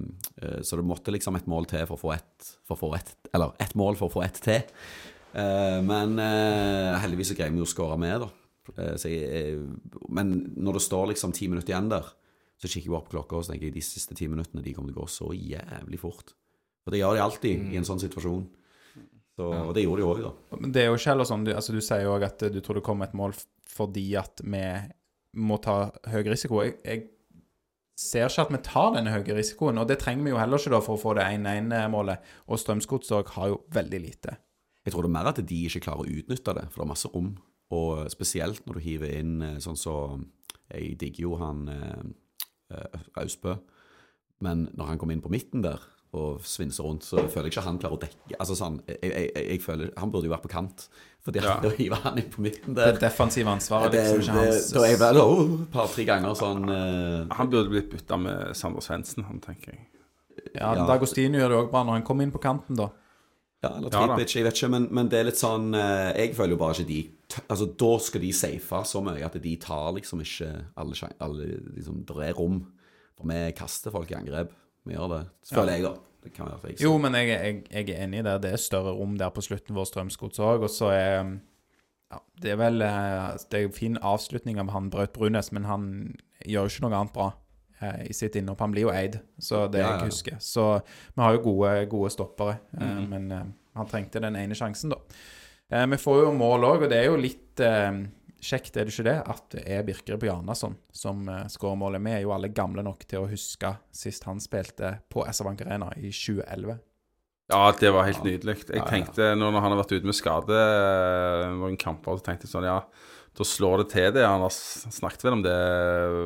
eh, 0.43 0.61
så 0.65 0.79
det 0.81 0.87
måtte 0.89 1.13
liksom 1.15 1.37
et 1.37 1.49
mål 1.51 1.69
til 1.69 1.85
for 1.89 1.99
å 1.99 2.03
få 2.03 2.15
ett 2.17 2.53
for 2.69 2.77
å 2.77 2.81
få 2.81 2.91
ett 2.95 3.11
Eller 3.35 3.53
ett 3.61 3.75
mål 3.77 3.99
for 3.99 4.09
å 4.09 4.15
få 4.17 4.23
ett 4.25 4.41
til. 4.45 4.65
Eh, 5.35 5.81
men 5.85 6.19
eh, 6.23 6.99
heldigvis 7.03 7.33
så 7.33 7.39
greier 7.39 7.55
vi 7.55 7.65
å 7.65 7.69
skåre 7.69 7.99
med, 8.01 8.25
da. 8.25 8.31
Eh, 8.77 9.09
jeg, 9.09 9.59
men 10.13 10.35
når 10.57 10.79
det 10.79 10.85
står 10.87 11.11
liksom 11.13 11.35
ti 11.37 11.51
minutter 11.51 11.75
igjen 11.75 11.91
der, 11.93 12.09
så 12.59 12.67
kikker 12.67 12.89
jeg 12.89 12.95
bare 12.95 13.07
på 13.07 13.15
klokka 13.17 13.39
og 13.39 13.45
så 13.47 13.53
tenker 13.53 13.69
jeg 13.69 13.77
de 13.77 13.85
siste 13.87 14.17
ti 14.19 14.27
minuttene 14.31 14.65
de 14.65 14.75
kommer 14.75 14.91
til 14.91 14.99
å 14.99 15.05
gå 15.05 15.13
så 15.13 15.31
jævlig 15.35 16.01
fort. 16.03 16.33
For 16.83 16.95
det 16.95 17.03
gjør 17.03 17.19
de 17.19 17.23
alltid 17.23 17.69
i 17.75 17.79
en 17.79 17.87
sånn 17.87 18.03
situasjon. 18.03 18.47
Så, 19.39 19.47
Og 19.47 19.71
det 19.77 19.85
gjorde 19.85 20.03
de 20.03 20.09
òg, 20.09 20.23
da. 20.25 20.59
Men 20.59 20.73
det 20.75 20.83
er 20.83 20.89
jo 20.89 20.97
ikke 20.99 21.13
heller 21.13 21.27
sånn 21.29 21.45
Du, 21.47 21.53
altså, 21.55 21.71
du 21.71 21.79
sier 21.85 22.01
jo 22.03 22.17
òg 22.17 22.25
at 22.27 22.43
du 22.51 22.59
tror 22.59 22.81
det 22.81 22.83
kommer 22.89 23.07
et 23.07 23.15
mål 23.15 23.37
fordi 23.71 24.09
at 24.19 24.41
vi 24.43 24.65
må 25.39 25.61
ta 25.63 25.93
høy 26.11 26.25
risiko. 26.27 26.65
Jeg, 26.65 26.81
jeg 26.83 27.05
ser 27.95 28.27
ikke 28.27 28.49
at 28.49 28.53
vi 28.57 28.61
tar 28.67 28.91
denne 28.97 29.13
høye 29.13 29.37
risikoen, 29.37 29.79
og 29.79 29.87
det 29.87 30.01
trenger 30.03 30.27
vi 30.27 30.33
jo 30.33 30.41
heller 30.41 30.59
ikke 30.59 30.73
da 30.75 30.81
for 30.83 30.97
å 30.97 31.03
få 31.03 31.15
det 31.19 31.29
1-1-målet. 31.37 32.33
Og 32.51 32.59
Strømsgodset 32.59 33.31
har 33.37 33.53
jo 33.53 33.61
veldig 33.77 34.01
lite. 34.03 34.35
Jeg 34.87 34.95
tror 34.95 35.05
det 35.05 35.11
er 35.11 35.17
mer 35.19 35.31
at 35.31 35.41
de 35.51 35.61
ikke 35.67 35.83
klarer 35.85 36.07
å 36.07 36.19
utnytte 36.21 36.55
det, 36.57 36.67
for 36.71 36.81
det 36.81 36.87
er 36.87 36.93
masse 36.95 37.11
rom. 37.13 37.33
Og 37.75 38.07
spesielt 38.13 38.65
når 38.67 38.79
du 38.79 38.85
hiver 38.85 39.13
inn 39.19 39.43
eh, 39.45 39.59
sånn 39.61 39.77
så 39.77 39.95
Jeg 40.73 40.97
digger 41.01 41.27
jo 41.27 41.37
han 41.41 41.69
eh, 41.69 42.07
eh, 42.73 43.07
Austbø, 43.21 43.59
men 44.45 44.69
når 44.77 44.93
han 44.93 45.01
kommer 45.01 45.17
inn 45.17 45.25
på 45.25 45.33
midten 45.33 45.65
der 45.65 45.83
og 46.17 46.41
svinser 46.41 46.87
rundt, 46.87 47.05
så 47.05 47.21
føler 47.29 47.49
jeg 47.51 47.53
ikke 47.53 47.65
han 47.67 47.79
klarer 47.81 47.99
å 47.99 48.01
dekke 48.01 48.39
Altså 48.41 48.55
sånn, 48.57 48.79
jeg, 48.89 49.11
jeg, 49.11 49.33
jeg, 49.37 49.61
føler 49.61 49.91
Han 50.01 50.13
burde 50.13 50.25
jo 50.25 50.33
vært 50.33 50.47
på 50.47 50.51
kant, 50.55 50.87
fordi 51.25 51.43
ja. 51.45 51.59
å 51.61 51.73
hive 51.77 51.99
han 52.01 52.17
inn 52.23 52.31
på 52.33 52.45
midten 52.47 52.77
Det 52.79 52.87
der 52.95 53.01
defensive 53.03 53.53
ansvaret 53.53 53.93
det, 53.93 54.07
liksom 54.17 54.39
det, 54.39 54.47
ikke 54.47 54.55
hans 54.55 54.71
Da 54.73 54.85
er 54.87 54.95
jeg 54.95 55.01
vel 55.03 55.21
et 55.21 55.67
par-tre 55.75 56.07
ganger 56.09 56.39
sånn 56.39 56.65
uh, 56.65 57.37
Han 57.37 57.53
burde 57.53 57.75
blitt 57.75 57.91
bytta 57.93 58.17
med 58.25 58.57
Sander 58.57 58.85
Svendsen, 58.85 59.27
han 59.29 59.43
tenker 59.45 59.75
jeg. 59.75 59.85
Ja, 60.55 60.73
ja. 60.79 60.87
Dagostino 60.89 61.43
gjør 61.43 61.53
det 61.53 61.61
òg 61.61 61.71
bra 61.75 61.85
når 61.85 61.99
han 61.99 62.09
kommer 62.09 62.25
inn 62.25 62.33
på 62.33 62.41
kanten, 62.41 62.79
da. 62.79 62.89
Ja, 63.63 63.73
eller 63.75 63.91
Ja 63.91 64.07
da. 64.07 64.17
Jeg 64.23 64.45
vet 64.47 64.55
ikke, 64.55 64.71
men, 64.71 64.87
men 64.95 65.09
det 65.11 65.19
er 65.19 65.27
litt 65.27 65.41
sånn 65.41 65.73
eh, 65.75 66.13
Jeg 66.15 66.35
føler 66.39 66.55
jo 66.55 66.61
bare 66.61 66.77
ikke 66.77 66.87
de 66.87 67.01
Altså, 67.51 67.67
Da 67.81 67.91
skal 68.01 68.23
de 68.23 68.33
safe 68.33 68.83
så 68.87 69.03
mye 69.03 69.25
at 69.27 69.39
de 69.43 69.55
tar 69.61 69.89
liksom 69.97 70.23
ikke 70.23 70.51
alle, 70.79 71.09
alle 71.25 71.49
liksom, 71.75 72.05
Det 72.07 72.29
er 72.29 72.37
rom. 72.39 72.61
For 73.19 73.27
vi 73.27 73.41
kaster 73.59 73.91
folk 73.95 74.13
i 74.13 74.17
angrep. 74.17 74.53
Vi 74.87 74.95
gjør 74.95 75.11
det. 75.11 75.25
Så 75.43 75.59
føler 75.59 75.75
jeg, 75.75 75.89
da. 75.89 75.97
Det 76.23 76.33
kan 76.37 76.53
jeg 76.55 76.79
Jo, 76.83 76.93
men 77.03 77.15
jeg, 77.19 77.29
jeg, 77.35 77.59
jeg 77.71 77.91
er 77.97 78.07
enig 78.07 78.23
i 78.23 78.27
det. 78.29 78.37
Det 78.45 78.53
er 78.55 78.63
større 78.63 78.95
rom 78.95 79.19
der 79.19 79.35
på 79.35 79.43
slutten 79.43 79.75
vår 79.75 79.91
Strømsgods 79.91 80.39
òg. 80.39 80.63
Og 80.69 80.71
så 80.71 80.93
er 80.95 81.19
ja, 81.19 82.23
Det 82.41 82.55
er 82.55 82.63
vel 82.63 82.87
eh, 82.87 83.35
Det 83.51 83.59
er 83.59 83.69
en 83.69 83.77
fin 83.77 83.99
avslutning 83.99 84.63
av 84.63 84.71
han 84.71 84.91
Braut 84.95 85.13
Brunes, 85.19 85.51
men 85.53 85.67
han 85.67 85.91
gjør 86.47 86.69
jo 86.69 86.75
ikke 86.77 86.87
noe 86.87 87.03
annet 87.03 87.17
bra 87.19 87.33
i 88.09 88.13
sitt 88.13 88.37
innhopp. 88.37 88.61
Han 88.61 88.73
blir 88.75 88.83
jo 88.89 88.91
eid, 88.93 89.21
så 89.39 89.67
det 89.71 89.79
Ja, 89.81 89.87
ja, 89.87 89.93
jeg 89.93 90.01
ja. 90.01 90.07
husker. 90.07 90.37
Så 90.41 90.83
vi 91.15 91.23
har 91.23 91.33
jo 91.37 91.43
gode, 91.45 91.87
gode 91.89 92.11
stoppere, 92.11 92.59
eh, 92.81 92.85
Mhm. 92.87 93.09
men 93.09 93.33
eh, 93.33 93.45
han 93.77 93.87
trengte 93.87 94.21
den 94.21 94.37
ene 94.37 94.55
sjansen, 94.55 94.91
da. 94.91 94.97
Eh, 95.71 95.87
vi 95.87 95.97
får 95.97 96.25
jo 96.25 96.33
mål 96.33 96.65
òg, 96.65 96.83
og 96.85 96.91
det 96.91 96.99
er 96.99 97.07
jo 97.11 97.17
litt 97.17 97.61
eh, 97.61 97.93
kjekt, 98.41 98.77
er 98.77 98.85
det 98.85 98.93
ikke 98.95 99.05
det, 99.05 99.29
at 99.29 99.49
det 99.51 99.63
er 99.69 99.83
Birker 99.83 100.17
Bjarnason 100.17 100.77
som 100.93 101.29
uh, 101.29 101.45
skårer 101.51 101.77
målet. 101.77 102.01
Vi 102.05 102.11
er 102.11 102.21
jo 102.23 102.31
alle 102.33 102.49
gamle 102.55 102.83
nok 102.85 103.01
til 103.07 103.19
å 103.25 103.29
huske 103.29 103.77
sist 103.91 104.23
han 104.25 104.39
spilte 104.39 105.01
på 105.11 105.25
SR 105.27 105.45
Bank 105.45 105.61
Arena 105.63 105.89
i 105.97 106.11
2011. 106.15 106.79
Ja, 107.51 107.73
det 107.73 107.91
var 107.93 108.05
helt 108.05 108.23
nydelig. 108.23 108.55
Jeg 108.69 108.77
Ja, 108.77 108.85
ja. 108.85 108.91
tenkte, 108.91 109.35
når 109.35 109.51
når 109.53 109.61
han 109.61 109.73
har 109.73 109.81
vært 109.83 109.93
ute 109.97 110.05
med 110.07 110.15
skade 110.15 110.55
eh, 110.55 111.49
noen 111.57 111.77
kamper, 111.81 112.17
så 112.19 112.23
tenkte 112.29 112.47
jeg 112.47 112.53
sånn, 112.53 112.65
ja, 112.69 112.83
da 113.39 113.45
slår 113.47 113.85
det 113.85 113.89
til 113.93 114.09
det. 114.17 114.25
Han 114.27 114.43
har 114.43 114.51
snakket 114.53 115.23
vel 115.29 115.37
om 115.39 115.45
det 115.47 115.55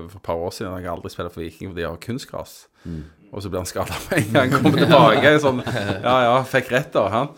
for 0.09 0.17
et 0.19 0.27
par 0.27 0.41
år 0.47 0.55
siden. 0.57 0.73
Han 0.73 0.85
har 0.87 0.95
aldri 0.97 1.13
spilt 1.13 1.35
for 1.35 1.45
Viking 1.45 1.73
fordi 1.73 1.85
de 1.85 1.91
har 1.91 2.01
kunstgras. 2.01 2.55
Og 3.33 3.41
så 3.45 3.49
blir 3.53 3.63
han 3.63 3.69
skada 3.69 3.97
med 4.09 4.19
en 4.23 4.33
gang. 4.39 4.51
Kommer 4.57 4.81
tilbake 4.83 5.37
sånn 5.45 5.63
Ja, 5.69 6.17
ja, 6.27 6.35
fikk 6.49 6.73
rett, 6.73 6.91
da. 6.97 7.07
Han. 7.13 7.31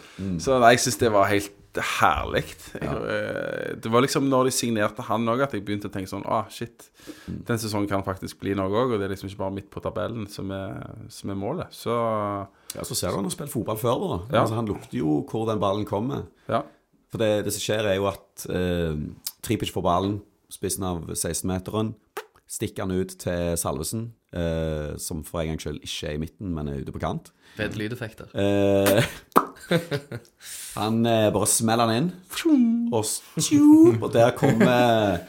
Så 0.42 0.56
nei, 0.62 0.72
jeg 0.76 0.84
syns 0.86 0.98
det 1.02 1.10
var 1.14 1.28
helt 1.30 1.52
herlig. 1.74 2.44
Jeg, 2.78 2.86
eh, 2.86 3.70
Det 3.82 3.90
var 3.90 4.04
liksom 4.04 4.28
når 4.30 4.46
de 4.46 4.54
signerte 4.54 5.02
han 5.08 5.26
òg, 5.30 5.40
at 5.42 5.54
jeg 5.56 5.64
begynte 5.66 5.88
å 5.90 5.94
tenke 5.94 6.06
sånn 6.10 6.22
Å, 6.22 6.44
shit. 6.54 6.86
Den 7.26 7.58
sesongen 7.58 7.90
kan 7.90 8.04
faktisk 8.06 8.38
bli 8.42 8.54
noe 8.54 8.70
òg, 8.70 8.94
og 8.94 9.00
det 9.02 9.08
er 9.08 9.14
liksom 9.16 9.26
ikke 9.30 9.40
bare 9.42 9.56
midt 9.56 9.70
på 9.74 9.82
tabellen 9.82 10.28
som 10.30 10.50
er, 10.54 10.78
som 11.10 11.30
er 11.34 11.38
målet. 11.40 11.74
Så 11.74 11.90
Ja, 11.94 12.82
Så 12.86 12.94
ser 12.98 13.10
du 13.10 13.18
han 13.18 13.26
har 13.26 13.34
spilt 13.34 13.50
fotball 13.54 13.78
før, 13.78 13.98
da. 14.06 14.20
Ja. 14.30 14.40
Altså, 14.44 14.54
han 14.58 14.70
lukter 14.70 14.98
jo 14.98 15.20
hvor 15.30 15.46
den 15.50 15.58
ballen 15.62 15.84
kommer. 15.86 16.26
ja. 16.48 16.62
For 17.14 17.18
det, 17.22 17.44
det 17.46 17.52
som 17.54 17.62
skjer, 17.62 17.86
er 17.86 17.94
jo 18.00 18.08
at 18.10 18.46
eh, 18.50 18.96
Tripic 19.44 19.72
får 19.74 19.84
ballen, 19.84 20.18
spissen 20.52 20.86
av 20.88 21.06
16-meteren, 21.12 21.92
stikker 22.50 22.84
han 22.84 22.92
ut 22.94 23.14
til 23.20 23.54
Salvesen, 23.60 24.08
eh, 24.36 24.94
som 25.00 25.22
for 25.26 25.40
en 25.42 25.52
gangs 25.54 25.64
skyld 25.64 25.80
ikke 25.84 26.10
er 26.10 26.16
i 26.18 26.20
midten, 26.22 26.52
men 26.54 26.68
er 26.70 26.82
ute 26.84 26.94
på 26.94 27.00
kant. 27.02 27.30
Fete 27.56 27.78
lydeffekter. 27.80 28.30
Eh, 28.34 29.04
han 30.78 31.00
eh, 31.08 31.28
bare 31.34 31.48
smeller 31.50 31.88
han 31.88 31.96
inn, 32.02 32.08
og, 32.94 33.04
tju, 33.40 33.94
og 33.98 34.08
der 34.14 34.34
kommer 34.36 35.22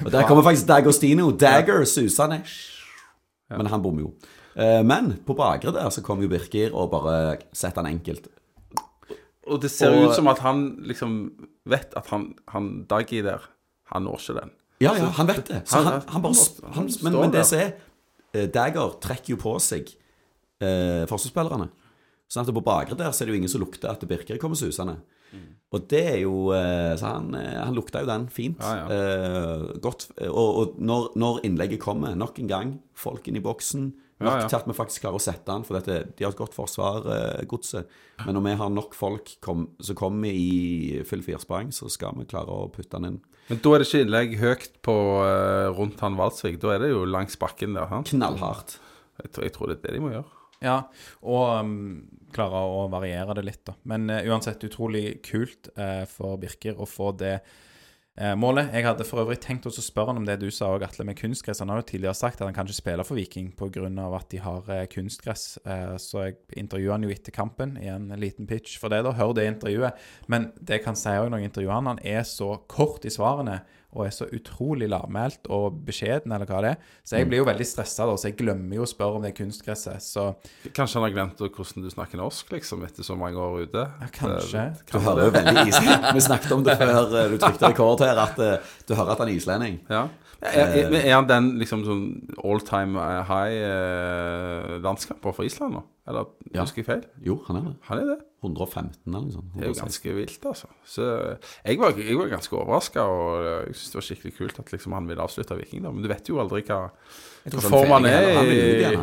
Og 0.00 0.10
der 0.14 0.24
kommer 0.26 0.44
faktisk 0.46 0.66
Dagostino. 0.68 1.30
Dagger 1.38 1.84
susende. 1.86 2.40
Men 3.52 3.68
han 3.68 3.82
bommer 3.84 4.06
jo. 4.06 4.12
Eh, 4.56 4.80
men 4.86 5.12
på 5.26 5.36
bakre 5.38 5.72
der 5.76 5.90
så 5.92 6.02
kommer 6.04 6.24
jo 6.26 6.32
Birkir 6.32 6.72
og 6.74 6.90
bare 6.94 7.36
setter 7.52 7.82
han 7.84 7.92
enkelt. 7.92 8.28
Og 9.46 9.60
det 9.62 9.70
ser 9.74 9.90
Og- 9.92 10.08
ut 10.10 10.14
som 10.16 10.28
at 10.28 10.38
han 10.38 10.78
liksom 10.86 11.32
vet 11.66 11.92
at 11.96 12.06
han, 12.10 12.34
han 12.48 12.84
Daggy 12.88 13.22
der, 13.22 13.42
han 13.92 14.04
når 14.04 14.18
ikke 14.20 14.34
den. 14.40 14.50
Ja, 14.80 14.94
ja, 14.98 15.08
han 15.14 15.26
vet 15.26 15.44
det. 15.48 15.62
Han- 15.70 15.84
han, 15.86 16.02
han 16.08 16.22
bare 16.22 16.34
Men, 17.02 17.12
men 17.20 17.30
det 17.30 17.44
som 17.46 17.58
er 17.58 17.72
eh, 18.34 18.46
Dagger 18.50 18.96
trekker 19.00 19.34
jo 19.34 19.36
på 19.36 19.56
seg 19.60 19.90
eh, 20.62 21.04
forsvarsspillerne. 21.10 21.68
Sånn 22.32 22.46
at 22.48 22.54
på 22.56 22.62
bakre 22.64 22.96
der 22.96 23.12
så 23.12 23.22
er 23.22 23.28
det 23.28 23.34
jo 23.34 23.40
ingen 23.42 23.52
som 23.52 23.60
lukter 23.60 23.90
at 23.92 24.04
Birker 24.08 24.38
kommer 24.40 24.56
susende. 24.56 24.98
Og 25.72 25.86
det 25.88 26.00
er 26.10 26.18
jo 26.26 26.50
eh, 26.52 26.92
Så 27.00 27.06
han, 27.08 27.30
eh, 27.34 27.56
han 27.64 27.72
lukta 27.76 28.02
jo 28.02 28.08
den 28.10 28.26
fint. 28.32 28.58
Ja, 28.60 28.86
Eh, 28.92 29.78
godt. 29.80 30.10
Og, 30.28 30.50
og 30.60 30.74
når, 30.80 31.12
når 31.16 31.40
innlegget 31.48 31.80
kommer, 31.80 32.14
nok 32.18 32.38
en 32.42 32.48
gang, 32.50 32.72
folk 32.94 33.28
inn 33.28 33.36
i 33.40 33.44
boksen 33.44 33.92
Nok 34.22 34.28
Ja, 34.28 34.40
ja. 34.44 34.48
til 34.48 34.54
at 34.60 34.66
vi 34.68 34.74
faktisk 34.76 35.02
klarer 35.02 35.18
å 35.18 35.22
sette 35.24 35.48
den, 35.50 35.64
for 35.66 35.74
dette, 35.80 36.12
de 36.14 36.22
har 36.24 36.30
et 36.30 36.38
godt 36.38 36.52
forsvar, 36.54 37.00
eh, 37.10 37.40
godset. 37.50 37.88
Men 38.22 38.36
når 38.36 38.44
vi 38.44 38.52
har 38.60 38.68
nok 38.70 38.92
folk 38.94 39.32
kom, 39.42 39.64
som 39.82 39.96
kommer 39.98 40.30
i 40.30 41.00
full 41.08 41.24
firsprang, 41.26 41.72
så 41.74 41.88
skal 41.90 42.14
vi 42.20 42.28
klare 42.30 42.46
å 42.54 42.68
putte 42.70 43.00
den 43.00 43.08
inn. 43.08 43.16
Men 43.50 43.58
da 43.64 43.72
er 43.74 43.82
det 43.82 43.88
ikke 43.88 44.02
innlegg 44.06 44.36
høyt 44.40 44.68
på 44.86 44.94
eh, 45.26 45.68
rundt 45.76 46.00
han 46.04 46.14
Valsvik. 46.16 46.60
Da 46.62 46.74
er 46.76 46.84
det 46.84 46.92
jo 46.92 47.02
langs 47.08 47.36
bakken 47.40 47.74
der. 47.76 47.88
sant? 47.90 48.12
Knallhardt. 48.14 48.76
Jeg, 49.22 49.32
tror- 49.34 49.44
jeg 49.48 49.52
tror 49.56 49.68
det 49.72 49.76
er 49.78 49.82
det 49.88 49.96
de 49.98 50.04
må 50.04 50.12
gjøre. 50.14 50.38
Ja, 50.62 50.76
og 51.26 51.48
um, 51.58 51.72
klare 52.32 52.60
å 52.70 52.84
variere 52.92 53.34
det 53.34 53.42
litt, 53.48 53.64
da. 53.66 53.74
Men 53.90 54.06
eh, 54.14 54.22
uansett 54.30 54.62
utrolig 54.68 55.18
kult 55.26 55.72
eh, 55.74 56.04
for 56.06 56.38
Birker 56.40 56.78
å 56.78 56.86
få 56.86 57.10
det 57.18 57.40
eh, 58.18 58.34
målet. 58.38 58.70
Jeg 58.74 58.86
hadde 58.86 59.06
for 59.08 59.22
øvrig 59.22 59.38
tenkt 59.42 59.66
å 59.68 59.72
spørre 59.72 60.12
han 60.12 60.20
om 60.20 60.26
det 60.28 60.38
du 60.42 60.48
sa 60.50 60.70
òg, 60.74 60.84
Atle, 60.86 61.06
med 61.08 61.18
kunstgress. 61.18 61.60
Han 61.62 61.72
har 61.72 61.82
jo 61.82 61.88
tidligere 61.92 62.14
sagt 62.18 62.40
at 62.40 62.46
han 62.46 62.56
kan 62.56 62.68
ikke 62.68 62.80
spille 62.80 63.06
for 63.06 63.18
Viking 63.18 63.52
pga. 63.56 63.86
at 64.16 64.28
de 64.30 64.38
har 64.38 64.70
eh, 64.70 64.86
kunstgress. 64.86 65.58
Eh, 65.64 65.96
så 65.96 66.26
jeg 66.26 66.36
intervjuet 66.56 66.92
han 66.92 67.04
jo 67.04 67.10
etter 67.10 67.32
kampen 67.32 67.76
i 67.80 67.88
en 67.88 68.08
liten 68.16 68.46
pitch 68.46 68.78
for 68.78 68.88
det, 68.88 69.04
da. 69.04 69.12
Hør 69.12 69.34
det 69.34 69.46
intervjuet. 69.46 69.92
Men 70.28 70.52
det 70.60 70.82
kan 70.84 70.96
si 70.96 71.08
òg 71.08 71.30
når 71.30 71.38
jeg 71.38 71.52
intervjuer 71.52 71.74
han, 71.74 71.92
han 71.94 72.04
er 72.04 72.22
så 72.22 72.56
kort 72.68 73.04
i 73.04 73.12
svarene. 73.12 73.62
Og 73.92 74.06
er 74.06 74.12
så 74.16 74.24
utrolig 74.32 74.86
lavmælt 74.88 75.50
og 75.52 75.74
beskjeden, 75.84 76.32
eller 76.32 76.48
hva 76.48 76.60
det 76.64 76.70
er. 76.72 76.78
Så 77.04 77.18
jeg 77.18 77.28
blir 77.28 77.42
jo 77.42 77.44
veldig 77.48 77.66
stressa, 77.68 78.06
så 78.16 78.28
jeg 78.30 78.38
glemmer 78.38 78.78
jo 78.78 78.86
å 78.86 78.88
spørre 78.88 79.18
om 79.18 79.26
det 79.26 79.34
kunstgresset. 79.36 80.00
Så 80.00 80.24
Kanskje 80.72 80.96
han 81.00 81.04
har 81.08 81.12
glemt 81.12 81.42
hvordan 81.44 81.84
du 81.84 81.90
snakker 81.92 82.16
norsk, 82.22 82.54
liksom, 82.56 82.86
etter 82.88 83.04
så 83.04 83.18
mange 83.20 83.36
år 83.36 83.66
ute. 83.66 83.84
Ja, 84.00 84.08
kanskje. 84.16 84.64
Du 84.88 84.96
hører 84.98 85.28
jo 85.28 85.34
veldig 85.36 85.66
islending. 85.68 86.08
Vi 86.16 86.24
snakket 86.24 86.56
om 86.56 86.64
det 86.64 86.78
før 86.80 86.94
eh, 87.20 87.28
du 87.34 87.36
trykte 87.42 87.68
rekord 87.74 88.00
her, 88.06 88.16
at 88.24 88.40
eh, 88.40 88.74
du 88.88 88.94
hører 88.96 89.12
at 89.12 89.20
han 89.26 89.28
er 89.28 89.36
islending. 89.36 89.80
Ja. 89.92 90.06
Er, 90.42 90.72
er, 90.74 90.96
er 90.98 91.12
han 91.14 91.28
den 91.30 91.52
liksom 91.60 91.84
sånn 91.86 92.00
all 92.42 92.64
time 92.66 92.98
high 93.28 93.60
eh, 93.62 94.72
landskamper 94.82 95.36
for 95.36 95.46
Island 95.46 95.76
nå? 95.76 95.84
Eller 96.08 96.32
Ja. 96.54 96.64
husker 96.64 96.82
jeg 96.82 96.88
feil? 96.88 97.04
Jo, 97.22 97.42
han 97.46 97.60
er 97.60 97.68
det. 97.68 97.74
Han 97.90 98.00
er 98.02 98.08
det. 98.14 98.18
115 98.42 99.06
eller 99.06 99.20
noe 99.22 99.32
sånt. 99.32 99.50
Det 99.54 99.64
er 99.64 99.70
jo 99.70 99.78
ganske 99.78 100.14
vilt, 100.16 100.46
altså. 100.50 100.70
Så 100.88 101.04
jeg 101.06 101.78
var, 101.78 101.98
jeg 101.98 102.18
var 102.18 102.32
ganske 102.32 102.56
overraska, 102.58 103.04
og 103.06 103.44
jeg 103.46 103.76
syns 103.76 103.92
det 103.92 103.98
var 104.00 104.06
skikkelig 104.08 104.34
kult 104.38 104.62
at 104.64 104.72
liksom 104.74 104.96
han 104.98 105.06
ville 105.10 105.22
avslutte 105.22 105.58
Viking, 105.60 105.84
da. 105.86 105.94
Men 105.94 106.02
du 106.02 106.10
vet 106.10 106.30
jo 106.32 106.40
aldri 106.42 106.64
hva, 106.66 106.80
hva 107.46 107.64
form 107.68 107.94
han 107.98 108.08
er 108.10 108.32
Han 108.40 108.50
ut 108.50 108.56
i 108.58 108.96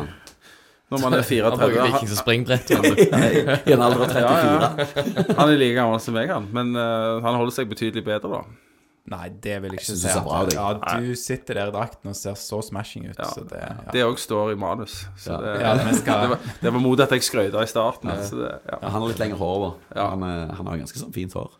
når 0.90 1.02
man 1.04 1.14
er 1.14 1.22
Han 1.22 1.54
bruker 1.54 1.68
34. 1.70 1.82
Viking 1.86 2.08
som 2.10 2.18
springbrett. 2.18 2.70
I 3.70 3.72
en 3.76 3.82
alder 3.84 4.00
av 4.02 4.08
34. 4.10 4.24
Ja, 4.26 5.26
han 5.38 5.52
er 5.52 5.60
like 5.60 5.76
gammel 5.76 6.00
som 6.02 6.16
meg, 6.18 6.32
han. 6.34 6.48
Men 6.50 6.74
uh, 6.74 7.22
han 7.22 7.38
holder 7.38 7.54
seg 7.54 7.70
betydelig 7.70 8.02
bedre, 8.08 8.40
da. 8.40 8.69
Nei, 9.10 9.28
det 9.42 9.62
vil 9.62 9.72
jeg 9.72 9.80
ikke 9.80 9.96
si. 9.96 10.08
ut. 10.08 10.52
Ja, 10.54 10.98
du 11.00 11.14
sitter 11.16 11.54
der 11.54 11.68
i 11.68 11.72
drakten 11.74 12.10
og 12.12 12.14
ser 12.16 12.34
så 12.38 12.60
smashing 12.62 13.08
ut, 13.10 13.16
Ja. 13.18 13.24
så 13.24 13.42
det 13.48 13.58
ja. 13.58 13.72
Det 13.92 14.04
òg 14.04 14.18
står 14.18 14.52
i 14.52 14.54
manus. 14.60 15.06
Så 15.18 15.32
Ja. 15.32 15.74
det, 15.74 15.96
skal- 15.96 16.20
det, 16.22 16.28
var, 16.30 16.38
det 16.62 16.72
var 16.72 16.80
modig 16.80 17.02
at 17.02 17.10
jeg 17.10 17.22
skrøyta 17.22 17.62
i 17.62 17.66
starten. 17.66 18.10
Så 18.22 18.36
det, 18.36 18.52
ja. 18.68 18.78
Ja, 18.82 18.88
han 18.88 19.00
har 19.02 19.08
litt 19.08 19.18
lengre 19.18 19.38
hår, 19.38 19.64
da. 19.64 20.00
Ja. 20.00 20.10
Han, 20.10 20.22
er- 20.22 20.52
han 20.54 20.66
har 20.66 20.76
ganske 20.76 20.98
sånn 20.98 21.12
fint 21.12 21.32
hår. 21.32 21.50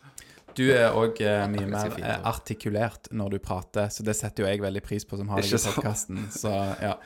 Du 0.60 0.66
er 0.68 0.92
òg 0.92 1.22
mye 1.54 1.68
mer 1.70 1.94
eh, 2.02 2.16
artikulert 2.28 3.08
når 3.16 3.36
du 3.36 3.38
prater, 3.40 3.88
så 3.88 4.04
det 4.04 4.12
setter 4.18 4.44
jo 4.44 4.50
jeg 4.50 4.60
veldig 4.60 4.82
pris 4.84 5.06
på 5.08 5.16
som 5.16 5.30
har 5.32 5.40
deg 5.40 5.54
i 5.56 5.62
podkasten. 5.64 6.26
Så 6.36 6.52
ja. 6.82 6.96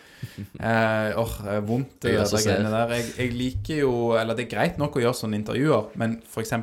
Eh, 0.65 1.11
åh, 1.21 1.33
eh, 1.51 1.59
vondt 1.67 2.07
å 2.07 2.13
gjøre 2.13 2.27
de 2.31 2.41
greiene 2.47 2.71
der. 2.73 2.93
Jeg, 2.97 3.09
jeg 3.19 3.33
liker 3.37 3.81
jo 3.83 3.93
Eller 4.17 4.37
det 4.37 4.47
er 4.47 4.51
greit 4.55 4.79
nok 4.81 4.97
å 4.97 5.03
gjøre 5.03 5.19
sånne 5.19 5.37
intervjuer, 5.37 5.91
men 6.01 6.17
f.eks. 6.25 6.55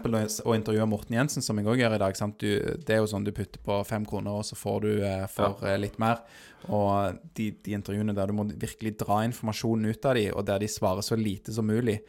å 0.41 0.55
intervjue 0.55 0.87
Morten 0.89 1.17
Jensen, 1.17 1.45
som 1.45 1.59
jeg 1.59 1.69
òg 1.69 1.83
gjør 1.83 1.97
i 1.97 2.01
dag. 2.01 2.17
Du, 2.41 2.49
det 2.87 2.95
er 2.95 3.01
jo 3.01 3.09
sånn 3.11 3.27
du 3.27 3.33
putter 3.35 3.61
på 3.63 3.77
fem 3.87 4.07
kroner, 4.07 4.41
og 4.41 4.47
så 4.47 4.57
får 4.57 4.79
du 4.85 4.89
eh, 4.97 5.27
for 5.31 5.61
eh, 5.67 5.77
litt 5.81 5.99
mer. 6.01 6.23
Og 6.69 7.21
de, 7.37 7.51
de 7.63 7.77
intervjuene 7.77 8.15
der 8.17 8.31
du 8.31 8.37
må 8.37 8.47
virkelig 8.49 8.95
dra 9.01 9.21
informasjonen 9.27 9.91
ut 9.91 10.09
av 10.09 10.17
dem, 10.17 10.33
og 10.35 10.47
der 10.49 10.61
de 10.63 10.71
svarer 10.71 11.05
så 11.05 11.17
lite 11.19 11.53
som 11.55 11.67
mulig, 11.69 11.99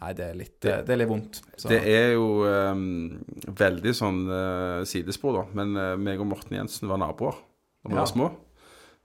nei, 0.00 0.12
det 0.18 0.24
er 0.30 0.34
litt, 0.38 0.54
det, 0.64 0.74
det 0.86 0.94
er 0.94 1.00
litt 1.02 1.10
vondt. 1.10 1.42
Så. 1.56 1.68
Det 1.72 1.78
er 1.88 2.12
jo 2.16 2.26
um, 2.44 2.82
veldig 3.56 3.94
sånn 3.96 4.24
uh, 4.28 4.80
sidespor, 4.88 5.38
da. 5.40 5.44
Men 5.56 5.76
uh, 5.76 5.92
meg 6.00 6.20
og 6.20 6.28
Morten 6.32 6.58
Jensen 6.58 6.90
var 6.90 7.00
naboer 7.02 7.36
da 7.36 7.92
vi 7.92 7.94
Ja. 7.96 8.02
var 8.02 8.10
små. 8.10 8.30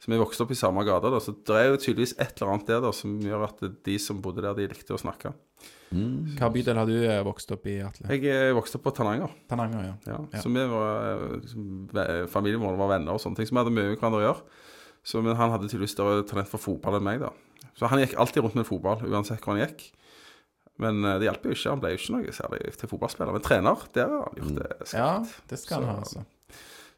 Så 0.02 0.10
vi 0.10 0.18
vokste 0.18 0.42
opp 0.48 0.52
i 0.52 0.58
samme 0.58 0.82
gate. 0.84 1.12
da, 1.14 1.20
Så 1.22 1.36
det 1.46 1.54
er 1.60 1.68
jo 1.70 1.78
tydeligvis 1.78 2.16
et 2.18 2.34
eller 2.42 2.56
annet 2.56 2.66
der 2.72 2.80
da 2.82 2.89
som 2.92 3.20
gjør 3.22 3.44
at 3.46 3.60
de 3.86 3.98
som 4.02 4.18
bodde 4.22 4.42
der, 4.42 4.56
de 4.58 4.66
likte 4.72 4.96
å 4.96 4.98
snakke. 4.98 5.30
Hva 5.92 6.48
bydel 6.50 6.80
har 6.80 6.88
du 6.89 6.96
eh, 7.04 7.20
vokst 7.28 7.52
opp 7.54 7.68
i, 7.70 7.76
Atle? 7.86 8.08
Jeg 8.16 8.26
eh, 8.32 8.54
vokste 8.56 8.80
opp 8.80 8.86
på 8.88 8.94
Tananger. 8.98 9.30
Tananger, 9.52 9.84
ja. 9.86 9.94
Ja, 10.08 10.18
Ja. 10.32 10.42
Så 10.42 10.50
vi 10.50 10.64
var, 10.72 11.06
eh, 11.12 11.26
liksom, 11.44 12.28
familien 12.34 12.64
vår 12.64 12.80
var 12.80 12.94
venner 12.96 13.14
og 13.14 13.22
sånne 13.22 13.38
ting. 13.38 13.46
Så 13.46 13.54
vi 13.54 13.62
hadde 13.62 13.76
mye 13.76 13.92
med 13.92 14.00
hverandre 14.00 14.24
å 14.24 14.26
gjøre. 14.26 14.42
Så, 15.04 15.22
men 15.22 15.36
han 15.38 15.52
hadde 15.54 15.68
tydeligvis 15.70 15.94
større 15.94 16.24
talent 16.26 16.50
for 16.50 16.64
fotball 16.64 16.98
enn 16.98 17.06
meg, 17.06 17.22
da. 17.22 17.30
Så 17.78 17.89
han 17.92 18.02
gikk 18.02 18.16
alltid 18.18 18.42
rundt 18.46 18.58
med 18.58 18.66
fotball, 18.66 19.04
uansett 19.06 19.44
hvor 19.44 19.54
han 19.54 19.68
gikk. 19.68 19.92
Men 20.80 21.03
eh, 21.05 21.17
det 21.19 21.28
hjalp 21.28 21.43
jo 21.45 21.51
ikke. 21.55 21.69
Han 21.74 21.82
ble 21.84 21.91
jo 21.93 21.99
ikke 21.99 22.13
noe 22.15 22.32
særlig 22.36 22.61
til 22.80 22.89
fotballspiller. 22.89 23.34
Men 23.36 23.43
trener, 23.45 23.84
der 23.93 24.07
har 24.13 24.30
han 24.30 24.39
gjort 24.39 24.61
det. 24.61 24.93
Ja, 24.95 25.09
det 25.51 25.59
skal 25.59 25.84
han 25.84 25.89
ha, 25.95 26.03
Så- 26.03 26.22
altså. 26.22 26.28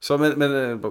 Så, 0.03 0.17
men, 0.19 0.33
men 0.35 0.51
eh, 0.51 0.87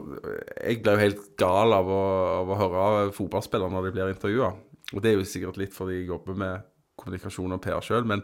jeg 0.70 0.78
ble 0.82 0.94
jo 0.96 1.00
helt 1.02 1.24
gal 1.36 1.72
av 1.76 1.88
å, 1.92 2.02
av 2.40 2.48
å 2.54 2.56
høre 2.56 2.84
fotballspillere 3.12 3.68
når 3.74 3.90
de 3.90 3.94
blir 3.98 4.08
intervjua. 4.14 4.52
Og 4.94 5.02
det 5.04 5.10
er 5.12 5.18
jo 5.18 5.26
sikkert 5.28 5.58
litt 5.60 5.74
fordi 5.76 5.98
jeg 6.00 6.08
jobber 6.08 6.36
med 6.40 6.62
kommunikasjon 7.00 7.52
og 7.52 7.60
PR 7.64 7.80
sjøl, 7.84 8.04
men 8.08 8.22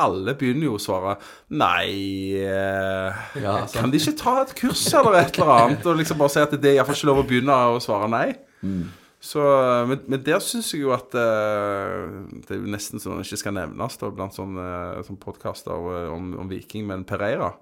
alle 0.00 0.32
begynner 0.36 0.66
jo 0.66 0.74
å 0.78 0.80
svare 0.82 1.12
Nei 1.54 2.34
eh, 2.40 3.20
Ja, 3.44 3.54
Kan 3.70 3.92
de 3.92 4.00
ikke 4.00 4.16
ta 4.18 4.34
et 4.42 4.54
kurs 4.58 4.82
eller 4.96 5.20
et 5.20 5.36
eller 5.38 5.52
annet? 5.54 5.84
Og 5.86 6.00
liksom 6.00 6.18
bare 6.18 6.32
si 6.34 6.40
at 6.42 6.56
det 6.56 6.72
er 6.72 6.80
iallfall 6.80 6.96
ikke 6.98 7.10
lov 7.12 7.20
å 7.22 7.26
begynne 7.28 7.58
å 7.76 7.78
svare 7.84 8.08
nei. 8.10 8.26
Så, 9.24 9.40
men, 9.88 10.02
men 10.10 10.20
der 10.26 10.42
syns 10.44 10.68
jeg 10.74 10.82
jo 10.82 10.90
at 10.92 11.14
uh, 11.16 12.10
Det 12.44 12.52
er 12.52 12.58
jo 12.60 12.72
nesten 12.74 13.00
sånn 13.00 13.22
det 13.22 13.24
ikke 13.24 13.40
skal 13.40 13.56
nevnes 13.56 13.96
da, 14.00 14.10
blant 14.12 14.36
sånne, 14.36 14.66
sånne 15.06 15.22
podkaster 15.22 16.10
om, 16.12 16.34
om 16.42 16.50
Viking, 16.50 16.84
men 16.90 17.06
Pereira 17.08 17.54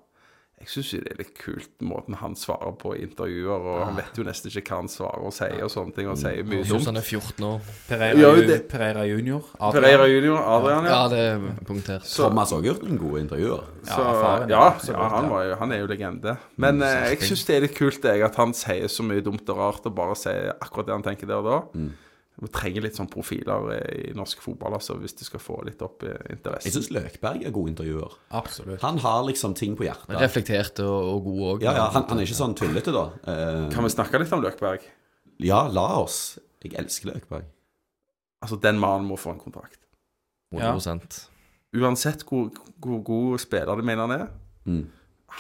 jeg 0.63 0.71
syns 0.71 0.91
jo 0.95 0.99
det 1.03 1.11
er 1.13 1.19
litt 1.19 1.33
kult 1.39 1.83
måten 1.83 2.15
han 2.21 2.37
svarer 2.39 2.73
på 2.79 2.93
i 2.95 3.03
intervjuer, 3.03 3.65
og 3.73 3.81
han 3.89 3.97
vet 3.99 4.19
jo 4.21 4.25
nesten 4.27 4.51
ikke 4.53 4.63
hva 4.71 4.79
han 4.83 4.91
svarer 4.93 5.25
og 5.27 5.35
sier 5.35 5.59
og 5.67 5.71
sånne 5.75 5.95
ting, 5.97 6.09
og 6.13 6.17
sier 6.21 6.47
mye 6.47 6.63
dumt. 6.69 6.87
han 6.87 7.01
er 7.01 7.07
14 7.09 7.47
år. 7.49 7.61
Pereira, 7.89 8.19
Ja, 8.23 8.31
det- 8.47 8.69
Pereira 8.71 9.05
junior. 9.07 9.43
Adrian. 9.59 9.83
Pereira 9.83 10.07
junior, 10.09 10.39
Adrian, 10.57 10.85
ja. 10.85 10.91
Ja, 10.95 11.09
det 11.09 11.19
er 11.19 11.65
punktert. 11.67 12.07
Så, 12.07 12.29
Thomas 12.29 12.51
har 12.51 12.59
også 12.63 12.69
gjort 12.71 12.83
noen 12.87 12.99
gode 13.03 13.21
intervjuer. 13.25 13.65
så, 13.83 13.97
faren, 14.23 14.49
ja, 14.49 14.63
ja, 14.71 14.93
ja, 14.93 15.09
han, 15.09 15.29
var 15.31 15.45
jo, 15.45 15.55
han 15.57 15.73
er 15.73 15.79
jo 15.83 15.87
legende. 15.87 16.37
Men 16.57 16.79
mm, 16.79 16.87
jeg 17.11 17.19
syns 17.21 17.45
det 17.47 17.57
er 17.57 17.61
litt 17.67 17.75
kult 17.77 18.03
jeg, 18.03 18.23
at 18.23 18.37
han 18.37 18.55
sier 18.55 18.87
så 18.89 19.03
mye 19.03 19.21
dumt 19.21 19.49
og 19.51 19.57
rart, 19.59 19.85
og 19.87 19.95
bare 19.95 20.15
sier 20.15 20.53
akkurat 20.61 20.87
det 20.87 20.95
han 20.95 21.03
tenker 21.03 21.27
der 21.27 21.43
og 21.43 21.45
da. 21.75 21.81
Vi 22.41 22.49
trenger 22.49 22.83
litt 22.87 22.97
sånn 22.97 23.11
profiler 23.13 23.67
eh, 23.75 24.11
i 24.11 24.15
norsk 24.17 24.41
fotball, 24.41 24.73
altså, 24.79 24.97
hvis 24.99 25.13
du 25.19 25.25
skal 25.27 25.41
få 25.43 25.59
litt 25.67 25.83
opp 25.85 26.03
interessen. 26.07 26.65
Jeg 26.71 26.75
syns 26.79 26.89
Løkberg 26.95 27.45
er 27.45 27.53
god 27.55 27.69
intervjuer. 27.75 28.15
Absolutt. 28.39 28.81
Han 28.83 28.99
har 29.05 29.21
liksom 29.29 29.55
ting 29.59 29.77
på 29.77 29.85
hjertet. 29.85 30.17
Reflektert 30.19 30.81
og, 30.87 31.11
og 31.13 31.27
god 31.29 31.43
òg. 31.51 31.67
Ja, 31.69 31.75
ja, 31.77 31.85
han, 31.93 32.07
han 32.09 32.19
er 32.23 32.27
ikke 32.27 32.39
sånn 32.41 32.57
tullete, 32.59 32.95
da. 32.95 33.05
Uh, 33.29 33.67
Kan 33.75 33.85
vi 33.85 33.93
snakke 33.93 34.19
litt 34.23 34.33
om 34.33 34.43
Løkberg? 34.45 34.89
ja, 35.43 35.65
la 35.69 35.87
oss. 36.01 36.39
Jeg 36.63 36.77
elsker 36.79 37.11
Løkberg. 37.13 37.45
Altså, 38.43 38.57
den 38.63 38.79
mannen 38.81 39.07
må 39.07 39.17
få 39.21 39.35
en 39.37 39.43
kontrakt. 39.43 39.79
100 40.53 41.29
Uansett 41.73 42.25
hvor, 42.29 42.51
hvor 42.85 43.01
god 43.07 43.41
spiller 43.41 43.79
de 43.81 43.85
mener 43.87 44.07
han 44.07 44.17
er, 44.21 44.27
Mm. 44.65 44.85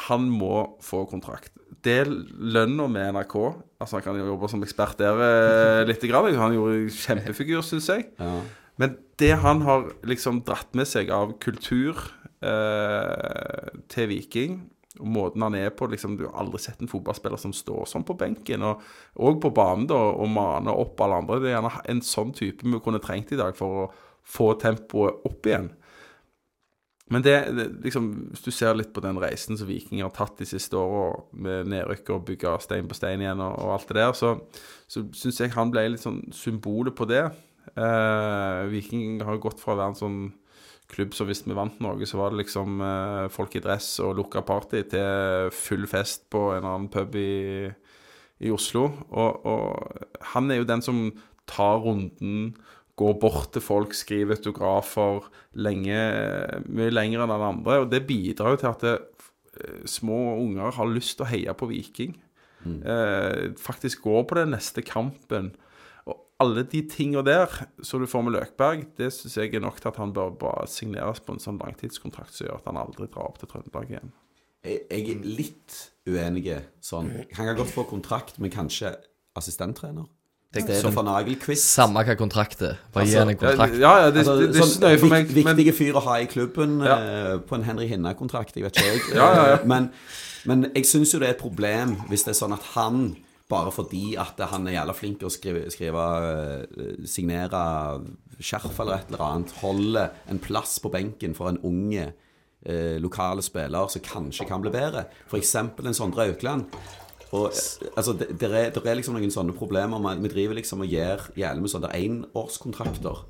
han 0.09 0.24
må 0.34 0.78
få 0.82 1.05
kontrakt. 1.07 1.52
Det 1.83 2.01
lønna 2.07 2.87
med 2.87 3.16
NRK 3.16 3.37
Altså 3.83 3.99
Han 3.99 4.05
kan 4.05 4.18
jobbe 4.22 4.51
som 4.51 4.62
ekspert 4.62 5.01
der 5.01 5.22
eh, 5.26 5.85
litt. 5.91 6.05
Grann. 6.07 6.30
Han 6.39 6.55
gjorde 6.55 6.93
kjempefigur, 6.95 7.64
syns 7.66 7.89
jeg. 7.91 8.07
Ja. 8.20 8.37
Men 8.80 8.95
det 9.20 9.33
han 9.43 9.62
har 9.66 9.89
liksom 10.07 10.43
dratt 10.47 10.70
med 10.78 10.89
seg 10.89 11.11
av 11.14 11.35
kultur 11.43 11.99
eh, 12.43 13.72
til 13.93 14.09
Viking, 14.11 14.61
og 15.01 15.09
måten 15.09 15.45
han 15.45 15.57
er 15.57 15.70
på 15.74 15.89
liksom, 15.89 16.16
Du 16.20 16.26
har 16.26 16.39
aldri 16.43 16.61
sett 16.61 16.83
en 16.83 16.91
fotballspiller 16.91 17.41
som 17.41 17.55
står 17.57 17.87
sånn 17.91 18.07
på 18.07 18.16
benken, 18.18 18.64
og, 18.68 18.83
og 19.18 19.41
på 19.43 19.53
banen 19.57 19.87
da, 19.91 19.99
og 19.99 20.30
maner 20.33 20.78
opp 20.78 21.01
alle 21.05 21.22
andre. 21.22 21.41
Det 21.43 21.51
er 21.51 21.57
gjerne 21.57 21.74
en 21.95 22.03
sånn 22.07 22.35
type 22.37 22.66
vi 22.68 22.83
kunne 22.85 23.03
trengt 23.03 23.33
i 23.33 23.41
dag 23.41 23.57
for 23.59 23.85
å 23.85 23.87
få 24.22 24.53
tempoet 24.62 25.24
opp 25.28 25.49
igjen. 25.49 25.72
Men 27.13 27.25
det, 27.25 27.37
det 27.57 27.67
liksom, 27.85 28.09
hvis 28.33 28.45
du 28.45 28.51
ser 28.55 28.77
litt 28.79 28.93
på 28.95 29.03
den 29.05 29.19
reisen 29.21 29.59
som 29.61 29.69
Viking 29.69 30.01
har 30.05 30.13
tatt 30.17 30.39
de 30.41 30.49
siste 30.49 30.79
åra, 30.79 31.23
med 31.33 31.69
nedrykk 31.73 32.13
og 32.15 32.27
bygge 32.31 32.57
stein 32.65 32.89
på 32.89 32.97
stein 32.97 33.23
igjen 33.25 33.43
og, 33.45 33.57
og 33.61 33.75
alt 33.77 33.91
det 33.91 33.99
der, 33.99 34.13
så, 34.17 34.35
så 34.89 35.05
syns 35.17 35.41
jeg 35.43 35.55
han 35.57 35.73
ble 35.75 35.91
litt 35.93 36.05
sånn 36.05 36.23
symbolet 36.37 36.97
på 36.97 37.09
det. 37.11 37.27
Eh, 37.77 38.63
Viking 38.73 39.21
har 39.27 39.43
gått 39.43 39.61
fra 39.61 39.75
å 39.75 39.81
være 39.81 39.95
en 39.95 40.01
sånn 40.01 40.23
klubb 40.93 41.15
som 41.17 41.29
hvis 41.29 41.45
vi 41.47 41.57
vant 41.57 41.79
noe, 41.83 42.09
så 42.09 42.21
var 42.21 42.33
det 42.33 42.43
liksom 42.43 42.83
eh, 42.85 43.27
folk 43.33 43.57
i 43.57 43.63
dress 43.65 43.95
og 44.05 44.17
lukka 44.19 44.45
party, 44.47 44.83
til 44.93 45.53
full 45.57 45.87
fest 45.91 46.27
på 46.33 46.51
en 46.57 46.67
annen 46.67 46.91
pub 46.93 47.17
i, 47.17 47.69
i 48.45 48.53
Oslo. 48.53 48.89
Og, 49.11 49.47
og 49.49 50.27
han 50.35 50.51
er 50.53 50.61
jo 50.61 50.69
den 50.69 50.85
som 50.85 51.05
tar 51.49 51.81
runden, 51.85 52.53
går 52.99 53.14
bort 53.20 53.53
til 53.55 53.64
folk, 53.64 53.95
skriver 53.97 54.36
autografer 54.36 55.28
lenge, 55.64 55.97
mye 56.68 56.93
lenger 56.93 57.24
enn 57.24 57.32
den 57.32 57.47
andre. 57.49 57.80
Og 57.84 57.90
det 57.93 58.05
bidrar 58.09 58.55
jo 58.55 58.61
til 58.61 58.70
at 58.70 58.84
det, 58.84 58.95
eh, 59.57 59.82
små 59.88 60.36
unger 60.36 60.76
har 60.76 60.93
lyst 60.93 61.16
til 61.16 61.26
å 61.26 61.32
heie 61.32 61.55
på 61.55 61.70
Viking. 61.70 62.16
Mm. 62.64 62.80
Eh, 62.86 63.53
faktisk 63.59 64.03
går 64.03 64.24
på 64.28 64.38
den 64.38 64.53
neste 64.55 64.82
kampen. 64.82 65.55
Og 66.07 66.18
alle 66.40 66.64
de 66.64 66.82
tinga 66.82 67.22
der 67.22 67.49
som 67.82 68.01
du 68.01 68.07
får 68.07 68.24
med 68.24 68.36
Løkberg, 68.36 68.86
det 68.99 69.12
syns 69.12 69.36
jeg 69.36 69.55
er 69.55 69.64
nok 69.64 69.80
til 69.80 69.88
at 69.88 69.97
han 69.97 70.12
bør 70.12 70.36
bare 70.38 70.66
signeres 70.68 71.20
på 71.20 71.32
en 71.32 71.43
sånn 71.43 71.59
langtidskontrakt 71.62 72.34
som 72.34 72.47
gjør 72.47 72.61
at 72.61 72.68
han 72.70 72.76
aldri 72.76 73.09
drar 73.09 73.30
opp 73.30 73.38
til 73.40 73.49
Trøndelag 73.49 73.90
igjen. 73.90 74.12
Jeg, 74.62 74.84
jeg 74.90 75.16
er 75.16 75.24
litt 75.26 75.78
uenig 76.07 76.61
sånn. 76.80 77.11
Han 77.34 77.49
kan 77.49 77.59
godt 77.59 77.74
få 77.74 77.86
kontrakt, 77.88 78.38
men 78.38 78.53
kanskje 78.53 78.95
assistenttrener? 79.38 80.07
I 80.55 80.61
stedet 80.61 80.93
for 80.93 81.03
Nagelquist. 81.07 81.65
Samme 81.65 82.03
hva 82.05 82.15
kontrakt 82.21 82.61
er. 82.67 82.75
Bare 82.93 83.07
gi 83.09 83.15
han 83.17 83.31
en 83.33 83.39
kontrakt. 83.41 83.79
ja, 83.81 83.93
ja 84.05 84.11
det, 84.13 84.19
Altså, 84.21 84.35
det, 84.37 84.49
det, 84.53 84.57
er 84.57 84.61
sånn, 84.61 84.69
ikke 84.69 84.77
så 84.77 84.85
nøye 84.87 84.99
for 85.01 85.09
meg. 85.15 85.27
vik- 85.31 85.45
Men, 85.47 85.57
Viktige 85.57 85.75
fyr 85.79 85.97
å 85.97 86.03
ha 86.05 86.17
i 86.21 86.27
klubben 86.29 86.75
Ja. 86.85 86.97
uh, 86.99 87.39
på 87.41 87.55
en 87.57 87.65
Henry 87.65 87.87
Hinna-kontrakt, 87.89 88.57
jeg 88.57 88.65
vet 88.67 88.77
ikke 88.77 88.91
jeg. 88.91 89.01
Ja, 89.21 89.29
ja, 89.35 89.47
ja. 89.55 89.59
Men, 89.65 89.91
men 90.45 90.67
jeg 90.75 90.85
syns 90.85 91.15
jo 91.15 91.19
det 91.23 91.29
er 91.31 91.37
et 91.37 91.41
problem 91.41 91.97
hvis 92.11 92.25
det 92.29 92.35
er 92.35 92.41
sånn 92.43 92.53
at 92.53 92.63
han 92.75 93.17
bare 93.53 93.73
fordi 93.73 94.15
at 94.17 94.39
han 94.49 94.67
er 94.69 94.79
jævla 94.79 94.95
flink 94.97 95.19
til 95.21 95.29
å 95.29 95.33
skrive, 95.33 95.67
skrive 95.73 96.05
eh, 96.81 96.93
signere 97.09 97.65
skjerf 98.41 98.79
eller 98.81 98.95
et 99.01 99.11
eller 99.13 99.25
annet, 99.27 99.53
holder 99.61 100.11
en 100.33 100.39
plass 100.43 100.79
på 100.83 100.91
benken 100.93 101.35
for 101.37 101.49
en 101.53 101.59
unge 101.69 102.07
eh, 102.65 102.97
lokale 103.03 103.43
spiller 103.45 103.89
som 103.93 104.01
kanskje 104.05 104.47
kan 104.49 104.63
bli 104.65 104.73
bedre. 104.73 105.05
F.eks. 105.29 105.55
en 105.57 105.95
Sondre 105.97 106.29
Aukland. 106.31 106.65
Og, 107.33 107.47
eh, 107.49 107.89
altså, 107.97 108.12
det, 108.12 108.26
det, 108.41 108.49
er, 108.53 108.70
det 108.74 108.83
er 108.85 108.97
liksom 108.99 109.14
noen 109.16 109.30
sånne 109.33 109.55
problemer 109.57 109.99
med 110.05 110.20
Vi 110.20 110.28
driver 110.35 110.59
liksom 110.59 110.83
og 110.85 110.91
gjør 110.93 111.22
jævlig 111.41 111.62
med 111.64 111.72
sånne 111.72 111.91
énårskontrakter. 111.97 113.22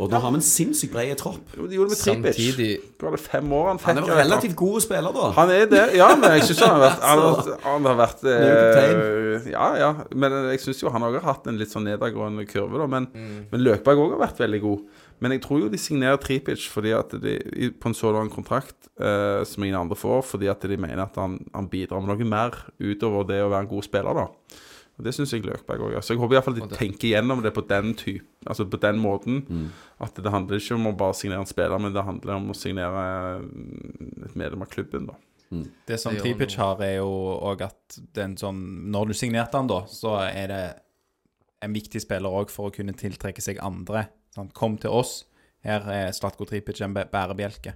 Og 0.00 0.10
nå 0.12 0.18
har 0.20 0.32
vi 0.32 0.38
en 0.40 0.44
sinnssykt 0.44 0.92
bred 0.92 1.12
tropp. 1.20 1.52
Jo, 1.56 1.66
de 1.68 1.76
gjorde 1.78 1.92
vi 1.92 1.98
Tripic. 2.00 2.36
Samtidig- 2.36 2.80
Var 3.00 3.10
det 3.16 3.20
fem 3.20 3.52
år 3.52 3.66
han? 3.68 3.78
Han 3.84 3.98
er 3.98 4.06
jo 4.06 4.14
relativt 4.18 4.56
god 4.56 4.80
spiller, 4.84 5.12
da. 5.12 5.30
Han 5.36 5.50
er 5.50 5.66
det, 5.66 5.82
ja, 5.96 6.08
men 6.16 6.30
jeg 6.36 6.42
syns 6.48 6.60
han 6.64 6.70
har 6.76 6.82
vært 6.86 7.00
Han 7.04 7.18
har, 7.18 7.58
han 7.68 7.84
har 7.90 7.96
vært 8.00 8.24
eh, 8.24 9.50
Ja, 9.52 9.66
ja. 9.80 9.90
Men 10.14 10.32
jeg 10.52 10.60
syns 10.64 10.82
jo 10.82 10.90
han 10.92 11.02
òg 11.06 11.20
har 11.20 11.28
hatt 11.34 11.46
en 11.48 11.58
litt 11.60 11.72
sånn 11.72 11.84
nedadgående 11.88 12.46
kurve, 12.48 12.78
da. 12.82 12.86
Men, 12.86 13.08
men 13.52 13.60
Løkberg 13.64 14.00
òg 14.04 14.16
har 14.16 14.26
vært 14.28 14.40
veldig 14.44 14.60
god. 14.64 14.86
Men 15.22 15.32
jeg 15.32 15.42
tror 15.46 15.62
jo 15.62 15.72
de 15.72 15.80
signerer 15.80 16.20
Tripic 16.20 16.66
fordi 16.68 16.92
at 16.96 17.14
de, 17.22 17.36
på 17.80 17.90
en 17.90 17.96
så 17.96 18.12
lang 18.12 18.28
kontrakt 18.32 18.90
eh, 19.00 19.42
som 19.48 19.64
ingen 19.64 19.78
andre 19.78 19.96
får, 19.98 20.24
fordi 20.34 20.50
at 20.52 20.64
de 20.68 20.76
mener 20.76 21.06
at 21.06 21.16
han, 21.20 21.38
han 21.54 21.68
bidrar 21.72 22.04
med 22.04 22.12
noe 22.12 22.28
mer 22.28 22.58
utover 22.78 23.28
det 23.28 23.40
å 23.44 23.50
være 23.52 23.64
en 23.64 23.70
god 23.72 23.86
spiller, 23.88 24.24
da. 24.24 24.62
Og 24.96 25.04
Det 25.04 25.12
syns 25.12 25.34
jeg 25.34 25.44
Løkberg 25.44 25.82
òg 25.84 25.90
gjør. 25.92 26.04
Så 26.04 26.14
jeg 26.14 26.20
håper 26.22 26.38
iallfall 26.38 26.54
de 26.56 26.66
tenker 26.72 27.10
igjennom 27.10 27.42
det 27.44 27.52
på 27.52 27.64
den 27.68 27.92
type, 28.00 28.24
altså 28.48 28.64
på 28.64 28.78
den 28.80 28.96
måten. 28.96 29.42
At 30.00 30.16
det 30.16 30.32
handler 30.32 30.56
ikke 30.56 30.78
om 30.78 30.88
å 30.88 30.94
bare 30.96 31.16
signere 31.18 31.44
en 31.44 31.50
spiller, 31.50 31.76
men 31.84 31.92
det 31.92 32.04
handler 32.06 32.38
om 32.38 32.48
å 32.52 32.56
signere 32.56 33.02
mm, 33.42 34.24
et 34.30 34.38
medlem 34.40 34.64
av 34.64 34.70
klubben, 34.72 35.10
da. 35.10 35.18
Det 35.86 35.98
som 36.00 36.16
Tripic 36.16 36.56
har, 36.58 36.80
er 36.82 36.96
jo 36.96 37.10
òg 37.46 37.60
at 37.68 37.98
den 38.16 38.32
sånn 38.34 38.56
Når 38.90 39.12
du 39.12 39.14
signerte 39.14 39.54
han, 39.54 39.68
da, 39.70 39.84
så 39.86 40.16
er 40.24 40.48
det 40.50 40.62
en 41.62 41.76
viktig 41.76 42.02
spiller 42.02 42.34
òg 42.34 42.50
for 42.50 42.68
å 42.68 42.74
kunne 42.74 42.96
tiltrekke 42.98 43.44
seg 43.44 43.60
andre. 43.64 44.08
Sant? 44.36 44.54
Kom 44.56 44.76
til 44.80 44.94
oss. 44.94 45.22
Her 45.66 45.86
er 45.90 46.14
Slatko 46.14 46.46
Tripic 46.46 46.80
en 46.84 46.94
bæ- 46.94 47.08
bærebjelke. 47.10 47.74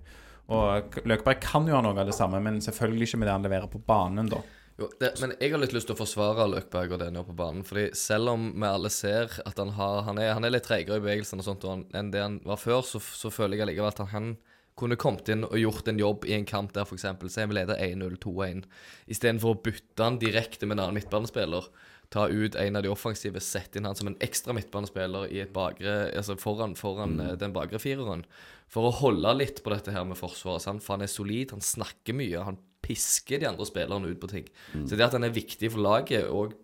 Og 0.50 0.96
Løkberg 1.06 1.42
kan 1.42 1.68
jo 1.68 1.76
ha 1.76 1.82
noe 1.84 1.94
av 1.98 2.08
det 2.08 2.16
samme, 2.16 2.40
men 2.42 2.58
selvfølgelig 2.62 3.08
ikke 3.08 3.20
med 3.22 3.30
det 3.30 3.36
han 3.36 3.46
leverer 3.46 3.70
på 3.70 3.82
banen, 3.86 4.30
da. 4.30 4.40
Jo, 4.80 4.88
det, 4.98 5.10
men 5.20 5.34
jeg 5.36 5.52
har 5.52 5.60
litt 5.60 5.74
lyst 5.76 5.90
til 5.90 5.94
å 5.94 5.98
forsvare 6.00 6.46
Løkberg 6.48 6.94
og 6.96 7.02
det 7.02 7.10
nå 7.12 7.22
på 7.28 7.34
banen. 7.36 7.64
Fordi 7.68 7.90
selv 7.98 8.32
om 8.32 8.46
vi 8.54 8.64
alle 8.66 8.90
ser 8.92 9.34
at 9.44 9.58
han, 9.60 9.74
har, 9.76 10.00
han, 10.06 10.18
er, 10.22 10.32
han 10.38 10.46
er 10.48 10.54
litt 10.54 10.64
treigere 10.66 10.96
i 10.96 11.04
bevegelsen 11.04 11.42
han, 11.44 11.84
enn 11.94 12.12
det 12.14 12.22
han 12.24 12.38
var 12.48 12.58
før, 12.62 12.80
så, 12.86 12.98
så 13.02 13.32
føler 13.34 13.58
jeg 13.58 13.66
allikevel 13.68 13.92
at 13.92 14.14
han 14.14 14.32
kunne 14.80 14.96
kommet 14.96 15.28
inn 15.28 15.44
og 15.44 15.58
gjort 15.60 15.90
en 15.92 16.00
jobb 16.00 16.24
i 16.24 16.32
en 16.38 16.48
kamp 16.48 16.72
der 16.72 16.88
f.eks. 16.88 17.04
Se 17.28 17.44
vi 17.50 17.58
leder 17.58 17.76
1-0, 17.76 18.16
2-1. 18.22 18.64
Istedenfor 19.12 19.52
å 19.52 19.60
bytte 19.66 20.06
han 20.06 20.16
direkte 20.22 20.64
med 20.64 20.78
en 20.78 20.86
annen 20.86 20.96
midtbanespiller. 20.96 21.68
Ta 22.10 22.24
ut 22.26 22.56
en 22.58 22.78
av 22.78 22.82
de 22.82 22.90
offensive, 22.90 23.38
sette 23.44 23.78
inn 23.78 23.86
han 23.86 23.98
som 23.98 24.10
en 24.10 24.18
ekstra 24.24 24.54
midtbanespiller 24.56 25.30
i 25.30 25.44
et 25.44 25.52
bakre, 25.54 26.08
altså 26.10 26.34
foran, 26.42 26.74
foran 26.78 27.14
mm. 27.20 27.26
den 27.38 27.54
bakre 27.54 27.78
fireren. 27.82 28.24
For 28.70 28.88
å 28.88 28.96
holde 29.02 29.36
litt 29.38 29.62
på 29.62 29.70
dette 29.70 29.94
her 29.94 30.06
med 30.06 30.18
forsvaret. 30.18 30.64
sant? 30.64 30.82
For 30.82 30.96
han 30.96 31.06
er 31.06 31.12
solid, 31.12 31.54
han 31.54 31.62
snakker 31.62 32.16
mye. 32.18 32.42
Han 32.46 32.58
pisker 32.82 33.42
de 33.42 33.48
andre 33.50 33.66
spillerne 33.68 34.10
ut 34.10 34.20
på 34.22 34.30
ting. 34.30 34.50
Så 34.74 34.98
det 34.98 35.06
at 35.06 35.14
han 35.14 35.26
er 35.26 35.34
viktig 35.34 35.70
for 35.70 35.82
laget, 35.86 36.26
og 36.26 36.56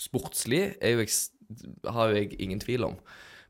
sportslig, 0.00 0.62
jo 0.80 1.06
har 1.90 2.10
jo 2.10 2.20
jeg 2.20 2.38
ingen 2.42 2.62
tvil 2.62 2.86
om. 2.90 2.96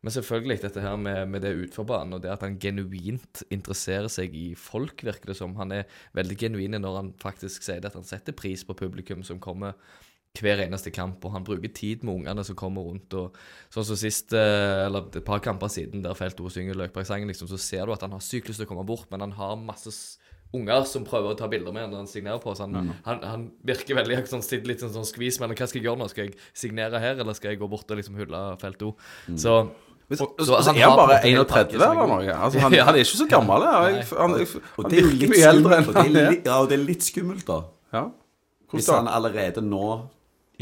Men 0.01 0.14
selvfølgelig 0.14 0.62
dette 0.62 0.80
her 0.80 0.97
med, 0.97 1.28
med 1.28 1.43
det 1.45 1.53
utforbanen, 1.66 2.16
og 2.16 2.22
det 2.24 2.32
at 2.32 2.45
han 2.45 2.57
genuint 2.61 3.43
interesserer 3.53 4.09
seg 4.09 4.32
i 4.36 4.47
folk, 4.57 5.05
virker 5.05 5.32
det 5.32 5.36
som. 5.36 5.53
Han 5.61 5.74
er 5.76 5.88
veldig 6.16 6.38
genuin 6.41 6.78
når 6.80 6.97
han 6.97 7.11
faktisk 7.20 7.66
sier 7.66 7.82
det, 7.82 7.93
at 7.93 7.99
han 8.01 8.09
setter 8.09 8.36
pris 8.36 8.64
på 8.64 8.76
publikum 8.78 9.24
som 9.26 9.43
kommer 9.43 9.76
hver 10.39 10.61
eneste 10.62 10.93
kamp, 10.95 11.24
og 11.26 11.33
han 11.35 11.45
bruker 11.45 11.72
tid 11.74 12.05
med 12.07 12.20
ungene 12.20 12.45
som 12.47 12.55
kommer 12.57 12.85
rundt. 12.87 13.12
og 13.18 13.35
Sånn 13.74 13.85
som 13.89 13.97
sist, 13.99 14.33
eh, 14.33 14.87
eller 14.87 15.09
et 15.11 15.24
par 15.26 15.41
kamper 15.43 15.68
siden, 15.68 16.03
der 16.05 16.14
Felt 16.14 16.39
O 16.41 16.49
synger 16.49 16.74
Løkbergsangen, 16.78 17.26
liksom, 17.28 17.49
så 17.51 17.59
ser 17.59 17.87
du 17.87 17.93
at 17.93 18.01
han 18.07 18.12
har 18.14 18.20
sykt 18.22 18.49
lyst 18.49 18.61
til 18.62 18.66
å 18.68 18.70
komme 18.70 18.87
bort, 18.87 19.09
men 19.11 19.20
han 19.20 19.33
har 19.33 19.57
masse 19.59 19.91
unger 20.55 20.85
som 20.87 21.05
prøver 21.05 21.35
å 21.35 21.39
ta 21.39 21.47
bilder 21.51 21.72
med 21.74 21.83
han 21.83 21.91
når 21.91 21.99
han 22.05 22.07
signerer 22.11 22.39
på. 22.43 22.55
Så 22.55 22.62
han, 22.66 22.95
han, 23.05 23.20
han 23.26 23.51
virker 23.66 23.99
veldig 23.99 24.22
sånn, 24.33 24.43
sitter 24.43 24.70
litt 24.70 24.81
sånn, 24.81 24.95
sånn 24.95 25.07
skvis 25.07 25.41
mellom 25.43 25.59
hva 25.59 25.66
skal 25.66 25.81
jeg 25.83 25.87
gjøre 25.91 25.99
nå? 25.99 26.09
Skal 26.14 26.24
jeg 26.28 26.35
signere 26.55 27.03
her, 27.03 27.18
eller 27.20 27.35
skal 27.35 27.51
jeg 27.53 27.61
gå 27.61 27.68
bort 27.70 27.91
og 27.91 27.99
liksom 28.01 28.16
hylle 28.22 28.41
Felt 28.62 28.83
O? 28.87 28.95
Så 29.35 29.59
Så, 30.11 30.26
så 30.43 30.57
altså, 30.57 30.72
han 30.72 30.76
er 30.78 30.89
han 30.89 30.97
bare 30.99 31.18
på 31.22 31.26
en 31.28 31.37
måte 31.39 31.55
31 31.55 31.74
er 31.74 31.91
eller 31.91 32.09
noe? 32.11 32.33
Altså, 32.35 32.59
han, 32.64 32.72
Ja. 32.74 32.85
han 32.89 32.95
er 32.99 33.05
ikke 33.05 33.18
så 33.20 33.26
gammel. 33.31 33.62
Jeg, 33.62 34.07
han, 34.11 34.33
jeg, 34.39 34.49
Og 34.76 34.83
han 34.83 34.91
det 34.91 34.99
er 34.99 35.03
jo 35.05 35.11
virker 35.11 35.20
litt 35.20 35.31
mye 35.37 35.51
eldre 35.53 35.76
skummelt, 35.83 35.89
og 35.91 36.14
det 36.14 36.22
er. 36.24 36.33
ja, 36.51 36.57
og 36.62 36.68
det 36.70 36.78
er 36.78 36.83
litt 36.87 37.03
skummelt, 37.07 37.45
da. 37.47 37.59
Ja. 37.95 38.03
Hvis 38.74 38.89
han 38.91 39.07
allerede 39.11 39.62
nå 39.62 39.85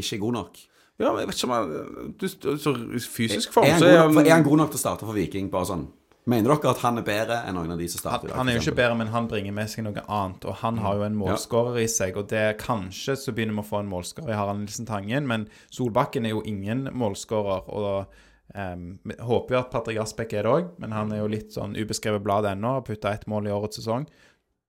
ikke 0.05 0.19
er 0.19 0.25
god 0.25 0.37
nok. 0.39 0.61
Ja, 0.99 1.13
men 1.13 1.23
jeg 1.23 1.29
vet 1.31 1.39
ikke 1.39 1.47
om 1.47 1.55
han 1.55 2.15
du, 2.19 2.25
Så 2.59 2.73
fysisk 3.07 3.53
form, 3.55 3.69
Er 3.69 3.77
han, 3.77 3.81
så 3.81 3.87
er 3.87 4.01
nok, 4.03 4.17
er 4.19 4.33
han 4.33 4.41
han 4.41 4.47
god 4.49 4.63
nok 4.65 4.73
til 4.73 4.81
å 4.81 4.83
starte 4.83 5.07
for 5.07 5.15
Viking? 5.15 5.47
Bare 5.53 5.69
sånn 5.71 5.87
Mener 6.29 6.51
dere 6.53 6.73
at 6.75 6.83
han 6.83 7.01
er 7.01 7.05
bedre 7.07 7.37
enn 7.49 7.57
noen 7.57 7.71
av 7.73 7.79
de 7.81 7.87
som 7.89 8.03
Han, 8.03 8.03
starter? 8.03 8.27
i 8.27 8.29
dag, 8.29 8.37
han 8.37 8.49
er 8.51 8.57
jo 8.59 8.61
ikke 8.61 8.77
bedre, 8.77 8.97
men 9.01 9.09
han 9.15 9.29
bringer 9.31 9.55
med 9.57 9.71
seg 9.73 9.87
noe 9.87 10.03
annet. 10.13 10.43
Og 10.45 10.59
han 10.61 10.81
har 10.85 10.99
jo 10.99 11.07
en 11.07 11.17
målskårer 11.17 11.79
i 11.81 11.87
seg, 11.89 12.19
og 12.21 12.27
det 12.29 12.59
kanskje 12.61 13.15
så 13.17 13.33
begynner 13.33 13.57
vi 13.57 13.63
å 13.63 13.69
få 13.71 13.79
en 13.81 13.89
målskårer 13.89 14.35
i 14.35 14.37
Harald 14.37 14.61
Nilsen 14.61 14.85
Tangen, 14.91 15.25
men 15.31 15.47
Solbakken 15.73 16.29
er 16.29 16.35
jo 16.35 16.43
ingen 16.45 16.91
målskårer. 16.93 17.71
Og 17.73 18.13
um, 18.53 18.85
håper 19.31 19.57
jo 19.57 19.63
at 19.63 19.73
Patrick 19.73 20.03
Aspek 20.05 20.37
er 20.37 20.45
det 20.45 20.53
òg, 20.53 20.69
men 20.85 20.93
han 20.93 21.17
er 21.17 21.23
jo 21.23 21.33
litt 21.33 21.57
sånn 21.57 21.79
ubeskrevet 21.79 22.21
blad 22.27 22.51
ennå. 22.53 22.75
Har 22.77 22.85
putta 22.85 23.15
ett 23.17 23.25
mål 23.31 23.49
i 23.49 23.55
årets 23.57 23.81
sesong. 23.81 24.05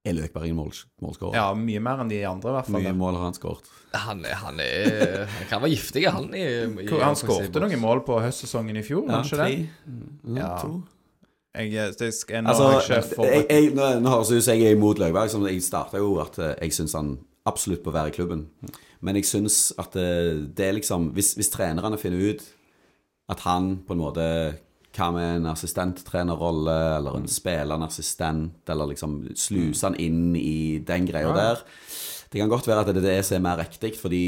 Er 0.08 0.14
Løkberg 0.16 0.48
en 0.48 0.56
mål, 0.56 0.70
målskårer? 1.04 1.36
Ja, 1.36 1.48
mye 1.60 1.80
mer 1.84 2.00
enn 2.06 2.10
de 2.12 2.22
andre, 2.26 2.54
i 2.54 2.56
hvert 2.56 2.70
fall. 2.70 2.82
Mye 2.86 2.94
mål 2.96 3.18
har 3.20 3.26
han 3.28 3.36
skåret. 3.36 3.66
han, 3.94 4.22
er- 4.26 4.38
han, 4.40 4.60
er, 4.64 5.26
han 5.34 5.50
kan 5.50 5.62
være 5.66 5.74
giftig, 5.74 6.06
han. 6.08 6.30
I, 6.34 6.46
i 6.86 6.86
Han 7.04 7.18
skårte 7.20 7.60
noen 7.60 7.82
mål 7.82 8.06
på 8.08 8.20
høstsesongen 8.24 8.80
i 8.80 8.84
fjor, 8.86 9.04
Ja, 9.10 9.18
kanskje 9.20 9.42
det? 9.42 9.50
tre. 9.50 10.38
Ja, 10.38 10.40
Ja. 10.40 10.54
to. 10.64 10.78
Jeg, 11.60 11.96
det 12.00 12.14
skal, 12.14 12.44
nå 12.46 12.52
Altså, 12.54 12.94
jeg 12.94 13.32
jeg, 13.34 13.46
jeg, 13.50 13.72
nå, 13.76 14.10
høres 14.14 14.30
det 14.30 14.38
ut 14.38 14.44
som 14.46 14.54
jeg 14.56 14.70
er 14.70 14.76
imot 14.78 15.00
Løkberg. 15.02 15.32
Som 15.34 15.44
jeg 15.50 15.64
starta 15.66 15.98
jo 16.00 16.14
at 16.24 16.38
eh, 16.40 16.54
jeg 16.62 16.76
syns 16.78 16.94
han 16.96 17.10
absolutt 17.50 17.82
bør 17.84 17.96
være 17.98 18.12
i 18.14 18.16
klubben. 18.16 18.46
Men 19.02 19.18
jeg 19.18 19.26
syns 19.28 19.74
at 19.82 19.92
det, 19.98 20.56
det 20.56 20.68
er 20.70 20.76
liksom 20.78 21.10
Hvis, 21.18 21.34
hvis 21.40 21.50
trenerne 21.50 21.98
finner 22.00 22.22
ut 22.36 22.46
at 23.34 23.40
han 23.50 23.80
på 23.88 23.94
en 23.98 24.00
måte 24.06 24.24
Hva 25.00 25.10
med 25.16 25.38
en 25.38 25.48
assistenttrenerrolle, 25.54 26.76
eller 26.98 27.16
en 27.16 27.30
spillende 27.32 27.88
assistent, 27.88 28.68
eller 28.68 28.92
liksom 28.92 29.22
sluse 29.32 29.88
han 29.88 29.96
inn 29.96 30.34
i 30.36 30.82
den 30.84 31.08
greia 31.08 31.32
der 31.36 31.64
Det 32.30 32.42
kan 32.42 32.52
godt 32.52 32.68
være 32.68 32.84
at 32.84 32.92
det 32.92 33.00
er 33.00 33.08
det 33.08 33.26
som 33.26 33.40
er 33.40 33.46
mer 33.48 33.62
riktig, 33.64 33.96
fordi 33.98 34.24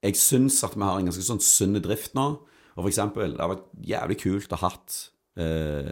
jeg 0.00 0.16
syns 0.16 0.62
at 0.64 0.76
vi 0.76 0.86
har 0.86 1.00
en 1.00 1.10
ganske 1.10 1.24
sånn 1.26 1.42
sunn 1.44 1.76
drift 1.82 2.14
nå. 2.16 2.28
Og 2.76 2.84
for 2.84 2.88
eksempel, 2.88 3.34
det 3.34 3.42
har 3.42 3.50
vært 3.52 3.66
jævlig 3.84 4.16
kult 4.22 4.54
å 4.54 4.60
ha 4.62 4.70
hatt 4.70 4.96
eh, 5.36 5.90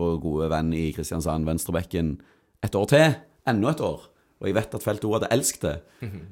vår 0.00 0.16
gode 0.22 0.48
venn 0.52 0.70
i 0.76 0.86
Kristiansand, 0.96 1.44
venstrebekken, 1.48 2.14
et 2.64 2.78
år 2.78 2.88
til. 2.88 3.18
Enda 3.50 3.74
et 3.74 3.84
år. 3.84 4.06
Og 4.40 4.48
jeg 4.48 4.56
vet 4.56 4.74
at 4.78 4.86
Felt 4.86 5.04
O 5.04 5.12
hadde 5.12 5.28
elsket 5.34 5.66
det. 5.66 5.76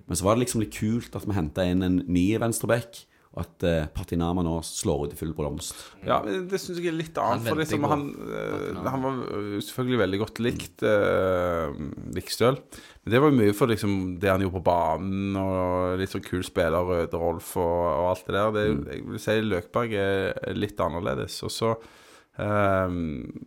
Men 0.09 0.16
så 0.16 0.24
var 0.24 0.37
det 0.37 0.47
liksom 0.47 0.62
litt 0.64 0.72
kult 0.79 1.16
at 1.18 1.26
vi 1.29 1.37
henta 1.37 1.66
inn 1.68 1.85
en 1.85 2.01
ny 2.09 2.24
venstrebekk, 2.41 3.03
at 3.39 3.64
eh, 3.66 3.86
Patinama 3.95 4.43
nå 4.45 4.57
slår 4.66 5.07
ut 5.07 5.14
i 5.14 5.18
full 5.18 5.32
blomst. 5.36 5.78
Ja, 6.07 6.18
men 6.24 6.47
det 6.51 6.61
syns 6.61 6.80
jeg 6.80 6.91
er 6.91 6.97
litt 6.97 7.18
Han 7.18 7.39
annet. 7.39 7.51
For 7.51 7.61
liksom, 7.61 7.86
han, 7.91 8.05
eh, 8.28 8.80
han 8.84 9.05
var 9.05 9.20
eh, 9.26 9.59
selvfølgelig 9.64 10.01
veldig 10.03 10.20
godt 10.22 10.41
likt, 10.45 10.84
uh, 10.86 11.70
Vikstøl. 12.16 12.59
Men 13.05 13.14
det 13.14 13.22
var 13.22 13.32
jo 13.32 13.39
mye 13.39 13.55
for 13.57 13.72
liksom, 13.72 13.95
det 14.22 14.32
han 14.32 14.45
gjorde 14.45 14.59
på 14.59 14.66
banen, 14.68 15.39
og 15.41 16.03
litt 16.03 16.14
sånn 16.14 16.26
kul 16.26 16.45
spiller, 16.47 16.91
Røde 16.91 17.22
Rolf 17.22 17.55
og, 17.61 17.78
og 17.86 18.11
alt 18.11 18.26
det 18.26 18.36
der. 18.36 18.53
Det, 18.57 18.66
mm. 18.68 18.84
Jeg 18.93 19.07
vil 19.12 19.24
si 19.24 19.39
Løkberg 19.47 19.97
er 20.03 20.59
litt 20.59 20.84
annerledes. 20.84 21.41
Og 21.47 21.55
så 21.55 21.72
eh, 21.76 22.99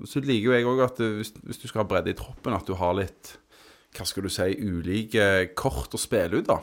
Så 0.07 0.23
liker 0.25 0.51
jo 0.51 0.57
jeg 0.57 0.71
òg 0.71 0.83
at 0.87 1.05
hvis, 1.19 1.35
hvis 1.43 1.63
du 1.63 1.67
skal 1.67 1.83
ha 1.83 1.89
bredde 1.91 2.15
i 2.15 2.17
troppen, 2.17 2.57
at 2.57 2.67
du 2.67 2.77
har 2.79 2.97
litt 2.97 3.35
hva 3.91 4.05
skal 4.07 4.23
du 4.23 4.31
si, 4.31 4.53
ulike 4.63 5.51
kort 5.59 5.91
å 5.91 5.99
spille 5.99 6.39
ut, 6.39 6.47
da. 6.47 6.61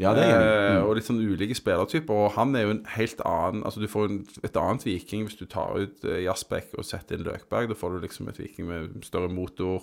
Ja, 0.00 0.14
det 0.16 0.24
er. 0.24 0.40
Eh, 0.40 0.76
Mm. 0.80 0.84
og 0.88 0.94
litt 0.96 1.04
sånn 1.04 1.20
ulike 1.20 1.54
spillertyper. 1.58 2.10
Og 2.24 2.32
han 2.32 2.54
er 2.56 2.62
jo 2.64 2.70
en 2.70 2.84
helt 2.96 3.20
annen 3.26 3.62
Altså 3.64 3.80
Du 3.82 3.86
får 3.86 4.08
en, 4.08 4.26
et 4.42 4.56
annet 4.56 4.84
Viking 4.86 5.26
hvis 5.28 5.36
du 5.38 5.44
tar 5.46 5.76
ut 5.76 6.00
Jaspek 6.02 6.72
og 6.78 6.84
setter 6.88 7.18
inn 7.18 7.24
Løkberg. 7.26 7.68
Da 7.68 7.74
får 7.74 7.98
du 8.00 8.06
liksom 8.06 8.28
et 8.32 8.38
Viking 8.40 8.66
med 8.66 9.04
større 9.04 9.28
motor. 9.28 9.82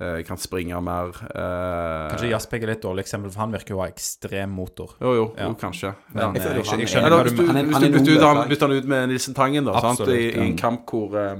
eh, 0.00 0.22
kan 0.26 0.36
springe 0.36 0.80
mer. 0.82 1.08
eh, 1.34 2.10
Kanskje 2.10 2.30
Jaspek 2.32 2.62
er 2.64 2.66
litt 2.72 2.82
dårlig 2.82 3.04
eksempel, 3.04 3.30
for 3.30 3.40
han 3.40 3.52
virker 3.52 3.70
jo 3.70 3.76
å 3.76 3.82
ha 3.84 3.88
ekstrem 3.92 4.50
motor. 4.50 4.94
Jo, 5.00 5.12
jo, 5.14 5.34
Ja. 5.36 5.46
jo 5.48 5.54
kanskje. 5.54 5.94
Men, 6.14 6.22
Ja. 6.22 6.40
eh, 6.40 6.54
jeg, 6.56 6.66
han- 6.66 6.78
jeg 6.80 6.88
skjønner 6.88 7.10
hva 7.10 7.24
du 7.24 7.42
mener. 7.42 7.60
Er- 7.60 7.64
hvis 7.64 7.78
du 7.78 7.86
er 7.86 7.92
bytter, 7.92 8.52
ut, 8.52 8.60
han, 8.60 8.72
ut 8.72 8.84
med 8.86 9.08
Nilsen 9.10 9.34
Tangen, 9.34 9.64
da, 9.64 9.78
sant? 9.80 10.00
I, 10.08 10.30
i 10.32 10.40
en 10.40 10.56
kamp 10.56 10.86
hvor, 10.90 11.14
eh, 11.14 11.36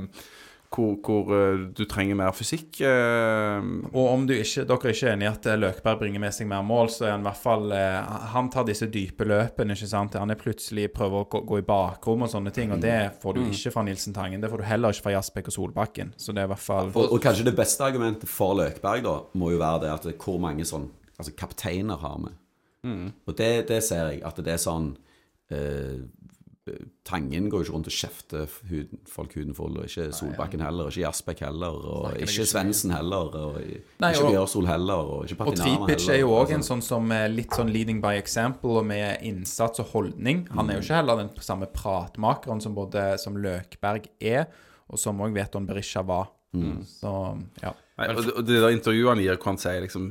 hvor, 0.72 0.94
hvor 1.04 1.30
eh, 1.36 1.64
du 1.76 1.82
trenger 1.88 2.16
mer 2.18 2.32
fysikk. 2.36 2.80
eh, 2.86 3.66
Og 3.92 4.06
om 4.08 4.26
du 4.26 4.32
ikke, 4.34 4.64
dere 4.68 4.92
ikke 4.94 5.08
er 5.10 5.14
enig 5.16 5.26
i 5.26 5.30
at 5.30 5.46
eh, 5.52 5.58
Løkberg 5.60 6.00
bringer 6.00 6.22
med 6.24 6.34
seg 6.36 6.48
mer 6.50 6.64
mål, 6.66 6.90
så 6.94 7.06
er 7.06 7.14
han 7.14 7.24
i 7.24 7.28
hvert 7.28 7.40
fall 7.42 7.72
Han 8.32 8.50
tar 8.52 8.66
disse 8.68 8.88
dype 8.92 9.26
løpene, 9.28 9.76
ikke 9.76 9.90
sant. 9.92 10.16
Han 10.18 10.32
er 10.34 10.40
plutselig 10.40 10.88
prøver 10.96 11.24
å 11.24 11.28
gå, 11.32 11.42
gå 11.52 11.60
i 11.60 11.66
bakrom 11.68 12.24
og 12.26 12.32
sånne 12.32 12.52
ting, 12.56 12.72
og 12.74 12.80
det 12.82 12.96
får 13.22 13.36
du 13.38 13.42
ikke 13.46 13.72
fra 13.76 13.84
Nilsen 13.86 14.16
Tangen. 14.16 14.40
Det 14.42 14.50
får 14.52 14.62
du 14.64 14.68
heller 14.70 14.94
ikke 14.96 15.06
fra 15.08 15.14
Jaspek 15.18 15.52
og 15.52 15.56
Solbakken. 15.58 16.12
Så 16.16 16.32
det 16.32 16.42
er 16.44 16.50
i 16.50 16.52
hvert 16.54 16.66
fall 16.66 16.90
Og, 16.94 17.12
og 17.12 17.22
kanskje 17.22 17.46
det 17.50 17.56
beste 17.58 17.84
argumentet 17.86 18.28
for 18.30 18.56
Løkberg 18.58 19.04
da 19.06 19.16
må 19.38 19.52
jo 19.54 19.60
være 19.62 19.84
det 19.86 19.92
at 19.94 20.08
det, 20.10 20.16
hvor 20.22 20.40
mange 20.42 20.64
sånn 20.68 20.88
altså 21.18 21.32
kapteiner 21.38 22.00
har 22.02 22.18
vi. 22.24 22.32
Og 23.28 23.36
det, 23.38 23.68
det 23.68 23.78
ser 23.86 24.08
jeg, 24.10 24.22
at 24.26 24.40
det 24.42 24.56
er 24.56 24.58
sånn 24.58 24.88
eh, 25.54 26.00
Tangen 27.04 27.48
går 27.50 27.58
jo 27.58 27.64
ikke 27.66 27.72
rundt 27.74 27.88
og 27.90 27.94
kjefter 27.96 28.44
huden, 28.70 29.00
folk 29.10 29.32
huden 29.34 29.54
full, 29.56 29.78
og 29.80 29.88
ikke 29.88 30.04
Solbakken 30.14 30.60
heller, 30.62 30.86
og 30.86 30.92
ikke 30.92 31.02
Jaspek 31.02 31.40
heller, 31.42 31.74
og 31.74 32.04
Snakker 32.12 32.28
ikke 32.28 32.46
Svendsen 32.52 32.92
heller, 32.94 33.34
og 33.34 33.56
Nei, 34.04 34.10
ikke 34.14 34.28
Bjørsol 34.30 34.68
heller, 34.70 34.94
og 35.16 35.24
ikke 35.26 35.46
Og 35.48 35.56
Tripic 35.58 36.06
er 36.08 36.20
jo 36.20 36.28
heller, 36.28 36.44
òg 36.44 36.52
en 36.54 36.60
altså. 36.60 36.68
sånn 36.76 36.84
som 36.86 37.10
er 37.16 37.26
litt 37.34 37.56
sånn 37.58 37.72
leading 37.74 37.98
by 38.04 38.14
example, 38.20 38.76
og 38.78 38.86
med 38.86 39.24
innsats 39.26 39.82
og 39.82 39.90
holdning. 39.96 40.44
Han 40.54 40.70
er 40.70 40.78
jo 40.78 40.84
ikke 40.86 41.00
heller 41.00 41.16
den 41.24 41.32
samme 41.42 41.66
pratmakeren 41.66 42.62
som 42.62 42.74
både 42.78 43.08
som 43.18 43.34
Løkberg 43.42 44.06
er, 44.20 44.46
og 44.88 44.98
som 45.02 45.18
òg 45.24 45.34
Veton 45.34 45.66
Berisha 45.66 46.02
var. 46.06 46.30
Så 46.52 47.10
ja. 47.62 47.72
Nei, 47.98 48.06
og, 48.12 48.22
det- 48.22 48.36
og 48.38 48.46
det 48.46 48.60
der 48.62 48.70
intervjuet 48.76 49.08
han 49.16 49.24
gir, 49.24 49.36
hvor 49.36 49.50
han 49.54 49.58
sier 49.58 49.80
liksom 49.82 50.06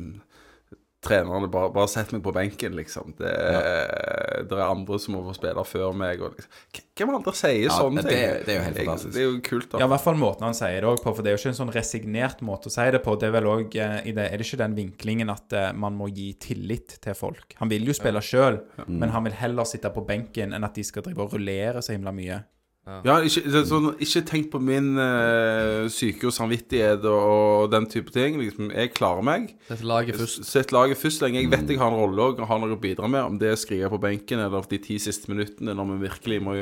Trenerne 1.02 1.48
bare, 1.50 1.72
bare 1.74 1.90
sett 1.90 2.12
meg 2.14 2.22
på 2.22 2.30
benken, 2.36 2.76
liksom. 2.78 3.16
Det, 3.18 3.26
er- 3.26 4.44
det 4.46 4.54
er 4.54 4.68
andre 4.68 5.00
som 5.02 5.16
må 5.16 5.24
få 5.26 5.34
spille 5.34 5.64
før 5.66 5.96
meg. 5.98 6.22
Og 6.22 6.36
liksom. 6.38 6.84
Hvem 7.02 7.14
andre 7.18 7.34
sier 7.34 7.64
Ja, 7.64 7.78
sånne 7.80 8.04
det- 8.06 8.12
ting? 8.12 8.46
det 8.46 8.54
er 8.54 8.60
jo 8.60 8.66
helt 8.68 8.78
fantastisk. 8.78 9.14
Det 9.16 9.22
er 9.24 9.26
jo 9.32 9.40
kult, 9.48 9.70
da. 9.72 9.80
Ja, 9.82 9.86
i 9.88 9.90
hvert 9.96 10.04
fall 10.06 10.20
måten 10.22 10.46
han 10.46 10.54
sier 10.54 10.78
det 10.78 10.84
òg 10.92 11.02
på, 11.02 11.16
for 11.16 11.24
det 11.26 11.32
er 11.32 11.38
jo 11.38 11.42
ikke 11.42 11.54
en 11.56 11.60
sånn 11.66 11.74
resignert 11.74 12.44
måte 12.46 12.70
å 12.70 12.76
si 12.76 12.86
det 12.94 13.02
på. 13.04 13.16
Det 13.18 13.28
er 13.32 13.34
vel 13.40 13.50
òg 13.50 13.76
i 14.06 14.12
det, 14.14 14.28
Er 14.32 14.38
det 14.38 14.46
ikke 14.46 14.62
den 14.62 14.76
vinklingen 14.78 15.32
at 15.34 15.54
eh, 15.58 15.72
man 15.74 15.98
må 15.98 16.06
gi 16.14 16.34
tillit 16.38 17.00
til 17.02 17.14
folk? 17.18 17.56
Han 17.58 17.70
vil 17.74 17.84
jo 17.90 17.94
spille 17.98 18.22
sjøl, 18.22 18.62
men 18.88 19.10
han 19.10 19.24
vil 19.24 19.34
heller 19.34 19.66
sitte 19.66 19.90
på 19.90 20.06
benken 20.06 20.54
enn 20.54 20.64
at 20.64 20.76
de 20.78 20.84
skal 20.84 21.02
drive 21.02 21.18
og 21.26 21.34
rullere 21.34 21.82
så 21.82 21.94
himla 21.98 22.14
mye. 22.14 22.44
Ja, 22.82 23.20
ikke, 23.22 23.62
sånn, 23.70 23.92
ikke 24.02 24.24
tenk 24.26 24.48
på 24.50 24.60
min 24.64 24.96
uh, 24.98 25.86
syke 25.94 26.26
og 26.32 26.34
samvittighet 26.34 27.04
og, 27.06 27.20
og 27.22 27.68
den 27.70 27.86
type 27.92 28.10
ting. 28.14 28.40
Liksom, 28.42 28.72
jeg 28.74 28.94
klarer 28.98 29.26
meg. 29.26 29.52
Sett 29.68 29.84
laget 29.86 30.18
først. 30.18 30.48
Sett 30.50 30.74
laget 30.74 30.98
først 30.98 31.22
lenge 31.22 31.44
jeg 31.44 31.52
vet 31.52 31.70
jeg 31.70 31.82
har 31.82 31.94
en 31.94 32.02
rolle 32.02 32.32
og 32.32 32.42
har 32.50 32.64
noe 32.64 32.74
å 32.74 32.82
bidra 32.82 33.10
med. 33.12 33.22
Om 33.22 33.38
det 33.42 33.52
er 33.52 33.62
skrive 33.62 33.92
på 33.94 34.02
benken 34.02 34.42
eller 34.42 34.66
de 34.72 34.82
ti 34.82 34.98
siste 35.02 35.30
minuttene 35.30 35.78
når 35.78 35.94
vi 35.94 36.00
virkelig 36.08 36.42
må, 36.42 36.58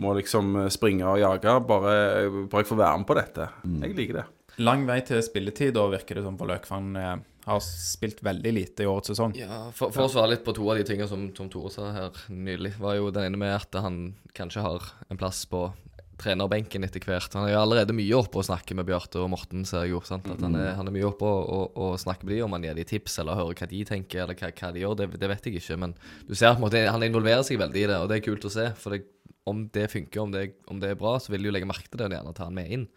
må 0.00 0.16
liksom 0.16 0.56
springe 0.72 1.04
og 1.04 1.20
jage. 1.20 1.58
Bare, 1.68 1.94
bare 2.48 2.64
jeg 2.64 2.72
får 2.72 2.82
være 2.86 3.04
med 3.04 3.10
på 3.12 3.20
dette. 3.20 3.52
Jeg 3.84 3.98
liker 4.00 4.22
det. 4.22 4.26
Lang 4.58 4.88
vei 4.88 5.02
til 5.06 5.20
spilletid, 5.22 5.76
da 5.76 5.84
virker 5.92 6.18
det 6.18 6.24
som 6.24 6.38
på 6.38 6.48
Løk, 6.48 6.64
for 6.66 6.80
han 6.80 6.96
eh, 6.98 7.18
har 7.48 7.64
spilt 7.64 8.22
veldig 8.24 8.52
lite 8.54 8.84
i 8.84 8.88
årets 8.90 9.12
sesong. 9.12 9.34
Ja, 9.38 9.66
for, 9.74 9.92
for 9.94 10.06
å 10.06 10.12
svare 10.12 10.34
litt 10.34 10.46
på 10.46 10.54
to 10.56 10.68
av 10.68 10.78
de 10.78 10.86
tingene 10.88 11.08
som, 11.10 11.28
som 11.36 11.50
Tore 11.52 11.72
sa 11.74 11.90
her 11.94 12.22
nylig, 12.32 12.76
var 12.80 12.98
jo 12.98 13.12
den 13.14 13.30
ene 13.30 13.40
med 13.40 13.56
at 13.56 13.80
han 13.82 14.00
kanskje 14.36 14.64
har 14.64 14.90
en 15.08 15.20
plass 15.20 15.44
på 15.50 15.66
trenerbenken 16.18 16.82
etter 16.86 17.02
hvert. 17.04 17.32
Han 17.36 17.46
er 17.46 17.54
jo 17.54 17.60
allerede 17.62 17.94
mye 17.96 18.16
oppe 18.18 18.40
og 18.40 18.46
snakker 18.48 18.78
med 18.78 18.88
Bjarte 18.88 19.20
og 19.22 19.30
Morten, 19.32 19.64
ser 19.68 19.86
jeg 19.86 19.94
jo. 19.94 20.00
sant? 20.06 20.26
At 20.32 20.42
han, 20.42 20.56
er, 20.58 20.72
han 20.78 20.90
er 20.90 20.94
mye 20.94 21.06
oppe 21.08 21.28
og, 21.28 21.44
og, 21.54 21.78
og 21.78 22.00
snakker 22.02 22.26
med 22.26 22.34
dem, 22.34 22.48
om 22.48 22.56
han 22.56 22.66
gir 22.66 22.78
dem 22.78 22.88
tips 22.90 23.20
eller 23.22 23.38
hører 23.38 23.60
hva 23.60 23.70
de 23.70 23.84
tenker, 23.88 24.24
eller 24.24 24.38
hva, 24.38 24.50
hva 24.50 24.72
de 24.74 24.82
gjør, 24.82 24.96
det, 24.98 25.08
det 25.22 25.30
vet 25.30 25.48
jeg 25.48 25.62
ikke. 25.62 25.78
Men 25.84 25.94
du 26.26 26.34
ser 26.34 26.50
at 26.50 26.62
måte, 26.62 26.82
han 26.90 27.06
involverer 27.06 27.46
seg 27.46 27.62
veldig 27.62 27.84
i 27.84 27.88
det, 27.92 28.00
og 28.02 28.10
det 28.10 28.18
er 28.18 28.26
kult 28.26 28.48
å 28.50 28.52
se. 28.52 28.66
For 28.80 28.96
det, 28.96 29.04
om 29.48 29.64
det 29.72 29.86
funker, 29.94 30.24
om 30.24 30.34
det, 30.34 30.44
om 30.68 30.82
det 30.82 30.92
er 30.92 31.00
bra, 31.00 31.16
så 31.22 31.32
vil 31.32 31.44
de 31.44 31.52
jo 31.52 31.54
legge 31.54 31.70
merke 31.70 31.88
til 31.88 32.00
det 32.00 32.10
og 32.10 32.18
gjerne 32.18 32.36
ta 32.36 32.48
han 32.50 32.58
med 32.58 32.74
inn. 32.74 32.88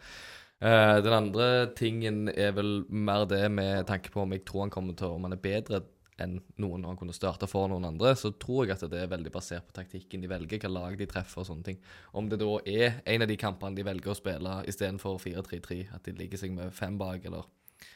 Eh, 0.62 0.96
den 1.02 1.14
andre 1.16 1.46
tingen 1.74 2.28
er 2.30 2.52
vel 2.54 2.84
mer 2.86 3.24
det 3.26 3.48
med 3.50 3.82
tanke 3.88 4.12
på 4.14 4.22
om 4.22 4.30
jeg 4.34 4.44
tror 4.46 4.68
han 4.68 4.70
kommer 4.70 4.94
til 4.94 5.10
Om 5.16 5.26
han 5.26 5.34
er 5.34 5.42
bedre 5.42 5.80
enn 6.22 6.36
noen 6.62 6.84
han 6.86 6.98
kunne 7.00 7.14
starte 7.16 7.48
for 7.50 7.66
noen 7.72 7.86
andre, 7.88 8.12
så 8.14 8.30
tror 8.38 8.68
jeg 8.68 8.76
at 8.76 8.84
det 8.92 9.00
er 9.00 9.10
veldig 9.10 9.32
basert 9.34 9.64
på 9.66 9.74
taktikken 9.74 10.22
de 10.22 10.28
velger, 10.30 10.60
hva 10.62 10.70
lag 10.70 10.98
de 11.00 11.08
treffer 11.10 11.40
og 11.42 11.48
sånne 11.48 11.66
ting. 11.66 11.78
Om 12.14 12.28
det 12.30 12.38
da 12.38 12.50
er 12.68 13.00
en 13.10 13.24
av 13.24 13.30
de 13.30 13.38
kampene 13.40 13.74
de 13.74 13.86
velger 13.88 14.12
å 14.12 14.18
spille 14.18 14.58
istedenfor 14.70 15.18
4-3-3, 15.24 15.80
at 15.96 16.04
de 16.06 16.14
ligger 16.20 16.38
seg 16.38 16.52
med 16.54 16.70
fem 16.76 17.00
bak, 17.00 17.24
eller 17.26 17.48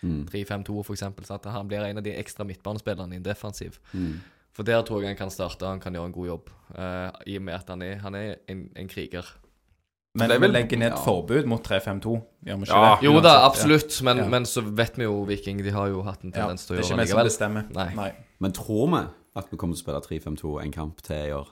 3-5-2 0.03 0.81
for 0.81 0.97
eksempel, 0.97 1.29
sånn 1.29 1.39
at 1.39 1.51
han 1.55 1.69
blir 1.71 1.85
en 1.87 2.01
av 2.01 2.07
de 2.09 2.17
ekstra 2.17 2.49
midtbanespillerne 2.49 3.15
i 3.15 3.21
en 3.21 3.29
defensiv. 3.29 3.79
For 4.57 4.67
der 4.67 4.81
tror 4.89 5.05
jeg 5.05 5.13
han 5.13 5.21
kan 5.21 5.31
starte, 5.31 5.69
han 5.69 5.85
kan 5.85 5.95
gjøre 5.95 6.11
en 6.11 6.17
god 6.17 6.31
jobb, 6.33 6.51
uh, 6.73 7.13
i 7.29 7.37
og 7.37 7.45
med 7.47 7.61
at 7.61 7.71
han 7.71 7.85
er, 7.85 7.99
han 8.01 8.17
er 8.17 8.39
en, 8.49 8.67
en 8.75 8.89
kriger. 8.91 9.29
Men 10.17 10.33
vi 10.41 10.49
legger 10.49 10.79
ned 10.81 10.93
ja. 10.95 11.01
forbud 11.05 11.47
mot 11.51 11.63
3-5-2, 11.67 12.15
gjør 12.47 12.57
vi 12.61 12.67
ikke 12.69 12.77
Ja. 12.81 12.95
det? 12.97 13.05
Jo 13.07 13.21
da, 13.21 13.35
absolutt, 13.47 14.03
men, 14.03 14.17
Ja. 14.23 14.29
men 14.29 14.45
så 14.49 14.63
vet 14.65 14.97
vi 14.97 15.05
jo 15.05 15.25
Viking, 15.29 15.63
de 15.65 15.71
har 15.71 15.89
jo 15.89 16.03
hatt 16.03 16.25
en 16.25 16.33
tendens 16.33 16.67
til 16.67 16.77
tendens 16.77 16.81
gjøre 16.81 16.83
det 16.83 16.89
Det 16.89 16.99
er 16.99 17.05
ikke 17.05 17.17
vi 17.23 17.31
som 17.31 17.31
bestemmer. 17.31 17.65
Nei. 17.97 18.13
Men 18.41 18.53
tror 18.53 18.87
vi 18.95 19.03
at 19.37 19.51
vi 19.51 19.57
kommer 19.57 19.77
til 19.77 19.85
å 19.85 19.85
spille 19.85 20.01
3-5-2 20.37 20.63
en 20.65 20.73
kamp 20.73 21.03
til 21.03 21.17
i 21.29 21.33
år? 21.37 21.49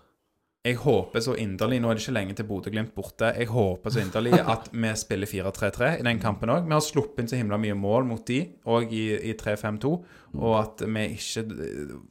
Jeg 0.64 0.78
håper 0.80 1.20
så 1.20 1.34
inderlig 1.36 1.76
Nå 1.82 1.90
er 1.90 1.98
det 1.98 2.00
ikke 2.06 2.12
lenge 2.16 2.34
til 2.38 2.46
Bodø-Glimt 2.48 2.94
borte. 2.96 3.34
Jeg 3.36 3.50
håper 3.52 3.92
så 3.92 4.00
inderlig 4.00 4.38
at 4.40 4.70
vi 4.72 4.92
spiller 4.96 5.28
4-3-3 5.28 5.90
i 5.98 6.06
den 6.06 6.22
kampen 6.22 6.48
òg. 6.54 6.64
Vi 6.64 6.72
har 6.72 6.80
sluppet 6.80 7.20
inn 7.20 7.28
så 7.28 7.36
himla 7.36 7.58
mye 7.60 7.76
mål 7.76 8.08
mot 8.08 8.22
de, 8.24 8.38
og 8.72 8.88
i, 8.88 9.02
i 9.28 9.34
3-5-2. 9.36 9.92
Og 10.40 10.56
at 10.62 10.80
vi 10.88 11.04
ikke 11.18 11.44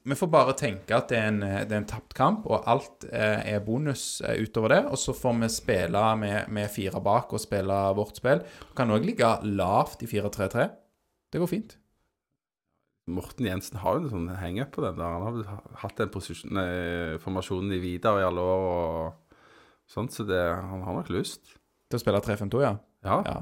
Vi 0.05 0.19
får 0.19 0.31
bare 0.37 0.53
tenke 0.59 0.93
at 0.93 1.09
det 1.09 1.17
er 1.17 1.31
en, 1.31 1.41
det 1.41 1.73
er 1.73 1.81
en 1.81 1.89
tapt 1.89 2.13
kamp, 2.13 2.45
og 2.45 2.69
alt 2.69 3.09
eh, 3.09 3.41
er 3.55 3.65
bonus 3.65 4.21
eh, 4.21 4.45
utover 4.45 4.75
det. 4.75 4.81
Og 4.93 5.01
så 5.01 5.17
får 5.17 5.39
vi 5.41 5.53
spille 5.57 6.07
med, 6.21 6.53
med 6.53 6.69
fire 6.69 7.01
bak 7.01 7.33
og 7.33 7.41
spille 7.41 7.83
vårt 7.97 8.21
spill. 8.21 8.45
Vi 8.69 8.77
kan 8.77 8.93
òg 8.93 9.09
ligge 9.09 9.33
lavt 9.49 10.05
i 10.05 10.13
4-3-3. 10.13 10.69
Det 11.33 11.41
går 11.41 11.49
fint. 11.49 11.79
Morten 13.07 13.45
Jensen 13.49 13.77
har 13.81 13.97
jo 13.97 14.05
en 14.05 14.11
sånn 14.13 14.29
hang-up 14.39 14.71
på 14.77 14.83
den 14.85 14.95
der. 14.95 15.15
Han 15.19 15.41
har 15.43 15.63
hatt 15.81 15.97
den 15.99 16.11
posisjon- 16.13 16.53
nei, 16.55 17.17
formasjonen 17.19 17.73
i 17.75 17.79
Vidar 17.83 18.21
i 18.21 18.23
alle 18.23 18.39
år 18.39 18.67
og 18.71 19.39
sånt, 19.91 20.13
så 20.15 20.23
det, 20.27 20.39
han 20.39 20.85
har 20.87 20.95
nok 21.01 21.09
lyst. 21.11 21.57
Til 21.91 21.99
å 21.99 22.03
spille 22.03 22.21
3-5-2, 22.23 22.61
ja. 22.63 22.77
Ja. 23.03 23.17
ja. 23.27 23.41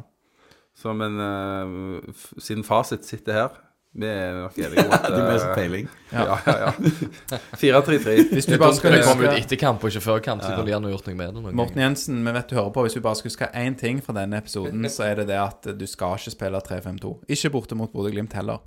Så, 0.73 0.95
men 0.97 1.19
eh, 1.21 2.13
siden 2.41 2.65
fasit 2.65 3.05
sitter 3.05 3.37
her, 3.37 3.59
vi 3.93 4.07
er 4.07 4.37
nok 4.47 4.57
enige 4.57 4.85
om 4.87 4.93
at 4.95 5.05
De 5.11 5.19
har 5.19 5.35
eh, 5.35 5.53
peiling. 5.53 5.87
Ja, 6.15 6.37
ja, 6.47 6.55
ja. 6.65 7.39
4-3-3. 7.59 8.15
Hvis 8.31 8.47
du 8.47 8.55
bare 8.57 8.73
skal 8.79 8.97
kommer 9.03 9.29
ut 9.29 9.37
etter 9.43 9.59
kamp 9.59 9.83
og 9.83 9.91
ikke 9.91 10.03
før 10.07 10.21
kamp, 10.25 10.41
så 10.41 10.55
kunne 10.55 10.65
de 10.71 10.91
gjort 10.95 11.09
noe 11.11 11.15
med 11.19 11.27
det. 11.27 11.35
noen 11.37 11.53
Morten 11.59 11.75
ganger. 11.75 11.83
Jensen, 11.89 12.21
vi 12.25 12.33
vet 12.39 12.49
du 12.49 12.55
hører 12.57 12.73
på. 12.73 12.85
Hvis 12.87 12.95
du 12.97 13.01
bare 13.03 13.19
skal 13.19 13.29
huske 13.33 13.49
én 13.61 13.75
ting 13.77 13.99
fra 14.01 14.15
denne 14.17 14.39
episoden, 14.41 14.87
så 14.89 15.05
er 15.11 15.21
det 15.21 15.27
det 15.33 15.37
at 15.43 15.69
du 15.77 15.85
skal 15.91 16.15
ikke 16.17 16.33
spille 16.33 16.63
3-5-2. 16.71 17.13
Ikke 17.35 17.51
borte 17.53 17.77
mot 17.77 17.91
Bodø-Glimt 17.93 18.33
heller. 18.39 18.63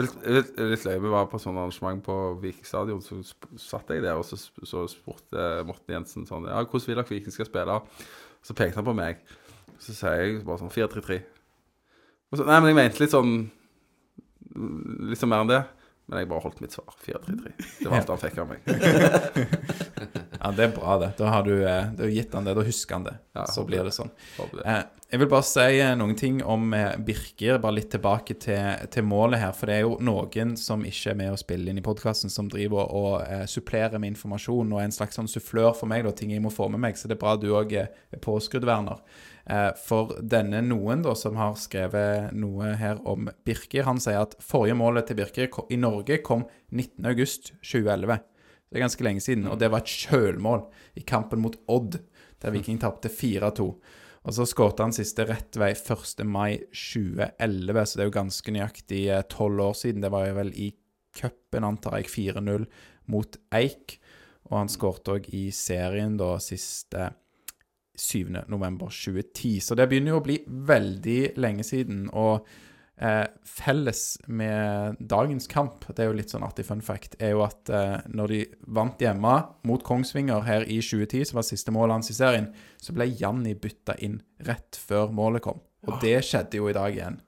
Litt, 0.00 0.14
litt, 0.24 0.54
litt 0.56 0.84
løye. 0.88 1.00
Vi 1.04 1.10
var 1.12 1.26
på 1.28 1.38
sånn 1.40 1.58
arrangement 1.60 2.00
på 2.06 2.14
Viking 2.40 2.64
stadion, 2.64 3.02
så 3.04 3.18
satt 3.60 3.90
jeg 3.92 4.00
der, 4.04 4.16
og 4.16 4.24
så, 4.24 4.38
så 4.40 4.86
spurte 4.88 5.42
Morten 5.68 5.98
Jensen 5.98 6.24
sånn 6.28 6.48
Ja, 6.48 6.62
hvordan 6.64 6.86
vil 6.88 6.96
dere 6.96 7.10
Viking 7.10 7.34
skal 7.34 7.48
spille? 7.50 7.76
Så 8.42 8.56
pekte 8.56 8.80
han 8.80 8.88
på 8.88 8.96
meg. 8.96 9.20
Så 9.82 9.92
sier 9.92 10.16
jeg 10.22 10.40
bare 10.46 10.62
sånn 10.62 10.72
4-3-3. 10.72 11.20
Så, 12.32 12.46
Nei, 12.48 12.56
men 12.62 12.70
jeg 12.70 12.78
mente 12.78 13.02
litt 13.02 13.12
sånn 13.12 13.34
Litt 15.10 15.20
sånn 15.20 15.32
mer 15.32 15.44
enn 15.44 15.52
det. 15.52 15.62
Men 16.12 16.20
jeg 16.20 16.28
bare 16.28 16.44
holdt 16.44 16.58
mitt 16.60 16.74
svar. 16.76 16.92
4-3-3. 17.06 17.52
Det 17.78 17.86
var 17.88 18.02
alt 18.02 18.10
han 18.12 18.18
fikk 18.20 18.40
av 18.42 18.50
meg. 18.52 18.66
Ja, 20.42 20.50
Det 20.50 20.64
er 20.64 20.72
bra, 20.74 20.96
det. 20.98 21.12
Da 21.16 21.28
har 21.30 21.44
du, 21.46 21.52
du 21.62 22.00
har 22.02 22.10
gitt 22.10 22.32
han 22.34 22.44
det. 22.44 22.56
Da 22.58 22.64
husker 22.66 22.98
han 22.98 23.04
det. 23.06 23.14
Ja, 23.38 23.44
så 23.46 23.62
blir 23.64 23.78
det. 23.78 23.92
det 23.92 23.94
sånn. 23.94 24.10
Det. 24.50 24.64
Eh, 24.66 24.80
jeg 25.12 25.20
vil 25.22 25.28
bare 25.30 25.46
si 25.46 25.78
eh, 25.78 25.92
noen 26.00 26.16
ting 26.18 26.40
om 26.42 26.74
eh, 26.74 26.98
Birker, 27.06 27.60
bare 27.62 27.76
litt 27.78 27.90
tilbake 27.94 28.34
til, 28.42 28.88
til 28.92 29.06
målet 29.06 29.42
her. 29.42 29.54
For 29.56 29.70
det 29.70 29.78
er 29.78 29.86
jo 29.86 29.98
noen 30.02 30.54
som 30.58 30.82
ikke 30.88 31.14
er 31.14 31.18
med 31.22 31.34
å 31.34 31.40
spille 31.40 31.70
inn 31.70 31.78
i 31.78 31.84
podkasten, 31.86 32.32
som 32.32 32.50
driver 32.50 32.90
og 32.90 33.18
eh, 33.22 33.46
supplerer 33.48 34.02
med 34.02 34.16
informasjon 34.16 34.74
og 34.74 34.82
er 34.82 34.90
en 34.90 34.96
slags 34.98 35.20
sånn 35.20 35.30
sufflør 35.30 35.76
for 35.78 35.88
meg, 35.92 36.02
da, 36.08 36.12
ting 36.16 36.34
jeg 36.34 36.42
må 36.44 36.50
få 36.52 36.66
med 36.74 36.82
meg. 36.82 36.98
Så 36.98 37.08
det 37.08 37.20
er 37.20 37.22
bra 37.22 37.38
du 37.38 37.50
òg 37.54 37.76
er 37.78 37.92
påskrudd, 38.24 38.66
Werner. 38.68 39.00
Eh, 39.50 39.70
for 39.78 40.14
denne 40.22 40.60
noen 40.64 41.02
da, 41.02 41.14
som 41.18 41.38
har 41.40 41.56
skrevet 41.60 42.34
noe 42.36 42.74
her 42.78 43.00
om 43.08 43.30
Birker, 43.46 43.86
han 43.88 44.00
sier 44.02 44.22
at 44.22 44.36
forrige 44.42 44.78
målet 44.78 45.08
til 45.08 45.18
Birker 45.18 45.50
i 45.72 45.80
Norge 45.80 46.20
kom 46.24 46.46
19.8.2011. 46.70 48.22
Det 48.72 48.78
er 48.78 48.86
ganske 48.86 49.04
lenge 49.04 49.24
siden, 49.24 49.48
og 49.50 49.58
det 49.60 49.68
var 49.72 49.82
et 49.82 49.96
kjølmål 50.06 50.62
i 50.96 51.02
kampen 51.04 51.42
mot 51.44 51.58
Odd, 51.68 51.98
der 52.42 52.54
Viking 52.54 52.78
tapte 52.80 53.10
4-2. 53.12 53.66
Og 54.22 54.36
så 54.36 54.46
skåret 54.46 54.80
han 54.80 54.94
siste 54.94 55.26
rett 55.26 55.58
vei 55.58 55.72
1. 55.74 56.22
mai 56.24 56.62
2011, 56.70 57.82
så 57.84 57.98
det 57.98 58.04
er 58.04 58.08
jo 58.08 58.14
ganske 58.14 58.54
nøyaktig 58.54 59.02
eh, 59.10 59.24
tolv 59.30 59.64
år 59.66 59.76
siden. 59.76 60.04
Det 60.04 60.12
var 60.14 60.28
jo 60.28 60.38
vel 60.38 60.52
i 60.54 60.70
cupen, 61.18 61.66
antar 61.66 61.98
jeg, 61.98 62.12
4-0 62.14 62.68
mot 63.10 63.38
Eik. 63.58 63.98
Og 64.50 64.60
han 64.60 64.70
skåret 64.70 65.10
òg 65.10 65.28
i 65.34 65.48
serien 65.54 66.14
da 66.20 66.36
siste 66.42 67.10
7. 68.02 68.42
november 68.52 68.90
2010. 68.90 69.62
Så 69.62 69.78
det 69.78 69.88
begynner 69.90 70.16
jo 70.16 70.20
å 70.20 70.26
bli 70.26 70.42
veldig 70.72 71.22
lenge 71.40 71.66
siden. 71.66 72.06
Og 72.12 72.46
Eh, 73.02 73.26
felles 73.44 74.18
med 74.26 74.96
dagens 75.00 75.48
kamp, 75.50 75.86
det 75.88 76.04
er 76.04 76.10
jo 76.10 76.14
litt 76.14 76.30
sånn 76.30 76.44
artig 76.46 76.62
fun 76.68 76.82
fact, 76.84 77.16
er 77.18 77.32
jo 77.32 77.40
at 77.42 77.70
eh, 77.72 78.04
når 78.12 78.30
de 78.30 78.40
vant 78.76 79.00
hjemme 79.02 79.32
mot 79.66 79.82
Kongsvinger 79.82 80.44
her 80.46 80.66
i 80.70 80.76
2010, 80.84 81.24
som 81.30 81.40
var 81.40 81.46
siste 81.48 81.74
målet 81.74 81.96
hans 81.96 82.12
i 82.12 82.14
serien, 82.14 82.50
så 82.78 82.94
ble 82.94 83.08
Janni 83.18 83.56
bytta 83.58 83.96
inn 84.06 84.20
rett 84.46 84.78
før 84.78 85.10
målet 85.10 85.42
kom. 85.42 85.58
Og 85.88 85.98
det 86.04 86.20
skjedde 86.28 86.60
jo 86.60 86.68
i 86.70 86.76
dag 86.76 86.94
igjen. 86.94 87.18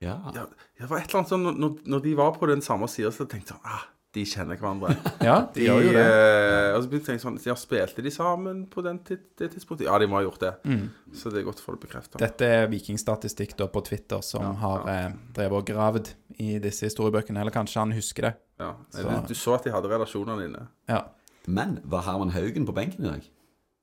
Ja. 0.00 0.16
Ja, 0.32 0.46
det 0.78 0.88
var 0.88 1.02
et 1.02 1.10
eller 1.10 1.20
annet 1.20 1.34
sånn, 1.34 1.48
når, 1.60 1.76
når 1.90 2.06
de 2.06 2.16
var 2.22 2.32
på 2.38 2.48
den 2.48 2.64
samme 2.64 2.88
sida, 2.88 3.10
så 3.12 3.26
tenkte 3.28 3.52
jeg 3.52 3.58
sånn 3.58 3.68
ah, 3.74 3.84
de 4.18 4.24
kjenner 4.26 4.58
hverandre. 4.60 4.96
Ja, 5.28 5.36
de, 5.54 5.64
gjør 5.68 5.80
jo 5.86 5.92
det. 5.94 6.02
eh, 6.02 6.74
og 6.74 6.82
så 6.84 6.90
begynte 6.92 7.14
jeg 7.14 7.22
sånn 7.22 7.38
ja, 7.46 7.54
Spilte 7.58 8.02
de 8.04 8.10
sammen 8.14 8.64
på 8.70 8.82
den 8.86 8.98
tid, 9.06 9.22
det 9.38 9.52
tidspunktet? 9.54 9.86
Ja, 9.88 9.96
de 10.02 10.08
må 10.10 10.18
ha 10.18 10.24
gjort 10.26 10.42
det. 10.42 10.52
Mm. 10.68 10.84
Så 11.16 11.30
det 11.32 11.40
er 11.42 11.46
godt 11.48 11.62
å 11.62 11.66
få 11.68 11.76
det 11.76 11.82
bekrefta. 11.86 12.20
Dette 12.22 12.50
er 12.58 12.68
vikingstatistikk 12.74 13.56
da 13.62 13.70
på 13.72 13.82
Twitter 13.86 14.20
som 14.26 14.50
har 14.62 14.84
eh, 14.92 15.08
drevet 15.38 15.62
og 15.62 15.70
gravd 15.70 16.12
i 16.42 16.58
disse 16.62 16.86
historiebøkene, 16.90 17.40
eller 17.42 17.54
kanskje 17.54 17.80
han 17.82 17.94
husker 17.96 18.28
det. 18.28 18.34
Ja. 18.62 18.72
Så- 18.94 19.06
Du, 19.08 19.32
du 19.32 19.34
så 19.38 19.54
at 19.56 19.64
de 19.66 19.72
hadde 19.74 19.90
relasjonene 19.94 20.44
dine. 20.46 20.66
Ja. 20.90 21.04
Men 21.48 21.78
var 21.88 22.02
Herman 22.04 22.34
Haugen 22.34 22.66
på 22.68 22.74
benken 22.76 23.06
i 23.06 23.12
dag? 23.14 23.26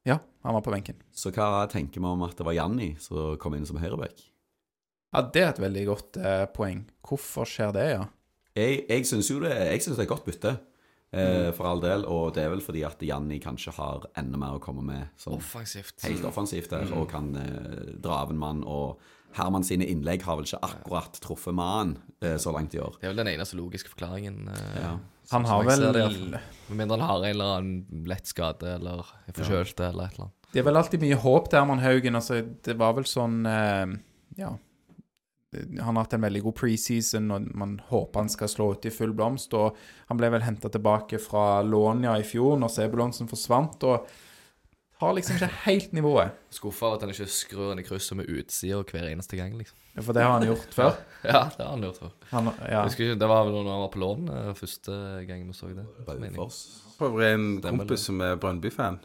ja, 0.05 0.19
han 0.45 0.53
var 0.53 0.61
på 0.61 0.69
benken. 0.69 0.99
Så 1.17 1.31
hva 1.33 1.63
tenker 1.71 1.97
vi 1.97 2.05
om 2.05 2.21
at 2.27 2.35
det 2.37 2.45
var 2.45 2.53
Janni 2.53 2.91
som 3.01 3.39
kom 3.41 3.55
inn 3.57 3.65
som 3.65 3.79
høyreback? 3.81 4.19
Ja, 5.15 5.23
det 5.33 5.41
er 5.41 5.49
et 5.55 5.61
veldig 5.63 5.85
godt 5.87 6.17
eh, 6.21 6.43
poeng. 6.53 6.83
Hvorfor 7.07 7.47
skjer 7.49 7.71
det, 7.73 7.85
ja? 7.95 8.03
Jeg, 8.55 8.85
jeg 8.89 9.05
syns 9.05 9.29
jo 9.29 9.39
det, 9.43 9.51
jeg 9.51 9.81
synes 9.83 9.97
det 9.99 10.05
er 10.05 10.11
godt 10.13 10.25
bytte, 10.25 10.53
eh, 11.11 11.51
for 11.57 11.65
all 11.67 11.81
del. 11.83 12.05
Og 12.07 12.33
det 12.35 12.43
er 12.45 12.49
vel 12.53 12.61
fordi 12.63 12.83
at 12.87 13.01
Janni 13.03 13.39
kanskje 13.43 13.73
har 13.75 14.05
enda 14.17 14.37
mer 14.39 14.55
å 14.57 14.61
komme 14.63 14.83
med 14.85 15.09
sånn 15.19 15.35
Offensivt. 15.39 15.99
helt 16.07 16.23
offensivt 16.25 16.69
der, 16.71 16.87
og 16.95 17.09
kan 17.11 17.35
eh, 17.35 17.91
dra 17.99 18.21
av 18.23 18.31
en 18.31 18.39
mann. 18.39 18.63
Og 18.63 18.97
Herman 19.35 19.65
sine 19.67 19.83
innlegg 19.91 20.21
har 20.23 20.37
vel 20.39 20.45
ikke 20.47 20.61
akkurat 20.63 21.17
truffet 21.19 21.53
mannen 21.53 21.97
eh, 22.23 22.37
så 22.39 22.53
langt 22.55 22.73
i 22.75 22.79
år. 22.79 22.95
Det 23.01 23.09
er 23.09 23.13
vel 23.13 23.23
den 23.25 23.33
eneste 23.33 23.57
logiske 23.59 23.89
forklaringen. 23.91 24.47
eh, 24.47 24.79
Ja. 24.81 24.93
som- 25.25 25.43
Han 25.43 25.45
som 25.45 25.45
har 25.45 25.63
jeg 25.63 25.71
ser 25.77 25.91
vel 25.91 25.93
det, 25.93 26.39
i. 26.39 26.39
Med 26.69 26.77
mindre 26.77 26.97
han 26.99 27.07
har 27.09 27.17
en 27.25 27.29
eller 27.35 27.57
annen 27.57 28.05
lett 28.07 28.25
skade 28.27 28.63
eller 28.75 29.03
er 29.27 29.33
forkjølt 29.33 29.79
eller 29.79 30.05
et 30.05 30.13
eller 30.13 30.25
annet. 30.29 30.31
Det 30.53 30.59
er 30.59 30.63
vel 30.63 30.77
alltid 30.77 31.01
mye 31.01 31.15
håp 31.19 31.49
til 31.49 31.59
Herman 31.59 31.79
Haugen. 31.79 32.15
Altså, 32.15 32.41
det 32.63 32.77
var 32.77 32.93
vel 32.93 33.03
sånn 33.03 33.45
eh, 33.45 33.97
Ja. 34.37 34.53
Han 35.79 35.95
har 35.95 36.03
hatt 36.05 36.13
en 36.17 36.25
veldig 36.25 36.41
god 36.47 36.55
preseason, 36.59 37.31
og 37.31 37.49
man 37.57 37.77
håper 37.89 38.25
han 38.25 38.31
skal 38.31 38.51
slå 38.51 38.71
ut 38.75 38.85
i 38.87 38.93
full 38.93 39.13
blomst. 39.17 39.53
Og 39.57 39.77
han 40.09 40.19
ble 40.19 40.29
vel 40.35 40.45
henta 40.45 40.71
tilbake 40.73 41.19
fra 41.23 41.61
Lånja 41.65 42.17
i 42.21 42.27
fjor, 42.27 42.57
når 42.61 42.73
Sebulonsen 42.75 43.29
forsvant. 43.31 43.83
Og 43.87 44.09
har 45.01 45.15
liksom 45.17 45.35
ikke 45.35 45.51
helt 45.65 45.95
nivået. 45.95 46.35
Skuffa 46.55 46.87
over 46.87 46.95
at 46.99 47.03
han 47.03 47.11
ikke 47.11 47.27
skrur 47.31 47.73
den 47.73 47.81
i 47.81 47.87
krysset 47.87 48.15
med 48.19 48.29
utsida 48.31 48.79
hver 48.87 49.09
eneste 49.11 49.39
gang, 49.39 49.55
liksom. 49.59 49.81
For 49.95 50.15
det 50.15 50.23
har 50.23 50.37
han 50.37 50.47
gjort 50.47 50.75
før. 50.75 50.95
Ja, 51.25 51.41
det 51.51 51.63
har 51.63 51.71
han 51.71 51.83
gjort 51.83 51.99
før. 52.03 52.13
Han, 52.31 52.51
ja. 52.59 52.69
Jeg 52.69 52.91
husker 52.91 53.07
ikke, 53.09 53.19
Det 53.19 53.29
var 53.31 53.43
vel 53.47 53.57
når 53.57 53.71
han 53.71 53.83
var 53.83 53.91
på 53.95 54.01
lån 54.03 54.29
eh, 54.29 54.53
første 54.59 54.97
gang 55.27 55.43
vi 55.47 55.55
så 55.57 55.71
det. 55.71 55.85
Baufoss. 56.05 56.61
Øvrig 57.03 57.33
en 57.33 57.47
kompis 57.63 58.07
som 58.07 58.21
er 58.23 58.37
Brønnby-fan. 58.39 58.99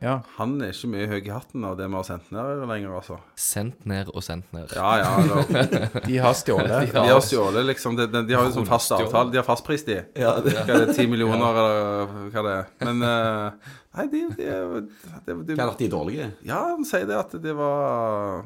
Ja. 0.00 0.14
Han 0.38 0.54
er 0.64 0.72
ikke 0.72 0.88
mye 0.94 1.08
høy 1.10 1.18
i 1.18 1.32
hatten 1.32 1.64
av 1.68 1.74
det 1.76 1.88
vi 1.90 1.98
har 1.98 2.06
sendt 2.08 2.30
ned 2.32 2.62
lenger, 2.70 2.94
altså. 3.00 3.18
Sendt 3.36 3.84
ned 3.90 4.08
og 4.14 4.24
sendt 4.24 4.48
ned. 4.56 4.72
Ja, 4.76 4.92
ja. 5.00 5.10
Da, 5.28 6.00
De 6.08 6.16
har 6.24 6.36
stjålet. 6.38 6.92
de 6.94 7.04
har 7.04 7.20
stjålet, 7.24 7.66
liksom. 7.68 7.98
De, 7.98 8.08
de, 8.08 8.24
de 8.28 8.38
har 8.38 8.48
jo 8.48 8.54
sånn 8.56 8.68
fast 8.70 8.94
avtale. 8.96 9.32
De 9.34 9.40
har 9.42 9.46
fastpris, 9.46 9.84
de. 9.88 9.98
Ja, 10.16 10.38
det, 10.44 10.56
Hva 10.56 10.78
er 10.78 10.86
det, 10.86 10.96
10 10.96 11.10
millioner, 11.12 11.44
eller 11.50 12.32
hva 12.32 12.46
det 12.46 12.56
er. 12.56 12.72
Men 12.88 13.04
uh, 13.04 13.76
Nei, 13.90 14.06
de, 14.06 14.22
de, 14.38 14.48
de, 15.26 15.34
de, 15.34 15.34
hva 15.34 15.36
er 15.36 15.66
det 15.66 15.68
at 15.68 15.80
de 15.82 15.88
er 15.88 15.92
dårlige? 15.92 16.30
Ja, 16.46 16.60
han 16.70 16.86
sier 16.86 17.08
det 17.10 17.16
at 17.18 17.34
det 17.42 17.54
var 17.58 18.44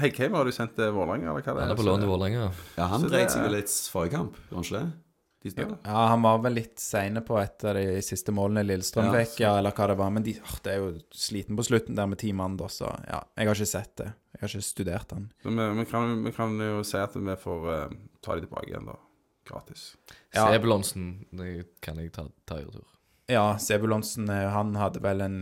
Heggheim 0.00 0.36
har 0.38 0.46
du 0.46 0.54
sendt 0.54 0.76
til 0.78 0.92
Vålerenga, 0.94 1.32
eller 1.32 1.42
hva 1.42 1.52
det 1.52 1.58
er? 1.58 1.64
Han 1.66 1.74
er 1.74 1.80
på 1.80 1.86
lån 1.86 2.04
i 2.06 2.08
Vålerenga. 2.08 2.46
Ja, 2.78 2.86
han 2.92 3.04
dreit 3.04 3.34
seg 3.34 3.44
jo 3.44 3.50
litt 3.52 3.72
forrige 3.92 4.14
kamp, 4.16 4.38
gjorde 4.48 4.62
han 4.62 4.68
ikke 4.68 4.78
det? 4.78 5.05
De, 5.54 5.62
Ja. 5.62 5.76
Ja, 5.84 6.06
han 6.12 6.22
var 6.22 6.38
vel 6.44 6.56
litt 6.58 6.80
seine 6.82 7.22
på 7.24 7.38
et 7.40 7.64
av 7.64 7.78
de 7.78 8.02
siste 8.02 8.34
målene 8.34 8.64
Lillestrøm 8.66 9.10
Ja, 9.10 9.22
fikk, 9.22 9.40
ja, 9.44 9.54
eller 9.60 9.74
hva 9.76 9.86
det 9.92 9.98
var. 10.00 10.10
Men 10.10 10.26
de, 10.26 10.36
oh, 10.42 10.58
det 10.64 10.74
er 10.74 10.82
jo 10.82 10.90
sliten 11.14 11.56
på 11.58 11.66
slutten 11.68 11.98
der 11.98 12.10
med 12.10 12.20
ti 12.22 12.32
mann, 12.36 12.58
da, 12.60 12.68
så 12.72 12.90
ja. 13.06 13.22
Jeg 13.36 13.50
har 13.50 13.60
ikke 13.60 13.72
sett 13.72 13.94
det. 14.02 14.10
Jeg 14.36 14.42
har 14.42 14.52
ikke 14.52 14.68
studert 14.68 15.16
han. 15.16 15.30
Så 15.42 15.54
vi, 15.54 15.70
vi, 15.80 15.86
kan, 15.92 16.18
vi 16.24 16.34
kan 16.36 16.58
jo 16.60 16.82
si 16.86 16.98
at 17.00 17.16
vi 17.16 17.38
får 17.46 17.70
uh, 17.70 17.96
ta 18.20 18.36
de 18.36 18.46
tilbake 18.46 18.70
igjen, 18.72 18.90
da. 18.90 18.98
Gratis. 19.46 19.94
Ja. 20.34 20.48
Sebulonsen 20.50 21.26
det 21.30 21.78
kan 21.84 22.00
jeg 22.02 22.12
ta, 22.16 22.26
ta 22.48 22.58
i 22.58 22.66
retur. 22.66 22.86
Ja, 23.26 23.58
Sebulonsen 23.58 24.28
eh, 24.30 24.48
han 24.54 24.76
hadde 24.78 25.00
vel 25.02 25.22
en 25.24 25.38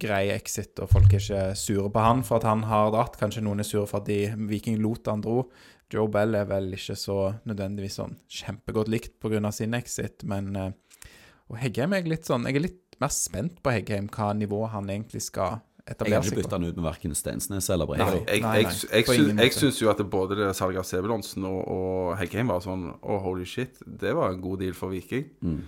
grei 0.00 0.28
exit, 0.34 0.76
og 0.80 0.90
folk 0.92 1.12
er 1.12 1.22
ikke 1.22 1.44
sure 1.56 1.88
på 1.92 2.02
han 2.04 2.20
for 2.26 2.40
at 2.40 2.48
han 2.48 2.66
har 2.68 2.90
dratt. 2.92 3.16
Kanskje 3.20 3.44
noen 3.46 3.64
er 3.64 3.68
sure 3.68 3.86
for 3.88 4.02
at 4.02 4.10
de 4.10 4.34
Viking 4.50 4.76
lot 4.82 5.08
han 5.08 5.24
dro. 5.24 5.46
Joe 5.94 6.10
Bell 6.10 6.34
er 6.38 6.48
vel 6.50 6.72
ikke 6.76 6.96
så 6.98 7.18
nødvendigvis 7.48 7.98
sånn 8.00 8.16
kjempegodt 8.28 8.90
likt 8.92 9.14
pga. 9.22 9.52
sin 9.54 9.76
exit, 9.78 10.24
men 10.28 10.54
eh, 10.56 10.72
Og 11.50 11.60
Heggheim 11.60 11.92
er 11.94 12.08
litt 12.08 12.26
sånn 12.26 12.46
Jeg 12.48 12.58
er 12.58 12.66
litt 12.68 12.98
mer 13.00 13.12
spent 13.14 13.62
på 13.62 13.72
Heggheim, 13.74 14.08
hva 14.14 14.32
nivå 14.34 14.64
han 14.72 14.90
egentlig 14.90 15.22
skal 15.28 15.60
jeg 15.84 15.98
har 16.00 16.22
ikke 16.22 16.30
seg 16.30 16.38
bytta 16.38 16.48
på. 16.48 16.56
han 16.56 16.64
ut 16.64 16.76
med 16.78 16.84
verken 16.86 17.14
Stensnes 17.14 17.66
eller 17.68 17.84
Breivik. 17.84 18.22
jeg, 18.24 18.40
Nei, 18.40 18.54
jeg, 18.56 18.64
nei, 18.64 18.72
jeg, 18.72 19.04
på 19.04 19.16
jeg 19.44 19.52
syns 19.52 19.80
jo 19.82 19.90
at 19.92 19.98
både 20.08 20.38
det 20.38 20.46
salget 20.56 20.80
av 20.80 20.86
Sebulonsen 20.88 21.44
og, 21.44 21.58
og 21.74 22.14
Heggheim 22.16 22.48
var 22.48 22.62
sånn 22.64 22.86
Å, 22.96 23.18
holy 23.20 23.44
shit, 23.44 23.82
det 23.84 24.14
var 24.16 24.32
en 24.32 24.40
god 24.40 24.62
deal 24.64 24.72
for 24.78 24.94
Viking. 24.94 25.26
Mm. 25.44 25.58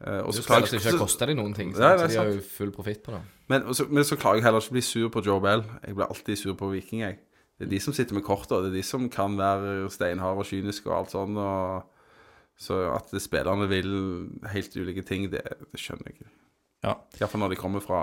Uh, 0.00 0.22
og 0.24 0.32
Det 0.32 0.44
skal 0.44 0.62
altså 0.62 0.78
ikke 0.80 0.94
så- 0.94 1.00
koste 1.00 1.28
dem 1.28 1.36
noen 1.42 1.52
ting. 1.56 1.74
Nei, 1.76 1.92
nei, 1.92 2.06
så 2.06 2.08
de 2.08 2.16
har 2.22 2.32
jo 2.32 2.40
full 2.40 2.72
profitt 2.72 3.02
på 3.04 3.12
det. 3.12 3.20
Men 3.52 3.68
så, 3.76 3.86
men 3.88 4.04
så 4.04 4.16
klarer 4.16 4.40
jeg 4.40 4.44
heller 4.48 4.64
ikke 4.64 4.72
å 4.72 4.76
bli 4.78 4.84
sur 4.88 5.12
på 5.12 5.22
Joe 5.24 5.40
Bell. 5.40 5.64
Jeg 5.84 5.94
blir 5.94 6.08
alltid 6.08 6.40
sur 6.40 6.56
på 6.56 6.70
Viking, 6.72 7.04
jeg. 7.04 7.18
Det 7.56 7.66
er 7.66 7.72
de 7.72 7.80
som 7.80 7.94
sitter 7.96 8.16
med 8.16 8.24
korta. 8.26 8.60
Det 8.60 8.72
er 8.72 8.78
de 8.78 8.84
som 8.84 9.08
kan 9.12 9.36
være 9.38 9.88
steinharde 9.92 10.42
og 10.42 10.48
kyniske 10.48 10.90
og 10.90 10.96
alt 10.98 11.14
sånn. 11.14 11.38
Og, 11.40 11.92
så 12.56 12.82
at 12.92 13.12
spillerne 13.20 13.68
vil 13.68 13.90
helt 14.52 14.76
ulike 14.76 15.04
ting, 15.04 15.28
det, 15.32 15.42
det 15.72 15.80
skjønner 15.80 16.08
jeg 16.08 16.18
ikke. 16.18 16.30
Ja. 16.86 16.94
Iallfall 17.18 17.42
når 17.42 17.54
de 17.54 17.60
kommer 17.60 17.84
fra 17.84 18.02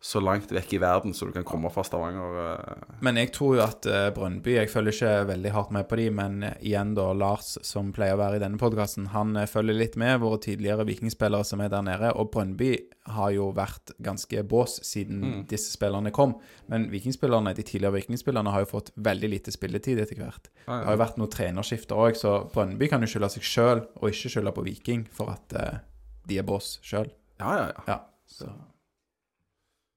så 0.00 0.20
langt 0.24 0.48
vekk 0.48 0.70
i 0.72 0.78
verden 0.80 1.12
så 1.12 1.26
du 1.28 1.32
kan 1.34 1.44
komme 1.44 1.68
fra 1.70 1.82
Stavanger. 1.84 2.36
eh. 2.40 2.94
Men 3.04 3.18
jeg 3.20 3.32
tror 3.36 3.56
jo 3.58 3.60
at 3.66 3.84
eh, 3.84 4.06
Brøndby 4.16 4.54
Jeg 4.54 4.70
følger 4.72 4.94
ikke 4.96 5.26
veldig 5.28 5.50
hardt 5.52 5.74
med 5.76 5.88
på 5.90 5.98
de, 6.00 6.06
men 6.16 6.38
eh, 6.42 6.54
igjen 6.70 6.94
da, 6.96 7.10
Lars, 7.12 7.58
som 7.68 7.90
pleier 7.92 8.16
å 8.16 8.20
være 8.22 8.38
i 8.38 8.40
denne 8.40 8.56
podkasten, 8.56 9.10
han 9.12 9.36
følger 9.50 9.76
litt 9.76 9.98
med 10.00 10.22
våre 10.22 10.38
tidligere 10.40 10.86
vikingspillere 10.88 11.44
som 11.44 11.60
er 11.60 11.68
der 11.68 11.84
nede. 11.84 12.14
Og 12.16 12.30
Brøndby 12.32 12.70
har 13.12 13.34
jo 13.36 13.50
vært 13.52 13.92
ganske 14.00 14.40
bås 14.48 14.78
siden 14.88 15.44
disse 15.50 15.68
spillerne 15.76 16.10
kom. 16.16 16.32
Men 16.72 16.88
vikingspillerne, 16.92 17.52
de 17.56 17.62
tidligere 17.68 17.98
vikingspillerne 18.00 18.56
har 18.56 18.64
jo 18.64 18.70
fått 18.72 18.90
veldig 18.96 19.32
lite 19.36 19.52
spilletid 19.52 20.00
etter 20.00 20.16
hvert. 20.16 20.48
Ja, 20.64 20.78
Det 20.80 20.86
har 20.88 20.96
jo 20.96 21.02
vært 21.04 21.20
noen 21.20 21.34
trenerskifter 21.36 22.00
òg, 22.00 22.16
så 22.16 22.38
Brøndby 22.54 22.88
kan 22.88 23.04
jo 23.04 23.12
skylde 23.12 23.32
seg 23.36 23.44
sjøl, 23.44 23.84
og 24.00 24.08
ikke 24.08 24.32
skylde 24.32 24.56
på 24.56 24.64
Viking 24.64 25.04
for 25.12 25.36
at 25.36 25.56
uh, 25.60 25.78
de 26.24 26.40
er 26.40 26.46
bås 26.48 26.78
sjøl. 26.80 27.12
Ja, 27.40 27.52
ja, 27.58 27.68
ja. 27.76 27.84
Ja. 27.92 28.00
Så, 28.30 28.48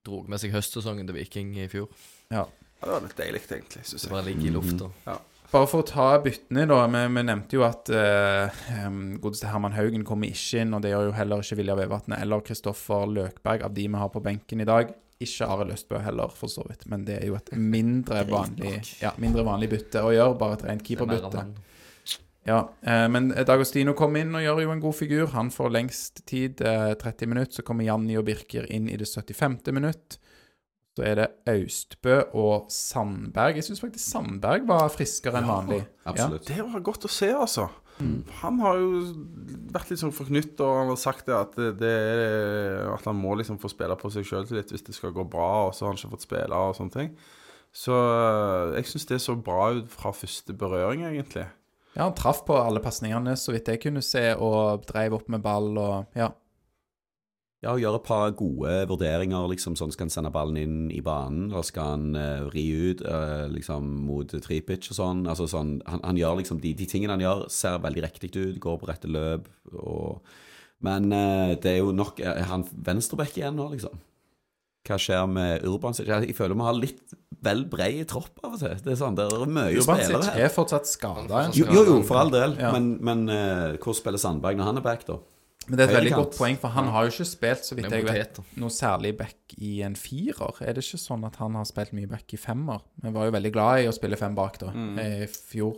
Drog 0.03 0.27
med 0.29 0.41
seg 0.41 0.51
høstsesongen 0.51 1.07
til 1.07 1.15
Viking 1.15 1.53
i 1.57 1.69
fjor. 1.71 1.87
ja. 2.31 2.45
Ja, 2.83 2.87
Det 2.89 2.93
var 2.97 3.03
litt 3.05 3.15
deilig, 3.15 3.39
egentlig. 3.47 3.81
Synes 3.87 4.01
Det 4.01 4.09
jeg. 4.09 4.11
bare 4.11 4.25
ligger 4.25 4.47
i 4.49 4.51
lufta. 4.51 4.87
Bare 5.53 5.67
for 5.71 5.83
å 5.83 5.85
ta 5.87 6.07
byttene, 6.19 6.65
da. 6.67 6.79
Vi, 6.91 7.03
vi 7.15 7.21
nevnte 7.23 7.55
jo 7.55 7.61
at 7.63 7.87
uh, 7.95 8.57
godeste 9.23 9.47
Herman 9.47 9.71
Haugen 9.77 10.03
kommer 10.03 10.27
ikke 10.27 10.59
inn, 10.65 10.73
og 10.75 10.81
det 10.83 10.91
gjør 10.91 11.05
jo 11.07 11.13
heller 11.15 11.45
ikke 11.45 11.55
Vilja 11.61 11.77
Vevatnet 11.79 12.19
eller 12.19 12.43
Kristoffer 12.43 13.05
Løkberg 13.07 13.63
av 13.63 13.71
de 13.77 13.85
vi 13.87 14.01
har 14.01 14.11
på 14.11 14.19
benken 14.25 14.59
i 14.59 14.67
dag. 14.67 14.91
Ikke 15.23 15.47
Are 15.47 15.63
Løstbø 15.69 16.01
heller, 16.03 16.33
for 16.35 16.51
så 16.51 16.65
vidt. 16.67 16.83
Men 16.91 17.05
det 17.07 17.21
er 17.21 17.29
jo 17.29 17.37
et 17.39 17.53
mindre 17.55 18.25
vanlig, 18.27 18.81
ja, 18.99 19.13
mindre 19.21 19.45
vanlig 19.47 19.69
bytte 19.71 20.03
å 20.03 20.11
gjøre. 20.11 20.35
Bare 20.41 20.57
et 20.57 20.65
rent 20.67 20.83
er 20.83 20.89
keeperbytte. 20.89 21.45
Ja, 22.47 22.59
eh, 22.83 23.05
men 23.07 23.31
Dagostino 23.47 23.93
kom 23.95 24.17
inn 24.19 24.35
og 24.35 24.43
gjør 24.43 24.63
jo 24.65 24.73
en 24.73 24.83
god 24.83 24.97
figur. 24.97 25.29
Han 25.35 25.51
får 25.53 25.71
lengst 25.71 26.25
tid, 26.29 26.61
eh, 26.61 26.93
30 26.99 27.31
minutter. 27.31 27.59
Så 27.59 27.65
kommer 27.67 27.87
Janni 27.87 28.17
og 28.19 28.25
Birker 28.27 28.67
inn 28.69 28.89
i 28.91 28.97
det 28.99 29.07
75. 29.07 29.71
minutt. 29.71 30.17
Så 30.93 31.05
er 31.07 31.15
det 31.17 31.29
Austbø 31.49 32.19
og 32.37 32.67
Sandberg. 32.69 33.55
Jeg 33.57 33.65
syns 33.65 33.81
faktisk 33.81 34.05
Sandberg 34.11 34.67
var 34.69 34.91
friskere 34.93 35.39
enn 35.39 35.49
vanlig. 35.49 35.79
Absolutt. 36.05 36.45
Det 36.51 36.59
var 36.61 36.83
godt 36.85 37.07
å 37.07 37.09
se, 37.09 37.31
altså. 37.33 37.69
Han 38.41 38.59
har 38.59 38.77
jo 38.81 39.01
vært 39.73 39.91
litt 39.91 40.01
sånn 40.01 40.13
forknytt, 40.13 40.59
og 40.65 40.79
han 40.81 40.91
har 40.91 40.99
sagt 40.99 41.27
det 41.29 41.35
at, 41.37 41.55
det, 41.57 41.71
det 41.79 41.91
er, 41.93 42.87
at 42.89 43.05
han 43.05 43.17
må 43.17 43.35
liksom 43.37 43.59
få 43.61 43.69
spille 43.71 43.95
på 43.99 44.09
seg 44.13 44.25
sjøl 44.27 44.47
litt 44.49 44.73
hvis 44.73 44.85
det 44.85 44.95
skal 44.97 45.13
gå 45.15 45.25
bra, 45.29 45.67
og 45.67 45.75
så 45.77 45.85
har 45.85 45.93
han 45.93 46.01
ikke 46.01 46.13
fått 46.15 46.25
spille 46.25 46.61
og 46.61 46.77
sånne 46.77 46.95
ting. 46.97 47.11
Så 47.73 47.93
øh, 47.93 48.75
jeg 48.77 48.89
syns 48.89 49.07
det 49.09 49.21
så 49.21 49.37
bra 49.37 49.71
ut 49.77 49.89
fra 49.93 50.13
første 50.13 50.53
berøring, 50.57 51.05
egentlig. 51.09 51.47
Ja, 51.93 52.07
han 52.07 52.15
traff 52.17 52.41
på 52.47 52.55
alle 52.57 52.81
pasningene, 52.81 53.35
så 53.37 53.53
vidt 53.53 53.69
jeg 53.69 53.81
kunne 53.83 54.01
se, 54.05 54.31
og 54.33 54.85
dreiv 54.89 55.19
opp 55.19 55.27
med 55.29 55.43
ball 55.45 55.75
og 55.77 56.17
ja. 56.17 56.31
Ja, 57.63 57.71
og 57.71 57.79
gjøre 57.79 57.99
et 58.01 58.07
par 58.07 58.31
gode 58.35 58.71
vurderinger, 58.89 59.45
liksom 59.47 59.77
sånn 59.79 59.93
skal 59.93 60.09
han 60.09 60.11
sende 60.11 60.31
ballen 60.35 60.57
inn 60.59 60.79
i 60.91 60.99
banen, 61.05 61.45
eller 61.47 61.63
skal 61.63 61.93
han 61.93 62.17
uh, 62.17 62.49
ri 62.51 62.65
ut 62.89 63.03
uh, 63.07 63.45
liksom 63.47 63.87
mot 64.03 64.27
tripitch 64.27 64.91
og 64.91 64.97
sånn. 64.97 65.21
Altså 65.31 65.47
sånn, 65.47 65.77
han, 65.87 66.01
han 66.03 66.19
gjør 66.19 66.41
liksom, 66.41 66.59
de, 66.59 66.73
de 66.75 66.87
tingene 66.91 67.15
han 67.15 67.23
gjør 67.23 67.45
ser 67.53 67.79
veldig 67.85 68.03
riktig 68.03 68.33
ut, 68.35 68.59
går 68.59 68.81
på 68.81 68.89
rette 68.89 69.11
løp, 69.11 69.47
og 69.77 70.25
Men 70.83 71.13
uh, 71.15 71.55
det 71.55 71.77
er 71.77 71.79
jo 71.79 71.93
nok 71.95 72.19
han 72.19 72.65
venstreback 72.73 73.37
igjen 73.37 73.55
nå, 73.55 73.69
liksom? 73.71 73.95
Hva 74.83 74.97
skjer 74.99 75.27
med 75.31 75.63
Urban? 75.67 75.95
Jeg 75.95 76.35
føler 76.35 76.57
vi 76.59 76.65
har 76.67 76.75
litt 76.75 77.13
vel 77.43 77.65
bred 77.71 78.01
tropp 78.11 78.39
av 78.43 78.55
og 78.55 78.59
til. 78.61 78.73
Det 78.83 78.93
er 78.93 78.97
sånn, 78.99 79.15
det 79.19 79.27
er 79.31 79.45
mye 79.47 79.75
Urban 79.79 80.01
spillere 80.03 80.31
her. 80.31 80.41
er 80.45 80.51
fortsatt 80.51 80.87
skada. 80.87 81.45
Jo, 81.55 81.67
jo, 81.71 81.83
jo, 81.87 81.99
for 82.07 82.19
all 82.19 82.31
del. 82.33 82.57
Ja. 82.59 82.71
Men, 82.75 82.97
men 83.03 83.23
uh, 83.31 83.77
hvor 83.83 83.95
spiller 83.95 84.19
Sandberg 84.19 84.59
når 84.59 84.71
han 84.71 84.81
er 84.81 84.85
back, 84.85 85.05
da? 85.07 85.19
Men 85.67 85.79
det 85.79 85.85
er 85.85 85.91
et 85.93 85.95
veldig 85.95 86.15
godt 86.17 86.35
poeng, 86.35 86.57
for 86.59 86.75
han 86.75 86.89
har 86.91 87.05
jo 87.07 87.13
ikke 87.13 87.25
spilt, 87.29 87.63
så 87.63 87.75
vidt 87.77 87.93
jeg 87.95 88.03
vet, 88.03 88.39
noe 88.59 88.73
særlig 88.73 89.13
back 89.15 89.53
i 89.55 89.77
en 89.87 89.95
firer. 89.95 90.57
Er 90.59 90.75
det 90.75 90.83
ikke 90.83 90.99
sånn 90.99 91.23
at 91.23 91.37
han 91.39 91.55
har 91.55 91.67
spilt 91.69 91.93
mye 91.95 92.09
back 92.11 92.35
i 92.35 92.39
femmer? 92.39 92.81
Vi 92.99 93.13
var 93.15 93.29
jo 93.29 93.35
veldig 93.37 93.51
glad 93.55 93.85
i 93.85 93.87
å 93.87 93.93
spille 93.95 94.19
fem 94.19 94.35
bak 94.35 94.59
da, 94.59 94.73
i 94.99 95.23
fjor. 95.31 95.77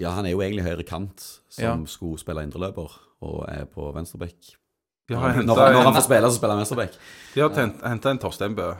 Ja, 0.00 0.16
han 0.16 0.26
er 0.26 0.34
jo 0.34 0.42
egentlig 0.42 0.64
høyre 0.66 0.86
kant, 0.88 1.22
som 1.52 1.62
Ja. 1.62 1.76
skulle 1.86 2.18
spille 2.18 2.42
indreløper, 2.42 2.90
og 3.22 3.44
er 3.46 3.68
på 3.70 3.86
venstreback. 3.94 4.56
De 5.12 5.44
Når, 5.46 5.60
har 5.60 5.76
når, 5.76 5.84
han 5.88 5.96
får 5.98 6.06
spille, 6.06 6.30
så 6.30 6.40
spiller 6.40 6.56
han 6.56 6.64
venstreback. 6.64 6.98
en 8.12 8.22
Torstein 8.22 8.56
Bø. 8.58 8.70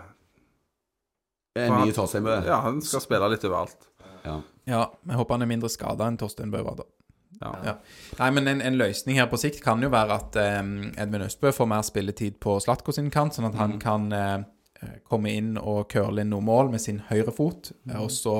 En 1.60 1.76
ny 1.82 1.92
Torstein 1.92 2.24
Bø. 2.24 2.38
Ja, 2.46 2.62
han 2.64 2.80
skal 2.84 3.04
spille 3.04 3.28
litt 3.32 3.44
overalt. 3.48 3.88
Ja. 4.22 4.40
Ja, 4.64 4.82
jeg 5.08 5.18
håper 5.18 5.34
han 5.34 5.44
er 5.44 5.50
mindre 5.50 5.70
skada 5.72 6.06
enn 6.08 6.18
Torstein 6.20 6.52
Bø 6.52 6.62
var 6.64 6.80
da. 6.80 6.88
Ja. 7.42 7.52
Ja. 7.66 7.76
Nei, 8.20 8.30
men 8.36 8.48
en, 8.48 8.60
en 8.62 8.78
løsning 8.78 9.18
her 9.18 9.26
på 9.30 9.40
sikt 9.40 9.62
kan 9.64 9.82
jo 9.82 9.90
være 9.92 10.18
at 10.20 10.36
um, 10.62 10.74
Edvin 10.94 11.24
Østbø 11.26 11.50
får 11.54 11.68
mer 11.72 11.82
spilletid 11.86 12.38
på 12.42 12.54
Slatko 12.62 12.94
sin 12.94 13.10
kant, 13.10 13.34
sånn 13.34 13.48
at 13.48 13.58
han 13.58 13.80
kan 13.82 14.06
uh, 14.14 14.92
komme 15.08 15.32
inn 15.34 15.56
og 15.58 15.88
curle 15.92 16.22
inn 16.22 16.30
noen 16.32 16.46
mål 16.46 16.70
med 16.74 16.82
sin 16.84 17.02
høyre 17.10 17.34
fot. 17.34 17.72
Mm. 17.82 17.96
Og 18.04 18.12
så 18.14 18.36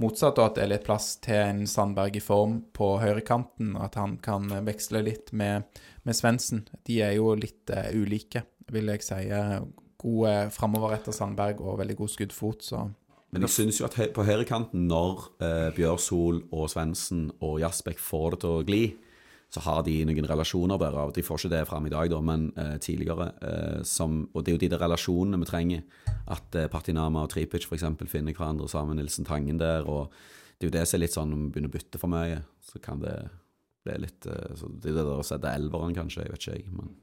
motsatt, 0.00 0.38
og 0.40 0.50
at 0.50 0.58
det 0.58 0.64
er 0.64 0.72
litt 0.74 0.86
plass 0.86 1.12
til 1.22 1.38
en 1.38 1.62
Sandberg 1.68 2.16
i 2.16 2.24
form 2.24 2.60
på 2.76 2.94
høyrekanten, 3.02 3.74
at 3.80 3.98
han 4.00 4.16
kan 4.24 4.50
eh, 4.50 4.64
veksle 4.66 5.04
litt 5.06 5.34
med, 5.36 5.68
med 6.10 6.18
Svendsen. 6.18 6.64
De 6.86 7.00
er 7.06 7.14
jo 7.16 7.32
litt 7.38 7.70
uh, 7.72 7.88
ulike, 7.94 8.44
vil 8.74 8.90
jeg 8.92 9.06
si. 9.06 9.20
God 10.00 10.50
uh, 10.50 10.90
etter 10.94 11.14
Sandberg 11.14 11.62
og 11.62 11.78
veldig 11.80 11.96
god 12.02 12.12
skuddfot, 12.14 12.66
så 12.66 12.88
Men 13.30 13.46
jeg 13.46 13.54
syns 13.54 13.78
jo 13.78 13.86
at 13.86 13.94
på 14.10 14.24
høyrekanten, 14.26 14.88
når 14.90 15.20
eh, 15.38 15.68
Bjørsol 15.76 16.40
og 16.50 16.64
Svendsen 16.72 17.28
og 17.38 17.60
Jasbekk 17.62 18.00
får 18.02 18.34
det 18.34 18.40
til 18.42 18.56
å 18.56 18.64
gli, 18.66 18.80
så 19.50 19.62
har 19.64 19.82
de 19.82 19.96
noen 20.06 20.28
relasjoner 20.30 20.78
der. 20.78 20.94
og 20.94 21.14
De 21.14 21.24
får 21.26 21.42
ikke 21.42 21.52
det 21.56 21.66
fram 21.66 21.86
i 21.86 21.90
dag, 21.90 22.10
da, 22.12 22.20
men 22.22 22.50
eh, 22.56 22.76
tidligere. 22.82 23.32
Eh, 23.42 23.80
som, 23.82 24.22
og 24.32 24.44
det 24.44 24.52
er 24.52 24.56
jo 24.56 24.62
de 24.62 24.70
der 24.70 24.82
relasjonene 24.84 25.40
vi 25.42 25.48
trenger. 25.50 25.82
At 26.30 26.54
eh, 26.54 26.68
Partinama 26.70 27.24
og 27.24 27.32
Tripic 27.34 27.66
f.eks. 27.66 27.86
finner 28.06 28.36
hverandre 28.36 28.68
sammen. 28.70 29.00
Nilsen 29.00 29.26
Tangen 29.26 29.58
der. 29.58 29.86
og 29.90 30.14
Det 30.58 30.68
er 30.68 30.70
jo 30.70 30.76
det 30.78 30.86
som 30.86 30.98
er 30.98 31.04
litt 31.04 31.16
sånn 31.16 31.34
når 31.34 31.42
vi 31.42 31.50
begynner 31.54 31.72
å 31.72 31.76
bytte 31.78 32.02
for 32.02 32.14
mye, 32.14 32.42
så 32.62 32.82
kan 32.82 33.02
det 33.02 33.16
bli 33.86 33.94
litt 34.02 34.26
eh, 34.28 34.50
så 34.58 34.68
Det 34.70 34.90
er 34.92 34.98
der 35.00 35.12
å 35.14 35.22
sette 35.26 35.52
elveren, 35.56 35.94
kanskje. 35.96 36.26
Jeg 36.26 36.34
vet 36.34 36.44
ikke, 36.44 36.58
jeg. 36.58 36.74
men... 36.76 36.96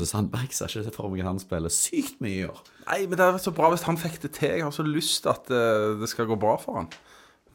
Så 0.00 0.06
Sandberg 0.08 0.54
ser 0.56 0.72
ikke 0.72 0.94
for 0.94 1.12
meg 1.12 1.20
at 1.20 1.28
han 1.28 1.40
spiller 1.42 1.68
sykt 1.68 2.22
mye 2.24 2.36
i 2.38 2.46
år. 2.48 2.60
Nei, 2.86 3.02
men 3.10 3.18
det 3.20 3.26
er 3.26 3.36
så 3.44 3.52
bra 3.52 3.68
hvis 3.74 3.84
han 3.84 3.98
fikk 4.00 4.14
det 4.22 4.30
til. 4.38 4.54
Jeg 4.56 4.64
har 4.64 4.72
så 4.72 4.86
lyst 4.86 5.18
til 5.26 5.34
at 5.34 5.50
uh, 5.52 5.98
det 6.00 6.08
skal 6.08 6.30
gå 6.30 6.38
bra 6.40 6.54
for 6.62 6.78
han. 6.80 6.88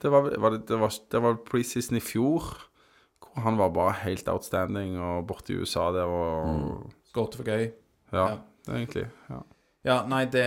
Det 0.03 0.11
var, 0.13 0.27
var, 0.37 0.53
det, 0.53 0.67
det 0.69 0.77
var, 0.77 0.93
det 1.13 1.21
var 1.25 1.39
preseason 1.49 1.97
i 1.97 2.03
fjor, 2.03 2.51
hvor 3.25 3.41
han 3.47 3.57
var 3.57 3.73
bare 3.73 3.95
helt 4.03 4.29
outstanding 4.29 4.99
og 5.01 5.25
borte 5.31 5.55
i 5.55 5.57
USA 5.61 5.87
der 5.95 6.09
og 6.13 6.91
skåret 7.09 7.39
for 7.41 7.49
gøy. 7.49 7.67
Ja, 8.13 8.27
Ja. 8.27 8.37
det 8.67 8.77
egentlig 8.77 9.07
ja. 9.31 9.41
Ja, 9.81 10.03
nei, 10.05 10.27
det, 10.29 10.45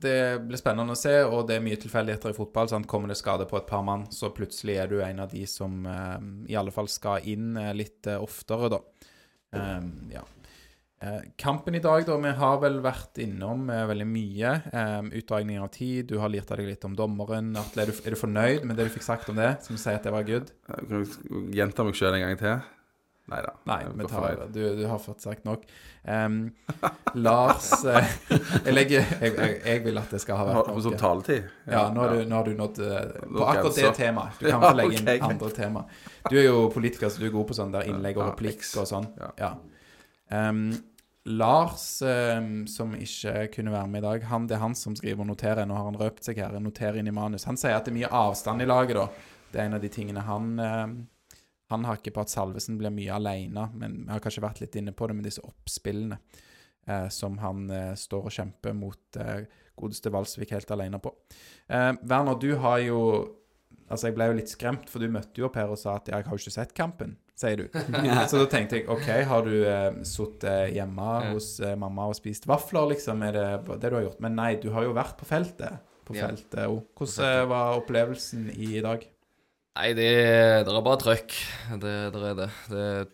det 0.00 0.16
blir 0.48 0.56
spennende 0.56 0.94
å 0.94 0.98
se, 0.98 1.12
og 1.28 1.44
det 1.48 1.58
er 1.58 1.64
mye 1.64 1.76
tilfeldigheter 1.76 2.32
i 2.32 2.36
fotball. 2.36 2.70
Sant? 2.72 2.88
Kommer 2.88 3.12
det 3.12 3.18
skade 3.20 3.44
på 3.48 3.58
et 3.58 3.66
par 3.68 3.82
mann, 3.84 4.06
så 4.08 4.30
plutselig 4.32 4.78
er 4.80 4.88
du 4.88 5.02
en 5.04 5.20
av 5.20 5.32
de 5.34 5.42
som 5.50 5.84
eh, 5.84 6.20
i 6.48 6.56
alle 6.56 6.72
fall 6.72 6.88
skal 6.88 7.26
inn 7.28 7.52
eh, 7.60 7.74
litt 7.76 8.08
eh, 8.08 8.16
oftere, 8.16 8.72
da. 8.72 8.80
Ja. 9.52 10.24
Eh, 11.04 11.20
kampen 11.36 11.76
i 11.76 11.82
dag, 11.84 12.06
da. 12.08 12.16
Vi 12.16 12.32
har 12.40 12.60
vel 12.62 12.80
vært 12.80 13.20
innom 13.20 13.68
eh, 13.68 13.84
veldig 13.90 14.08
mye. 14.08 14.52
Utdragning 15.20 15.60
av 15.60 15.68
tid. 15.74 16.08
Du 16.08 16.16
har 16.22 16.32
lirt 16.32 16.48
deg 16.48 16.64
litt 16.72 16.88
om 16.88 16.96
dommeren. 16.96 17.52
Atle, 17.60 17.84
er 17.84 17.92
du, 17.92 17.98
er 18.06 18.16
du 18.16 18.22
fornøyd 18.24 18.64
med 18.64 18.80
det 18.80 18.88
du 18.88 18.94
fikk 18.94 19.04
sagt 19.04 19.28
om 19.28 19.36
det? 19.36 19.58
Som 19.66 19.76
sier 19.76 20.00
at 20.00 20.08
det 20.08 20.16
var 20.16 20.24
good? 20.24 20.54
Jeg 20.70 20.88
kan 20.88 21.50
gjenta 21.60 21.84
meg 21.84 21.98
sjøl 22.00 22.16
en 22.16 22.24
gang 22.24 22.40
til. 22.40 22.62
Nei 23.32 23.40
da. 23.46 23.52
Nei, 23.64 23.80
vi 23.96 24.04
tar, 24.04 24.12
fornøyd. 24.18 24.52
du, 24.52 24.60
du 24.76 24.82
har 24.90 24.98
fått 25.00 25.24
sagt 25.24 25.46
nok. 25.48 25.62
Um, 26.02 26.50
Lars 27.14 27.70
eh, 27.92 28.08
jeg, 28.66 28.90
jeg, 28.90 29.04
jeg, 29.22 29.54
jeg 29.64 29.82
vil 29.84 30.00
at 30.00 30.12
det 30.12 30.20
skal 30.20 30.40
ha 30.40 30.46
vært 30.48 30.68
noe. 30.68 30.82
Som 30.84 30.96
noe. 30.96 31.00
taletid? 31.00 31.48
Ja, 31.70 31.86
nå 31.94 32.02
har, 32.02 32.16
du, 32.16 32.24
nå 32.28 32.40
har 32.40 32.48
du 32.48 32.58
nådd 32.58 32.80
uh, 32.82 32.96
på 33.24 33.46
akkurat 33.48 33.78
det 33.78 33.92
temaet. 33.96 34.40
Du 34.40 34.46
kan 34.50 34.56
Ja, 34.58 34.62
få 34.66 34.72
legge 34.82 34.98
inn 34.98 35.08
okay, 35.08 35.22
andre 35.30 35.52
tema. 35.56 35.84
Du 36.28 36.36
er 36.36 36.48
jo 36.50 36.64
politiker, 36.74 37.12
så 37.12 37.22
du 37.22 37.28
er 37.30 37.36
god 37.38 37.48
på 37.48 37.56
sånn 37.56 37.72
der 37.72 37.88
innlegg 37.88 38.20
og 38.20 38.26
Ja, 38.26 38.32
replikk 38.34 38.66
og 38.82 38.90
sånn. 38.90 39.08
Ja. 39.40 39.54
Um, 40.32 40.66
Lars, 41.32 41.86
um, 42.02 42.66
som 42.68 42.92
ikke 42.98 43.46
kunne 43.54 43.72
være 43.72 43.88
med 43.94 44.02
i 44.02 44.06
dag, 44.08 44.28
han, 44.28 44.50
det 44.50 44.58
er 44.58 44.64
han 44.66 44.76
som 44.76 44.98
skriver 44.98 45.24
og 45.24 45.30
noterer. 45.30 45.64
Nå 45.70 45.78
har 45.78 45.88
han 45.88 46.00
røpt 46.02 46.28
seg 46.28 46.42
her. 46.42 46.58
Noterer 46.60 47.00
inn 47.00 47.08
i 47.08 47.14
manus. 47.14 47.48
Han 47.48 47.60
sier 47.60 47.78
at 47.78 47.88
det 47.88 47.94
er 47.94 48.00
mye 48.02 48.12
avstand 48.26 48.66
i 48.66 48.68
laget, 48.68 48.98
da. 48.98 49.32
Det 49.52 49.60
er 49.60 49.70
en 49.70 49.78
av 49.78 49.84
de 49.84 49.90
tingene 49.92 50.26
han 50.26 50.52
Han 51.72 51.88
hakker 51.88 52.14
på 52.14 52.22
at 52.22 52.32
Salvesen 52.32 52.78
blir 52.80 52.92
mye 52.94 53.16
alene, 53.16 53.66
men 53.74 54.02
vi 54.04 54.12
har 54.12 54.22
kanskje 54.22 54.44
vært 54.44 54.62
litt 54.62 54.78
inne 54.80 54.94
på 54.96 55.08
det 55.08 55.18
med 55.18 55.26
disse 55.28 55.42
oppspillene 55.46 56.20
eh, 56.86 57.08
som 57.12 57.38
han 57.42 57.68
eh, 57.70 57.92
står 57.98 58.28
og 58.28 58.34
kjemper 58.36 58.76
mot 58.76 59.20
eh, 59.20 59.46
godeste 59.78 60.12
Valsvik 60.12 60.52
helt 60.54 60.70
alene 60.74 61.00
på. 61.02 61.14
Eh, 61.68 61.92
Werner, 62.02 62.38
du 62.40 62.52
har 62.62 62.82
jo 62.86 62.98
Altså, 63.92 64.08
jeg 64.08 64.14
ble 64.16 64.26
jo 64.30 64.36
litt 64.38 64.48
skremt, 64.48 64.86
for 64.88 65.02
du 65.02 65.12
møtte 65.12 65.36
jo 65.36 65.50
opp 65.50 65.56
her 65.58 65.68
og 65.68 65.76
sa 65.76 65.98
at 65.98 66.06
'jeg 66.08 66.24
har 66.24 66.32
jo 66.32 66.40
ikke 66.40 66.54
sett 66.54 66.70
kampen', 66.72 67.16
sier 67.36 67.56
du. 67.60 67.66
Så 68.30 68.38
da 68.40 68.46
tenkte 68.48 68.78
jeg 68.78 68.88
OK, 68.88 69.04
har 69.28 69.42
du 69.44 69.56
eh, 69.68 69.98
sittet 70.08 70.72
hjemme 70.72 71.08
hos 71.34 71.60
eh, 71.60 71.74
mamma 71.76 72.06
og 72.08 72.16
spist 72.16 72.46
vafler, 72.48 72.88
liksom? 72.94 73.20
Er 73.26 73.36
det 73.36 73.80
det 73.82 73.90
du 73.90 73.96
har 73.98 74.06
gjort? 74.06 74.22
Men 74.24 74.38
nei, 74.38 74.54
du 74.56 74.70
har 74.72 74.86
jo 74.86 74.94
vært 74.96 75.18
på 75.20 75.28
feltet. 75.28 75.82
På 76.08 76.16
feltet. 76.16 76.64
Hvordan 76.96 77.42
eh, 77.42 77.44
var 77.52 77.82
opplevelsen 77.82 78.48
i 78.56 78.80
dag? 78.80 79.04
Nei, 79.72 79.92
det, 79.96 80.08
det 80.66 80.72
er 80.76 80.84
bare 80.84 81.00
trøkk. 81.00 81.34
Det, 81.80 81.92
det 82.12 82.22
er 82.30 82.34
det. 82.42 82.48
Det 82.68 82.82
er 82.86 83.06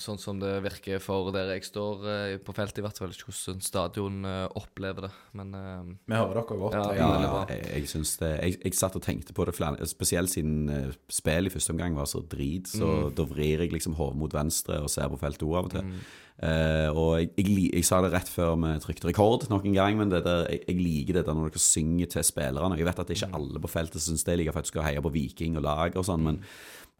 sånn 0.00 0.18
som 0.20 0.38
det 0.40 0.52
virker 0.64 1.00
for 1.02 1.30
der 1.34 1.50
jeg 1.54 1.64
står 1.68 2.06
eh, 2.12 2.36
på 2.44 2.54
feltet, 2.56 2.78
i 2.80 2.84
hvert 2.86 2.98
fall. 3.00 3.10
Ikke 3.14 3.28
hvordan 3.32 3.60
stadion 3.64 4.20
eh, 4.28 4.46
opplever 4.60 5.08
det, 5.08 5.12
men 5.38 5.52
eh, 5.58 5.92
Vi 6.08 6.14
hører 6.18 6.40
dere 6.40 6.58
godt. 6.64 6.76
Ja, 6.78 6.84
jeg- 6.92 7.00
Ja, 7.02 7.10
veldig 7.12 7.30
bra. 7.34 7.44
jeg, 7.50 7.68
jeg 7.82 7.88
syns 7.92 8.16
det 8.22 8.32
jeg, 8.42 8.58
jeg 8.64 8.74
satt 8.78 8.96
og 8.96 9.02
tenkte 9.02 9.32
på 9.36 9.44
det 9.48 9.54
flere 9.58 9.86
Spesielt 9.90 10.30
siden 10.30 10.68
uh, 10.70 10.92
spillet 11.10 11.50
i 11.50 11.54
første 11.56 11.74
omgang 11.74 11.94
var 11.98 12.06
så 12.10 12.20
drit, 12.22 12.68
så 12.70 13.10
da 13.14 13.24
vrir 13.28 13.58
jeg 13.64 13.72
liksom 13.72 13.94
hodet 13.98 14.18
mot 14.20 14.32
venstre 14.34 14.80
og 14.82 14.90
ser 14.92 15.08
på 15.12 15.18
feltet 15.20 15.42
òg 15.48 15.56
av 15.58 15.64
og 15.70 15.72
til. 15.78 15.94
Eh, 16.42 16.88
og 16.96 17.10
jeg, 17.20 17.28
jeg, 17.36 17.46
li- 17.52 17.70
jeg 17.76 17.84
sa 17.86 18.00
det 18.02 18.08
rett 18.14 18.30
før 18.32 18.56
vi 18.58 18.70
trykte 18.82 19.06
rekord 19.10 19.44
nok 19.52 19.66
en 19.68 19.76
gang, 19.76 19.98
men 20.00 20.10
det 20.10 20.22
der, 20.24 20.46
jeg, 20.50 20.62
jeg 20.66 20.78
liker 20.80 21.18
det 21.18 21.24
der 21.28 21.36
når 21.38 21.52
dere 21.52 21.62
synger 21.62 22.08
til 22.10 22.24
spillerne. 22.26 22.78
Jeg 22.80 22.88
vet 22.88 22.98
at 23.02 23.06
det 23.10 23.14
er 23.14 23.20
ikke 23.26 23.36
alle 23.38 23.60
på 23.62 23.70
feltet 23.70 24.00
som 24.02 24.14
syns 24.16 24.24
det 24.26 24.32
Jeg 24.34 24.40
liker 24.42 24.56
faktisk 24.56 24.74
skal 24.74 24.86
heie 24.88 25.04
på 25.04 25.12
Viking 25.14 25.58
og 25.60 25.66
lag 25.68 25.98
og 26.00 26.06
sånn, 26.08 26.24
men 26.24 26.40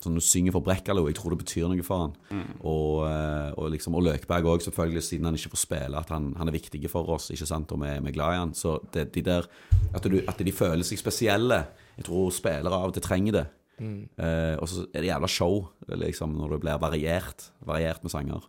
sånn 0.05 0.19
du 0.19 0.23
synger 0.25 0.55
for 0.57 0.67
Brekkalo, 0.67 1.07
jeg 1.09 1.17
tror 1.19 1.35
det 1.35 1.41
betyr 1.45 1.71
noe 1.71 1.87
for 1.87 2.05
han. 2.07 2.13
Og, 2.61 3.07
eh, 3.07 3.51
og, 3.57 3.71
liksom, 3.75 3.97
og 3.99 4.05
Løkberg 4.09 4.51
òg, 4.53 4.65
selvfølgelig, 4.67 5.05
siden 5.07 5.31
han 5.31 5.39
ikke 5.39 5.55
får 5.55 5.63
spille, 5.65 6.03
at 6.03 6.13
han, 6.15 6.33
han 6.39 6.51
er 6.51 6.59
viktig 6.59 6.83
for 6.93 7.11
oss, 7.15 7.31
ikke 7.35 7.49
sant, 7.49 7.73
og 7.75 7.83
vi, 7.85 7.95
vi 8.03 8.13
er 8.13 8.19
glad 8.19 8.37
i 8.37 8.43
han. 8.43 8.55
Så 8.59 8.77
det, 8.95 9.09
de 9.17 9.25
der, 9.31 9.49
at, 9.95 10.07
du, 10.07 10.21
at 10.27 10.43
de 10.43 10.55
føler 10.55 10.87
seg 10.87 11.01
spesielle, 11.01 11.65
jeg 11.97 12.09
tror 12.09 12.33
spillere 12.35 12.79
av 12.79 12.93
og 12.93 12.97
til 12.97 13.07
trenger 13.07 13.39
det. 13.41 13.47
Eh, 13.83 14.57
og 14.61 14.69
så 14.71 14.85
er 14.93 15.03
det 15.03 15.11
jævla 15.11 15.31
show, 15.31 15.63
liksom, 15.89 16.37
når 16.39 16.55
det 16.55 16.61
blir 16.65 16.83
variert, 16.83 17.49
variert 17.67 18.05
med 18.05 18.15
sanger. 18.15 18.47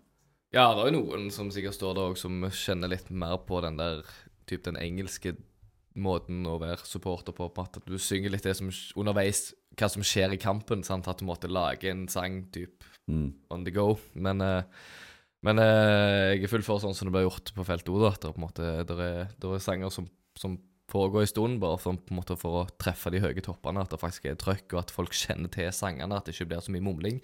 Ja, 0.53 0.67
det 0.75 0.83
er 0.83 0.91
jo 0.91 0.99
noen 0.99 1.31
som 1.33 1.49
sikkert 1.53 1.77
står 1.77 1.95
der 1.97 2.11
òg, 2.11 2.19
som 2.21 2.43
kjenner 2.53 2.91
litt 2.91 3.09
mer 3.09 3.39
på 3.47 3.61
den 3.65 3.79
der 3.79 4.03
typ 4.49 4.65
den 4.67 4.77
engelske 4.77 5.35
måten 5.95 6.45
å 6.49 6.57
være 6.61 6.77
supporter 6.87 7.35
på. 7.35 7.49
på 7.53 7.61
at 7.65 7.77
du 7.85 7.97
synger 8.01 8.31
litt 8.33 8.43
det 8.47 8.55
som 8.57 8.71
underveis, 8.97 9.53
hva 9.77 9.89
som 9.89 10.01
skjer 10.05 10.33
i 10.33 10.37
kampen. 10.41 10.83
sant? 10.83 11.07
At 11.07 11.19
du 11.19 11.25
måtte 11.25 11.49
lage 11.51 11.89
en 11.91 12.07
sang 12.07 12.45
typ 12.51 12.83
Mm. 13.09 13.33
on 13.51 13.63
the 13.65 13.71
go. 13.71 13.97
Men, 14.15 14.39
eh, 14.41 14.63
men 15.43 15.59
eh, 15.59 16.35
jeg 16.37 16.43
er 16.43 16.47
full 16.47 16.61
for 16.63 16.79
sånn 16.79 16.95
som 16.95 17.09
det 17.09 17.11
ble 17.11 17.25
gjort 17.29 17.51
på 17.53 17.65
feltet 17.65 17.89
òg, 17.91 18.05
at 18.13 18.21
Det 18.21 18.33
på 18.33 18.39
en 18.39 18.47
måte, 18.47 18.85
det 18.87 18.97
er, 18.97 19.27
det 19.37 19.43
er 19.51 19.59
sanger 19.59 19.91
som, 19.91 20.07
som 20.39 20.57
foregår 20.87 21.23
i 21.23 21.27
stunden, 21.27 21.59
bare 21.59 21.77
for, 21.77 21.93
på 21.97 22.11
en 22.13 22.19
måte 22.21 22.37
for 22.39 22.63
å 22.63 22.69
treffe 22.77 23.11
de 23.11 23.19
høye 23.19 23.41
toppene. 23.43 23.81
At 23.81 23.89
det 23.89 23.99
faktisk 23.99 24.25
er 24.25 24.35
trøkk, 24.35 24.71
og 24.73 24.79
at 24.79 24.91
folk 24.91 25.11
kjenner 25.11 25.51
til 25.51 25.67
sangene. 25.75 26.15
At 26.15 26.25
det 26.25 26.35
ikke 26.35 26.47
blir 26.53 26.61
så 26.63 26.71
mye 26.71 26.81
mumling. 26.85 27.19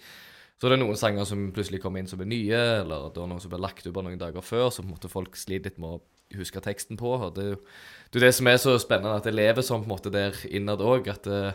Så 0.60 0.68
det 0.68 0.76
er 0.78 0.84
noen 0.84 0.96
sanger 1.00 1.24
som 1.24 1.50
plutselig 1.56 1.80
kommer 1.80 2.00
inn 2.00 2.06
som 2.10 2.20
er 2.20 2.26
nye, 2.28 2.60
eller 2.82 3.08
det 3.08 3.22
er 3.22 3.26
noen 3.30 3.40
som 3.40 3.48
blir 3.48 3.62
lagt 3.64 3.86
ut 3.86 3.94
bare 3.94 4.04
noen 4.10 4.18
dager 4.20 4.42
før, 4.44 4.68
så 4.68 4.82
på 4.82 4.90
en 4.90 4.92
måte 4.98 5.08
folk 5.08 5.32
sliter 5.34 5.70
litt 5.70 5.78
med 5.80 5.96
å 5.96 6.00
huske 6.38 6.62
teksten 6.62 6.98
på. 7.00 7.14
og 7.16 7.34
Det 7.36 7.44
er 7.44 7.52
jo 7.54 7.60
det, 8.10 8.18
er 8.18 8.26
det 8.26 8.34
som 8.34 8.50
er 8.50 8.58
så 8.58 8.74
spennende, 8.82 9.18
at 9.20 9.26
det 9.26 9.36
lever 9.36 9.64
sånn 9.66 9.84
på 9.84 9.90
en 9.90 9.94
måte 9.94 10.12
der 10.14 10.36
innad 10.50 10.82
òg. 10.82 11.10
At, 11.12 11.28
eh, 11.30 11.52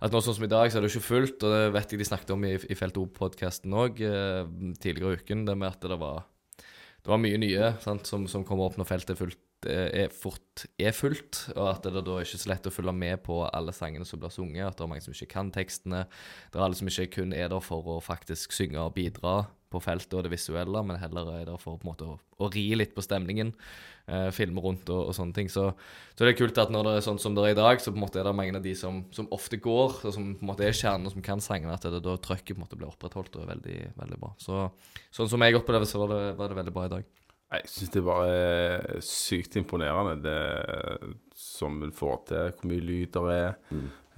at 0.00 0.14
nå 0.14 0.22
sånn 0.22 0.38
som 0.38 0.46
i 0.46 0.50
dag, 0.50 0.70
så 0.70 0.78
er 0.78 0.84
det 0.84 0.92
jo 0.92 0.98
ikke 0.98 1.08
fullt, 1.08 1.42
og 1.42 1.54
det 1.54 1.74
vet 1.74 1.92
jeg 1.92 2.00
de 2.00 2.08
snakket 2.08 2.32
om 2.34 2.46
i, 2.46 2.54
i 2.54 2.78
Felt 2.78 3.00
O-podkasten 3.00 3.74
òg 3.74 4.00
eh, 4.06 4.44
tidligere 4.80 5.18
i 5.18 5.20
uken, 5.20 5.44
det 5.48 5.58
med 5.58 5.74
at 5.74 5.84
det 5.90 5.98
var, 6.00 6.22
det 6.56 7.12
var 7.12 7.20
mye 7.22 7.40
nye 7.42 7.74
sant, 7.82 8.08
som, 8.08 8.28
som 8.30 8.46
kommer 8.46 8.68
opp 8.68 8.78
når 8.78 8.88
feltet 8.88 9.16
er 9.16 9.20
fullt, 9.20 9.42
eh, 9.66 9.88
er 10.04 10.14
fort 10.14 10.64
er 10.78 10.94
fullt, 10.94 11.42
og 11.56 11.66
at 11.72 11.90
det 11.90 12.04
da 12.06 12.16
er 12.16 12.28
ikke 12.28 12.42
så 12.44 12.52
lett 12.54 12.70
å 12.70 12.74
følge 12.74 12.94
med 12.94 13.24
på 13.26 13.42
alle 13.48 13.74
sangene 13.74 14.06
som 14.06 14.22
blir 14.22 14.32
sunget, 14.32 14.68
at 14.68 14.78
det 14.78 14.86
er 14.86 14.92
mange 14.94 15.04
som 15.04 15.16
ikke 15.16 15.32
kan 15.34 15.52
tekstene. 15.54 16.06
Det 16.48 16.60
er 16.60 16.66
alle 16.68 16.78
som 16.78 16.90
ikke 16.92 17.10
kun 17.18 17.34
er 17.34 17.50
der 17.50 17.64
for 17.64 17.98
å 17.98 18.00
faktisk 18.04 18.54
synge 18.54 18.80
og 18.84 18.94
bidra 18.96 19.40
på 19.68 19.80
feltet 19.84 20.14
og 20.16 20.24
det 20.24 20.32
visuelle, 20.32 20.82
men 20.86 20.98
heller 21.00 21.28
er 21.34 21.46
der 21.50 21.60
for 21.60 21.76
på 21.76 21.86
en 21.86 21.90
måte 21.90 22.08
å, 22.08 22.16
å 22.40 22.48
ri 22.52 22.70
litt 22.78 22.94
på 22.96 23.04
stemningen. 23.04 23.52
Eh, 24.08 24.30
filme 24.32 24.62
rundt 24.64 24.88
og, 24.88 25.10
og 25.10 25.16
sånne 25.16 25.36
ting. 25.36 25.50
Så, 25.52 25.66
så 26.16 26.24
det 26.24 26.32
er 26.32 26.38
kult 26.38 26.58
at 26.62 26.72
når 26.72 26.86
det 26.86 26.92
er 26.96 27.04
sånn 27.04 27.20
som 27.20 27.34
det 27.36 27.44
er 27.44 27.52
i 27.52 27.58
dag, 27.58 27.82
så 27.82 27.92
på 27.92 28.00
en 28.00 28.04
måte 28.06 28.22
er 28.22 28.24
det 28.24 28.32
mange 28.38 28.56
av 28.56 28.64
de 28.64 28.72
som, 28.78 29.02
som 29.12 29.28
ofte 29.36 29.58
går, 29.60 29.98
og 30.00 30.14
som 30.14 30.30
på 30.32 30.46
en 30.46 30.50
måte 30.52 30.64
er 30.64 30.76
kjernen 30.76 31.10
og 31.10 31.12
som 31.12 31.24
kan 31.26 31.44
sangene, 31.44 31.76
at 31.76 31.84
det 31.84 32.00
da 32.04 32.16
trøkket 32.16 32.54
på 32.54 32.56
en 32.56 32.64
måte 32.64 32.78
blir 32.80 32.88
opprettholdt 32.88 33.36
og 33.36 33.44
er 33.44 33.52
veldig, 33.52 33.78
veldig 34.00 34.20
bra. 34.22 34.32
Så 34.40 34.64
sånn 35.12 35.28
som 35.28 35.44
jeg 35.44 35.58
opplever, 35.60 35.88
så 35.88 36.00
var 36.00 36.14
det, 36.14 36.22
var 36.40 36.52
det 36.52 36.60
veldig 36.62 36.74
bra 36.78 36.86
i 36.88 36.92
dag. 36.96 37.14
Jeg 37.48 37.68
syns 37.72 37.92
det 37.92 38.04
bare 38.04 38.32
er 38.32 39.04
sykt 39.04 39.54
imponerende, 39.60 40.16
det 40.24 41.12
som 41.36 41.76
du 41.80 41.88
får 41.96 42.18
til, 42.28 42.50
hvor 42.56 42.72
mye 42.72 42.84
lyd 42.84 43.12
det 43.12 43.36
er. 43.36 43.54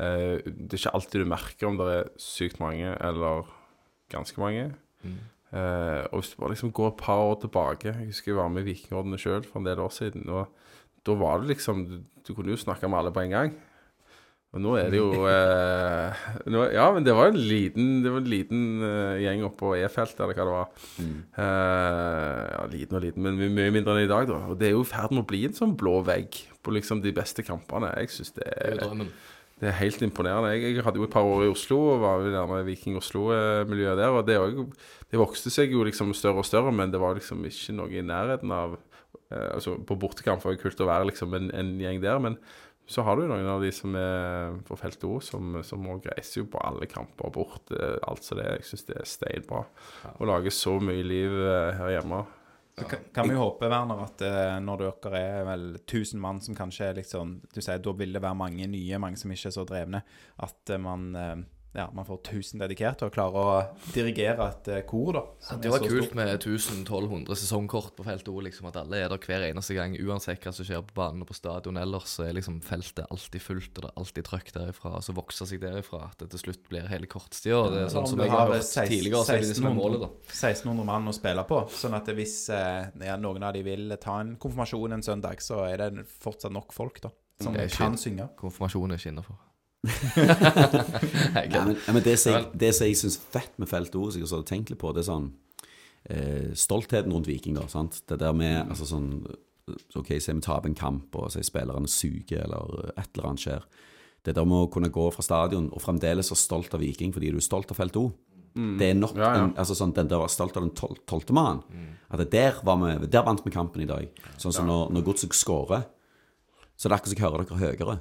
Eh, 0.00 0.38
det 0.46 0.70
er 0.70 0.80
ikke 0.80 0.94
alltid 0.98 1.22
du 1.22 1.30
merker 1.30 1.68
om 1.68 1.78
det 1.78 1.90
er 1.96 2.08
sykt 2.22 2.62
mange 2.62 2.94
eller 2.94 3.50
ganske 4.10 4.42
mange. 4.42 4.70
Eh, 5.52 6.02
og 6.12 6.20
hvis 6.20 6.30
du 6.30 6.36
bare 6.42 6.52
liksom 6.54 6.70
går 6.72 6.92
et 6.92 7.00
par 7.00 7.18
år 7.26 7.40
tilbake 7.42 7.88
Jeg 7.90 8.06
husker 8.12 8.30
jeg 8.30 8.36
var 8.38 8.52
med 8.54 8.62
i 8.62 8.68
Vikingordene 8.70 9.18
sjøl 9.18 9.42
for 9.42 9.58
en 9.58 9.66
del 9.66 9.80
år 9.82 9.90
siden. 9.90 10.28
Og 10.30 10.46
da 11.06 11.16
var 11.18 11.40
det 11.42 11.48
liksom 11.56 11.80
Du, 11.88 11.96
du 12.28 12.34
kunne 12.36 12.52
jo 12.54 12.60
snakke 12.60 12.86
med 12.88 12.98
alle 13.00 13.10
på 13.16 13.24
en 13.24 13.34
gang. 13.34 13.50
Og 14.52 14.58
nå 14.62 14.72
er 14.78 14.88
det 14.90 14.98
jo 14.98 15.24
eh, 15.30 16.22
nå, 16.50 16.64
Ja, 16.74 16.88
men 16.94 17.04
det 17.06 17.14
var 17.14 17.30
en 17.30 17.38
liten, 17.38 18.00
det 18.02 18.10
var 18.14 18.18
en 18.22 18.30
liten 18.30 18.62
eh, 18.82 19.20
gjeng 19.24 19.44
oppe 19.46 19.58
på 19.62 19.74
E-feltet, 19.78 20.22
eller 20.24 20.34
hva 20.38 20.46
det 20.46 20.54
var. 20.56 20.70
Eh, 21.38 22.46
ja, 22.54 22.64
liten 22.72 22.98
og 22.98 23.04
liten, 23.04 23.22
men 23.26 23.38
my- 23.38 23.50
mye 23.54 23.74
mindre 23.74 23.94
enn 23.96 24.04
i 24.06 24.10
dag, 24.10 24.26
da. 24.30 24.40
Og 24.50 24.58
det 24.58 24.68
er 24.70 24.74
jo 24.74 24.82
i 24.82 24.90
ferd 24.90 25.14
med 25.14 25.22
å 25.24 25.28
bli 25.30 25.44
en 25.46 25.54
sånn 25.56 25.76
blå 25.78 26.00
vegg 26.06 26.40
på 26.62 26.74
liksom 26.74 27.02
de 27.04 27.12
beste 27.16 27.44
kampene. 27.46 27.92
Jeg 28.00 28.10
syns 28.16 28.34
det 28.38 28.46
Det 28.46 28.58
er 28.66 28.74
jo 28.74 28.80
drømmen. 28.88 29.12
Det 29.60 29.68
er 29.68 29.76
helt 29.80 30.00
imponerende. 30.06 30.50
Jeg, 30.56 30.74
jeg 30.76 30.84
hadde 30.86 31.00
jo 31.02 31.04
et 31.04 31.12
par 31.12 31.26
år 31.28 31.44
i 31.44 31.50
Oslo 31.52 31.78
og 31.94 32.00
var 32.02 32.22
jo 32.24 32.60
i 32.60 32.64
Viking 32.70 32.96
Oslo-miljøet 33.00 33.98
der. 34.00 34.14
Og 34.16 34.24
det, 34.26 34.38
jo- 34.40 34.66
det 35.12 35.20
vokste 35.20 35.52
seg 35.52 35.72
jo 35.74 35.84
liksom 35.84 36.14
større 36.16 36.40
og 36.40 36.48
større, 36.48 36.72
men 36.72 36.90
det 36.94 37.00
var 37.02 37.14
liksom 37.18 37.44
ikke 37.44 37.76
noe 37.76 37.92
i 37.92 38.02
nærheten 38.06 38.50
av 38.56 38.78
eh, 39.30 39.50
Altså 39.54 39.76
På 39.86 39.98
bortekamp 40.00 40.42
var 40.44 40.56
det 40.56 40.62
kult 40.64 40.80
å 40.80 40.88
være 40.88 41.10
liksom 41.12 41.36
en, 41.36 41.50
en 41.54 41.74
gjeng 41.82 42.00
der, 42.02 42.18
men 42.24 42.38
så 42.90 43.04
har 43.06 43.14
du 43.14 43.22
jo 43.22 43.28
noen 43.30 43.46
av 43.46 43.60
de 43.62 43.68
som 43.70 43.92
er 43.94 44.56
på 44.66 44.74
feltet 44.80 45.04
òg, 45.06 45.20
som, 45.22 45.60
som 45.62 45.84
reiser 46.02 46.40
jo 46.40 46.48
på 46.50 46.58
alle 46.66 46.88
kamper 46.90 47.30
bort. 47.30 47.68
eh, 47.70 47.98
alt 48.10 48.24
som 48.26 48.40
det 48.40 48.48
er. 48.48 48.56
Jeg 48.58 48.66
syns 48.72 48.88
det 48.88 48.96
er 48.98 49.06
steinbra. 49.06 49.60
Å 50.18 50.26
lage 50.26 50.50
så 50.50 50.72
mye 50.82 51.04
liv 51.06 51.36
eh, 51.38 51.76
her 51.78 51.92
hjemme. 52.00 52.24
Så 52.80 52.86
kan, 52.88 52.98
kan 53.14 53.28
vi 53.28 53.34
håpe, 53.36 53.68
Werner, 53.68 53.98
at 54.06 54.22
eh, 54.24 54.56
når 54.64 54.84
dere 55.02 55.20
er 55.20 55.42
vel 55.44 55.64
1000 55.82 56.20
mann 56.20 56.38
som 56.40 56.56
kanskje 56.56 56.86
er 56.88 56.96
litt 56.96 57.10
sånn 57.10 57.34
Du 57.52 57.58
sier 57.60 57.82
da 57.82 57.92
vil 57.96 58.16
det 58.16 58.22
være 58.24 58.38
mange 58.40 58.68
nye, 58.72 59.00
mange 59.02 59.20
som 59.20 59.32
ikke 59.34 59.50
er 59.50 59.56
så 59.58 59.66
drevne. 59.68 60.00
At 60.40 60.72
eh, 60.72 60.80
man, 60.80 61.10
eh, 61.12 61.34
ja, 61.72 61.84
man 61.94 62.02
får 62.04 62.18
1000 62.24 62.58
dedikerte 62.64 63.06
og 63.06 63.12
klarer 63.14 63.36
å 63.38 63.90
dirigere 63.94 64.48
et 64.50 64.68
eh, 64.74 64.80
kor, 64.88 65.12
da. 65.14 65.20
Ja, 65.46 65.56
Det 65.62 65.70
var 65.70 65.84
kult 65.84 66.08
stort. 66.08 66.14
med 66.18 66.30
1200 66.34 67.36
sesongkort 67.38 67.92
på 67.94 68.06
feltet 68.08 68.30
òg, 68.32 68.40
liksom, 68.48 68.66
at 68.72 68.78
alle 68.80 68.98
er 69.04 69.12
der 69.12 69.20
hver 69.22 69.44
eneste 69.46 69.76
gang. 69.76 69.94
Uansett 70.02 70.42
hva 70.42 70.50
som 70.56 70.66
skjer 70.66 70.82
på 70.88 70.96
banen 70.96 71.22
og 71.22 71.28
på 71.30 71.36
stadion 71.38 71.78
ellers, 71.78 72.08
så 72.10 72.24
er 72.26 72.34
liksom 72.34 72.58
feltet 72.66 73.06
alltid 73.06 73.44
fullt, 73.44 73.70
og 73.76 73.84
det 73.84 73.90
er 73.92 74.00
alltid 74.02 74.26
trøkk 74.26 74.50
derifra. 74.56 74.94
Og 74.98 75.06
så 75.06 75.14
vokser 75.14 75.46
seg 75.46 75.62
derifra 75.62 76.02
at 76.08 76.18
det 76.24 76.30
til 76.34 76.42
slutt 76.42 76.64
blir 76.72 76.88
hele 76.90 77.06
kortstida. 77.10 77.60
Det 77.70 77.84
er 77.84 77.92
sånn 77.94 78.02
om 78.08 78.10
som 78.14 78.24
jeg 78.24 78.34
har 78.34 78.50
hørt 78.50 78.66
16 78.66 78.90
tidligere, 78.90 79.22
så 79.28 79.36
er 79.36 79.44
det 79.44 79.52
det 79.52 79.58
som 79.60 79.68
er 79.70 79.76
målet, 79.78 80.02
da. 80.02 80.10
1600 80.34 80.88
mann 80.90 81.06
å 81.06 81.14
spille 81.14 81.44
på. 81.46 81.60
Sånn 81.80 81.94
at 82.00 82.10
hvis 82.18 82.36
eh, 82.56 82.90
ja, 83.06 83.14
noen 83.20 83.46
av 83.46 83.54
de 83.54 83.62
vil 83.66 83.94
ta 84.02 84.18
en 84.24 84.34
konfirmasjon 84.42 84.98
en 84.98 85.06
søndag, 85.06 85.38
så 85.44 85.62
er 85.68 85.84
det 85.86 86.06
fortsatt 86.18 86.50
nok 86.56 86.74
folk, 86.74 86.98
da. 87.06 87.14
Som 87.40 87.54
kan 87.54 87.94
synge. 87.96 88.26
Konfirmasjon 88.36 88.90
er 88.90 88.98
ikke 89.00 89.14
innafor. 89.14 89.38
Nei, 89.86 91.44
men, 91.48 91.76
ja, 91.76 91.92
men 91.94 92.02
det 92.04 92.16
som 92.20 92.34
jeg, 92.34 92.48
det 92.60 92.72
som 92.76 92.88
jeg 92.88 92.98
syns 93.00 93.16
er 93.16 93.28
fett 93.38 93.54
med 93.60 93.70
Felt 93.70 93.94
O, 93.96 94.08
som 94.10 94.20
jeg 94.20 94.28
har 94.28 94.42
tenkt 94.48 94.72
litt 94.72 94.80
på, 94.82 94.92
det 94.92 95.04
er 95.04 95.08
sånn 95.08 95.30
eh, 96.04 96.50
Stoltheten 96.58 97.14
rundt 97.14 97.30
Viking, 97.30 97.56
da. 97.56 97.64
sant? 97.70 98.02
Det 98.08 98.18
der 98.20 98.34
med 98.36 98.66
altså 98.66 98.88
sånn 98.88 99.12
OK, 99.96 100.16
si 100.18 100.34
vi 100.34 100.42
taper 100.42 100.68
en 100.70 100.78
kamp, 100.78 101.14
og 101.16 101.30
si 101.32 101.44
spillerne 101.46 101.88
suger, 101.88 102.42
eller 102.44 102.90
et 102.96 103.06
eller 103.14 103.28
annet 103.30 103.44
skjer. 103.44 103.68
Det 104.26 104.34
der 104.36 104.48
med 104.48 104.66
å 104.66 104.70
kunne 104.72 104.90
gå 104.92 105.06
fra 105.14 105.24
stadion 105.24 105.70
og 105.72 105.80
fremdeles 105.84 106.32
være 106.32 106.42
stolt 106.42 106.74
av 106.76 106.82
Viking 106.82 107.14
fordi 107.14 107.30
du 107.32 107.38
er 107.40 107.46
stolt 107.46 107.70
av 107.72 107.78
Felt 107.78 107.96
O. 108.00 108.10
Det 108.50 108.88
er 108.90 108.96
nok 108.98 109.14
Ja, 109.14 109.28
ja. 109.30 109.44
En, 109.44 109.52
altså 109.62 109.76
sånn, 109.78 109.92
den 109.94 110.08
der 110.10 110.18
var 110.18 110.28
stolt 110.32 110.56
av 110.58 110.64
den 110.66 110.72
tol 110.76 110.96
tolvte 111.08 111.32
mannen. 111.36 111.62
At 112.10 112.24
der, 112.32 112.58
var 112.66 112.80
vi, 112.82 113.06
der 113.06 113.22
vant 113.24 113.44
vi 113.46 113.52
kampen 113.54 113.84
i 113.84 113.88
dag. 113.88 114.10
Sånn 114.42 114.52
som 114.52 114.66
når, 114.66 114.90
når 114.90 115.04
Godset 115.06 115.36
skårer, 115.38 115.86
så 116.74 116.88
er 116.88 116.92
det 116.92 116.96
akkurat 116.98 117.12
som 117.12 117.20
jeg 117.20 117.26
hører 117.28 117.46
dere 117.46 117.60
høyere. 117.60 117.94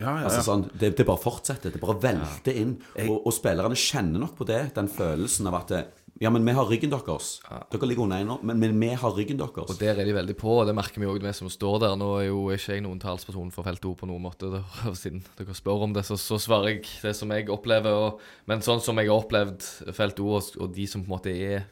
Ja, 0.00 0.16
ja, 0.20 0.26
Altså 0.28 0.42
sånn, 0.46 0.66
det, 0.80 0.94
det 0.98 1.06
bare 1.08 1.20
fortsetter. 1.20 1.72
Det 1.74 1.80
bare 1.82 1.98
velter 2.02 2.56
inn. 2.56 2.76
Og, 3.06 3.16
og 3.28 3.34
spillerne 3.36 3.78
kjenner 3.78 4.22
nok 4.24 4.36
på 4.38 4.46
det, 4.48 4.62
den 4.76 4.90
følelsen 4.90 5.50
av 5.50 5.60
at 5.62 5.74
det, 5.74 5.80
Ja, 6.20 6.28
men 6.28 6.44
vi 6.44 6.52
har 6.52 6.66
ryggen 6.68 6.90
deres. 6.92 7.28
Dere 7.72 7.86
ligger 7.88 8.04
under 8.04 8.20
ennå, 8.20 8.34
men, 8.44 8.58
men 8.60 8.74
vi 8.76 8.90
har 8.92 9.14
ryggen 9.16 9.38
deres. 9.40 9.70
Og 9.72 9.78
der 9.80 9.96
er 9.96 10.04
de 10.04 10.12
veldig 10.12 10.36
på, 10.36 10.52
og 10.60 10.66
det 10.68 10.74
merker 10.76 11.00
vi 11.00 11.08
òg, 11.08 11.22
vi 11.24 11.32
som 11.36 11.48
står 11.48 11.78
der. 11.86 11.96
Nå 11.96 12.10
er 12.18 12.26
jo 12.26 12.42
ikke 12.52 12.76
jeg 12.76 12.84
noen 12.84 13.00
talsperson 13.00 13.52
for 13.54 13.64
Felt 13.64 13.86
O 13.88 13.94
på 13.96 14.08
noen 14.10 14.26
måte. 14.26 14.50
Der, 14.54 14.94
Siden 14.98 15.22
dere 15.38 15.56
spør 15.56 15.86
om 15.86 15.96
det, 15.96 16.04
så, 16.08 16.18
så 16.20 16.36
svarer 16.40 16.74
jeg 16.74 16.84
det 17.00 17.14
som 17.16 17.32
jeg 17.32 17.48
opplever. 17.52 17.96
Og, 18.08 18.24
men 18.50 18.60
sånn 18.66 18.84
som 18.84 19.00
jeg 19.00 19.08
har 19.08 19.22
opplevd 19.22 19.64
Felt 19.96 20.20
O, 20.20 20.34
og, 20.36 20.56
og 20.60 20.74
de 20.76 20.88
som 20.90 21.04
på 21.04 21.08
en 21.08 21.16
måte 21.16 21.32
er 21.32 21.68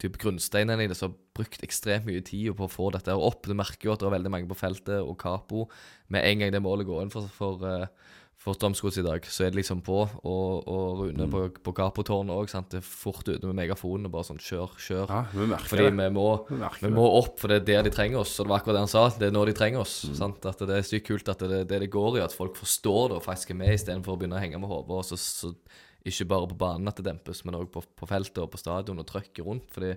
typ 0.00 0.16
grunnsteinene 0.22 0.86
i 0.86 0.90
det, 0.90 0.96
som 0.98 1.12
har 1.12 1.18
brukt 1.40 1.62
ekstremt 1.66 2.08
mye 2.08 2.22
tid 2.26 2.54
på 2.58 2.66
å 2.66 2.72
få 2.72 2.90
dette 2.96 3.14
opp. 3.14 3.44
Du 3.46 3.54
merker 3.56 3.88
jo 3.90 3.92
at 3.94 4.00
det 4.02 4.08
er 4.10 4.16
veldig 4.18 4.32
mange 4.32 4.48
på 4.50 4.58
feltet, 4.58 4.98
og 5.00 5.18
Capo 5.20 5.68
Med 6.10 6.24
en 6.26 6.40
gang 6.42 6.52
det 6.56 6.64
målet 6.64 6.88
går 6.88 7.04
inn 7.04 7.12
for, 7.12 7.28
for, 7.30 7.60
eh, 7.68 8.16
for 8.40 8.56
Strømsgods 8.56 8.96
i 8.98 9.04
dag, 9.04 9.26
så 9.28 9.44
er 9.44 9.50
det 9.52 9.60
liksom 9.60 9.82
på. 9.84 9.98
Og, 10.24 10.64
og 10.66 11.02
Rune 11.02 11.26
på, 11.30 11.42
på 11.62 11.74
Capo-tårnet 11.76 12.32
òg. 12.32 12.48
Det 12.72 12.80
er 12.80 12.86
fort 12.86 13.28
ute 13.28 13.44
med 13.46 13.58
megafonen 13.60 14.08
og 14.08 14.14
bare 14.14 14.26
sånn 14.30 14.40
kjør, 14.40 14.72
kjør. 14.80 15.12
ja, 15.12 15.20
vi 15.34 15.48
merker 15.52 15.70
Fordi 15.74 15.84
det. 15.86 15.92
vi 16.00 16.08
må, 16.16 16.24
Vi 16.48 16.58
merker 16.62 16.86
vi 16.88 16.92
må 16.96 17.04
opp, 17.20 17.36
for 17.42 17.52
det 17.52 17.60
er 17.60 17.66
der 17.68 17.86
de 17.90 17.92
trenger 17.94 18.22
oss. 18.24 18.32
Og 18.40 18.48
det 18.48 18.54
var 18.54 18.62
akkurat 18.62 18.78
det 18.80 18.84
han 18.86 18.94
sa. 18.96 19.04
Det 19.20 19.28
er 19.28 19.36
når 19.36 19.52
de 19.52 19.56
trenger 19.60 19.84
oss. 19.84 19.98
Sant? 20.16 20.48
At 20.48 20.64
det 20.64 20.80
er 20.80 20.88
sykt 20.88 21.06
kult 21.12 21.28
at 21.28 21.44
det 21.44 21.62
det, 21.68 21.82
det 21.84 21.92
går 21.92 22.16
i, 22.18 22.24
at 22.24 22.34
folk 22.34 22.56
forstår 22.58 23.12
det 23.12 23.20
og 23.20 23.26
faktisk 23.28 23.52
er 23.52 23.60
med, 23.60 23.76
istedenfor 23.76 24.16
å 24.16 24.20
begynne 24.24 24.40
å 24.40 24.42
henge 24.42 24.58
med 24.64 24.72
hodet. 24.72 25.60
Ikke 26.08 26.28
bare 26.30 26.48
på 26.48 26.58
banen 26.60 26.88
at 26.88 26.96
det 26.96 27.06
dempes, 27.06 27.44
men 27.44 27.58
òg 27.58 27.70
på, 27.74 27.82
på 27.84 28.08
feltet 28.08 28.40
og 28.40 28.50
på 28.52 28.60
stadion 28.60 29.02
og 29.02 29.08
trøkker 29.08 29.44
rundt. 29.46 29.68
Fordi 29.74 29.94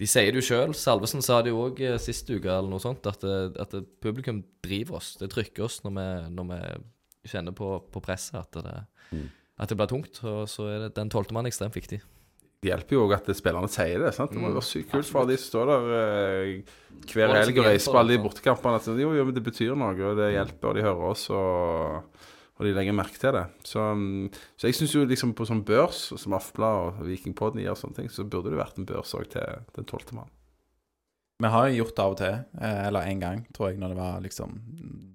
de 0.00 0.08
sier 0.10 0.32
det 0.32 0.42
jo 0.42 0.48
sjøl. 0.48 0.74
Salvesen 0.78 1.22
sa 1.24 1.40
det 1.42 1.52
jo 1.52 1.64
òg 1.68 1.82
sist 2.02 2.30
uke, 2.30 2.50
eller 2.50 2.70
noe 2.70 2.82
sånt, 2.82 3.06
at, 3.10 3.22
det, 3.22 3.60
at 3.62 3.74
det, 3.74 3.84
publikum 4.02 4.42
driver 4.64 5.00
oss. 5.00 5.14
Det 5.20 5.30
trykker 5.34 5.66
oss 5.66 5.80
når 5.86 5.96
vi, 5.98 6.08
når 6.34 6.50
vi 6.50 6.60
kjenner 7.30 7.56
på, 7.56 7.76
på 7.90 8.02
presset 8.04 8.40
at 8.42 8.60
det, 8.64 8.76
at 9.54 9.70
det 9.70 9.78
blir 9.78 9.90
tungt. 9.90 10.20
Og 10.26 10.44
så 10.50 10.68
er 10.70 10.86
det 10.86 10.96
den 10.98 11.12
tolvte 11.14 11.36
mannen 11.36 11.52
ekstremt 11.52 11.78
viktig. 11.78 12.02
Det 12.64 12.70
hjelper 12.70 12.96
jo 12.96 13.02
òg 13.04 13.18
at 13.18 13.26
spillerne 13.36 13.68
sier 13.68 14.00
det. 14.00 14.14
sant? 14.16 14.32
Det 14.32 14.40
må 14.40 14.48
jo 14.48 14.56
være 14.56 14.66
sykt 14.66 14.88
kult 14.94 15.08
for 15.12 15.28
de 15.28 15.36
som 15.36 15.50
står 15.50 15.68
der 15.68 15.90
eh, 15.98 16.76
hver 17.12 17.34
helg 17.36 17.58
og 17.60 17.66
reiser 17.66 17.92
på 17.92 18.00
alle 18.00 18.14
de 18.14 18.22
bortekampene. 18.24 18.78
At 18.80 19.02
jo, 19.02 19.10
jo, 19.18 19.26
men 19.28 19.36
det 19.36 19.42
betyr 19.44 19.74
noe, 19.76 19.92
og 19.92 20.16
det 20.16 20.30
hjelper, 20.32 20.70
og 20.70 20.78
de 20.78 20.86
hører 20.86 21.10
oss, 21.10 21.26
og, 21.28 22.24
og 22.54 22.66
de 22.66 22.74
legger 22.76 22.94
merke 22.94 23.18
til 23.18 23.34
det. 23.34 23.44
Så, 23.66 23.82
mm, 23.82 24.28
så 24.54 24.68
jeg 24.68 24.78
syns 24.78 24.94
jo 24.94 25.02
liksom 25.10 25.34
på 25.34 25.46
sånn 25.48 25.64
børs, 25.66 26.06
som 26.20 26.36
Aftenbladet 26.36 27.00
og 27.02 27.08
Vikingpodden 27.08 27.64
og 27.66 27.78
sånne 27.80 27.98
ting, 27.98 28.10
så 28.12 28.26
burde 28.26 28.52
det 28.52 28.60
vært 28.60 28.78
en 28.78 28.86
børs 28.88 29.14
òg 29.18 29.26
til 29.32 29.64
den 29.74 29.88
tolvte 29.90 30.14
mann. 30.14 30.30
Vi 31.42 31.50
har 31.50 31.66
jo 31.66 31.80
gjort 31.80 31.96
det 31.96 32.04
av 32.04 32.12
og 32.12 32.18
til, 32.20 32.34
eh, 32.62 32.82
eller 32.86 33.08
en 33.10 33.20
gang, 33.20 33.40
tror 33.52 33.72
jeg, 33.72 33.78
når 33.82 33.90
det 33.90 33.98
var 33.98 34.20
liksom 34.22 34.60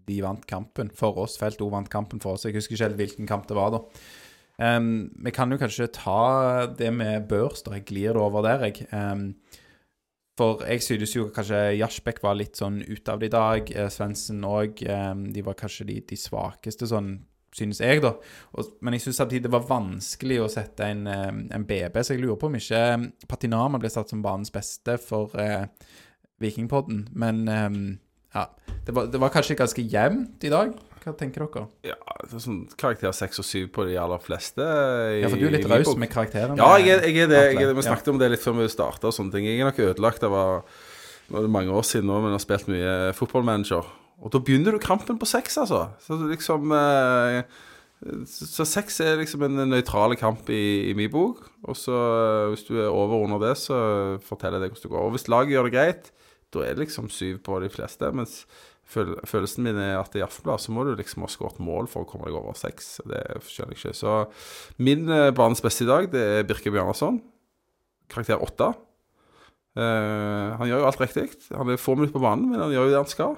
De 0.10 0.22
vant 0.26 0.45
kampen 0.49 0.90
for 0.91 1.16
oss. 1.22 1.38
Felt 1.38 1.61
O 1.61 1.70
vant 1.70 1.90
kampen 1.90 2.20
for 2.20 2.34
oss. 2.34 2.44
Jeg 2.44 2.56
husker 2.56 2.74
ikke 2.74 2.88
helt 2.88 2.98
hvilken 2.98 3.28
kamp 3.30 3.48
det 3.48 3.56
var, 3.56 3.70
da. 3.72 3.82
Um, 4.60 5.11
vi 5.24 5.32
kan 5.32 5.52
jo 5.52 5.57
kanskje 5.61 5.88
ta 5.94 6.66
det 6.66 6.90
med 6.91 7.30
børs, 7.30 7.61
da. 7.64 7.78
Jeg 7.78 7.86
glir 7.86 8.18
det 8.18 8.22
over 8.24 8.41
der, 8.44 8.66
jeg. 8.66 8.88
Em, 8.91 9.36
for 10.40 10.64
jeg 10.64 10.86
synes 10.86 11.16
jo 11.18 11.28
kanskje 11.36 11.60
Jasbekk 11.78 12.24
var 12.24 12.38
litt 12.40 12.60
sånn 12.60 12.80
ute 12.88 13.11
av 13.11 13.20
det 13.20 13.28
i 13.30 13.36
dag. 13.36 13.74
Eh, 13.76 13.90
Svendsen 13.91 14.45
òg. 14.48 14.80
de 14.80 15.44
var 15.44 15.60
kanskje 15.60 15.90
de, 15.91 15.99
de 16.07 16.20
svakeste, 16.20 16.88
sånn 16.88 17.18
synes 17.56 17.82
jeg, 17.82 18.02
da. 18.03 18.14
Og, 18.57 18.76
men 18.86 18.95
jeg 18.95 19.07
synes 19.07 19.22
samtidig 19.24 19.48
det 19.48 19.53
var 19.53 19.68
vanskelig 19.70 20.41
å 20.44 20.49
sette 20.52 20.90
en, 20.90 21.06
eh, 21.10 21.32
en 21.56 21.66
BB, 21.68 22.02
så 22.03 22.16
jeg 22.16 22.24
lurer 22.24 22.38
på 22.40 22.49
om 22.49 22.60
ikke 22.60 22.84
eh, 22.91 23.07
Patinama 23.30 23.82
ble 23.82 23.91
satt 23.94 24.11
som 24.11 24.24
banens 24.26 24.53
beste 24.53 24.99
for 25.02 25.34
eh, 25.41 25.66
Vikingpodden. 26.44 27.07
Men 27.20 27.41
eh, 27.48 27.80
ja, 28.36 28.45
det 28.86 28.95
var, 28.95 29.10
det 29.11 29.22
var 29.22 29.34
kanskje 29.34 29.57
ganske 29.60 29.86
jevnt 29.86 30.45
i 30.45 30.53
dag. 30.53 30.76
Hva 31.04 31.14
tenker 31.18 31.46
dere? 31.48 31.68
Ja, 31.88 31.96
det 32.26 32.34
er 32.36 32.42
sånn 32.44 32.62
karakter 32.78 33.14
seks 33.16 33.40
og 33.40 33.46
syv 33.48 33.70
på 33.76 33.86
de 33.88 33.96
aller 33.98 34.20
fleste. 34.20 34.60
i- 34.60 35.22
Ja, 35.22 35.30
for 35.30 35.38
du 35.40 35.48
er 35.48 35.52
litt 35.58 35.66
raus 35.70 35.96
med 35.96 36.10
karakterene? 36.12 36.58
Ja, 36.58 36.76
jeg 36.78 36.90
er, 36.98 37.08
jeg 37.08 37.18
er 37.24 37.28
det. 37.28 37.44
Jeg 37.60 37.76
vi 37.76 37.82
snakket 37.88 38.08
Ja. 38.08 38.12
om 38.14 38.20
det 38.20 38.32
litt 38.32 38.42
før 38.44 38.58
vi 38.60 38.68
starta 38.68 39.06
og 39.08 39.14
sånne 39.14 39.32
ting. 39.32 39.46
Jeg 39.46 39.60
er 39.62 39.66
nok 39.72 39.80
ødelagt 39.96 40.24
av 40.24 40.64
Nå 41.32 41.38
er 41.38 41.42
det 41.46 41.52
mange 41.52 41.70
år 41.70 41.84
siden 41.86 42.06
nå, 42.10 42.16
men 42.24 42.32
jeg 42.34 42.40
har 42.40 42.46
spilt 42.58 42.68
mye 42.74 43.14
fotballmanager. 43.14 43.86
Og 44.24 44.32
da 44.32 44.40
begynner 44.40 44.72
du 44.74 44.80
kampen 44.80 45.20
på 45.20 45.28
seks, 45.30 45.58
altså. 45.62 45.92
Så 46.02 46.18
liksom 46.28 46.72
eh, 46.74 47.44
Så 48.26 48.66
seks 48.66 49.00
er 49.02 49.18
liksom 49.18 49.44
en 49.44 49.70
nøytral 49.70 50.16
kamp 50.18 50.50
i, 50.50 50.90
i 50.90 50.94
min 50.96 51.10
bok. 51.12 51.50
Og 51.68 51.76
så 51.76 51.94
eh, 51.94 52.50
hvis 52.56 52.66
du 52.68 52.80
er 52.82 52.88
over 52.90 53.24
under 53.24 53.38
det, 53.48 53.58
så 53.58 54.20
forteller 54.26 54.60
jeg 54.60 54.72
deg 54.72 54.72
hvordan 54.74 54.82
det 54.88 54.92
går. 54.96 55.06
Og 55.06 55.12
hvis 55.14 55.28
laget 55.30 55.54
gjør 55.54 55.70
det 55.70 55.74
greit, 55.76 56.12
da 56.52 56.60
er 56.66 56.74
det 56.74 56.88
liksom 56.88 57.10
syv 57.12 57.44
på 57.46 57.60
de 57.62 57.70
fleste. 57.70 58.10
Mens 58.16 58.46
følelsen 58.90 59.66
min 59.68 59.78
er 59.82 59.99
at 59.99 60.16
i 60.18 60.24
Aftenbladet 60.26 60.66
så 60.66 60.74
må 60.74 60.86
du 60.86 60.95
liksom 60.98 61.26
ha 61.26 61.30
skåret 61.32 61.61
mål 61.61 61.90
for 61.91 62.03
å 62.03 62.10
komme 62.10 62.26
deg 62.28 62.38
over 62.40 62.57
seks. 62.57 62.98
Det 63.06 63.22
skjønner 63.45 63.76
jeg 63.76 63.82
ikke. 63.82 63.98
Så 63.98 64.16
min 64.82 65.06
eh, 65.14 65.30
banens 65.36 65.61
beste 65.66 65.86
i 65.86 65.90
dag, 65.90 66.10
det 66.14 66.24
er 66.40 66.48
Birke 66.49 66.74
Bjørnarsson. 66.74 67.22
karakter 68.10 68.41
åtte. 68.41 68.74
Uh, 69.78 70.57
han 70.57 70.66
gjør 70.66 70.82
jo 70.82 70.88
alt 70.90 71.02
riktig. 71.03 71.28
Han 71.53 71.70
er 71.70 71.80
få 71.80 71.94
minutter 71.95 72.16
på 72.18 72.24
banen, 72.24 72.49
men 72.49 72.64
han 72.64 72.74
gjør 72.74 72.88
jo 72.88 72.94
det 72.95 73.02
han 73.03 73.11
skal. 73.11 73.38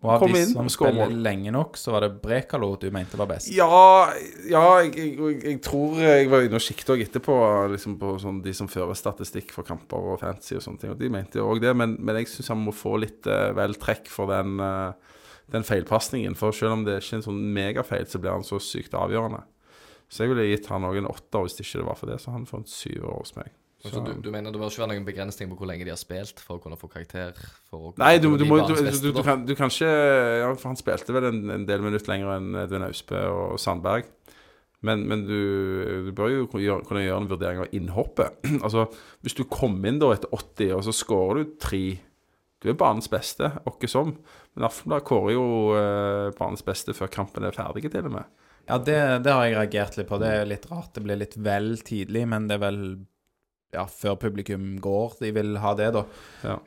Og 0.00 0.08
av 0.14 0.22
Kom 0.22 0.32
de 0.32 0.40
som 0.48 0.68
spiller 0.72 1.10
lenge 1.12 1.52
nok, 1.52 1.74
så 1.76 1.92
var 1.92 2.06
det 2.06 2.22
Brekalo 2.22 2.70
du 2.80 2.86
mente 2.94 3.18
var 3.20 3.28
best. 3.28 3.50
Ja, 3.52 4.08
ja 4.48 4.62
jeg, 4.80 4.94
jeg, 4.96 5.34
jeg 5.44 5.58
tror 5.64 5.98
jeg 6.00 6.30
var 6.32 6.46
inne 6.46 6.56
og 6.56 6.62
også 6.62 6.96
etterpå 7.04 7.36
liksom 7.74 7.98
på 8.00 8.14
sånn, 8.22 8.38
de 8.40 8.54
som 8.56 8.70
fører 8.72 8.96
statistikk 8.96 9.52
for 9.52 9.68
kamper 9.68 10.14
og 10.14 10.22
fancy 10.22 10.56
og 10.56 10.64
sånne 10.64 10.80
ting. 10.80 10.94
Og 10.94 11.02
de 11.02 11.12
mente 11.12 11.42
jo 11.42 11.50
òg 11.52 11.60
det, 11.60 11.74
men, 11.76 11.98
men 12.00 12.16
jeg 12.22 12.30
syns 12.32 12.48
han 12.54 12.62
må 12.64 12.72
få 12.72 12.94
litt 13.04 13.28
uh, 13.28 13.50
vel 13.58 13.76
trekk 13.82 14.08
for 14.08 14.32
den, 14.32 14.56
uh, 14.64 15.20
den 15.52 15.68
feilpasningen. 15.68 16.38
For 16.38 16.56
selv 16.56 16.78
om 16.78 16.88
det 16.88 16.96
er 16.96 17.04
ikke 17.04 17.18
er 17.18 17.20
en 17.20 17.28
sånn 17.28 17.46
megafeil, 17.60 18.08
så 18.08 18.24
blir 18.24 18.38
han 18.38 18.46
så 18.48 18.62
sykt 18.64 18.96
avgjørende. 18.96 19.44
Så 20.08 20.24
jeg 20.24 20.32
ville 20.32 20.48
gitt 20.48 20.72
han 20.72 20.88
òg 20.88 21.02
en 21.02 21.12
åtter 21.12 21.44
hvis 21.44 21.60
ikke 21.60 21.82
det 21.82 21.90
var 21.92 22.00
for 22.00 22.08
det, 22.08 22.22
så 22.24 22.32
han 22.32 22.48
får 22.48 22.64
en 22.64 22.70
syver 22.72 23.18
hos 23.20 23.36
meg. 23.36 23.52
Så 23.80 24.02
du, 24.04 24.10
du 24.20 24.28
mener 24.28 24.52
det 24.52 24.60
bør 24.60 24.68
ikke 24.68 24.82
være 24.82 24.92
noen 24.92 25.06
begrensning 25.06 25.48
på 25.48 25.56
hvor 25.56 25.68
lenge 25.70 25.86
de 25.88 25.92
har 25.94 26.00
spilt 26.00 26.42
for 26.44 26.58
å 26.58 26.60
kunne 26.60 26.76
få 26.76 26.90
karakter? 26.92 27.32
For 27.70 27.88
å 27.88 27.92
Nei, 28.02 28.18
du, 28.20 28.28
du, 28.36 28.44
må, 28.44 28.58
du, 28.68 28.74
banens 28.76 29.00
du, 29.00 29.08
du, 29.14 29.22
kan, 29.24 29.46
du 29.48 29.54
kan 29.56 29.72
ikke 29.72 29.88
Ja, 29.88 30.50
for 30.52 30.68
han 30.68 30.80
spilte 30.80 31.16
vel 31.16 31.30
en, 31.30 31.40
en 31.54 31.64
del 31.68 31.80
minutter 31.84 32.12
lenger 32.12 32.34
enn 32.34 32.58
Edvin 32.60 32.84
Austbø 32.84 33.22
og 33.30 33.54
Sandberg. 33.62 34.10
Men, 34.84 35.04
men 35.08 35.24
du, 35.28 35.40
du 36.06 36.12
bør 36.16 36.32
jo 36.32 36.44
gjøre, 36.60 36.84
kunne 36.88 37.04
gjøre 37.04 37.22
en 37.22 37.30
vurdering 37.30 37.64
av 37.64 37.74
innhoppet. 37.76 38.40
altså, 38.64 38.86
hvis 39.24 39.36
du 39.36 39.44
kom 39.48 39.76
inn 39.88 40.00
da 40.00 40.12
etter 40.14 40.32
80, 40.32 40.76
og 40.76 40.84
så 40.86 40.96
skårer 40.96 41.40
du 41.40 41.56
tre 41.60 41.84
Du 42.60 42.68
er 42.68 42.78
banens 42.80 43.08
beste, 43.12 43.48
åkke 43.68 43.88
som. 43.88 44.14
Men 44.56 44.68
Aftenbladet 44.68 45.08
kårer 45.08 45.36
jo 45.36 45.44
eh, 45.76 46.28
banens 46.36 46.64
beste 46.64 46.96
før 46.96 47.12
kampen 47.12 47.48
er 47.48 47.56
ferdig, 47.56 47.88
til 47.88 48.08
og 48.08 48.16
med. 48.18 48.28
Ja, 48.68 48.76
det, 48.76 48.98
det 49.24 49.32
har 49.32 49.46
jeg 49.46 49.56
reagert 49.56 49.96
litt 49.96 50.08
på. 50.08 50.20
Det 50.20 50.34
er 50.36 50.48
litt 50.48 50.68
rart. 50.70 50.92
Det 50.96 51.04
blir 51.04 51.18
litt 51.20 51.36
vel 51.40 51.72
tidlig, 51.84 52.26
men 52.28 52.48
det 52.48 52.58
er 52.58 52.64
vel 52.68 52.82
ja, 53.72 53.84
før 53.86 54.16
publikum 54.18 54.72
går 54.82 55.18
de 55.20 55.30
vil 55.36 55.56
ha 55.62 55.74
det, 55.78 55.92
da. 55.94 56.04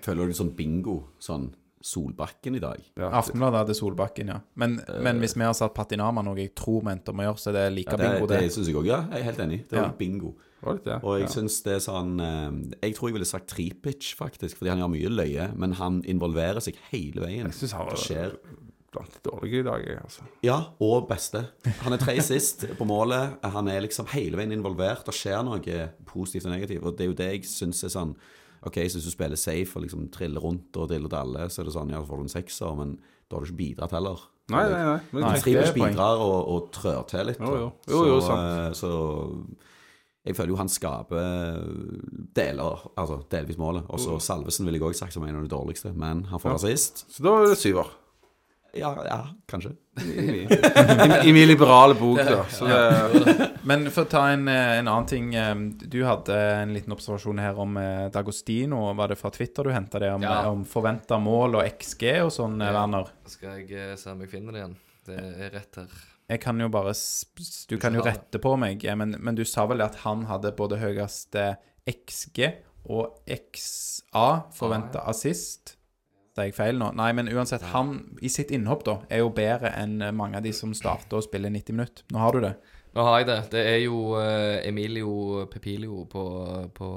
Føler 0.05 0.27
du 0.31 0.33
sånn 0.37 0.53
bingo? 0.55 1.01
Sånn 1.19 1.49
Solbakken 1.83 2.55
i 2.55 2.61
dag? 2.63 2.79
Ja, 2.95 3.09
Aftenbladet 3.19 3.59
hadde 3.59 3.73
Solbakken, 3.75 4.29
ja. 4.31 4.37
Men, 4.55 4.77
men 5.03 5.17
hvis 5.19 5.33
vi 5.35 5.43
har 5.43 5.51
satt 5.57 5.73
Patinama, 5.75 6.23
noe 6.23 6.39
jeg 6.39 6.53
tror 6.55 6.79
vi 6.85 6.93
endte 6.93 7.11
om 7.11 7.19
å 7.19 7.25
gjøre, 7.27 7.41
så 7.43 7.49
er 7.51 7.57
det 7.57 7.63
like 7.75 7.91
Ja, 7.91 7.97
det 7.99 8.07
bingo, 8.13 8.29
det, 8.31 8.37
det. 8.45 8.51
syns 8.55 8.69
jeg 8.71 8.77
òg, 8.79 8.87
ja. 8.87 9.01
Jeg 9.11 9.19
er 9.19 9.27
helt 9.27 9.41
enig. 9.43 9.57
Det 9.67 9.77
er 9.79 9.83
Ja. 9.83 9.91
bingo. 9.99 10.31
Right, 10.63 10.85
var. 10.87 11.01
Og 11.03 11.17
jeg 11.19 11.25
ja. 11.27 11.31
synes 11.33 11.57
det 11.65 11.73
er 11.75 11.81
sånn 11.83 12.13
eh, 12.23 12.77
Jeg 12.85 12.95
tror 12.95 13.09
jeg 13.09 13.17
ville 13.17 13.27
sagt 13.27 13.49
Tripic, 13.51 14.13
faktisk, 14.15 14.55
fordi 14.61 14.69
han 14.71 14.79
gjør 14.79 14.93
mye 14.93 15.09
løye, 15.11 15.49
men 15.59 15.73
han 15.75 15.97
involverer 16.07 16.63
seg 16.63 16.79
hele 16.93 17.19
veien. 17.25 17.49
Jeg 17.51 17.57
synes 17.59 17.73
han 17.75 17.89
var 17.89 17.97
Det 17.97 18.05
skjer. 18.05 18.37
Blant 18.93 19.15
de 19.15 19.21
dårlige 19.25 19.59
i 19.61 19.65
dag, 19.67 19.83
altså. 20.03 20.27
Ja, 20.45 20.57
og 20.83 21.07
beste. 21.09 21.41
Han 21.83 21.95
er 21.95 22.01
tre 22.01 22.15
sist 22.23 22.65
på 22.77 22.87
målet. 22.87 23.37
Han 23.55 23.67
er 23.71 23.83
liksom 23.85 24.07
hele 24.13 24.39
veien 24.39 24.53
involvert. 24.55 25.03
Det 25.09 25.15
skjer 25.17 25.43
noe 25.47 25.79
positivt 26.09 26.47
og 26.47 26.55
negativt. 26.55 26.85
Og 26.85 26.95
det 26.97 27.05
er 27.07 27.11
jo 27.11 27.17
det 27.19 27.29
jeg 27.33 27.49
syns 27.49 27.83
er 27.87 27.93
sånn 27.93 28.15
Ok, 28.63 28.77
så 28.87 28.95
hvis 28.95 29.09
du 29.09 29.11
spiller 29.11 29.35
safe 29.35 29.75
og 29.75 29.83
liksom 29.83 30.05
triller 30.13 30.39
rundt 30.39 30.77
og 30.79 30.87
diller 30.87 31.11
til 31.11 31.19
alle 31.19 31.49
så 31.51 31.59
er 31.59 31.67
det 31.67 31.73
sånn 31.75 31.89
Ja, 31.91 31.99
så 31.99 32.07
får 32.07 32.21
du 32.21 32.23
en 32.23 32.31
sekser, 32.31 32.77
men 32.79 32.93
da 33.27 33.35
har 33.35 33.43
du 33.43 33.49
ikke 33.49 33.59
bidratt 33.59 33.91
heller. 33.97 34.21
Nei, 34.53 34.61
nei, 34.71 34.79
nei. 34.87 34.99
Men, 35.11 35.25
Nei. 35.25 35.33
Er 35.35 35.73
poeng. 35.75 35.91
bidrar 35.91 36.21
og, 36.23 36.37
og 36.53 36.69
trør 36.75 37.03
til 37.11 37.27
litt. 37.27 37.43
Jo, 37.43 37.57
jo. 37.59 37.67
Jo, 37.91 38.01
jo, 38.07 38.17
så, 38.23 38.37
sant. 38.37 38.79
så 38.79 38.91
jeg 40.23 40.37
føler 40.37 40.53
jo 40.53 40.59
han 40.61 40.71
skaper 40.71 41.59
deler, 42.35 42.85
altså 42.95 43.19
delvis 43.31 43.59
målet. 43.59 43.83
Og 43.91 43.99
så 43.99 44.15
Salvesen 44.23 44.67
ville 44.67 44.79
jeg 44.79 44.87
òg 44.87 44.95
sagt 44.95 45.15
som 45.15 45.25
en 45.27 45.35
av 45.39 45.43
de 45.43 45.51
dårligste, 45.51 45.91
men 45.99 46.23
han 46.31 46.39
får 46.39 46.55
assist. 46.55 47.03
Så 47.11 47.25
da 47.25 47.35
er 47.41 47.51
det 47.51 47.59
syver. 47.59 47.91
Ja, 48.73 48.89
ja, 49.05 49.17
kanskje. 49.47 49.71
I, 50.01 50.03
i, 50.09 50.47
I 51.29 51.33
min 51.33 51.47
liberale 51.47 51.93
bok, 51.93 52.17
da. 52.25 52.39
Så 52.49 52.65
det, 52.65 53.49
Men 53.69 53.83
for 53.93 54.07
å 54.07 54.09
ta 54.09 54.23
en, 54.33 54.47
eh, 54.49 54.79
en 54.79 54.87
annen 54.89 55.05
ting. 55.05 55.27
eh, 55.37 55.53
Du 55.85 55.99
hadde 56.07 56.33
en 56.63 56.73
liten 56.73 56.95
observasjon 56.95 57.37
her 57.43 57.59
om 57.61 57.77
eh, 57.77 58.07
D'Agostino. 58.09 58.79
Var 58.97 59.13
det 59.13 59.19
fra 59.19 59.29
Twitter 59.35 59.63
du 59.69 59.71
henta 59.75 59.99
det? 60.01 60.09
Om, 60.15 60.25
Ja. 60.25 60.39
om 60.49 60.63
forventa 60.65 61.19
mål 61.21 61.59
og 61.59 61.67
XG 61.77 62.07
og 62.23 62.31
sånn, 62.33 62.57
Ja. 62.65 62.71
Werner? 62.73 63.11
Skal 63.29 63.61
jeg 63.67 63.99
se 64.01 64.09
om 64.09 64.25
jeg 64.25 64.29
finner 64.33 64.51
det 64.57 64.63
igjen? 64.63 64.75
Det 65.05 65.19
er 65.21 65.49
rett 65.59 65.75
her. 65.83 65.87
Jeg 66.33 66.39
kan 66.41 66.59
jo 66.59 66.69
bare 66.73 66.93
Du 67.69 67.77
kan 67.77 67.93
jo 67.93 68.01
rette 68.01 68.39
på 68.41 68.57
meg, 68.57 68.81
men, 68.97 69.17
men 69.19 69.35
du 69.35 69.43
sa 69.45 69.65
vel 69.69 69.81
at 69.85 69.95
han 70.07 70.25
hadde 70.25 70.55
både 70.57 70.79
høyeste 70.81 71.57
XG 71.85 72.53
og 72.89 73.19
XA 73.29 74.45
forventa 74.55 75.03
assist? 75.07 75.75
Sa 76.33 76.47
jeg 76.47 76.55
feil 76.57 76.79
nå? 76.81 76.89
Nei, 76.97 77.11
men 77.13 77.29
uansett, 77.29 77.61
han 77.75 77.97
i 78.25 78.29
sitt 78.33 78.49
innhopp 78.55 78.87
da 78.87 78.95
er 79.13 79.21
jo 79.21 79.33
bedre 79.35 79.69
enn 79.77 79.99
eh, 80.01 80.13
mange 80.15 80.39
av 80.39 80.45
de 80.45 80.53
som 80.55 80.71
starter 80.73 81.19
og 81.19 81.27
spiller 81.27 81.53
90 81.53 81.77
minutter. 81.77 82.07
Nå 82.13 82.23
har 82.23 82.33
du 82.33 82.41
det. 82.47 82.55
Nå 82.93 83.05
har 83.05 83.19
jeg 83.19 83.27
det. 83.29 83.37
Det 83.53 83.61
er 83.69 83.77
jo 83.83 83.99
eh, 84.17 84.59
Emilio 84.65 85.45
Pepilio 85.49 86.03
på, 86.09 86.23
på 86.77 86.89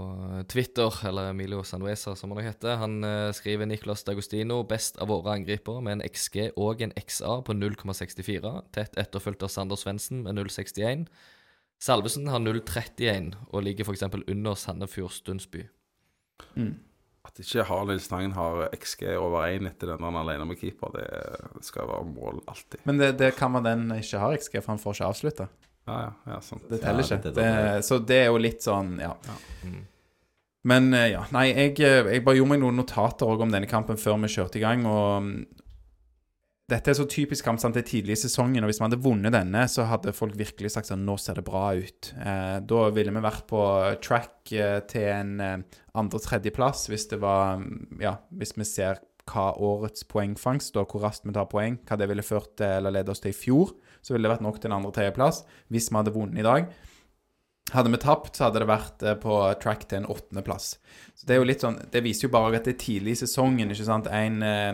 Twitter, 0.52 0.98
eller 1.08 1.30
Emilio 1.34 1.62
Sanuesa 1.64 2.16
som 2.16 2.32
han 2.32 2.48
heter. 2.48 2.80
Han 2.80 3.04
eh, 3.04 3.28
skriver 3.36 3.68
Nicolas 3.68 4.04
D'Agostino 4.08 4.62
best 4.68 5.00
av 5.00 5.12
våre 5.12 5.36
angripere 5.36 5.84
med 5.84 5.98
en 5.98 6.04
XG 6.08 6.50
og 6.56 6.84
en 6.84 6.96
XA 6.96 7.38
på 7.44 7.56
0,64. 7.56 8.52
Tett 8.76 8.96
etterfulgt 9.00 9.44
av 9.44 9.52
Sander 9.52 9.80
Svendsen 9.80 10.24
med 10.24 10.36
0,61. 10.40 11.08
Salvesen 11.80 12.28
har 12.32 12.40
0,31 12.40 13.34
og 13.50 13.64
ligger 13.64 13.88
f.eks. 13.88 14.08
under 14.16 14.56
Sandefjord 14.56 15.12
Stundsby. 15.12 15.64
At 17.26 17.40
ikke 17.42 17.64
Harlind 17.68 18.00
Stangen 18.04 18.32
har 18.36 18.68
XG 18.76 19.02
over 19.18 19.46
1 19.50 19.66
etter 19.72 19.92
den 19.92 20.04
han 20.06 20.16
alene 20.22 20.46
med 20.48 20.58
keeper, 20.60 20.92
det 20.96 21.64
skal 21.66 21.88
være 21.90 22.06
mål 22.08 22.40
alltid. 22.48 22.80
Men 22.88 22.98
det, 23.02 23.12
det 23.18 23.32
kan 23.36 23.52
være 23.56 23.72
den 23.72 23.88
ikke 23.98 24.22
har 24.22 24.36
XG, 24.38 24.60
for 24.62 24.72
han 24.74 24.82
får 24.82 24.96
ikke 24.98 25.10
avslutta. 25.10 25.48
Ja, 25.86 25.98
ja, 26.06 26.12
ja 26.32 26.38
sant. 26.42 26.64
Det 26.70 26.80
teller 26.82 27.02
Ja, 27.04 27.16
ikke. 27.16 27.22
det- 27.28 27.34
Det, 27.34 27.44
det- 27.44 27.84
så 27.86 27.98
det 28.06 28.16
er 28.22 28.26
jo 28.32 28.38
litt 28.42 28.62
sånn, 28.64 28.96
ja. 29.00 29.12
Mm. 29.64 29.84
Men 30.66 30.88
eh, 30.94 31.10
ja, 31.12 31.20
nei, 31.30 31.44
jeg, 31.52 31.76
eh, 31.80 32.02
jeg 32.10 32.24
bare 32.26 32.34
gjorde 32.40 32.48
meg 32.56 32.60
noen 32.64 32.76
notater 32.80 33.42
om 33.44 33.52
denne 33.52 33.68
kampen 33.70 33.96
før 33.96 34.16
vi 34.24 34.32
kjørte 34.34 34.56
i 34.58 34.64
gang, 34.64 34.82
og 34.90 35.22
mm, 35.22 35.46
dette 36.66 36.90
er 36.90 36.96
så 36.98 37.04
typisk 37.06 37.46
kamp, 37.46 37.60
sant, 37.62 37.76
det 37.76 37.84
er 37.84 37.90
tidlig 37.92 38.16
i 38.16 38.22
sesongen, 38.24 38.64
og 38.64 38.70
hvis 38.70 38.80
vi 38.80 38.86
hadde 38.88 38.98
vunnet 39.02 39.34
denne, 39.36 39.62
så 39.70 39.84
hadde 39.86 40.14
folk 40.16 40.34
virkelig 40.38 40.72
sagt 40.74 40.90
sånn, 40.90 41.04
nå 41.06 41.14
ser 41.22 41.38
det 41.38 41.44
bra 41.46 41.68
ut. 41.78 42.08
Eh, 42.18 42.56
da 42.66 42.80
ville 42.94 43.12
vi 43.14 43.22
vært 43.22 43.44
på 43.50 43.60
track 44.02 44.50
eh, 44.50 44.80
til 44.90 45.06
en 45.12 45.36
eh, 45.44 45.60
andre-tredjeplass, 46.02 46.88
hvis 46.90 47.06
det 47.12 47.20
var, 47.22 47.62
mm, 47.62 48.00
ja, 48.02 48.16
hvis 48.34 48.56
vi 48.58 48.66
ser 48.66 48.98
hva 49.30 49.52
årets 49.62 50.06
poengfangst, 50.10 50.74
og 50.78 50.90
hvor 50.90 51.06
raskt 51.06 51.26
vi 51.26 51.34
tar 51.36 51.46
poeng, 51.50 51.78
hva 51.86 51.98
det 52.00 52.10
ville 52.10 52.26
ført 52.26 52.56
til, 52.58 52.80
eller 52.80 52.98
ledet 52.98 53.14
oss 53.14 53.22
til 53.22 53.30
i 53.30 53.38
fjor, 53.38 53.70
så 54.02 54.14
ville 54.14 54.26
det 54.26 54.34
vært 54.34 54.46
nok 54.46 54.58
til 54.58 54.72
en 54.72 54.80
andre-tredjeplass, 54.80 55.44
hvis 55.70 55.90
vi 55.92 56.00
hadde 56.00 56.14
vunnet 56.18 56.42
i 56.42 56.46
dag. 56.46 56.66
Hadde 57.74 57.90
vi 57.90 57.98
tapt, 57.98 58.36
så 58.36 58.46
hadde 58.46 58.60
det 58.62 58.68
vært 58.70 59.02
eh, 59.02 59.16
på 59.18 59.36
track 59.62 59.88
til 59.90 60.02
en 60.02 60.10
åttendeplass. 60.12 60.76
Så 61.18 61.26
det 61.26 61.34
er 61.34 61.40
jo 61.40 61.48
litt 61.48 61.64
sånn 61.64 61.80
Det 61.90 62.02
viser 62.04 62.28
jo 62.28 62.34
bare 62.36 62.60
at 62.60 62.68
det 62.68 62.76
er 62.76 62.82
tidlig 62.84 63.16
i 63.16 63.20
sesongen. 63.24 63.72
ikke 63.74 63.88
sant? 63.88 64.06
En, 64.06 64.38
eh, 64.46 64.70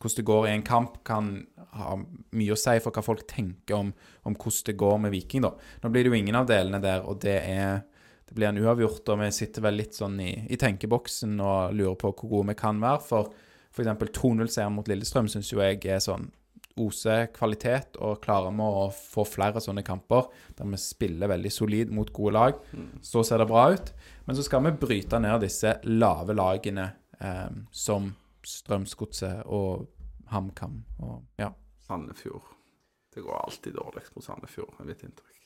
hvordan 0.00 0.16
det 0.16 0.26
går 0.30 0.48
i 0.48 0.54
en 0.54 0.64
kamp, 0.66 1.02
kan 1.04 1.34
ha 1.76 1.98
mye 2.00 2.54
å 2.54 2.58
si 2.58 2.78
for 2.82 2.96
hva 2.96 3.04
folk 3.04 3.26
tenker 3.30 3.76
om, 3.76 3.92
om 4.26 4.34
hvordan 4.34 4.66
det 4.70 4.78
går 4.80 4.98
med 5.04 5.14
Viking. 5.14 5.44
da. 5.44 5.52
Nå 5.82 5.92
blir 5.92 6.04
det 6.04 6.14
jo 6.14 6.18
ingen 6.18 6.40
av 6.40 6.48
delene 6.48 6.80
der, 6.82 7.04
og 7.04 7.20
det 7.22 7.38
er 7.44 7.82
det 8.30 8.36
blir 8.38 8.46
en 8.46 8.60
uavgjort, 8.62 9.08
og 9.10 9.24
vi 9.24 9.30
sitter 9.34 9.64
vel 9.64 9.74
litt 9.80 9.96
sånn 9.98 10.20
i, 10.22 10.30
i 10.54 10.56
tenkeboksen 10.56 11.32
og 11.42 11.72
lurer 11.74 11.96
på 11.98 12.12
hvor 12.12 12.28
gode 12.30 12.52
vi 12.52 12.60
kan 12.60 12.78
være. 12.78 13.02
For 13.02 13.32
f.eks. 13.74 13.90
2-0-seieren 14.14 14.76
mot 14.76 14.86
Lillestrøm 14.86 15.26
syns 15.30 15.50
jo 15.50 15.58
jeg 15.58 15.82
er 15.90 15.98
sånn 16.04 16.28
ose 16.80 17.16
kvalitet, 17.34 17.96
og 17.98 18.20
klarer 18.22 18.54
vi 18.54 18.66
å 18.66 18.86
få 18.94 19.24
flere 19.28 19.62
sånne 19.62 19.82
kamper 19.86 20.28
der 20.58 20.68
vi 20.70 20.80
spiller 20.80 21.32
veldig 21.32 21.52
solid 21.52 21.92
mot 21.94 22.12
gode 22.14 22.34
lag, 22.36 22.60
så 23.02 23.24
ser 23.26 23.42
det 23.42 23.48
bra 23.50 23.70
ut. 23.74 23.92
Men 24.26 24.38
så 24.38 24.44
skal 24.46 24.64
vi 24.66 24.76
bryte 24.78 25.18
ned 25.22 25.42
disse 25.42 25.74
lave 25.90 26.36
lagene 26.36 26.86
eh, 27.18 27.50
som 27.72 28.12
Strømsgodset 28.46 29.42
og 29.52 29.88
HamKam 30.30 30.78
og 31.02 31.26
ja. 31.40 31.50
Sandefjord. 31.84 32.54
Det 33.10 33.24
går 33.26 33.40
alltid 33.40 33.74
dårlig 33.74 34.06
mot 34.14 34.24
Sandefjord, 34.24 34.76
er 34.78 34.88
mitt 34.88 35.02
inntrykk. 35.04 35.39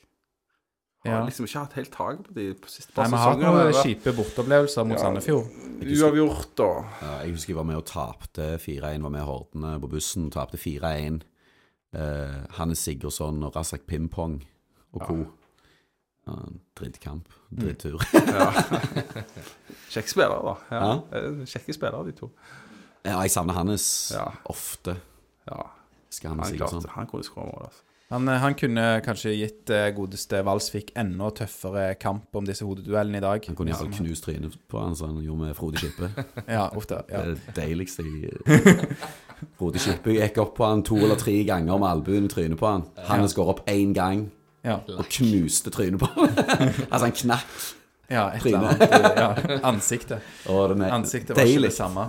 Har 1.11 1.25
liksom 1.27 1.45
ikke 1.45 1.59
hatt 1.59 1.73
helt 1.73 1.91
tak 1.91 2.23
på 2.23 2.33
de 2.33 2.53
på 2.53 2.67
siste 2.71 2.91
Nei, 2.97 3.03
par 3.03 3.09
vi 3.09 3.15
har 3.15 3.29
hatt 3.29 3.39
sesongene. 3.39 3.71
noen 3.71 3.83
kjipe 3.83 4.13
borteopplevelser 4.17 4.83
mot 4.89 4.97
Ja. 4.97 5.03
Sandefjord. 5.03 5.45
Uavgjort, 5.85 6.55
da. 6.57 6.69
Ja, 7.01 7.13
jeg 7.23 7.31
husker 7.35 7.51
jeg 7.53 7.57
var 7.57 7.63
med 7.69 7.75
og 7.75 7.85
tapte 7.85 8.57
4-1, 8.57 9.01
var 9.03 9.09
med 9.09 9.21
Hordene 9.27 9.79
på 9.81 9.87
bussen, 9.89 10.31
tapte 10.31 10.57
4-1. 10.57 11.21
Eh, 11.93 12.45
Hannes 12.57 12.79
Sigurdsson 12.79 13.43
og 13.43 13.55
Razak 13.55 13.81
Pimpong 13.87 14.41
og 14.93 15.01
co. 15.07 15.17
Ja, 16.27 16.33
drittkamp. 16.75 17.27
Drittur. 17.53 18.01
Kjekke 19.93 20.09
spillere, 20.09 20.39
da. 20.43 20.55
Ja. 20.71 20.79
Ja. 20.81 20.93
Eh, 21.19 21.45
Kjekke 21.47 21.73
spillere, 21.75 22.05
de 22.07 22.15
to. 22.17 22.31
Ja, 23.05 23.19
jeg 23.21 23.31
savner 23.31 23.53
Hannes 23.53 24.11
Ja. 24.15 24.31
ofte. 24.45 24.95
Ja, 25.49 25.61
Skal 26.09 26.29
Hannes 26.31 26.49
han, 26.49 26.57
klarte, 26.57 26.71
Sigurdsson. 26.71 26.91
han 26.95 27.07
kunne 27.07 27.23
skåre 27.23 27.45
mål, 27.51 27.65
altså. 27.69 27.81
Han, 28.15 28.27
eh, 28.31 28.37
han 28.39 28.55
kunne 28.55 28.83
kanskje 29.03 29.33
gitt 29.35 29.69
eh, 29.75 29.89
godeste 29.95 30.39
Valsvik 30.47 30.93
enda 30.95 31.27
tøffere 31.35 31.95
kamp 31.99 32.35
om 32.39 32.45
disse 32.47 32.63
hodeduellene 32.63 33.19
i 33.19 33.23
dag. 33.25 33.43
Han 33.49 33.57
kunne 33.59 33.73
iallfall 33.73 33.91
knust 33.97 34.23
trynet 34.23 34.55
på 34.71 34.79
han 34.79 34.95
som 34.95 35.11
han 35.11 35.25
gjorde 35.25 35.49
med 35.49 35.57
Frode 35.57 35.81
Skippe. 35.81 36.07
Ja, 36.55 36.69
ofte. 36.79 37.01
Ja. 37.11 37.25
Det 37.25 37.33
er 37.33 37.35
det 37.35 37.55
deiligste 37.59 38.05
jeg 38.07 38.87
Frode 39.59 39.81
Skippe 39.83 40.15
gikk 40.15 40.39
opp 40.45 40.53
på 40.55 40.67
han 40.69 40.83
to 40.87 40.95
eller 41.01 41.19
tre 41.19 41.35
ganger 41.47 41.75
med 41.81 41.89
albuen 41.89 42.29
i 42.29 42.31
trynet 42.31 42.59
på 42.61 42.69
han. 42.71 42.85
Han 43.09 43.27
skåret 43.31 43.57
opp 43.57 43.69
én 43.71 43.91
gang 43.97 44.29
Ja. 44.65 44.79
og 44.95 45.05
knuste 45.11 45.69
trynet 45.75 45.99
på 46.01 46.07
han. 46.15 46.31
altså, 46.91 47.03
han 47.09 47.17
knakk 47.19 47.59
Ja, 48.09 48.27
et 48.35 48.43
eller 48.45 48.59
annet. 48.69 48.91
Ja, 49.17 49.59
ansiktet. 49.65 50.21
Den 50.45 50.81
er 50.85 50.91
Ansiktet 50.93 51.31
var 51.35 51.41
ikke 51.41 51.55
deilig. 51.55 51.69
det 51.71 51.77
samme. 51.77 52.03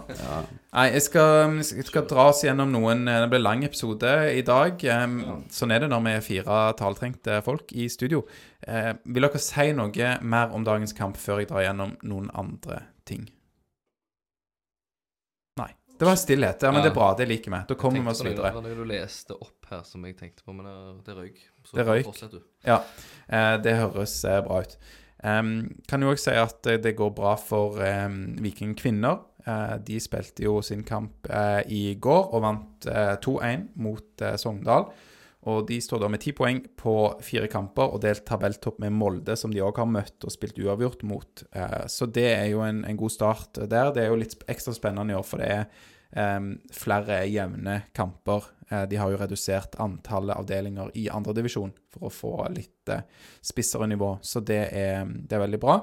Nei, 0.77 0.85
jeg 0.93 1.03
skal, 1.07 1.55
jeg 1.63 1.87
skal 1.89 2.05
dra 2.11 2.27
oss 2.29 2.43
gjennom 2.45 2.69
noen 2.75 3.07
eh, 3.09 3.23
Det 3.25 3.31
blir 3.33 3.41
lang 3.41 3.63
episode 3.65 4.11
i 4.37 4.43
dag. 4.45 4.85
em, 4.93 5.15
Sånn 5.49 5.73
er 5.73 5.81
det 5.81 5.89
når 5.89 6.03
vi 6.05 6.13
er 6.19 6.21
fire 6.27 6.59
taletrengte 6.77 7.39
folk 7.47 7.73
i 7.73 7.89
studio. 7.89 8.27
Eh, 8.67 8.93
vil 9.07 9.25
dere 9.25 9.41
si 9.41 9.71
noe 9.73 10.11
mer 10.21 10.53
om 10.53 10.65
dagens 10.69 10.93
kamp 10.93 11.17
før 11.17 11.41
jeg 11.41 11.49
drar 11.49 11.65
gjennom 11.65 11.97
noen 12.05 12.29
andre 12.35 12.83
ting? 13.09 13.25
Nei. 15.63 15.71
Det 15.99 16.05
var 16.05 16.17
stillhet. 16.21 16.61
Ja, 16.63 16.73
men 16.77 16.83
det 16.85 16.91
er 16.91 16.95
bra. 16.99 17.15
Det 17.17 17.25
liker 17.31 17.51
vi. 17.57 17.63
Da 17.71 17.75
kommer 17.81 18.03
vi 18.05 18.13
oss 18.13 18.21
videre. 18.25 18.51
Det 18.51 18.59
var 18.61 18.67
noe 18.69 18.77
du 18.77 18.85
leste 18.91 19.33
opp 19.41 19.71
her 19.71 19.83
som 19.89 20.05
jeg 20.05 20.19
tenkte 20.21 20.45
på, 20.45 20.53
men 20.53 20.67
det- 20.69 21.05
det 21.09 21.17
røyk. 21.17 21.39
Så 21.65 21.77
Det 21.81 21.87
røyk. 21.89 22.05
fortsett 22.05 22.31
du. 22.37 22.43
Ja, 22.69 22.83
eh, 23.29 23.57
det 23.65 23.77
høres 23.81 24.25
eh, 24.25 24.41
bra 24.45 24.61
ut. 24.61 24.77
Em, 25.25 25.81
kan 25.89 26.03
jo 26.03 26.13
også 26.13 26.31
si 26.31 26.37
at 26.37 26.69
eh, 26.71 26.81
det 26.83 26.97
går 26.99 27.15
bra 27.17 27.35
for 27.41 27.81
um, 27.81 28.37
Viking 28.43 28.77
kvinner. 28.79 29.23
Uh, 29.47 29.77
de 29.79 30.01
spilte 30.03 30.43
jo 30.43 30.59
sin 30.67 30.83
kamp 30.83 31.29
uh, 31.31 31.63
i 31.71 31.95
går 32.03 32.33
og 32.35 32.43
vant 32.43 32.89
uh, 32.91 33.15
2-1 33.23 33.69
mot 33.79 34.25
eh, 34.27 34.35
Sogndal. 34.43 34.89
Og 35.47 35.63
de 35.69 35.77
står 35.83 36.03
da 36.03 36.09
med 36.11 36.23
ti 36.25 36.33
poeng 36.35 36.59
på 36.79 36.95
fire 37.23 37.47
kamper 37.51 37.93
og 37.95 38.01
delt 38.03 38.25
tabelltopp 38.27 38.81
med 38.83 38.95
Molde, 38.97 39.37
som 39.39 39.53
de 39.55 39.63
òg 39.63 39.79
har 39.79 39.87
møtt 39.87 40.27
og 40.27 40.35
spilt 40.35 40.59
uavgjort 40.59 41.05
mot. 41.07 41.45
Eh, 41.55 41.85
så 41.93 42.09
det 42.11 42.27
er 42.33 42.49
jo 42.51 42.65
en, 42.67 42.83
en 42.89 42.99
god 42.99 43.15
start 43.15 43.61
der. 43.63 43.93
Det 43.95 44.03
er 44.03 44.11
jo 44.11 44.19
litt 44.19 44.35
ekstra 44.51 44.75
spennende 44.75 45.15
i 45.15 45.19
år, 45.19 45.27
for 45.27 45.43
det 45.43 45.53
er 45.55 46.35
um, 46.39 46.57
flere 46.75 47.23
jevne 47.31 47.79
kamper. 47.95 48.51
Eh, 48.69 48.83
de 48.91 48.99
har 48.99 49.13
jo 49.13 49.19
redusert 49.21 49.77
antallet 49.83 50.37
avdelinger 50.37 50.91
i 50.99 51.07
andredivisjon 51.13 51.73
for 51.93 52.09
å 52.09 52.13
få 52.13 52.35
litt 52.55 52.91
eh, 52.91 53.05
spissere 53.45 53.87
nivå, 53.91 54.17
så 54.23 54.43
det 54.43 54.63
er, 54.75 55.07
det 55.07 55.37
er 55.37 55.45
veldig 55.45 55.61
bra. 55.63 55.77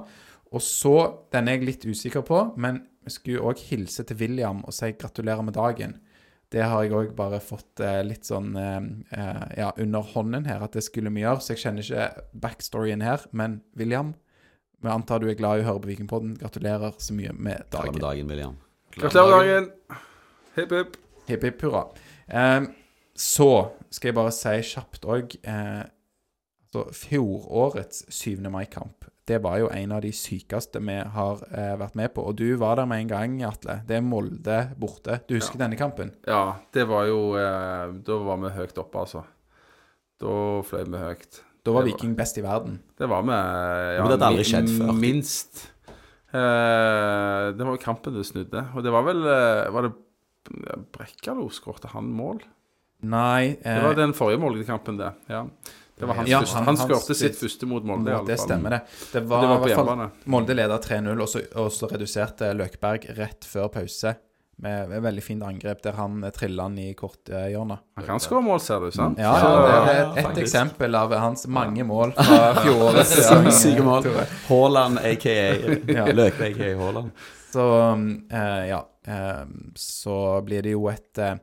Og 0.54 0.62
så, 0.62 0.96
den 1.34 1.48
er 1.48 1.58
jeg 1.58 1.70
litt 1.70 1.86
usikker 1.88 2.26
på, 2.28 2.42
men 2.62 2.84
jeg 3.08 3.16
skulle 3.16 3.46
òg 3.52 3.62
hilse 3.72 4.04
til 4.08 4.20
William 4.20 4.62
og 4.68 4.76
si 4.76 4.92
gratulerer 5.00 5.46
med 5.48 5.56
dagen. 5.58 5.96
Det 6.54 6.62
har 6.62 6.84
jeg 6.84 6.94
òg 6.94 7.16
bare 7.18 7.40
fått 7.42 7.82
eh, 7.82 8.04
litt 8.06 8.28
sånn 8.30 8.52
ja, 8.54 9.72
under 9.82 10.12
hånden 10.12 10.46
her, 10.46 10.62
at 10.62 10.76
det 10.78 10.84
skulle 10.86 11.10
vi 11.16 11.24
gjøre. 11.24 11.42
Så 11.42 11.56
jeg 11.56 11.64
kjenner 11.64 11.88
ikke 11.88 12.28
backstoryen 12.44 13.02
her. 13.02 13.26
Men 13.34 13.64
William, 13.80 14.14
vi 14.84 14.94
antar 14.94 15.24
du 15.24 15.32
er 15.32 15.40
glad 15.40 15.64
i 15.64 15.66
å 15.66 15.72
høre 15.72 15.82
på 15.82 15.90
Vikingpodden. 15.96 16.38
Gratulerer 16.44 16.94
så 17.02 17.18
mye 17.18 17.34
med 17.34 17.66
dagen. 17.74 17.96
Gratulerer 17.96 17.98
med 17.98 18.06
dagen, 18.06 18.32
William. 18.36 18.58
Gratulerer 19.00 19.34
med 19.34 19.50
dagen. 19.50 20.02
Hipp, 20.60 20.78
hipp. 20.78 20.98
Hipp 21.32 21.50
hipp 21.50 21.66
hurra. 21.66 21.88
Eh, 22.28 22.62
så 23.16 23.50
skal 23.94 24.10
jeg 24.10 24.16
bare 24.18 24.34
si 24.34 24.56
kjapt 24.74 25.06
òg 25.06 25.36
eh, 25.44 25.84
så 26.74 26.88
Fjorårets 26.98 28.06
7. 28.10 28.40
mai-kamp 28.50 29.04
det 29.28 29.38
var 29.44 29.60
jo 29.62 29.70
en 29.72 29.92
av 29.96 30.02
de 30.04 30.12
sykeste 30.16 30.82
vi 30.84 30.96
har 31.16 31.44
eh, 31.56 31.74
vært 31.80 31.96
med 31.96 32.12
på. 32.16 32.26
Og 32.28 32.36
du 32.36 32.58
var 32.60 32.76
der 32.80 32.88
med 32.90 33.06
en 33.06 33.12
gang, 33.12 33.38
Atle. 33.48 33.78
Det 33.88 33.96
er 33.96 34.04
Molde 34.04 34.58
borte. 34.80 35.22
Du 35.30 35.38
husker 35.38 35.62
denne 35.62 35.78
kampen? 35.80 36.12
Ja, 36.28 36.58
det 36.76 36.84
var 36.90 37.08
jo 37.08 37.22
eh, 37.40 37.94
Da 38.04 38.18
var 38.26 38.42
vi 38.44 38.52
høyt 38.58 38.82
oppe, 38.84 39.06
altså. 39.06 39.24
Da 40.20 40.36
fløy 40.68 40.84
vi 40.92 41.04
høyt. 41.06 41.40
Da 41.64 41.72
var 41.72 41.86
Det 41.86 41.94
var- 41.94 41.94
Viking 41.94 42.18
best 42.20 42.38
i 42.38 42.44
verden. 42.44 42.82
Det 43.00 43.08
var 43.08 43.24
vi 43.24 43.32
ja, 43.32 44.04
det 44.04 44.12
hadde 44.18 44.28
aldri 44.28 44.44
skjedd 44.50 44.74
før. 44.76 44.92
Minst. 45.00 45.64
Eh, 46.34 47.46
det 47.56 47.64
var 47.70 47.78
kampen 47.80 48.18
det 48.18 48.26
snudde. 48.28 48.68
Og 48.76 48.84
det 48.84 48.92
var 48.92 49.08
vel 49.08 49.24
eh, 49.24 49.72
Var 49.72 49.88
det 49.88 49.94
Brekkalo 50.94 51.50
skårte 51.50 51.88
han 51.94 52.10
mål? 52.12 52.42
Nei 53.04 53.58
eh, 53.62 53.76
Det 53.76 53.84
var 53.84 53.96
den 53.96 54.14
forrige 54.16 54.40
Molde-kampen, 54.40 54.98
det. 54.98 55.12
Ja. 55.28 55.46
Det 56.00 56.06
var 56.10 56.16
hans 56.16 56.30
Ja, 56.30 56.40
første. 56.42 56.56
han- 56.56 56.66
Han 56.66 56.78
skårte 56.78 57.16
sitt 57.16 57.36
første 57.36 57.66
mot 57.68 57.84
Molde, 57.86 58.18
Mot, 58.18 58.28
Det 58.28 58.40
stemmer, 58.40 58.70
det. 58.70 58.82
Det 59.12 59.24
var, 59.28 59.42
Det 59.42 59.48
var 59.50 59.58
på 59.60 59.64
hvert 59.68 59.76
fall 59.76 59.86
hjemmebane. 59.88 60.12
Molde 60.26 60.56
leda 60.56 60.78
3-0, 60.80 61.22
og, 61.22 61.28
så- 61.28 61.48
og 61.56 61.72
så 61.72 61.90
reduserte 61.92 62.54
Løkberg 62.56 63.10
rett 63.18 63.46
før 63.46 63.68
pause 63.72 64.16
med 64.62 64.92
et 64.92 65.02
veldig 65.04 65.24
fint 65.24 65.44
angrep 65.44 65.82
der 65.82 65.92
han 65.98 66.22
trilla 66.32 66.64
han 66.64 66.78
i 66.78 66.94
korthjørnet. 66.94 67.80
Han 67.98 68.06
kan 68.06 68.20
skåre 68.20 68.42
mål, 68.44 68.60
ser 68.62 68.80
du. 68.80 68.92
sant? 68.92 69.18
Ja, 69.18 69.34
Så- 69.36 69.86
det 69.86 69.96
er 69.96 70.30
et 70.32 70.38
eksempel 70.38 70.96
av 70.96 71.12
hans 71.12 71.46
mange 71.48 71.84
mål 71.84 72.14
fra 72.14 72.54
fjorårets 72.64 73.16
sesong. 73.18 74.04
Haaland, 74.48 75.00
aka 75.00 76.14
Løkberg 76.14 76.52
aka 76.56 76.78
Haaland. 76.78 77.12
Så 77.54 77.66
eh, 78.32 78.66
ja. 78.70 78.90
eh, 79.06 79.46
så 79.76 80.42
blir 80.42 80.66
det 80.66 80.74
jo 80.74 80.88
et 80.90 81.22
eh, 81.22 81.36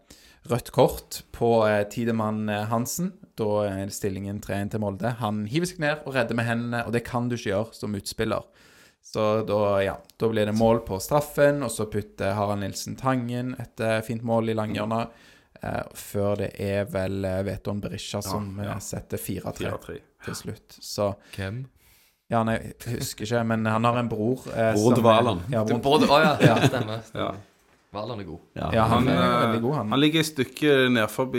rødt 0.50 0.72
kort 0.74 1.20
på 1.36 1.52
eh, 1.68 1.84
Tidemann 1.92 2.48
Hansen. 2.48 3.12
Da 3.38 3.50
er 3.68 3.92
stillingen 3.94 4.40
3-1 4.42 4.74
til 4.74 4.82
Molde. 4.82 5.14
Han 5.20 5.44
hiver 5.50 5.70
seg 5.70 5.84
ned 5.84 6.02
og 6.04 6.16
redder 6.16 6.38
med 6.38 6.48
hendene, 6.48 6.82
og 6.86 6.96
det 6.96 7.04
kan 7.06 7.30
du 7.30 7.38
ikke 7.38 7.52
gjøre 7.52 7.78
som 7.78 7.94
utspiller. 7.96 8.66
Så 9.06 9.26
da, 9.48 9.60
ja, 9.80 9.94
da 10.20 10.28
blir 10.28 10.50
det 10.50 10.58
mål 10.58 10.82
på 10.84 10.98
straffen, 11.00 11.62
og 11.64 11.70
så 11.72 11.86
putter 11.88 12.34
Harald 12.36 12.60
Nilsen 12.60 12.98
Tangen 13.00 13.54
et 13.62 13.80
fint 14.04 14.26
mål 14.26 14.52
i 14.52 14.56
langhjørnet. 14.58 15.14
Eh, 15.62 15.82
før 15.96 16.42
det 16.42 16.50
er 16.62 16.86
vel 16.88 17.24
Veton 17.46 17.80
Berisha 17.84 18.20
som 18.24 18.54
ja. 18.60 18.74
ja. 18.74 18.76
setter 18.82 19.20
4-3 19.20 19.70
4-3. 19.70 19.96
til 20.26 20.38
slutt. 20.42 20.76
Så 20.82 21.12
Hvem? 21.36 21.64
Ja, 22.30 22.44
nei, 22.46 22.56
jeg 22.62 23.00
husker 23.00 23.26
ikke, 23.26 23.40
men 23.50 23.66
han 23.66 23.86
har 23.88 23.96
en 23.98 24.08
bror. 24.10 24.44
Eh, 24.54 24.72
Broren 24.76 24.98
til 25.00 25.02
Valand. 25.06 25.40
Ja, 25.50 25.64
broren 25.66 25.80
Både, 25.82 26.06
å 26.06 26.18
ja, 26.22 26.34
ja, 26.52 26.58
stemmer. 26.62 27.00
Ja. 27.16 27.32
Valand 27.90 28.22
er 28.22 28.26
god. 28.28 28.42
Ja. 28.54 28.68
Ja, 28.76 28.82
han, 28.86 29.08
Han, 29.08 29.08
er 29.10 29.24
eh, 29.24 29.40
veldig 29.48 29.60
god, 29.64 29.74
han. 29.80 29.88
Han 29.90 30.00
ligger 30.00 30.22
et 30.22 30.28
stykke 30.28 30.74
nedfor 30.94 31.32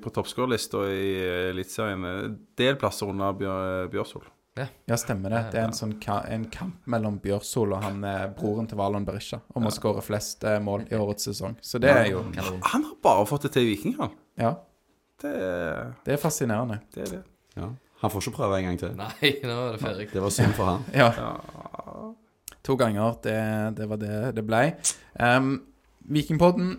på 0.00 0.12
toppskårerlista 0.16 0.86
i 0.88 1.10
eh, 1.20 1.50
Eliteserien. 1.50 2.06
En 2.08 2.38
Del 2.56 2.78
plasser 2.80 3.10
under 3.12 3.36
Bjør, 3.36 3.90
Bjørsol. 3.92 4.24
Ja, 4.58 4.96
stemmer 4.98 5.30
det. 5.30 5.42
Det 5.52 5.60
er 5.60 5.68
en 5.68 5.76
sånn 5.76 5.92
ka 6.02 6.16
en 6.32 6.48
kamp 6.50 6.80
mellom 6.90 7.20
Bjørsol 7.22 7.76
og 7.76 7.84
han 7.84 8.00
eh, 8.08 8.24
broren 8.38 8.66
til 8.66 8.80
Valon 8.80 9.04
Berisha 9.06 9.38
om 9.54 9.68
å 9.68 9.74
skåre 9.74 10.00
flest 10.02 10.48
mål 10.64 10.88
i 10.88 10.96
årets 10.98 11.28
sesong. 11.28 11.58
Så 11.62 11.78
det 11.82 11.92
er 11.92 12.08
jo 12.14 12.24
Han 12.72 12.88
har 12.88 12.96
bare 13.04 13.28
fått 13.28 13.44
det 13.46 13.52
til 13.54 13.68
i 13.68 13.74
Viking, 13.74 13.98
han. 14.00 14.16
Ja, 14.40 14.56
Det, 15.20 15.34
det 16.06 16.16
er 16.16 16.18
fascinerende. 16.22 16.80
det 16.94 17.04
er 17.04 17.14
det. 17.18 17.22
Ja. 17.58 17.68
Han 18.02 18.12
får 18.12 18.24
ikke 18.24 18.36
prøve 18.36 18.58
en 18.60 18.68
gang 18.68 18.78
til. 18.78 18.92
Nei, 18.98 19.32
nå 19.42 19.54
er 19.66 19.72
det 19.74 19.80
ferdig. 19.82 20.08
Det 20.12 20.22
var 20.22 20.34
synd 20.34 20.54
for 20.58 20.72
han. 20.72 20.84
Ja. 21.00 21.10
To 22.68 22.76
ganger. 22.78 23.16
Det, 23.24 23.38
det 23.78 23.88
var 23.90 24.00
det 24.02 24.18
det 24.36 24.44
ble. 24.46 24.60
Um, 25.18 25.54
Vikingpodden 26.08 26.76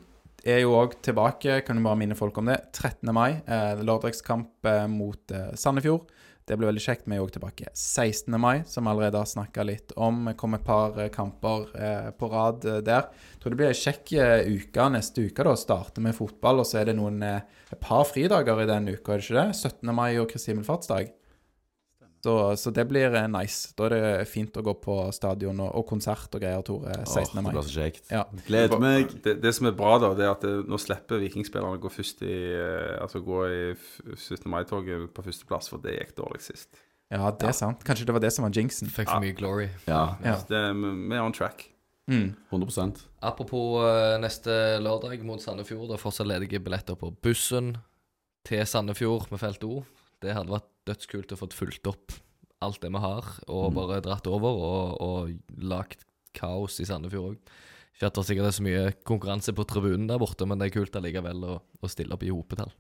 er 0.48 0.62
jo 0.64 0.76
òg 0.78 0.96
tilbake, 1.04 1.60
kan 1.66 1.78
du 1.78 1.84
bare 1.86 2.00
minne 2.00 2.18
folk 2.18 2.38
om 2.40 2.50
det. 2.50 2.60
13. 2.74 3.12
mai, 3.16 3.42
eh, 3.46 3.82
lørdagskamp 3.84 4.66
eh, 4.70 4.86
mot 4.92 5.34
eh, 5.36 5.52
Sandefjord. 5.60 6.08
Det 6.50 6.56
blir 6.58 6.72
veldig 6.72 6.82
kjekt. 6.82 7.04
Vi 7.06 7.14
er 7.14 7.22
òg 7.22 7.30
tilbake 7.36 7.68
16. 7.78 8.34
mai, 8.42 8.64
som 8.66 8.88
vi 8.88 8.90
allerede 8.90 9.20
har 9.22 9.28
snakka 9.30 9.62
litt 9.70 9.94
om. 10.02 10.24
Det 10.26 10.34
kommer 10.40 10.58
et 10.58 10.66
par 10.66 10.98
eh, 10.98 11.12
kamper 11.14 11.68
eh, 11.78 12.08
på 12.18 12.30
rad 12.32 12.66
eh, 12.66 12.80
der. 12.88 13.12
Jeg 13.36 13.44
tror 13.44 13.54
det 13.54 13.60
blir 13.60 13.70
ei 13.70 13.78
kjekk 13.78 14.16
uke 14.56 14.88
neste 14.96 15.28
uke. 15.28 15.46
da, 15.46 15.54
Starte 15.54 16.02
med 16.02 16.18
fotball, 16.18 16.64
og 16.64 16.66
så 16.66 16.82
er 16.82 16.90
det 16.90 16.98
noen 16.98 17.22
et 17.22 17.78
par 17.86 18.08
fridager 18.10 18.64
i 18.64 18.70
den 18.72 18.90
uka, 18.90 19.14
er 19.14 19.22
det 19.22 19.30
ikke 19.30 19.38
det? 19.44 19.62
17. 19.62 19.94
mai 19.94 20.10
og 20.18 20.26
Kristi 20.32 20.56
himmelfartsdag. 20.56 21.14
Så, 22.24 22.56
så 22.60 22.72
det 22.76 22.84
blir 22.90 23.14
eh, 23.16 23.28
nice. 23.32 23.72
Da 23.80 23.88
er 23.88 23.94
det 23.96 24.28
fint 24.28 24.58
å 24.60 24.64
gå 24.66 24.74
på 24.84 24.96
stadion 25.16 25.62
og, 25.64 25.70
og 25.80 25.86
konsert 25.88 26.34
og 26.36 26.44
greier, 26.44 26.64
Tore. 26.68 26.98
16. 27.06 27.22
Åh, 27.22 27.32
det 27.38 27.44
mai. 27.46 27.52
blir 27.54 27.68
så 27.68 27.76
kjekt. 27.78 28.12
Ja. 28.12 28.26
Gleder 28.48 28.84
meg. 28.84 29.16
Det, 29.24 29.38
det 29.44 29.54
som 29.56 29.70
er 29.70 29.78
bra, 29.78 29.94
da, 30.04 30.12
det 30.18 30.28
er 30.28 30.34
at 30.34 30.44
det, 30.44 30.54
nå 30.68 30.80
slipper 30.82 31.24
vikingspillerne 31.24 31.80
å 31.80 31.82
gå 31.86 31.92
først 31.94 32.26
i 32.28 32.36
eh, 32.58 32.98
Altså 33.00 33.24
gå 33.24 33.40
i 33.48 33.64
17. 34.18 34.44
mai-toget 34.52 35.08
på 35.16 35.26
førsteplass, 35.30 35.72
for 35.72 35.84
det 35.84 35.96
gikk 35.96 36.16
dårlig 36.20 36.44
sist. 36.44 36.84
Ja, 37.10 37.32
det 37.32 37.48
er 37.50 37.56
sant. 37.58 37.82
Kanskje 37.88 38.06
det 38.06 38.14
var 38.14 38.22
det 38.22 38.34
som 38.36 38.46
var 38.46 38.54
jinxen. 38.54 38.92
Fikk 38.94 39.10
for 39.10 39.24
mye 39.24 39.36
glory. 39.38 39.70
Ja, 39.88 40.18
Ja. 40.26 40.36
Det, 40.50 40.64
vi 40.76 41.16
er 41.16 41.24
on 41.24 41.34
track. 41.34 41.70
Mm. 42.10 42.34
100 42.50 43.06
Apropos 43.22 43.86
eh, 43.86 44.18
neste 44.22 44.52
lørdag 44.82 45.24
mot 45.26 45.42
Sandefjord. 45.42 45.88
Det 45.92 45.98
er 45.98 46.02
fortsatt 46.02 46.28
ledige 46.28 46.60
billetter 46.62 46.98
på 46.98 47.12
bussen 47.22 47.76
til 48.48 48.66
Sandefjord 48.66 49.30
med 49.32 49.42
felt 49.42 49.64
O. 49.64 49.84
Det 50.24 50.36
hadde 50.36 50.52
vært 50.52 50.70
dødskult 50.90 51.32
å 51.36 51.40
få 51.40 51.48
fulgt 51.56 51.88
opp 51.92 52.16
alt 52.66 52.82
det 52.84 52.90
vi 52.92 53.00
har, 53.00 53.24
og 53.48 53.70
bare 53.78 54.02
dratt 54.04 54.26
over 54.28 54.58
og, 54.60 54.98
og 55.00 55.62
lagt 55.64 56.02
kaos 56.36 56.80
i 56.84 56.88
Sandefjord 56.90 57.38
òg. 57.38 57.54
Ikke 57.96 58.08
at 58.10 58.16
det 58.20 58.26
sikkert 58.28 58.48
er 58.50 58.56
så 58.56 58.64
mye 58.64 58.82
konkurranse 59.08 59.54
på 59.56 59.64
tribunen 59.68 60.08
der 60.08 60.20
borte, 60.22 60.46
men 60.48 60.60
det 60.60 60.70
er 60.70 60.76
kult 60.76 60.96
allikevel 60.96 61.42
å, 61.44 61.56
å 61.84 61.90
stille 61.92 62.16
opp 62.16 62.24
i 62.24 62.32
hopetall. 62.32 62.72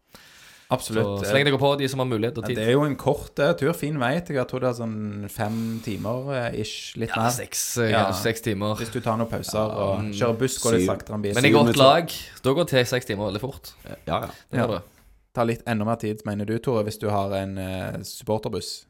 Så, 0.70 0.76
Absolutt. 0.76 1.24
så 1.26 1.34
lenge 1.34 1.48
det 1.48 1.54
går 1.56 1.62
på, 1.64 1.70
de 1.80 1.88
som 1.90 2.00
har 2.04 2.06
mulighet 2.12 2.36
og 2.38 2.46
Ja, 2.46 2.54
det 2.60 2.66
er 2.68 2.76
jo 2.76 2.84
en 2.86 2.94
kort 3.00 3.40
uh, 3.42 3.56
tur. 3.58 3.72
Fin 3.74 3.96
vei. 3.98 4.12
Jeg 4.22 4.46
tror 4.52 4.62
det 4.62 4.68
er 4.70 4.76
sånn 4.78 5.26
fem 5.34 5.56
timer 5.82 6.28
uh, 6.30 6.44
ish. 6.54 6.94
Litt 7.02 7.10
Ja, 7.10 7.24
mer. 7.24 7.34
seks, 7.34 7.64
uh, 7.82 7.88
Ja. 7.90 8.04
seks 8.14 8.46
timer. 8.46 8.76
Hvis 8.78 8.94
du 8.94 9.00
tar 9.02 9.18
noen 9.18 9.32
pauser 9.32 9.58
og 9.66 9.96
mm, 10.06 10.12
kjører 10.20 10.38
buss, 10.44 10.60
går 10.62 10.78
det 10.78 10.84
saktere 10.86 11.18
enn 11.18 11.26
bil. 11.26 11.34
Men 11.40 11.50
i 11.50 11.54
godt 11.56 11.80
lag, 11.82 12.14
da 12.46 12.54
går 12.60 12.70
til 12.70 12.86
seks 12.86 13.10
timer 13.10 13.32
veldig 13.32 13.42
fort. 13.48 13.74
Ja, 13.90 13.98
ja. 14.06 14.20
Det 14.30 14.60
Ja. 14.62 14.68
gjør 14.68 14.76
det. 14.78 14.82
Tar 15.36 15.46
litt 15.50 15.62
enda 15.70 15.86
mer 15.86 15.96
tid, 16.02 16.22
mener 16.26 16.46
du, 16.50 16.56
Tore, 16.60 16.84
hvis 16.88 16.98
du 17.02 17.08
har 17.14 17.34
en 17.38 17.58
uh, 17.58 17.98
supporterbuss? 18.04 18.86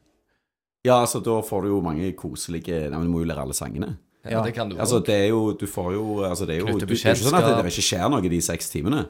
Ja, 0.84 1.00
altså, 1.02 1.20
da 1.20 1.40
får 1.44 1.62
du 1.66 1.68
jo 1.74 1.80
mange 1.84 2.12
koselige 2.16 2.86
Nei, 2.88 2.96
men 2.96 3.08
du 3.10 3.12
må 3.12 3.20
jo 3.20 3.28
lære 3.28 3.42
alle 3.44 3.56
sangene. 3.56 3.98
Ja, 4.24 4.38
Ja. 4.38 4.42
det 4.44 4.54
kan 4.56 4.68
du 4.68 4.76
også. 4.76 4.80
Altså, 4.80 4.98
det 5.06 5.14
er 5.16 5.28
jo 5.28 5.52
Du 5.56 5.66
får 5.66 5.92
jo 5.94 6.02
Altså, 6.24 6.46
det 6.48 6.56
er 6.56 6.60
jo 6.60 6.78
du, 6.78 6.84
Det 6.86 6.96
er 7.04 7.14
ikke 7.14 7.24
sånn 7.24 7.36
at 7.38 7.44
det, 7.48 7.64
det 7.64 7.72
ikke 7.72 7.84
skjer 7.88 8.08
noe 8.12 8.20
de 8.32 8.40
seks 8.44 8.68
timene. 8.72 9.06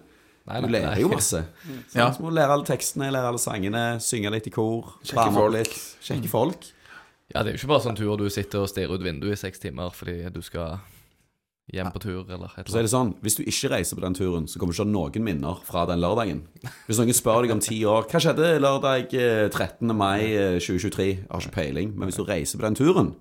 Nei, 0.46 0.60
Du 0.62 0.68
lærer 0.70 0.94
nei. 0.94 1.00
jo 1.02 1.08
masse. 1.10 1.44
Ja. 1.94 2.10
Så 2.14 2.22
må 2.22 2.30
du 2.30 2.36
lære 2.38 2.54
alle 2.54 2.66
tekstene, 2.66 3.10
lære 3.14 3.28
alle 3.30 3.38
sangene, 3.42 3.82
synge 4.02 4.30
litt 4.34 4.46
i 4.46 4.50
kor, 4.54 4.96
Sjekke 5.06 5.30
folk. 5.34 5.54
litt. 5.54 5.74
Sjekke 6.02 6.30
folk. 6.30 6.68
Ja, 7.34 7.42
det 7.44 7.52
er 7.52 7.54
jo 7.54 7.60
ikke 7.62 7.70
bare 7.74 7.84
sånn 7.86 7.98
tur 7.98 8.16
du 8.18 8.26
sitter 8.30 8.64
og 8.64 8.70
stirrer 8.72 8.96
ut 8.98 9.02
vinduet 9.06 9.36
i 9.36 9.38
seks 9.38 9.62
timer 9.62 9.90
fordi 9.94 10.16
du 10.34 10.40
skal 10.42 10.80
hjem 11.72 11.90
på 11.94 12.02
tur, 12.02 12.22
eller 12.26 12.52
et 12.56 12.68
Så 12.68 12.76
er 12.76 12.80
eller 12.80 12.88
det 12.88 12.92
sånn, 12.92 13.14
Hvis 13.24 13.38
du 13.38 13.42
ikke 13.44 13.70
reiser 13.74 13.98
på 13.98 14.04
den 14.04 14.16
turen, 14.18 14.46
så 14.50 14.60
kommer 14.60 14.72
du 14.72 14.76
ikke 14.76 14.84
til 14.84 14.90
å 14.90 14.90
ha 14.90 15.08
noen 15.10 15.26
minner 15.26 15.64
fra 15.66 15.86
den 15.90 16.02
lørdagen. 16.02 16.44
Hvis 16.86 17.00
noen 17.00 17.16
spør 17.16 17.42
deg 17.46 17.54
om 17.56 17.64
ti 17.64 17.80
år 17.88 18.06
Hva 18.10 18.22
skjedde 18.22 18.52
lørdag 18.62 19.14
eh, 19.16 19.48
13. 19.48 19.94
mai 19.96 20.30
eh, 20.30 20.58
2023? 20.60 21.08
Jeg 21.08 21.26
har 21.30 21.44
ikke 21.44 21.56
peiling. 21.56 21.94
Men 21.96 22.10
hvis 22.10 22.20
du 22.20 22.24
reiser 22.28 22.60
på 22.60 22.66
den 22.68 22.78
turen, 22.78 23.14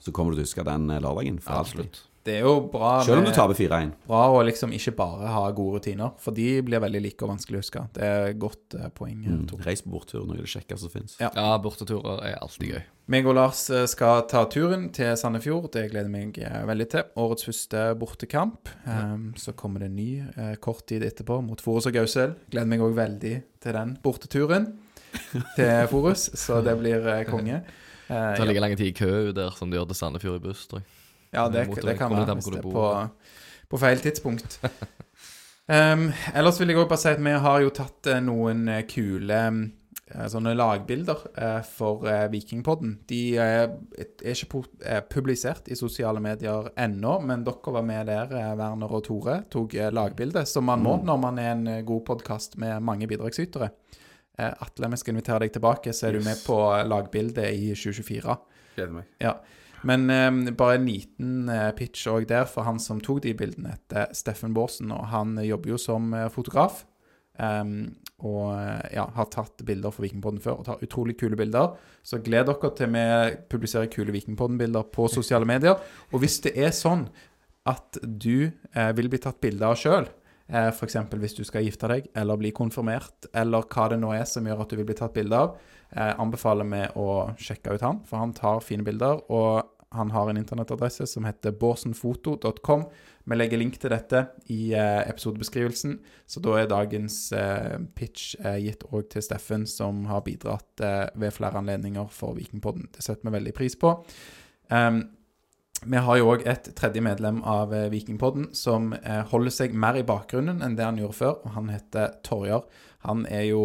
så 0.00 0.12
kommer 0.16 0.32
du 0.32 0.40
til 0.40 0.46
å 0.46 0.48
huske 0.48 0.66
den 0.66 0.90
eh, 0.90 1.02
lørdagen. 1.02 1.40
For. 1.44 1.60
Absolutt. 1.60 2.04
Det 2.24 2.34
er 2.36 2.42
jo 2.44 2.68
bra, 2.68 2.98
Selv 3.06 3.22
om 3.22 3.24
du 3.24 3.30
taper 3.32 3.56
4-1. 3.56 3.92
bra 4.06 4.26
å 4.28 4.42
liksom 4.44 4.74
ikke 4.76 4.92
bare 4.98 5.30
ha 5.32 5.42
gode 5.56 5.78
rutiner, 5.78 6.10
for 6.20 6.36
de 6.36 6.60
blir 6.66 6.82
veldig 6.84 7.00
like 7.00 7.24
og 7.24 7.30
vanskelig 7.32 7.56
å 7.56 7.62
huske. 7.62 7.82
Det 7.96 8.02
er 8.04 8.34
godt 8.36 8.74
eh, 8.76 8.90
poeng. 8.92 9.22
Mm. 9.24 9.46
Tor. 9.48 9.62
Reis 9.64 9.80
på 9.86 9.88
borttur, 9.94 10.26
noe 10.28 10.36
av 10.36 10.42
det 10.44 10.50
kjekkeste 10.52 10.84
som 10.84 10.92
fins. 10.92 11.14
Ja. 11.22 11.30
Ja, 11.34 11.54
borteturer 11.64 12.20
er 12.28 12.36
alltid 12.44 12.74
gøy. 12.74 12.82
Meg 13.10 13.26
og 13.26 13.34
Lars 13.40 13.62
eh, 13.72 13.86
skal 13.90 14.26
ta 14.28 14.44
turen 14.52 14.90
til 14.94 15.16
Sandefjord. 15.16 15.70
Det 15.72 15.86
gleder 15.90 16.10
jeg 16.10 16.12
meg 16.12 16.38
eh, 16.44 16.60
veldig 16.68 16.88
til. 16.92 17.08
Årets 17.24 17.48
første 17.48 17.86
bortekamp. 18.04 18.68
Um, 18.84 19.30
så 19.40 19.56
kommer 19.56 19.80
det 19.80 19.88
en 19.90 19.96
ny 19.96 20.10
eh, 20.36 20.54
kort 20.60 20.84
tid 20.92 21.02
etterpå 21.08 21.40
mot 21.42 21.64
Forus 21.64 21.88
og 21.88 21.96
Gausel. 21.96 22.36
Gleder 22.52 22.68
meg 22.74 22.84
òg 22.84 22.94
veldig 23.00 23.34
til 23.64 23.78
den 23.80 23.96
borteturen 24.04 24.74
til 25.56 25.86
Forus, 25.90 26.28
så 26.38 26.60
det 26.64 26.76
blir 26.84 27.08
eh, 27.16 27.24
konge. 27.32 27.62
Eh, 28.10 28.14
Det 28.34 28.38
tar 28.40 28.42
ja. 28.42 28.50
like 28.50 28.60
lang 28.64 28.72
tid 28.74 28.88
i 28.88 28.94
kø 28.98 29.30
der 29.30 29.52
som 29.54 29.70
det 29.70 29.76
gjør 29.78 29.84
til 29.92 29.96
Sandefjord 30.00 30.40
i 30.40 30.42
buss, 30.48 30.64
tror 30.66 30.80
jeg. 30.80 30.86
Ja, 31.32 31.48
det, 31.48 31.66
det 31.78 31.96
kan 31.98 32.10
være 32.10 32.34
hvis 32.38 32.48
det 32.50 32.58
er 32.58 32.64
på, 32.66 32.86
på 33.70 33.78
feil 33.78 34.00
tidspunkt. 34.02 34.58
Um, 35.70 36.08
ellers 36.34 36.58
vil 36.60 36.72
jeg 36.72 36.80
også 36.80 36.88
bare 36.90 37.02
si 37.04 37.12
at 37.12 37.20
vi 37.22 37.34
har 37.44 37.60
jo 37.62 37.70
tatt 37.76 38.08
eh, 38.10 38.22
noen 38.26 38.64
eh, 38.68 38.80
kule 38.90 39.36
eh, 39.46 40.24
sånne 40.32 40.56
lagbilder 40.58 41.20
for 41.70 42.02
Vikingpodden. 42.32 42.96
De 43.06 43.20
er 43.38 43.68
ikke 44.26 44.48
pu- 44.56 44.96
publisert 45.12 45.70
i 45.70 45.78
sosiale 45.78 46.18
medier 46.24 46.66
ennå, 46.74 47.20
men 47.22 47.44
dere 47.46 47.74
var 47.76 47.86
med 47.86 48.10
der, 48.10 48.34
Werner 48.58 48.90
og 48.98 49.04
Tore, 49.06 49.36
tok 49.54 49.76
lagbilde, 49.94 50.42
som 50.50 50.66
man 50.66 50.82
må 50.82 50.96
når 51.06 51.22
man 51.22 51.38
er 51.38 51.52
en 51.52 51.70
god 51.86 52.02
podkast 52.10 52.58
med 52.58 52.82
mange 52.82 53.06
bidragsytere. 53.06 53.70
Atle, 54.40 54.90
vi 54.90 54.98
skal 54.98 55.14
invitere 55.14 55.44
deg 55.44 55.54
tilbake, 55.54 55.94
så 55.94 56.08
er 56.08 56.18
du 56.18 56.24
med 56.26 56.42
på 56.42 56.58
lagbildet 56.90 57.46
i 57.54 57.70
2024. 57.78 58.36
Gleder 58.74 58.94
meg. 58.98 59.06
Ja. 59.22 59.36
Men 59.86 60.10
eh, 60.12 60.52
bare 60.52 60.76
en 60.78 60.86
liten 60.86 61.48
eh, 61.48 61.70
pitch 61.76 62.06
òg 62.10 62.28
der 62.28 62.46
for 62.50 62.68
han 62.68 62.80
som 62.82 63.00
tok 63.00 63.22
de 63.24 63.34
bildene, 63.36 63.76
heter 63.76 64.12
Steffen 64.16 64.54
Bårdsen, 64.56 64.92
og 64.92 65.08
han 65.12 65.38
eh, 65.38 65.48
jobber 65.48 65.74
jo 65.74 65.80
som 65.80 66.12
eh, 66.14 66.28
fotograf. 66.32 66.84
Um, 67.40 67.94
og 68.26 68.50
eh, 68.52 68.96
ja, 68.98 69.06
har 69.16 69.28
tatt 69.32 69.62
bilder 69.64 69.92
for 69.94 70.04
Vikingpodden 70.04 70.42
før, 70.44 70.60
og 70.60 70.66
tar 70.68 70.84
utrolig 70.84 71.16
kule 71.20 71.38
bilder. 71.40 71.72
Så 72.04 72.20
gled 72.24 72.50
dere 72.50 72.70
til 72.76 72.92
vi 72.92 73.04
publiserer 73.52 73.90
kule 73.92 74.12
Vikingpodden-bilder 74.12 74.88
på 74.92 75.08
sosiale 75.08 75.48
medier. 75.48 75.80
Og 76.12 76.20
hvis 76.20 76.40
det 76.44 76.52
er 76.60 76.74
sånn 76.76 77.06
at 77.68 78.00
du 78.02 78.50
eh, 78.50 78.92
vil 78.96 79.08
bli 79.12 79.20
tatt 79.22 79.40
bilde 79.40 79.64
av 79.64 79.78
sjøl, 79.80 80.08
eh, 80.50 80.68
f.eks. 80.68 80.98
hvis 81.16 81.38
du 81.38 81.42
skal 81.48 81.64
gifte 81.64 81.88
deg 81.92 82.10
eller 82.16 82.40
bli 82.40 82.52
konfirmert, 82.56 83.30
eller 83.32 83.64
hva 83.72 83.88
det 83.92 84.00
nå 84.02 84.12
er 84.16 84.28
som 84.28 84.46
gjør 84.48 84.64
at 84.64 84.72
du 84.72 84.80
vil 84.80 84.88
bli 84.90 85.00
tatt 85.00 85.16
bilde 85.16 85.40
av, 85.40 85.56
eh, 85.94 86.12
anbefaler 86.20 86.68
vi 86.68 86.84
å 87.00 87.10
sjekke 87.40 87.76
ut 87.76 87.86
han, 87.86 88.04
for 88.08 88.20
han 88.20 88.36
tar 88.36 88.64
fine 88.64 88.84
bilder. 88.84 89.24
Og 89.32 89.69
han 89.92 90.10
har 90.10 90.30
en 90.30 90.36
internettadresse 90.36 91.06
som 91.06 91.24
heter 91.24 91.50
bårsenfoto.com. 91.50 92.84
Vi 93.24 93.36
legger 93.36 93.58
link 93.58 93.74
til 93.82 93.90
dette 93.90 94.22
i 94.46 94.70
eh, 94.70 95.00
episodebeskrivelsen. 95.10 95.96
Så 96.30 96.42
da 96.44 96.54
er 96.60 96.70
dagens 96.70 97.16
eh, 97.34 97.74
pitch 97.98 98.36
eh, 98.38 98.60
gitt 98.62 98.86
òg 98.86 99.08
til 99.10 99.24
Steffen, 99.26 99.66
som 99.66 100.04
har 100.06 100.22
bidratt 100.26 100.84
ved 101.18 101.34
flere 101.34 101.58
anledninger 101.58 102.06
for 102.14 102.38
Vikingpodden. 102.38 102.86
Det 102.94 103.02
setter 103.02 103.26
vi 103.26 103.34
veldig 103.34 103.56
pris 103.56 103.74
på. 103.78 103.96
Um, 104.70 105.02
vi 105.82 105.98
har 106.06 106.20
jo 106.20 106.30
òg 106.36 106.46
et 106.46 106.70
tredje 106.78 107.02
medlem 107.02 107.42
av 107.42 107.72
Vikingpodden 107.90 108.50
som 108.54 108.90
holder 109.32 109.54
seg 109.54 109.72
mer 109.72 109.96
i 109.96 110.04
bakgrunnen 110.06 110.60
enn 110.62 110.74
det 110.76 110.84
han 110.84 110.98
gjorde 111.00 111.16
før, 111.16 111.38
og 111.40 111.54
han 111.56 111.70
heter 111.72 112.18
Torjar. 112.26 112.66
Han 113.08 113.24
er 113.26 113.46
jo 113.48 113.62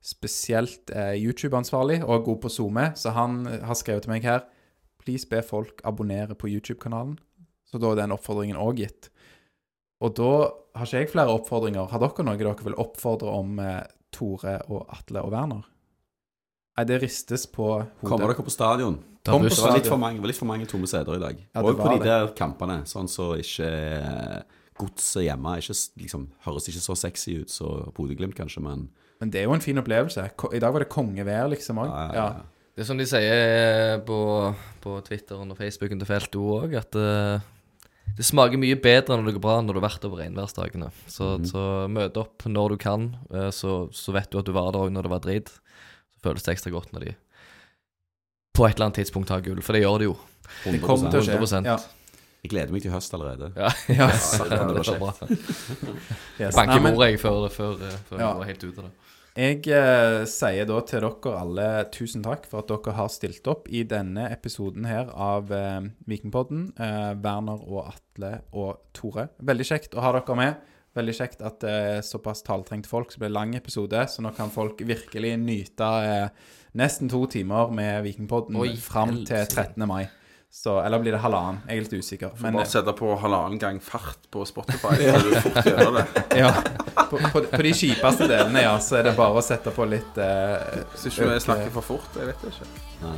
spesielt 0.00 0.88
YouTube-ansvarlig 0.90 2.00
og 2.06 2.24
god 2.24 2.40
på 2.46 2.52
SoMe, 2.54 2.86
så 2.96 3.12
han 3.12 3.42
har 3.44 3.76
skrevet 3.76 4.08
til 4.08 4.16
meg 4.16 4.24
her 4.24 4.46
Please 5.08 5.24
be 5.24 5.40
folk 5.40 5.80
abonnere 5.88 6.36
på 6.36 6.50
YouTube-kanalen. 6.52 7.16
Så 7.64 7.80
da 7.80 7.94
er 7.94 8.02
den 8.02 8.12
oppfordringen 8.12 8.58
òg 8.60 8.82
gitt. 8.82 9.08
Og 10.04 10.12
da 10.18 10.32
har 10.76 10.84
ikke 10.86 11.00
jeg 11.00 11.10
flere 11.14 11.32
oppfordringer. 11.32 11.88
Har 11.88 12.02
dere 12.02 12.26
noe 12.26 12.36
dere 12.36 12.66
vil 12.66 12.76
oppfordre 12.76 13.32
om 13.32 13.56
eh, 13.62 13.86
Tore 14.12 14.58
og 14.68 14.84
Atle 14.92 15.24
og 15.24 15.32
Werner? 15.32 15.64
Nei, 16.78 16.84
det 16.86 17.00
ristes 17.02 17.48
på 17.50 17.70
hodet. 17.72 17.88
Kommer 18.04 18.30
dere 18.30 18.44
på 18.46 18.52
stadion? 18.52 19.00
Det 19.24 19.32
var 19.32 19.48
litt 19.48 19.56
stadion. 19.56 19.88
for 19.88 20.00
mange, 20.00 20.20
det 20.20 20.24
var 20.26 20.30
litt 20.30 20.40
for 20.42 20.50
mange 20.52 20.68
tomme 20.70 20.88
seter 20.88 21.16
i 21.16 21.22
dag. 21.24 21.40
Ja, 21.40 21.64
og 21.64 21.80
på 21.80 21.88
de 21.90 21.96
det. 22.04 22.06
der 22.06 22.28
kampene, 22.38 22.78
sånn 22.88 23.08
så 23.10 23.32
ikke 23.40 23.66
eh, 23.72 24.60
godset 24.78 25.24
hjemme 25.26 25.56
ikke, 25.58 25.74
liksom, 26.04 26.28
høres 26.46 26.68
ikke 26.70 26.84
så 26.84 26.96
sexy 27.00 27.40
ut 27.42 27.52
som 27.52 27.90
Bodø-Glimt, 27.96 28.36
kanskje, 28.38 28.62
men 28.64 28.86
Men 29.18 29.32
det 29.34 29.40
er 29.40 29.48
jo 29.48 29.56
en 29.56 29.64
fin 29.64 29.80
opplevelse. 29.80 30.28
I 30.54 30.60
dag 30.62 30.72
var 30.72 30.84
det 30.84 30.92
kongevær, 30.92 31.48
liksom 31.50 31.80
òg. 31.82 31.88
ja, 31.90 32.06
ja, 32.14 32.28
Ja. 32.38 32.46
Ja. 32.78 32.80
Det 32.80 32.84
er 32.84 32.88
som 32.92 32.98
de 33.00 33.06
sier 33.10 34.02
på, 34.06 34.18
på 34.84 34.96
Twitteren 35.02 35.50
og 35.50 35.58
Facebooken 35.58 35.98
til 35.98 36.06
Felto 36.06 36.44
òg, 36.60 36.76
at 36.78 36.94
uh, 36.94 37.42
det 38.14 38.24
smaker 38.26 38.58
mye 38.62 38.78
bedre 38.78 39.18
når 39.18 39.26
det 39.28 39.34
går 39.36 39.42
bra 39.44 39.56
når 39.60 39.74
du 39.74 39.80
har 39.80 39.88
vært 39.88 40.06
over 40.06 40.22
regnværsdagene. 40.22 40.92
Så, 41.10 41.32
så 41.50 41.64
møt 41.90 42.16
opp 42.22 42.46
når 42.46 42.76
du 42.76 42.80
kan, 42.86 43.08
uh, 43.34 43.48
så, 43.50 43.88
så 43.90 44.14
vet 44.14 44.30
du 44.30 44.38
at 44.38 44.46
du 44.46 44.54
var 44.54 44.70
der 44.70 44.86
òg 44.86 44.94
når 44.94 45.08
det 45.08 45.12
var 45.16 45.24
drit. 45.26 45.50
Så 46.14 46.22
føles 46.30 46.46
det 46.46 46.54
ekstra 46.54 46.70
godt 46.74 46.94
når 46.94 47.08
de 47.08 47.16
på 48.58 48.66
et 48.66 48.74
eller 48.74 48.88
annet 48.88 48.98
tidspunkt 49.02 49.30
har 49.30 49.42
gull, 49.42 49.60
for 49.62 49.74
det 49.76 49.84
gjør 49.84 49.98
de 50.02 50.06
jo. 50.08 50.14
Det 50.64 50.80
kommer 50.82 51.12
til 51.12 51.20
å 51.20 51.26
skje. 51.26 51.36
100%. 51.38 51.68
Ja. 51.68 51.76
Jeg 52.42 52.50
gleder 52.54 52.74
meg 52.74 52.82
til 52.82 52.94
høst 52.94 53.14
allerede. 53.14 53.50
Ja, 53.58 53.68
Ja. 54.00 54.08
det 54.10 54.58
det 54.78 54.82
er 54.94 54.98
bra. 55.02 55.12
Yes. 56.38 56.54
Banker 56.56 56.82
mor 56.82 57.02
jeg 57.06 57.18
før, 57.22 57.46
før, 57.50 57.76
før 58.08 58.18
Ja. 58.18 58.28
jeg 58.32 58.40
var 58.40 58.48
helt 58.50 58.64
ute 58.64 58.74
av 58.78 58.88
det. 58.88 59.07
Jeg 59.38 59.68
eh, 59.70 60.24
sier 60.26 60.66
da 60.66 60.80
til 60.82 61.04
dere 61.04 61.32
alle 61.38 61.66
tusen 61.94 62.24
takk 62.26 62.48
for 62.50 62.64
at 62.64 62.72
dere 62.72 62.94
har 62.96 63.10
stilt 63.12 63.46
opp 63.46 63.68
i 63.70 63.84
denne 63.86 64.24
episoden 64.34 64.88
her 64.88 65.12
av 65.14 65.52
eh, 65.54 65.84
Vikingpodden. 66.10 66.64
Eh, 66.74 67.12
Werner 67.22 67.62
og 67.68 67.92
Atle 67.92 68.32
og 68.50 68.80
Tore. 68.98 69.28
Veldig 69.38 69.68
kjekt 69.68 69.94
å 69.94 70.02
ha 70.02 70.10
dere 70.16 70.38
med. 70.40 70.74
Veldig 70.98 71.14
kjekt 71.14 71.44
at 71.46 71.60
det 71.62 71.70
er 71.70 72.02
såpass 72.02 72.42
taletrengte 72.42 72.90
folk, 72.90 73.12
så 73.12 73.20
det 73.20 73.28
blir 73.28 73.36
lang 73.36 73.54
episode. 73.54 74.02
Så 74.10 74.26
nå 74.26 74.34
kan 74.34 74.50
folk 74.50 74.82
virkelig 74.82 75.36
nyte 75.38 75.92
eh, 76.08 76.48
nesten 76.82 77.12
to 77.12 77.22
timer 77.30 77.70
med 77.70 78.02
Vikingpodden 78.08 78.58
fram 78.82 79.20
til 79.22 79.46
13. 79.46 79.86
mai. 79.86 80.08
Så, 80.50 80.80
eller 80.80 80.98
blir 80.98 81.12
det 81.12 81.20
halvannen? 81.22 81.60
Jeg 81.68 81.76
er 81.76 81.84
litt 81.84 81.92
usikker. 82.02 82.30
Får 82.34 82.46
Men 82.46 82.56
bare 82.56 82.64
eh, 82.64 82.70
sette 82.72 82.94
på 82.96 83.10
halvannen 83.20 83.60
gang 83.60 83.80
fart 83.84 84.24
på 84.32 84.44
Spotify, 84.48 84.94
så 84.96 85.20
du 85.22 85.34
fort 85.44 85.68
gjør 85.68 85.90
det. 85.98 86.04
ja, 86.42 86.52
på, 86.96 87.20
på, 87.20 87.42
på 87.52 87.60
de 87.66 87.74
kjipeste 87.76 88.30
delene, 88.30 88.64
ja, 88.64 88.72
så 88.82 88.98
er 88.98 89.10
det 89.10 89.14
bare 89.18 89.36
å 89.38 89.44
sette 89.44 89.74
på 89.76 89.86
litt 89.88 90.18
eh, 90.24 90.80
Hvis 90.94 91.10
ikke 91.12 91.28
jeg 91.34 91.44
snakker 91.44 91.76
for 91.76 91.90
fort, 91.92 92.16
jeg 92.16 92.32
vet 92.32 92.48
ikke. 92.48 92.70
Nei. 93.04 93.14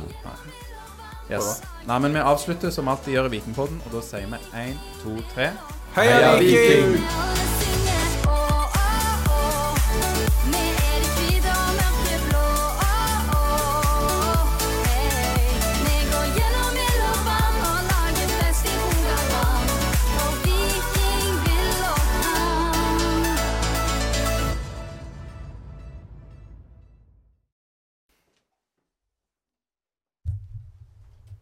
Yes. 1.31 1.61
Nei, 1.87 1.97
men 2.03 2.19
vi 2.19 2.27
avslutter 2.33 2.75
som 2.75 2.91
alltid 2.91 3.15
gjør 3.15 3.31
i 3.31 3.37
Vikingpodden, 3.37 3.79
og 3.87 3.95
da 3.95 4.03
sier 4.03 4.27
vi 4.27 4.43
én, 4.65 4.77
to, 4.99 5.15
tre. 5.31 5.53
Heia 5.95 6.35
Viking! 6.39 7.60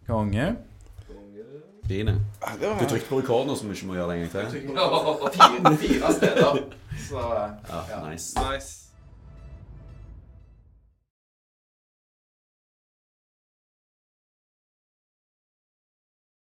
Konge. 0.10 0.56
Fine. 1.88 2.20
Du 2.80 2.86
trykte 2.90 3.10
på 3.10 3.20
rekorden, 3.20 3.56
så 3.56 3.66
vi 3.66 3.74
ikke 3.74 3.88
må 3.88 3.94
gjøre 3.94 4.12
det 4.12 4.16
en 4.16 4.30
gang 4.30 4.52
til. 4.52 4.62
Fire, 5.38 5.78
fire 5.78 6.14
steder. 6.14 6.58
Så 7.10 7.20
Ja, 7.70 8.10
nice. 8.12 8.34
Nice. 8.40 8.89